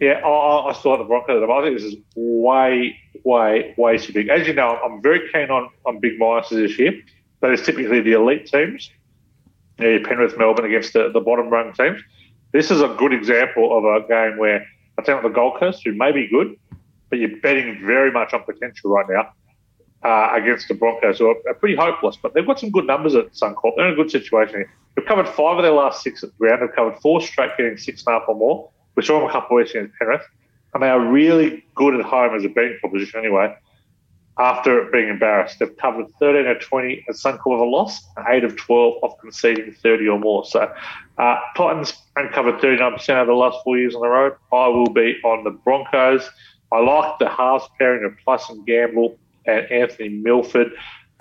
yeah, 0.00 0.20
I, 0.24 0.68
I 0.68 0.72
still 0.72 0.92
like 0.92 1.00
the 1.00 1.04
Broncos. 1.04 1.42
I 1.42 1.62
think 1.62 1.78
this 1.78 1.92
is 1.92 1.96
way, 2.14 2.96
way, 3.24 3.74
way 3.76 3.98
too 3.98 4.12
big. 4.12 4.28
As 4.28 4.46
you 4.46 4.52
know, 4.52 4.78
I'm 4.84 5.02
very 5.02 5.28
keen 5.32 5.50
on, 5.50 5.70
on 5.84 5.98
big 6.00 6.18
minuses 6.20 6.50
this 6.50 6.78
year. 6.78 6.92
That 7.40 7.50
is 7.52 7.62
typically 7.62 8.00
the 8.00 8.12
elite 8.12 8.46
teams. 8.46 8.90
Yeah, 9.78 9.98
Penrith, 10.04 10.38
Melbourne 10.38 10.64
against 10.64 10.92
the, 10.92 11.10
the 11.12 11.20
bottom 11.20 11.48
rung 11.48 11.72
teams. 11.72 12.00
This 12.52 12.70
is 12.70 12.80
a 12.80 12.88
good 12.88 13.12
example 13.12 13.76
of 13.76 13.84
a 13.84 14.06
game 14.06 14.38
where 14.38 14.64
I 14.98 15.02
think 15.02 15.22
the 15.22 15.28
Gold 15.28 15.58
Coast, 15.58 15.82
who 15.84 15.92
may 15.92 16.12
be 16.12 16.28
good, 16.28 16.56
but 17.10 17.18
you're 17.18 17.36
betting 17.38 17.84
very 17.84 18.12
much 18.12 18.32
on 18.32 18.44
potential 18.44 18.90
right 18.90 19.06
now 19.08 19.32
uh, 20.06 20.30
against 20.34 20.68
the 20.68 20.74
Broncos, 20.74 21.18
who 21.18 21.28
are, 21.30 21.54
pretty 21.54 21.74
hopeless. 21.74 22.16
But 22.22 22.32
they've 22.32 22.46
got 22.46 22.60
some 22.60 22.70
good 22.70 22.86
numbers 22.86 23.16
at 23.16 23.32
Suncorp. 23.32 23.72
They're 23.76 23.88
in 23.88 23.94
a 23.94 23.96
good 23.96 24.10
situation. 24.10 24.64
They've 24.94 25.04
covered 25.04 25.28
five 25.28 25.56
of 25.56 25.64
their 25.64 25.72
last 25.72 26.02
six 26.02 26.22
at 26.22 26.30
the 26.30 26.36
ground. 26.36 26.62
They've 26.62 26.74
covered 26.74 26.96
four 27.00 27.20
straight, 27.20 27.50
getting 27.56 27.76
six 27.76 28.04
and 28.06 28.14
a 28.14 28.20
half 28.20 28.28
or 28.28 28.36
more. 28.36 28.70
We 28.94 29.02
saw 29.02 29.18
them 29.18 29.28
a 29.28 29.32
couple 29.32 29.56
of 29.56 29.62
weeks 29.62 29.72
against 29.72 29.94
Penrith. 29.98 30.22
And 30.74 30.82
they 30.82 30.88
are 30.88 31.00
really 31.00 31.64
good 31.74 31.98
at 31.98 32.06
home 32.06 32.36
as 32.36 32.44
a 32.44 32.48
betting 32.48 32.78
proposition 32.80 33.18
anyway. 33.18 33.56
After 34.38 34.84
being 34.92 35.08
embarrassed, 35.08 35.58
they've 35.58 35.76
covered 35.78 36.06
13 36.20 36.46
of 36.46 36.60
20 36.60 37.04
at 37.08 37.14
Suncorp 37.16 37.54
of 37.54 37.60
a 37.60 37.64
loss, 37.64 38.00
8 38.28 38.44
of 38.44 38.54
12 38.56 39.02
off 39.02 39.18
conceding 39.20 39.74
30 39.82 40.08
or 40.08 40.20
more. 40.20 40.44
So 40.44 40.70
uh, 41.18 41.36
Titans 41.56 41.94
uncovered 42.14 42.60
39% 42.60 43.08
over 43.08 43.26
the 43.26 43.32
last 43.32 43.58
four 43.64 43.76
years 43.76 43.94
on 43.94 44.02
the 44.02 44.08
road. 44.08 44.34
I 44.52 44.68
will 44.68 44.90
be 44.90 45.16
on 45.24 45.42
the 45.42 45.50
Broncos. 45.50 46.28
I 46.72 46.80
like 46.80 47.18
the 47.18 47.28
halves 47.28 47.64
pairing 47.78 48.04
of 48.04 48.12
Plus 48.22 48.48
and 48.50 48.64
Gamble 48.66 49.18
and 49.46 49.70
Anthony 49.70 50.08
Milford 50.08 50.72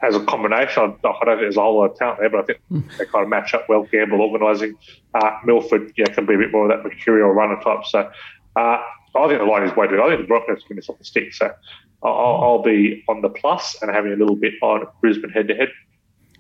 as 0.02 0.16
a 0.16 0.24
combination. 0.26 0.84
I, 0.84 0.88
don't 0.88 1.26
think 1.26 1.40
there's 1.40 1.58
a 1.58 1.62
whole 1.62 1.78
lot 1.78 1.92
of 1.92 1.98
talent 1.98 2.20
there, 2.20 2.30
but 2.30 2.42
I 2.42 2.44
think 2.44 2.60
mm. 2.72 2.98
they 2.98 3.06
kind 3.06 3.24
of 3.24 3.30
match 3.30 3.54
up 3.54 3.68
well. 3.70 3.84
Gamble 3.84 4.22
organising. 4.22 4.78
Uh, 5.14 5.32
Milford 5.46 5.94
yeah, 5.98 6.06
can 6.06 6.26
be 6.26 6.36
a 6.36 6.38
bit 6.38 6.52
more 6.52 6.70
of 6.70 6.78
that 6.78 6.88
mercurial 6.88 7.30
runner 7.30 7.60
type. 7.62 7.86
So 7.86 8.00
uh, 8.56 8.60
I 8.60 9.28
think 9.28 9.40
the 9.40 9.46
line 9.46 9.64
is 9.64 9.76
way 9.76 9.88
too. 9.88 10.02
I 10.02 10.10
think 10.10 10.22
the 10.22 10.28
Broncos 10.28 10.64
can 10.68 10.76
miss 10.76 10.90
off 10.90 10.98
the 10.98 11.06
stick. 11.06 11.34
So 11.34 11.54
I'll, 12.04 12.44
I'll, 12.44 12.62
be 12.62 13.04
on 13.08 13.22
the 13.22 13.30
plus 13.30 13.82
and 13.82 13.90
having 13.92 14.12
a 14.12 14.16
little 14.16 14.36
bit 14.36 14.54
on 14.62 14.86
Brisbane 15.02 15.30
head 15.30 15.48
to 15.48 15.56
head. 15.56 15.70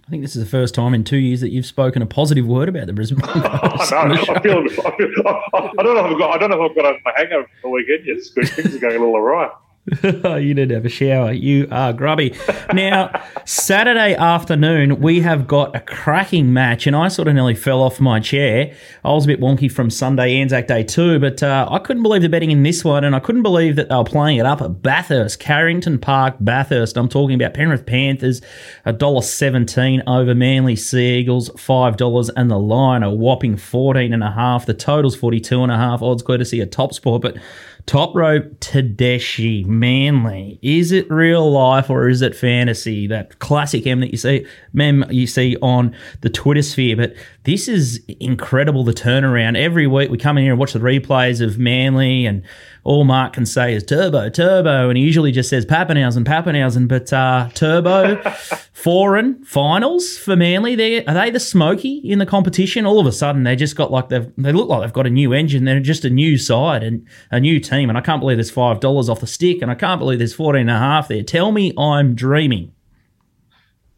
I 0.05 0.11
think 0.11 0.21
this 0.21 0.35
is 0.35 0.43
the 0.43 0.49
first 0.49 0.75
time 0.75 0.93
in 0.93 1.03
two 1.03 1.17
years 1.17 1.41
that 1.41 1.49
you've 1.49 1.65
spoken 1.65 2.03
a 2.03 2.05
positive 2.05 2.45
word 2.45 2.69
about 2.69 2.85
the 2.85 2.93
Brisbane 2.93 3.19
Broncos. 3.23 3.91
I, 3.91 4.07
know, 4.07 4.21
I, 4.21 4.39
feel, 4.39 4.59
I, 4.59 4.97
feel, 4.97 5.09
I, 5.25 5.71
I, 5.79 5.83
don't 5.83 5.95
know 5.95 6.05
if 6.05 6.11
I've 6.11 6.19
got 6.19 6.35
I 6.35 6.37
don't 6.37 6.51
know 6.51 6.63
if 6.63 6.71
I've 6.71 6.77
got 6.77 6.95
my 7.03 7.13
hangover 7.15 7.49
for 7.61 7.67
the 7.67 7.69
weekend 7.69 8.05
yet. 8.05 8.47
Things 8.49 8.75
are 8.75 8.79
going 8.79 8.97
a 8.97 8.99
little 8.99 9.17
awry. 9.17 9.49
you 10.03 10.53
didn't 10.55 10.71
have 10.71 10.85
a 10.85 10.89
shower. 10.89 11.31
You 11.31 11.67
are 11.69 11.93
grubby. 11.93 12.35
Now, 12.73 13.23
Saturday 13.45 14.15
afternoon, 14.15 14.99
we 14.99 15.21
have 15.21 15.47
got 15.47 15.75
a 15.75 15.79
cracking 15.79 16.51
match, 16.51 16.87
and 16.87 16.95
I 16.95 17.07
sort 17.07 17.27
of 17.27 17.35
nearly 17.35 17.53
fell 17.53 17.83
off 17.83 17.99
my 17.99 18.19
chair. 18.19 18.73
I 19.03 19.11
was 19.11 19.25
a 19.25 19.27
bit 19.27 19.39
wonky 19.39 19.71
from 19.71 19.91
Sunday 19.91 20.37
Anzac 20.37 20.65
Day 20.65 20.83
too, 20.83 21.19
but 21.19 21.43
uh, 21.43 21.67
I 21.69 21.77
couldn't 21.77 22.01
believe 22.01 22.23
the 22.23 22.29
betting 22.29 22.49
in 22.49 22.63
this 22.63 22.83
one, 22.83 23.03
and 23.03 23.15
I 23.15 23.19
couldn't 23.19 23.43
believe 23.43 23.75
that 23.75 23.89
they 23.89 23.95
were 23.95 24.03
playing 24.03 24.37
it 24.37 24.47
up 24.47 24.59
at 24.59 24.81
Bathurst, 24.81 25.39
Carrington 25.39 25.99
Park, 25.99 26.37
Bathurst. 26.39 26.97
I'm 26.97 27.07
talking 27.07 27.35
about 27.35 27.53
Penrith 27.53 27.85
Panthers, 27.85 28.41
$1.17 28.87 30.01
over 30.07 30.33
Manly 30.33 30.75
Sea 30.75 31.19
Eagles, 31.19 31.51
$5, 31.51 32.29
and 32.35 32.49
the 32.49 32.57
line 32.57 33.03
a 33.03 33.11
whopping 33.11 33.55
14 33.55 34.13
and 34.13 34.23
a 34.23 34.31
half. 34.31 34.65
The 34.65 34.73
total's 34.73 35.15
42 35.15 35.61
and 35.61 35.71
a 35.71 35.77
half. 35.77 36.01
Odds 36.01 36.23
to 36.23 36.43
see 36.43 36.59
a 36.59 36.65
top 36.65 36.91
sport, 36.91 37.21
but 37.21 37.37
Top 37.85 38.15
rope 38.15 38.59
Tedeschi, 38.59 39.63
Manly. 39.65 40.57
Is 40.63 40.91
it 40.91 41.09
real 41.11 41.51
life 41.51 41.89
or 41.89 42.09
is 42.09 42.23
it 42.23 42.35
fantasy? 42.35 43.05
That 43.05 43.37
classic 43.37 43.85
M 43.85 43.99
that 43.99 44.11
you 44.11 44.17
see, 44.17 44.47
mem 44.75 45.05
you 45.09 45.27
see 45.27 45.57
on 45.61 45.95
the 46.21 46.29
Twitter 46.29 46.61
sphere. 46.61 46.95
But 46.95 47.15
this 47.43 47.67
is 47.67 48.03
incredible. 48.19 48.83
The 48.83 48.93
turnaround 48.93 49.57
every 49.57 49.87
week 49.87 50.09
we 50.09 50.17
come 50.17 50.37
in 50.37 50.43
here 50.43 50.53
and 50.53 50.59
watch 50.59 50.73
the 50.73 50.79
replays 50.79 51.41
of 51.41 51.57
Manly 51.57 52.25
and 52.25 52.43
all 52.85 53.03
Mark 53.03 53.33
can 53.33 53.47
say 53.47 53.73
is 53.73 53.83
turbo, 53.83 54.29
turbo, 54.29 54.89
and 54.89 54.97
he 54.97 55.03
usually 55.03 55.31
just 55.31 55.49
says 55.49 55.65
Papenhuyzen, 55.65 56.23
Papenhuyzen. 56.23 56.87
But 56.87 57.11
uh, 57.11 57.49
turbo, 57.55 58.21
foreign 58.73 59.43
finals 59.43 60.17
for 60.19 60.35
Manly. 60.35 60.75
They 60.75 61.03
are 61.03 61.13
they 61.15 61.31
the 61.31 61.39
smoky 61.39 61.97
in 61.97 62.19
the 62.19 62.27
competition? 62.27 62.85
All 62.85 62.99
of 62.99 63.07
a 63.07 63.11
sudden, 63.11 63.43
they 63.43 63.55
just 63.55 63.75
got 63.75 63.91
like 63.91 64.09
they've 64.09 64.31
they 64.37 64.51
look 64.51 64.69
like 64.69 64.81
they've 64.81 64.93
got 64.93 65.07
a 65.07 65.09
new 65.09 65.33
engine. 65.33 65.65
They're 65.65 65.79
just 65.79 66.05
a 66.05 66.11
new 66.11 66.37
side 66.37 66.83
and 66.83 67.07
a 67.31 67.39
new 67.39 67.59
team. 67.59 67.89
And 67.89 67.97
I 67.97 68.01
can't 68.01 68.21
believe 68.21 68.37
there's 68.37 68.51
five 68.51 68.79
dollars 68.81 69.09
off 69.09 69.19
the 69.19 69.27
stick, 69.27 69.63
and 69.63 69.71
I 69.71 69.75
can't 69.75 69.99
believe 69.99 70.19
there's 70.19 70.35
fourteen 70.35 70.69
and 70.69 70.69
a 70.69 70.77
half 70.77 71.07
there. 71.07 71.23
Tell 71.23 71.51
me 71.51 71.73
I'm 71.79 72.13
dreaming. 72.13 72.71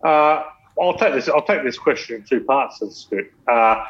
Uh, 0.02 0.44
I'll 0.82 0.98
take 0.98 1.14
this. 1.14 1.28
I'll 1.30 1.46
take 1.46 1.64
this 1.64 1.78
question 1.78 2.18
in 2.18 2.24
two 2.24 2.44
parts. 2.44 2.80
That's 2.80 3.06
good. 3.10 3.30
Uh, 3.48 3.84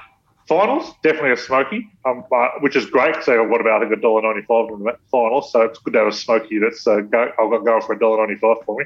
finals, 0.47 0.93
definitely 1.03 1.31
a 1.31 1.37
smoky, 1.37 1.89
um, 2.05 2.23
uh, 2.33 2.49
which 2.61 2.75
is 2.75 2.85
great 2.85 3.13
because 3.13 3.25
they've 3.25 3.39
about 3.39 3.91
a 3.91 3.95
dollar 3.97 4.21
ninety 4.21 4.45
five 4.47 4.69
in 4.69 4.83
the 4.83 4.97
finals, 5.11 5.51
so 5.51 5.61
it's 5.63 5.79
good 5.79 5.93
to 5.93 5.99
have 5.99 6.07
a 6.07 6.11
smoky 6.11 6.59
that's 6.59 6.87
uh, 6.87 7.01
go. 7.01 7.31
I've 7.39 7.49
got 7.49 7.65
going 7.65 7.81
for 7.81 7.93
a 7.93 7.99
dollar 7.99 8.25
ninety 8.25 8.39
five 8.39 8.57
for 8.65 8.79
me, 8.79 8.85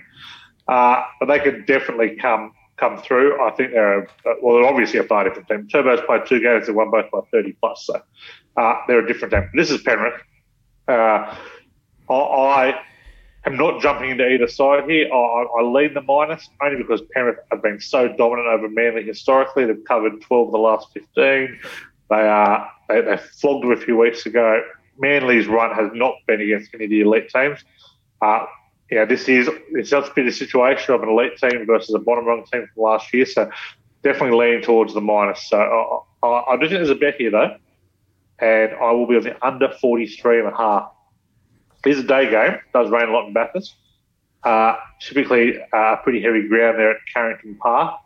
uh, 0.67 1.03
but 1.19 1.27
they 1.27 1.39
could 1.39 1.65
definitely 1.65 2.15
come 2.15 2.53
come 2.77 2.97
through. 2.97 3.39
I 3.41 3.51
think 3.51 3.71
they're 3.71 3.99
a, 3.99 4.07
well, 4.41 4.55
they're 4.55 4.67
obviously 4.67 4.99
a 4.99 5.03
far 5.03 5.23
different 5.23 5.47
team. 5.47 5.67
Turbo's 5.67 6.01
played 6.05 6.25
two 6.25 6.41
games; 6.41 6.67
they 6.67 6.73
won 6.73 6.89
both 6.89 7.11
by 7.11 7.19
thirty 7.31 7.53
plus, 7.53 7.85
so 7.85 8.01
uh, 8.57 8.75
they're 8.87 9.05
a 9.05 9.07
different 9.07 9.33
team. 9.33 9.49
This 9.53 9.69
is 9.71 9.81
Penrith. 9.81 10.21
Uh, 10.87 11.35
I 12.09 12.75
am 13.45 13.57
not 13.57 13.81
jumping 13.81 14.11
into 14.11 14.27
either 14.27 14.47
side 14.47 14.89
here. 14.89 15.11
I, 15.11 15.17
I, 15.17 15.87
the 15.93 16.01
minus 16.01 16.49
only 16.61 16.77
because 16.77 17.01
Penrith 17.13 17.39
have 17.51 17.61
been 17.61 17.79
so 17.79 18.07
dominant 18.07 18.47
over 18.47 18.69
Manly 18.69 19.03
historically. 19.03 19.65
They've 19.65 19.83
covered 19.85 20.21
12 20.21 20.47
of 20.47 20.51
the 20.51 20.57
last 20.59 20.87
15. 20.93 21.59
They 22.09 22.15
are 22.15 22.71
they, 22.89 23.01
they 23.01 23.17
flogged 23.17 23.63
them 23.63 23.71
a 23.71 23.77
few 23.77 23.97
weeks 23.97 24.25
ago. 24.25 24.61
Manly's 24.97 25.47
run 25.47 25.73
has 25.73 25.89
not 25.93 26.15
been 26.27 26.41
against 26.41 26.73
any 26.73 26.83
of 26.83 26.89
the 26.89 27.01
elite 27.01 27.29
teams. 27.29 27.63
Uh, 28.21 28.45
yeah, 28.91 29.05
this 29.05 29.27
is 29.29 29.49
it's 29.71 29.89
just 29.89 30.13
been 30.13 30.27
a 30.27 30.31
situation 30.31 30.93
of 30.93 31.01
an 31.01 31.09
elite 31.09 31.37
team 31.37 31.65
versus 31.65 31.95
a 31.95 31.99
bottom 31.99 32.25
rung 32.25 32.45
team 32.51 32.67
from 32.73 32.83
last 32.83 33.13
year. 33.13 33.25
So 33.25 33.49
definitely 34.03 34.37
leaning 34.37 34.61
towards 34.61 34.93
the 34.93 35.01
minus. 35.01 35.49
So 35.49 35.57
I, 35.57 36.27
I, 36.27 36.53
I 36.53 36.57
do 36.57 36.67
think 36.67 36.79
there's 36.79 36.89
a 36.89 36.95
bet 36.95 37.15
here 37.15 37.31
though, 37.31 37.55
and 38.39 38.73
I 38.73 38.91
will 38.91 39.07
be 39.07 39.15
on 39.15 39.23
the 39.23 39.45
under 39.45 39.71
43 39.71 40.39
and 40.39 40.47
a 40.49 40.55
half. 40.55 40.91
It 41.85 41.91
is 41.91 41.99
a 41.99 42.03
day 42.03 42.29
game. 42.29 42.53
It 42.53 42.61
does 42.73 42.89
rain 42.89 43.09
a 43.09 43.11
lot 43.11 43.27
in 43.27 43.33
Bathurst. 43.33 43.75
Uh, 44.43 44.75
typically, 44.99 45.59
uh, 45.73 45.97
pretty 45.97 46.21
heavy 46.21 46.47
ground 46.47 46.79
there 46.79 46.91
at 46.91 46.97
Carrington 47.13 47.55
Park. 47.55 47.99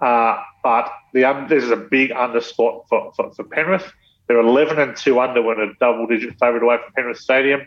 Uh, 0.00 0.42
but 0.62 0.92
the 1.12 1.24
um, 1.24 1.48
this 1.48 1.62
is 1.62 1.70
a 1.70 1.76
big 1.76 2.10
under 2.12 2.40
spot 2.40 2.84
for, 2.88 3.12
for, 3.14 3.32
for, 3.32 3.44
Penrith. 3.44 3.92
They're 4.26 4.40
11 4.40 4.78
and 4.78 4.96
2 4.96 5.20
under 5.20 5.42
when 5.42 5.60
a 5.60 5.72
double 5.78 6.06
digit 6.06 6.38
favourite 6.40 6.62
away 6.62 6.78
from 6.82 6.92
Penrith 6.94 7.18
Stadium. 7.18 7.66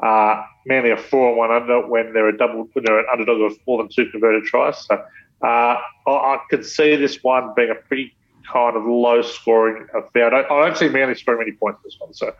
Uh, 0.00 0.44
Manly 0.66 0.90
a 0.90 0.96
4 0.96 1.30
and 1.30 1.38
1 1.38 1.50
under 1.50 1.86
when 1.86 2.12
they're 2.12 2.28
a 2.28 2.36
double 2.36 2.68
when 2.72 2.84
they're 2.84 3.00
an 3.00 3.06
underdog 3.12 3.52
of 3.52 3.58
more 3.66 3.78
than 3.78 3.88
two 3.88 4.06
converted 4.10 4.44
tries. 4.44 4.84
So 4.86 4.94
uh, 5.42 5.46
I, 5.46 6.10
I 6.10 6.38
could 6.50 6.64
see 6.64 6.94
this 6.94 7.22
one 7.22 7.52
being 7.56 7.70
a 7.70 7.74
pretty 7.74 8.14
kind 8.52 8.76
of 8.76 8.84
low 8.84 9.22
scoring 9.22 9.86
affair. 9.94 10.26
I 10.26 10.42
don't, 10.42 10.50
I 10.50 10.66
don't 10.66 10.76
see 10.76 10.88
Manly 10.88 11.14
scoring 11.16 11.40
many 11.40 11.52
points 11.52 11.80
in 11.84 11.88
this 11.88 11.96
one. 11.98 12.14
So 12.14 12.34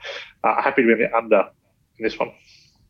uh, 0.44 0.62
happy 0.62 0.82
to 0.82 0.86
be 0.86 0.92
in 0.92 1.10
the 1.10 1.16
under 1.16 1.48
in 1.98 2.04
this 2.04 2.18
one. 2.18 2.32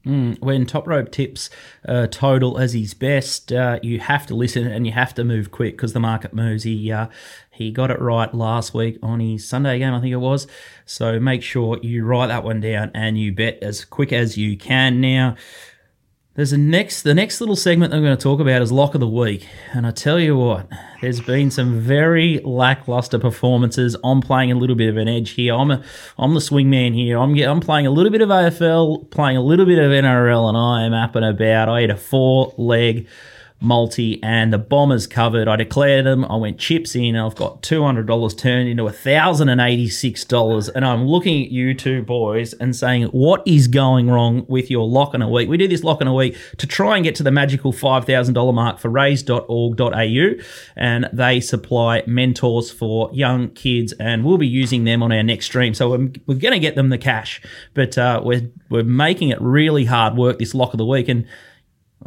Mm, 0.05 0.41
when 0.41 0.67
Top 0.67 0.89
Rope 0.89 1.13
tips 1.13 1.49
uh, 1.87 2.09
total 2.09 2.59
as 2.59 2.73
his 2.73 2.93
best, 2.93 3.53
uh, 3.53 3.79
you 3.83 4.01
have 4.01 4.27
to 4.27 4.35
listen 4.35 4.67
and 4.67 4.85
you 4.85 4.93
have 4.93 5.15
to 5.15 5.25
move 5.25 5.53
quick 5.53 5.77
because 5.77 5.93
the 5.93 6.01
market 6.01 6.35
moves. 6.35 6.65
He 6.65 6.91
uh, 6.91 7.07
he 7.53 7.71
got 7.71 7.91
it 7.91 8.01
right 8.01 8.33
last 8.35 8.75
week 8.75 8.99
on 9.03 9.21
his 9.21 9.47
Sunday 9.47 9.79
game, 9.79 9.95
I 9.95 10.01
think 10.01 10.13
it 10.13 10.17
was. 10.17 10.47
So 10.87 11.21
make 11.21 11.43
sure 11.43 11.79
you 11.83 12.05
write 12.05 12.29
that 12.29 12.43
one 12.43 12.61
down 12.61 12.91
and 12.95 13.17
you 13.17 13.33
bet 13.33 13.63
as 13.63 13.85
quick 13.85 14.13
as 14.13 14.37
you 14.37 14.57
can. 14.57 15.01
Now, 15.01 15.37
There's 16.35 16.55
a 16.55 16.57
next 16.57 17.03
the 17.03 17.13
next 17.13 17.43
little 17.43 17.57
segment 17.57 17.93
I'm 17.93 18.03
going 18.03 18.17
to 18.17 18.23
talk 18.23 18.41
about 18.41 18.63
is 18.63 18.73
lock 18.73 18.95
of 18.95 19.01
the 19.01 19.07
week, 19.07 19.47
and 19.75 19.87
I 19.87 19.91
tell 19.91 20.19
you 20.19 20.35
what, 20.35 20.67
there's 21.03 21.21
been 21.21 21.51
some 21.51 21.79
very 21.79 22.39
lackluster 22.39 23.19
performances. 23.19 23.99
I'm 24.03 24.23
playing 24.23 24.51
a 24.51 24.55
little 24.55 24.75
bit 24.75 24.89
of 24.89 24.97
an 24.97 25.09
edge 25.09 25.33
here. 25.33 25.55
I'm 25.55 25.71
a, 25.71 25.83
I'm 26.17 26.33
the 26.33 26.41
swingman 26.41 26.95
here. 26.95 27.19
I'm 27.19 27.37
I'm 27.37 27.61
playing 27.61 27.87
a 27.87 27.91
little 27.91 28.11
bit 28.11 28.23
of 28.23 28.31
AFL, 28.31 29.11
playing 29.11 29.37
a 29.37 29.43
little 29.43 29.67
bit 29.67 29.79
of 29.79 29.91
NRL, 29.91 30.49
and 30.49 30.57
I 30.57 30.85
am 30.85 30.95
up 30.95 31.17
and 31.17 31.27
about. 31.27 31.69
I 31.69 31.83
had 31.83 31.91
a 31.91 31.99
four 31.99 32.55
leg 32.57 33.09
multi, 33.63 34.23
and 34.23 34.53
the 34.53 34.59
Bombers 34.59 35.07
covered. 35.07 35.49
I 35.49 35.57
declared 35.57 36.05
them. 36.05 36.25
I 36.25 36.37
went 36.37 36.59
chips 36.59 36.95
in. 36.95 37.17
I've 37.17 37.35
got 37.37 37.63
two 37.63 37.83
hundred 37.83 38.07
dollars 38.07 38.35
turned 38.35 38.69
into 38.69 38.87
thousand 38.93 39.49
and 40.69 40.85
I'm 40.85 41.07
looking 41.07 41.45
at 41.45 41.51
you 41.51 41.75
two 41.75 42.03
boys 42.03 42.53
and 42.55 42.75
saying, 42.75 43.05
"What 43.07 43.43
is 43.47 43.69
going 43.69 44.11
wrong 44.11 44.45
with 44.49 44.71
your 44.71 44.87
lock 44.87 45.15
in 45.15 45.23
a 45.23 45.29
week?" 45.29 45.49
We 45.49 45.57
do 45.57 45.69
this 45.69 45.85
lock 45.85 46.01
in 46.01 46.07
a 46.07 46.15
week 46.15 46.37
to 46.59 46.67
try 46.67 46.97
and 46.97 47.05
get 47.05 47.15
to 47.17 47.23
the 47.23 47.31
magical 47.31 47.73
five 47.73 48.05
thousand 48.05 48.35
dollar 48.35 48.53
mark 48.53 48.79
for 48.79 48.89
raise.org.au, 48.89 50.29
and 50.77 51.09
they 51.13 51.41
supply 51.41 52.03
mentors 52.07 52.71
for 52.71 53.11
young 53.13 53.51
kids, 53.51 53.93
and 53.95 54.25
we'll 54.25 54.39
be 54.39 54.49
using 54.49 54.85
them 54.85 55.03
on 55.03 55.13
our 55.13 55.23
next 55.23 55.47
stream. 55.47 55.75
So 55.75 55.91
we're, 55.91 56.11
we're 56.27 56.39
going 56.39 56.53
to 56.53 56.59
get 56.59 56.75
them 56.75 56.89
the 56.89 56.99
cash, 56.99 57.41
but 57.75 57.97
uh, 57.97 58.21
we're 58.25 58.51
we're 58.69 58.85
making 58.85 59.29
it 59.29 59.41
really 59.41 59.85
hard 59.85 60.17
work 60.17 60.39
this 60.39 60.55
lock 60.55 60.75
of 60.75 60.79
the 60.79 60.87
week 60.87 61.09
and. 61.09 61.27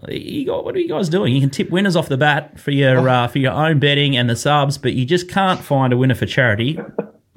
You 0.08 0.46
got, 0.46 0.66
what 0.66 0.76
are 0.76 0.80
you 0.80 0.88
guys 0.88 1.10
doing? 1.10 1.34
You 1.34 1.42
can 1.42 1.50
tip 1.50 1.70
winners 1.70 1.96
off 1.96 2.10
the 2.10 2.18
bat 2.18 2.60
for 2.60 2.72
your 2.72 3.08
uh, 3.08 3.28
for 3.28 3.40
your 3.40 3.54
own 3.54 3.80
betting 3.80 4.16
and 4.18 4.30
the 4.30 4.36
subs, 4.36 4.78
but 4.78 4.94
you 4.94 5.06
just 5.06 5.30
can't 5.30 5.60
find 5.60 5.94
a 5.94 5.98
winner 5.98 6.16
for 6.16 6.26
charity. 6.26 6.80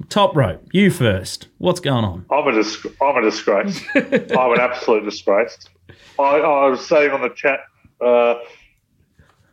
Top 0.09 0.35
rope, 0.35 0.61
you 0.71 0.89
first. 0.89 1.47
What's 1.59 1.79
going 1.79 2.03
on? 2.03 2.25
I'm 2.31 2.47
a 2.47 2.51
dis- 2.51 2.85
I'm 3.01 3.17
a 3.17 3.21
disgrace. 3.21 3.81
I'm 3.95 4.53
an 4.53 4.59
absolute 4.59 5.05
disgrace. 5.05 5.57
I, 6.17 6.23
I 6.23 6.67
was 6.69 6.85
saying 6.85 7.11
on 7.11 7.21
the 7.21 7.29
chat, 7.29 7.59
uh, 8.01 8.35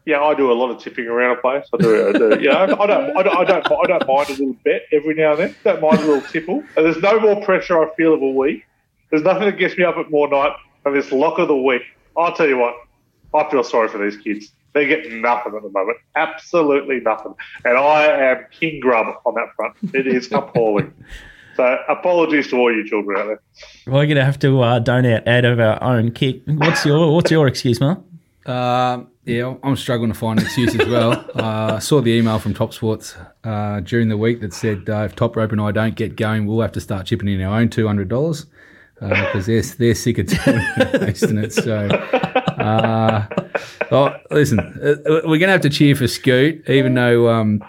yeah, 0.07 0.23
I 0.23 0.35
do 0.35 0.51
a 0.51 0.55
lot 0.55 0.71
of 0.71 0.81
tipping 0.81 1.07
around 1.07 1.37
a 1.37 1.41
place. 1.41 1.67
I 1.75 1.77
do, 1.79 2.09
I 2.09 2.13
do 2.13 2.41
you 2.41 2.49
know, 2.49 2.59
I 2.59 2.67
don't, 2.67 2.81
I 2.81 2.87
don't, 2.87 3.17
I 3.17 3.45
don't, 3.45 3.67
I 3.67 3.87
don't 3.87 4.07
mind 4.07 4.31
a 4.31 4.33
little 4.33 4.57
bet 4.65 4.83
every 4.93 5.15
now 5.15 5.33
and 5.33 5.41
then. 5.41 5.57
Don't 5.65 5.83
mind 5.83 5.99
a 5.99 6.07
little 6.07 6.23
tipple. 6.23 6.63
And 6.77 6.87
there's 6.87 6.99
no 6.99 7.19
more 7.19 7.45
pressure 7.45 7.83
I 7.83 7.93
feel 7.97 8.15
of 8.15 8.23
a 8.23 8.31
week. 8.31 8.65
There's 9.11 9.23
nothing 9.23 9.45
that 9.47 9.59
gets 9.59 9.77
me 9.77 9.85
up 9.85 9.97
at 9.97 10.11
more 10.11 10.29
night 10.29 10.53
than 10.85 10.95
this 10.95 11.11
lock 11.11 11.39
of 11.39 11.49
the 11.49 11.57
week. 11.57 11.83
I'll 12.17 12.33
tell 12.33 12.47
you 12.47 12.57
what, 12.57 12.75
I 13.37 13.51
feel 13.51 13.63
sorry 13.65 13.89
for 13.89 13.99
these 13.99 14.17
kids. 14.17 14.53
They 14.73 14.87
get 14.87 15.11
nothing 15.11 15.55
at 15.55 15.63
the 15.63 15.71
moment. 15.71 15.99
Absolutely 16.17 17.01
nothing. 17.01 17.35
And 17.65 17.79
I 17.79 18.05
am 18.07 18.45
king 18.51 18.81
grub 18.81 19.07
on 19.25 19.35
that 19.35 19.55
front. 19.57 19.75
It 19.95 20.07
is 20.07 20.27
appalling. 20.33 20.93
So 21.57 21.79
apologies 21.89 22.49
to 22.49 22.57
all 22.57 22.75
you 22.75 22.87
children 22.87 23.19
out 23.19 23.27
there. 23.27 23.41
We're 23.87 24.05
going 24.05 24.17
to 24.17 24.25
have 24.25 24.39
to 24.41 24.61
uh, 24.61 24.79
donate 24.79 25.27
out 25.27 25.47
of 25.47 25.59
our 25.59 25.83
own 25.83 26.13
kick. 26.13 26.43
What's 26.47 26.85
your 26.85 27.15
What's 27.15 27.31
your 27.31 27.47
excuse, 27.47 27.81
Mark? 27.81 28.01
Um, 28.45 29.09
yeah, 29.25 29.55
I'm 29.63 29.77
struggling 29.77 30.13
to 30.13 30.19
find 30.19 30.39
an 30.39 30.45
excuse 30.45 30.79
as 30.79 30.87
well. 30.87 31.25
Uh, 31.37 31.75
I 31.77 31.79
saw 31.81 32.01
the 32.01 32.11
email 32.11 32.39
from 32.39 32.55
Top 32.55 32.73
Sports 32.73 33.15
uh, 33.45 33.81
during 33.81 34.09
the 34.09 34.17
week 34.17 34.41
that 34.41 34.55
said 34.55 34.89
uh, 34.89 35.03
if 35.05 35.15
Top 35.15 35.37
Rope 35.37 35.53
and 35.53 35.61
I 35.61 35.71
don't 35.71 35.95
get 35.95 36.17
going, 36.17 36.47
we'll 36.47 36.61
have 36.63 36.73
to 36.73 36.81
start 36.81 37.07
chipping 37.07 37.29
in 37.29 37.43
our 37.43 37.59
own 37.59 37.69
two 37.69 37.87
hundred 37.87 38.09
dollars 38.09 38.47
because 39.01 39.47
they're 39.47 39.63
they're 39.63 39.95
sick 39.95 40.19
of 40.19 40.29
wasting 41.01 41.39
it. 41.39 41.53
So, 41.53 41.87
uh, 41.87 43.27
oh, 43.91 44.15
listen, 44.31 44.61
uh, 44.61 45.21
we're 45.25 45.39
gonna 45.39 45.53
have 45.53 45.61
to 45.63 45.71
cheer 45.71 45.95
for 45.95 46.09
Scoot, 46.09 46.69
even 46.69 46.95
though 46.95 47.29
um, 47.29 47.63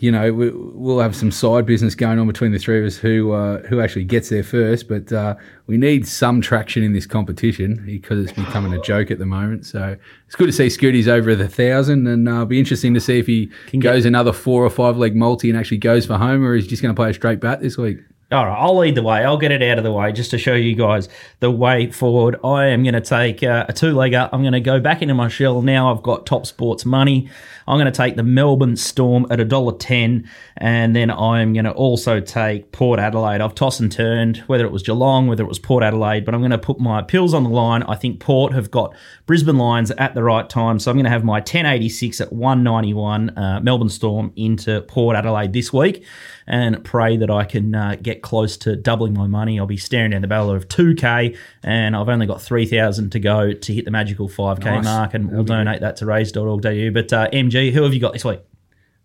you 0.00 0.12
know 0.12 0.30
we, 0.32 0.50
we'll 0.50 1.00
have 1.00 1.16
some 1.16 1.30
side 1.30 1.64
business 1.64 1.94
going 1.94 2.18
on 2.18 2.26
between 2.26 2.52
the 2.52 2.58
three 2.58 2.78
of 2.78 2.84
us 2.84 2.98
who 2.98 3.32
uh, 3.32 3.62
who 3.62 3.80
actually 3.80 4.04
gets 4.04 4.28
there 4.28 4.42
first. 4.42 4.88
But 4.88 5.10
uh, 5.10 5.36
we 5.66 5.78
need 5.78 6.06
some 6.06 6.42
traction 6.42 6.82
in 6.82 6.92
this 6.92 7.06
competition 7.06 7.82
because 7.86 8.22
it's 8.22 8.38
becoming 8.38 8.74
a 8.74 8.82
joke 8.82 9.10
at 9.10 9.18
the 9.18 9.26
moment. 9.26 9.64
So 9.64 9.96
it's 10.26 10.36
good 10.36 10.46
to 10.46 10.52
see 10.52 10.68
Scooty's 10.68 11.08
over 11.08 11.34
the 11.34 11.48
thousand, 11.48 12.06
and 12.06 12.28
uh, 12.28 12.32
it'll 12.32 12.46
be 12.46 12.58
interesting 12.58 12.92
to 12.92 13.00
see 13.00 13.18
if 13.18 13.26
he 13.26 13.50
goes 13.78 14.04
another 14.04 14.34
four 14.34 14.64
or 14.64 14.70
five 14.70 14.98
leg 14.98 15.16
multi 15.16 15.48
and 15.48 15.58
actually 15.58 15.78
goes 15.78 16.04
for 16.04 16.18
home, 16.18 16.44
or 16.44 16.54
he's 16.54 16.66
just 16.66 16.82
going 16.82 16.94
to 16.94 16.98
play 16.98 17.08
a 17.08 17.14
straight 17.14 17.40
bat 17.40 17.60
this 17.60 17.78
week. 17.78 18.00
All 18.30 18.44
right, 18.44 18.58
I'll 18.58 18.76
lead 18.76 18.94
the 18.94 19.02
way. 19.02 19.24
I'll 19.24 19.38
get 19.38 19.52
it 19.52 19.62
out 19.62 19.78
of 19.78 19.84
the 19.84 19.92
way 19.92 20.12
just 20.12 20.30
to 20.32 20.38
show 20.38 20.54
you 20.54 20.74
guys 20.74 21.08
the 21.40 21.50
way 21.50 21.90
forward. 21.90 22.38
I 22.44 22.66
am 22.66 22.82
going 22.82 22.92
to 22.92 23.00
take 23.00 23.42
uh, 23.42 23.64
a 23.70 23.72
two 23.72 23.94
legger. 23.94 24.28
I'm 24.30 24.42
going 24.42 24.52
to 24.52 24.60
go 24.60 24.78
back 24.78 25.00
into 25.00 25.14
my 25.14 25.28
shell. 25.28 25.62
Now 25.62 25.90
I've 25.90 26.02
got 26.02 26.26
top 26.26 26.44
sports 26.44 26.84
money. 26.84 27.30
I'm 27.68 27.76
going 27.78 27.92
to 27.92 27.96
take 27.96 28.16
the 28.16 28.22
Melbourne 28.22 28.76
Storm 28.76 29.26
at 29.30 29.38
$1.10. 29.38 30.26
And 30.56 30.96
then 30.96 31.10
I'm 31.10 31.52
going 31.52 31.66
to 31.66 31.72
also 31.72 32.18
take 32.20 32.72
Port 32.72 32.98
Adelaide. 32.98 33.40
I've 33.40 33.54
tossed 33.54 33.80
and 33.80 33.92
turned, 33.92 34.38
whether 34.46 34.64
it 34.64 34.72
was 34.72 34.82
Geelong, 34.82 35.26
whether 35.26 35.44
it 35.44 35.48
was 35.48 35.58
Port 35.58 35.84
Adelaide, 35.84 36.24
but 36.24 36.34
I'm 36.34 36.40
going 36.40 36.50
to 36.50 36.58
put 36.58 36.80
my 36.80 37.02
pills 37.02 37.34
on 37.34 37.44
the 37.44 37.50
line. 37.50 37.82
I 37.82 37.94
think 37.94 38.20
Port 38.20 38.52
have 38.54 38.70
got 38.70 38.94
Brisbane 39.26 39.58
Lions 39.58 39.90
at 39.92 40.14
the 40.14 40.22
right 40.22 40.48
time. 40.48 40.78
So 40.78 40.90
I'm 40.90 40.96
going 40.96 41.04
to 41.04 41.10
have 41.10 41.24
my 41.24 41.38
1086 41.40 42.20
at 42.22 42.32
191 42.32 43.30
uh, 43.36 43.60
Melbourne 43.62 43.88
Storm 43.90 44.32
into 44.34 44.80
Port 44.82 45.14
Adelaide 45.16 45.52
this 45.52 45.72
week 45.72 46.04
and 46.48 46.82
pray 46.82 47.16
that 47.18 47.30
I 47.30 47.44
can 47.44 47.74
uh, 47.74 47.96
get 48.00 48.22
close 48.22 48.56
to 48.58 48.74
doubling 48.74 49.12
my 49.12 49.26
money. 49.26 49.60
I'll 49.60 49.66
be 49.66 49.76
staring 49.76 50.12
down 50.12 50.22
the 50.22 50.28
barrel 50.28 50.50
of 50.50 50.66
2K, 50.68 51.36
and 51.62 51.94
I've 51.94 52.08
only 52.08 52.26
got 52.26 52.40
3,000 52.40 53.10
to 53.10 53.20
go 53.20 53.52
to 53.52 53.74
hit 53.74 53.84
the 53.84 53.90
magical 53.90 54.28
5K 54.28 54.64
Nice. 54.64 54.84
mark, 54.84 55.14
and 55.14 55.30
we'll 55.30 55.44
donate 55.44 55.80
that 55.82 55.96
to 55.96 56.06
raise.org.au. 56.06 56.90
But 56.90 57.12
uh, 57.12 57.28
MG, 57.58 57.72
who 57.72 57.82
have 57.82 57.94
you 57.94 58.00
got 58.00 58.12
this 58.12 58.24
week? 58.24 58.40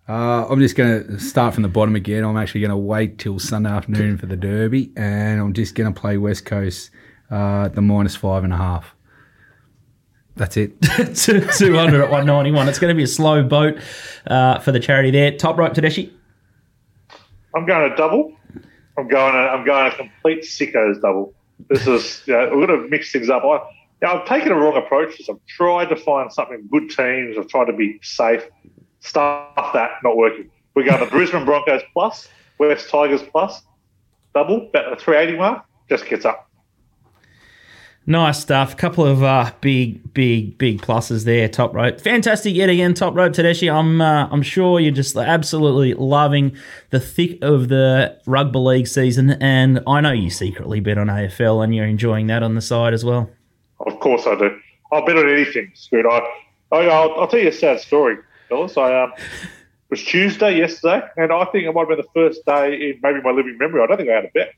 Uh, 0.08 0.46
I'm 0.48 0.60
just 0.60 0.76
going 0.76 1.08
to 1.08 1.20
start 1.20 1.54
from 1.54 1.64
the 1.64 1.70
bottom 1.70 1.96
again. 1.96 2.24
I'm 2.24 2.38
actually 2.38 2.62
going 2.62 2.72
to 2.72 2.78
wait 2.78 3.20
till 3.20 3.40
Sunday 3.40 3.70
afternoon 3.70 4.18
for 4.18 4.26
the 4.26 4.36
Derby, 4.36 4.92
and 4.96 5.40
I'm 5.40 5.54
just 5.54 5.76
going 5.76 5.92
to 5.92 6.00
play 6.00 6.18
West 6.18 6.46
Coast 6.46 6.92
uh, 7.32 7.70
the 7.70 7.82
minus 7.82 8.16
five 8.16 8.44
and 8.44 8.52
a 8.52 8.58
half. 8.58 8.96
That's 10.36 10.58
it. 10.58 10.82
200 10.82 12.02
at 12.02 12.10
191. 12.10 12.68
It's 12.68 12.80
going 12.80 12.94
to 12.94 12.98
be 12.98 13.04
a 13.04 13.08
slow 13.08 13.44
boat 13.44 13.78
uh, 14.28 14.60
for 14.60 14.72
the 14.72 14.80
charity 14.80 15.12
there. 15.12 15.32
Top 15.38 15.58
rope, 15.58 15.74
Tedeschi. 15.74 16.12
I'm 17.56 17.66
going 17.66 17.90
to 17.90 17.96
double. 17.96 18.36
I'm 18.98 19.08
going 19.08 19.34
to 19.34 19.40
I'm 19.40 19.66
going 19.66 19.92
a 19.92 19.96
complete 19.96 20.44
sickos 20.44 21.02
double. 21.02 21.34
This 21.70 21.88
is 21.88 22.22
you 22.26 22.34
know, 22.34 22.50
we're 22.56 22.68
going 22.68 22.84
to 22.84 22.90
mix 22.90 23.12
things 23.12 23.30
up. 23.30 23.44
I, 23.44 23.60
know, 24.04 24.20
I've 24.20 24.28
taken 24.28 24.52
a 24.52 24.56
wrong 24.56 24.78
approach. 24.78 25.22
I've 25.30 25.44
tried 25.48 25.86
to 25.86 25.96
find 25.96 26.32
something 26.32 26.68
good 26.72 26.90
teams. 26.90 27.38
I've 27.38 27.48
tried 27.48 27.66
to 27.66 27.74
be 27.74 28.00
safe. 28.04 28.44
Stuff 29.00 29.74
that 29.74 29.92
not 30.04 30.18
working. 30.18 30.50
We're 30.76 30.86
going 30.86 31.00
to 31.00 31.10
Brisbane 31.10 31.46
Broncos 31.46 31.82
plus, 31.94 32.28
Wests 32.58 32.90
Tigers 32.90 33.22
plus, 33.22 33.62
double 34.34 34.68
about 34.68 34.98
the 34.98 35.04
380 35.04 35.38
mark. 35.38 35.66
Just 35.90 36.06
gets 36.06 36.26
up. 36.26 36.50
Nice 38.06 38.42
stuff. 38.42 38.76
Couple 38.76 39.06
of 39.06 39.24
uh, 39.24 39.52
big, 39.62 40.14
big, 40.14 40.58
big 40.58 40.82
pluses 40.82 41.24
there. 41.24 41.48
Top 41.48 41.74
rope, 41.74 42.02
fantastic 42.02 42.54
yet 42.54 42.70
again. 42.70 42.94
Top 42.94 43.16
rope, 43.16 43.32
Tedeschi. 43.32 43.74
I'm, 43.74 44.02
uh, 44.02 44.28
I'm 44.30 44.42
sure 44.42 44.80
you're 44.80 44.92
just 44.92 45.16
absolutely 45.16 45.94
loving 45.94 46.58
the 46.90 47.00
thick 47.00 47.38
of 47.42 47.70
the 47.70 48.20
rugby 48.26 48.60
league 48.60 48.88
season, 48.88 49.32
and 49.42 49.82
I 49.88 50.02
know 50.02 50.12
you 50.12 50.30
secretly 50.30 50.82
bet 50.82 50.98
on 50.98 51.08
AFL, 51.08 51.64
and 51.64 51.74
you're 51.74 51.86
enjoying 51.86 52.28
that 52.28 52.44
on 52.44 52.56
the 52.56 52.62
side 52.62 52.94
as 52.94 53.06
well. 53.06 53.30
Of 53.86 54.00
course 54.00 54.26
I 54.28 54.36
do. 54.36 54.58
I'll 54.92 55.06
bet 55.06 55.18
on 55.18 55.28
anything, 55.30 55.72
Scoot. 55.76 56.06
I, 56.06 56.20
I, 56.72 56.78
I'll, 56.88 57.20
I'll 57.22 57.28
tell 57.28 57.40
you 57.40 57.50
a 57.50 57.52
sad 57.52 57.80
story, 57.80 58.18
fellas. 58.50 58.78
I 58.78 59.04
um, 59.04 59.14
it 59.18 59.50
was 59.90 60.04
Tuesday 60.04 60.58
yesterday, 60.58 61.06
and 61.18 61.32
I 61.32 61.46
think 61.46 61.66
it 61.66 61.72
might 61.74 61.82
have 61.82 61.90
been 61.90 61.98
the 61.98 62.08
first 62.14 62.46
day 62.46 62.74
in 62.74 63.00
maybe 63.04 63.22
my 63.22 63.32
living 63.32 63.58
memory. 63.58 63.82
I 63.84 63.88
don't 63.88 63.98
think 63.98 64.10
I 64.10 64.14
had 64.14 64.26
a 64.26 64.32
bet. 64.34 64.54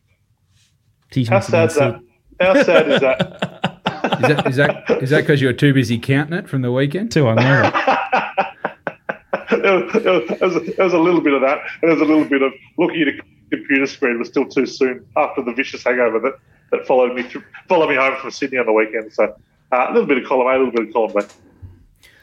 Teach 1.11 1.27
How 1.29 1.39
sad 1.39 1.69
is 1.69 1.75
that? 1.75 2.01
How 2.39 2.53
sad 2.63 2.91
is 2.91 3.01
that? 3.01 3.71
Is 4.05 4.21
that 4.21 4.47
is 4.47 4.55
that 4.57 5.03
is 5.03 5.09
that 5.09 5.21
because 5.21 5.41
you 5.41 5.47
were 5.47 5.53
too 5.53 5.73
busy 5.73 5.97
counting 5.97 6.37
it 6.37 6.47
from 6.49 6.61
the 6.61 6.71
weekend? 6.71 7.11
Too 7.11 7.23
hungover. 7.23 7.71
there, 9.49 9.79
was, 9.79 9.93
there, 10.03 10.13
was, 10.13 10.27
there 10.39 10.47
was- 10.49 10.75
there 10.75 10.85
was 10.85 10.93
a 10.93 10.99
little 10.99 11.21
bit 11.21 11.33
of 11.33 11.41
that, 11.41 11.59
and 11.81 11.89
there 11.89 11.97
was 11.97 12.01
a 12.01 12.05
little 12.05 12.25
bit 12.25 12.41
of 12.41 12.53
looking 12.77 13.01
at 13.03 13.07
a 13.09 13.21
computer 13.51 13.85
screen 13.87 14.19
was 14.19 14.27
still 14.27 14.45
too 14.47 14.65
soon 14.65 15.05
after 15.15 15.41
the 15.41 15.53
vicious 15.53 15.83
hangover 15.83 16.19
that, 16.19 16.33
that 16.71 16.85
followed 16.87 17.15
me 17.15 17.23
through, 17.23 17.43
followed 17.67 17.89
me 17.89 17.95
home 17.95 18.15
from 18.19 18.31
Sydney 18.31 18.57
on 18.57 18.65
the 18.65 18.73
weekend. 18.73 19.13
So 19.13 19.35
uh, 19.71 19.87
a 19.89 19.93
little 19.93 20.07
bit 20.07 20.17
of 20.17 20.25
column 20.25 20.47
A, 20.47 20.51
a 20.51 20.59
little 20.59 20.71
bit 20.71 20.87
of 20.87 20.93
column 20.93 21.13
B. 21.15 21.21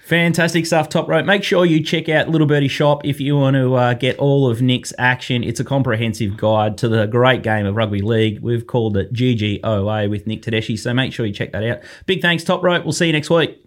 Fantastic 0.05 0.67
stuff, 0.67 0.89
Top 0.89 1.09
Rope. 1.09 1.25
Make 1.25 1.45
sure 1.45 1.65
you 1.65 1.83
check 1.83 2.09
out 2.09 2.29
Little 2.29 2.47
Birdie 2.47 2.69
Shop 2.69 3.05
if 3.05 3.21
you 3.21 3.37
want 3.37 3.55
to 3.55 3.75
uh, 3.75 3.95
get 3.95 4.19
all 4.19 4.51
of 4.51 4.61
Nick's 4.61 4.93
action. 4.99 5.45
It's 5.45 5.61
a 5.61 5.65
comprehensive 5.65 6.37
guide 6.37 6.77
to 6.79 6.89
the 6.89 7.07
great 7.07 7.43
game 7.43 7.67
of 7.67 7.77
rugby 7.77 8.03
league. 8.03 8.41
We've 8.41 8.67
called 8.67 8.97
it 8.97 9.13
GGOA 9.13 10.11
with 10.11 10.27
Nick 10.27 10.43
Tedeschi, 10.43 10.79
so 10.79 10.93
make 10.93 11.13
sure 11.13 11.25
you 11.25 11.33
check 11.33 11.53
that 11.53 11.63
out. 11.63 11.81
Big 12.07 12.21
thanks, 12.21 12.43
Top 12.43 12.63
Rope. 12.65 12.85
We'll 12.85 12.93
see 12.93 13.07
you 13.07 13.13
next 13.13 13.31
week. 13.31 13.65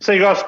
See 0.00 0.14
you 0.14 0.20
guys. 0.20 0.42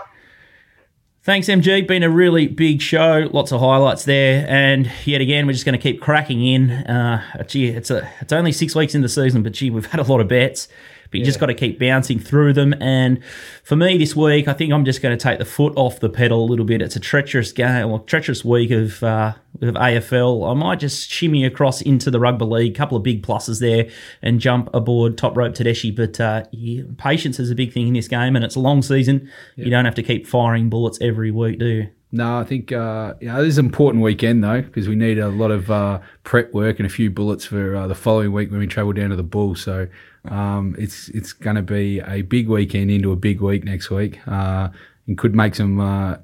Thanks, 1.27 1.49
MG. 1.49 1.85
Been 1.89 2.05
a 2.05 2.09
really 2.09 2.47
big 2.47 2.81
show. 2.81 3.29
Lots 3.33 3.51
of 3.51 3.59
highlights 3.59 4.05
there, 4.05 4.47
and 4.49 4.89
yet 5.05 5.21
again, 5.21 5.45
we're 5.49 5.55
just 5.55 5.65
going 5.65 5.77
to 5.77 5.83
keep 5.83 6.01
cracking 6.01 6.41
in. 6.47 6.71
Uh, 6.71 7.21
gee, 7.49 7.67
it's 7.67 7.91
a 7.91 8.09
it's 8.21 8.33
only 8.33 8.53
six 8.53 8.77
weeks 8.77 8.95
in 8.95 9.03
the 9.03 9.09
season, 9.09 9.43
but 9.43 9.51
gee, 9.51 9.69
we've 9.69 9.87
had 9.87 9.99
a 9.99 10.05
lot 10.05 10.21
of 10.21 10.29
bets. 10.29 10.69
But 11.11 11.21
you 11.21 11.25
just 11.25 11.41
got 11.41 11.47
to 11.47 11.55
keep 11.55 11.79
bouncing 11.79 12.19
through 12.19 12.53
them. 12.53 12.75
And 12.81 13.23
for 13.63 13.77
me 13.77 13.99
this 13.99 14.15
week, 14.15 14.49
I 14.49 14.53
think 14.53 14.73
I'm 14.73 14.85
just 14.85 15.03
going 15.03 15.17
to 15.17 15.23
take 15.23 15.39
the 15.39 15.45
foot 15.45 15.73
off 15.77 16.01
the 16.01 16.09
pedal 16.09 16.45
a 16.45 16.47
little 16.47 16.65
bit. 16.65 16.83
It's 16.83 16.97
a 16.97 17.01
treacherous 17.01 17.53
game, 17.53 17.91
or 17.91 18.01
treacherous 18.01 18.45
week 18.45 18.71
of 18.71 19.03
uh, 19.03 19.35
of 19.63 19.75
AFL. 19.75 20.51
I 20.51 20.55
might 20.55 20.81
just 20.81 21.11
shimmy 21.11 21.45
across 21.45 21.81
into 21.81 22.11
the 22.11 22.21
rugby 22.21 22.45
league. 22.45 22.75
Couple 22.75 22.97
of 22.97 23.03
big 23.03 23.23
pluses 23.23 23.61
there, 23.61 23.89
and 24.23 24.41
jump 24.41 24.69
aboard 24.75 25.17
top 25.17 25.37
rope 25.37 25.55
Tedeschi. 25.55 25.95
But 25.95 26.21
uh, 26.21 26.45
yeah, 26.51 26.83
patience 26.99 27.39
is 27.39 27.51
a 27.51 27.55
big 27.55 27.73
thing 27.73 27.89
in 27.89 27.95
this 27.95 28.09
game, 28.09 28.37
and 28.37 28.45
it's 28.45 28.57
a 28.57 28.61
long 28.61 28.83
season. 28.83 29.31
You 29.57 29.71
don't 29.71 29.85
have 29.85 29.95
to 29.97 30.03
keep 30.03 30.27
firing 30.27 30.69
bullets 30.69 30.99
every 31.01 31.31
week, 31.31 31.59
do 31.59 31.67
you? 31.67 31.89
No, 32.13 32.39
I 32.39 32.45
think 32.45 32.73
uh, 32.73 33.15
you 33.21 33.29
know, 33.29 33.43
this 33.43 33.53
is 33.53 33.59
an 33.59 33.67
important 33.67 34.03
weekend 34.03 34.43
though 34.43 34.63
because 34.63 34.89
we 34.89 34.95
need 34.95 35.19
a 35.19 35.29
lot 35.29 35.51
of 35.51 35.71
uh, 35.71 36.01
prep 36.23 36.53
work 36.55 36.79
and 36.79 36.87
a 36.87 36.89
few 36.89 37.11
bullets 37.11 37.45
for 37.45 37.75
uh, 37.75 37.87
the 37.89 37.95
following 37.95 38.33
week 38.33 38.51
when 38.51 38.61
we 38.61 38.67
travel 38.67 38.93
down 38.93 39.11
to 39.11 39.17
the 39.17 39.23
Bool. 39.23 39.55
So 39.55 39.89
um, 40.31 40.75
it's 40.79 41.09
it's 41.11 41.33
going 41.33 41.57
to 41.57 41.63
be 41.63 42.01
a 42.01 42.23
big 42.23 42.49
weekend 42.49 42.91
into 42.91 43.13
a 43.13 43.17
big 43.17 43.41
week 43.41 43.65
next 43.65 43.91
week, 43.91 44.19
uh, 44.27 44.69
and 45.07 45.19
could 45.19 45.35
make 45.35 45.55
some 45.55 45.81
uh, 45.81 46.17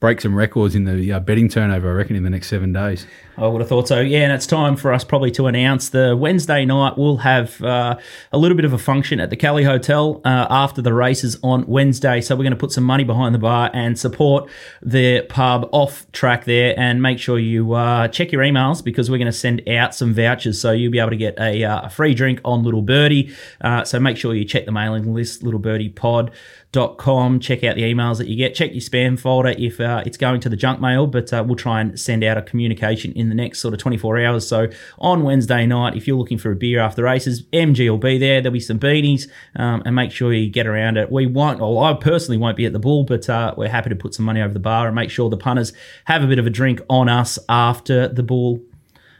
break 0.00 0.20
some 0.20 0.34
records 0.34 0.74
in 0.74 0.84
the 0.84 1.12
uh, 1.12 1.20
betting 1.20 1.48
turnover. 1.48 1.90
I 1.90 1.92
reckon 1.92 2.16
in 2.16 2.22
the 2.22 2.30
next 2.30 2.48
seven 2.48 2.72
days. 2.72 3.06
I 3.36 3.46
would 3.46 3.60
have 3.60 3.68
thought 3.68 3.86
so. 3.86 4.00
Yeah, 4.00 4.20
and 4.20 4.32
it's 4.32 4.46
time 4.46 4.76
for 4.76 4.92
us 4.92 5.04
probably 5.04 5.30
to 5.32 5.46
announce 5.46 5.90
the 5.90 6.16
Wednesday 6.16 6.64
night. 6.64 6.98
We'll 6.98 7.18
have 7.18 7.62
uh, 7.62 7.96
a 8.32 8.38
little 8.38 8.56
bit 8.56 8.64
of 8.64 8.72
a 8.72 8.78
function 8.78 9.20
at 9.20 9.30
the 9.30 9.36
Kelly 9.36 9.62
Hotel 9.62 10.20
uh, 10.24 10.46
after 10.50 10.82
the 10.82 10.92
races 10.92 11.38
on 11.42 11.64
Wednesday. 11.66 12.20
So 12.20 12.34
we're 12.34 12.42
going 12.42 12.50
to 12.52 12.58
put 12.58 12.72
some 12.72 12.84
money 12.84 13.04
behind 13.04 13.34
the 13.34 13.38
bar 13.38 13.70
and 13.72 13.98
support 13.98 14.50
the 14.82 15.22
pub 15.28 15.68
off 15.72 16.10
track 16.12 16.44
there. 16.46 16.74
And 16.78 17.00
make 17.00 17.18
sure 17.18 17.38
you 17.38 17.74
uh, 17.74 18.08
check 18.08 18.32
your 18.32 18.42
emails 18.42 18.82
because 18.82 19.10
we're 19.10 19.18
going 19.18 19.26
to 19.26 19.32
send 19.32 19.68
out 19.68 19.94
some 19.94 20.14
vouchers. 20.14 20.60
So 20.60 20.72
you'll 20.72 20.92
be 20.92 20.98
able 20.98 21.10
to 21.10 21.16
get 21.16 21.38
a, 21.38 21.62
uh, 21.64 21.82
a 21.82 21.90
free 21.90 22.14
drink 22.14 22.40
on 22.44 22.64
Little 22.64 22.82
Birdie. 22.82 23.34
Uh, 23.60 23.84
so 23.84 24.00
make 24.00 24.16
sure 24.16 24.34
you 24.34 24.44
check 24.44 24.64
the 24.64 24.72
mailing 24.72 25.14
list, 25.14 25.44
Little 25.44 25.60
Birdie 25.60 25.90
Pod. 25.90 26.32
Com. 26.72 27.40
Check 27.40 27.64
out 27.64 27.76
the 27.76 27.82
emails 27.82 28.18
that 28.18 28.28
you 28.28 28.36
get. 28.36 28.54
Check 28.54 28.72
your 28.72 28.82
spam 28.82 29.18
folder 29.18 29.54
if 29.56 29.80
uh, 29.80 30.02
it's 30.04 30.18
going 30.18 30.40
to 30.40 30.50
the 30.50 30.56
junk 30.56 30.80
mail, 30.80 31.06
but 31.06 31.32
uh, 31.32 31.42
we'll 31.44 31.56
try 31.56 31.80
and 31.80 31.98
send 31.98 32.22
out 32.22 32.36
a 32.36 32.42
communication 32.42 33.10
in 33.12 33.30
the 33.30 33.34
next 33.34 33.60
sort 33.60 33.72
of 33.72 33.80
24 33.80 34.20
hours. 34.20 34.46
So 34.46 34.68
on 34.98 35.22
Wednesday 35.22 35.64
night, 35.64 35.96
if 35.96 36.06
you're 36.06 36.18
looking 36.18 36.36
for 36.36 36.52
a 36.52 36.56
beer 36.56 36.78
after 36.78 37.04
races, 37.04 37.42
MG 37.54 37.88
will 37.88 37.96
be 37.96 38.18
there. 38.18 38.42
There'll 38.42 38.52
be 38.52 38.60
some 38.60 38.78
beanies, 38.78 39.30
um, 39.56 39.82
and 39.86 39.96
make 39.96 40.12
sure 40.12 40.32
you 40.32 40.50
get 40.50 40.66
around 40.66 40.98
it. 40.98 41.10
We 41.10 41.26
won't, 41.26 41.58
well, 41.58 41.78
I 41.78 41.94
personally 41.94 42.36
won't 42.36 42.56
be 42.56 42.66
at 42.66 42.74
the 42.74 42.78
Bool, 42.78 43.04
but 43.04 43.28
uh, 43.30 43.54
we're 43.56 43.68
happy 43.68 43.88
to 43.88 43.96
put 43.96 44.12
some 44.14 44.26
money 44.26 44.42
over 44.42 44.52
the 44.52 44.60
bar 44.60 44.86
and 44.86 44.94
make 44.94 45.10
sure 45.10 45.30
the 45.30 45.38
punters 45.38 45.72
have 46.04 46.22
a 46.22 46.26
bit 46.26 46.38
of 46.38 46.46
a 46.46 46.50
drink 46.50 46.82
on 46.90 47.08
us 47.08 47.38
after 47.48 48.08
the 48.08 48.22
Bool. 48.22 48.60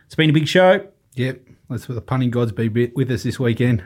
It's 0.04 0.14
been 0.14 0.30
a 0.30 0.34
big 0.34 0.48
show. 0.48 0.86
Yep, 1.14 1.40
let's 1.70 1.86
the 1.86 2.00
punning 2.02 2.30
gods 2.30 2.52
be 2.52 2.68
with 2.68 3.10
us 3.10 3.22
this 3.22 3.40
weekend. 3.40 3.82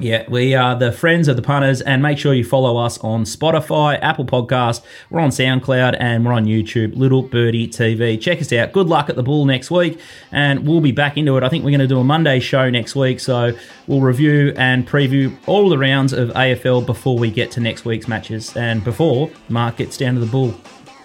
Yeah, 0.00 0.24
we 0.28 0.56
are 0.56 0.74
the 0.74 0.90
friends 0.90 1.28
of 1.28 1.36
the 1.36 1.42
punters, 1.42 1.80
and 1.80 2.02
make 2.02 2.18
sure 2.18 2.34
you 2.34 2.42
follow 2.42 2.76
us 2.78 2.98
on 2.98 3.22
Spotify, 3.22 3.96
Apple 4.02 4.24
Podcast. 4.24 4.82
We're 5.08 5.20
on 5.20 5.30
SoundCloud, 5.30 5.96
and 6.00 6.26
we're 6.26 6.32
on 6.32 6.46
YouTube, 6.46 6.96
Little 6.96 7.22
Birdie 7.22 7.68
TV. 7.68 8.20
Check 8.20 8.40
us 8.40 8.52
out. 8.52 8.72
Good 8.72 8.88
luck 8.88 9.08
at 9.08 9.14
the 9.14 9.22
Bool 9.22 9.44
next 9.44 9.70
week, 9.70 10.00
and 10.32 10.66
we'll 10.66 10.80
be 10.80 10.90
back 10.90 11.16
into 11.16 11.36
it. 11.36 11.44
I 11.44 11.48
think 11.48 11.62
we're 11.62 11.70
going 11.70 11.78
to 11.78 11.86
do 11.86 12.00
a 12.00 12.04
Monday 12.04 12.40
show 12.40 12.68
next 12.70 12.96
week, 12.96 13.20
so 13.20 13.56
we'll 13.86 14.00
review 14.00 14.52
and 14.56 14.84
preview 14.84 15.32
all 15.46 15.68
the 15.68 15.78
rounds 15.78 16.12
of 16.12 16.30
AFL 16.30 16.84
before 16.84 17.16
we 17.16 17.30
get 17.30 17.52
to 17.52 17.60
next 17.60 17.84
week's 17.84 18.08
matches, 18.08 18.56
and 18.56 18.82
before 18.82 19.30
Mark 19.48 19.76
gets 19.76 19.96
down 19.96 20.14
to 20.14 20.20
the 20.20 20.26
Bool. 20.26 20.58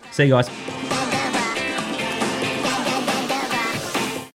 See 0.10 0.26
you 0.26 0.32
guys. 0.32 1.18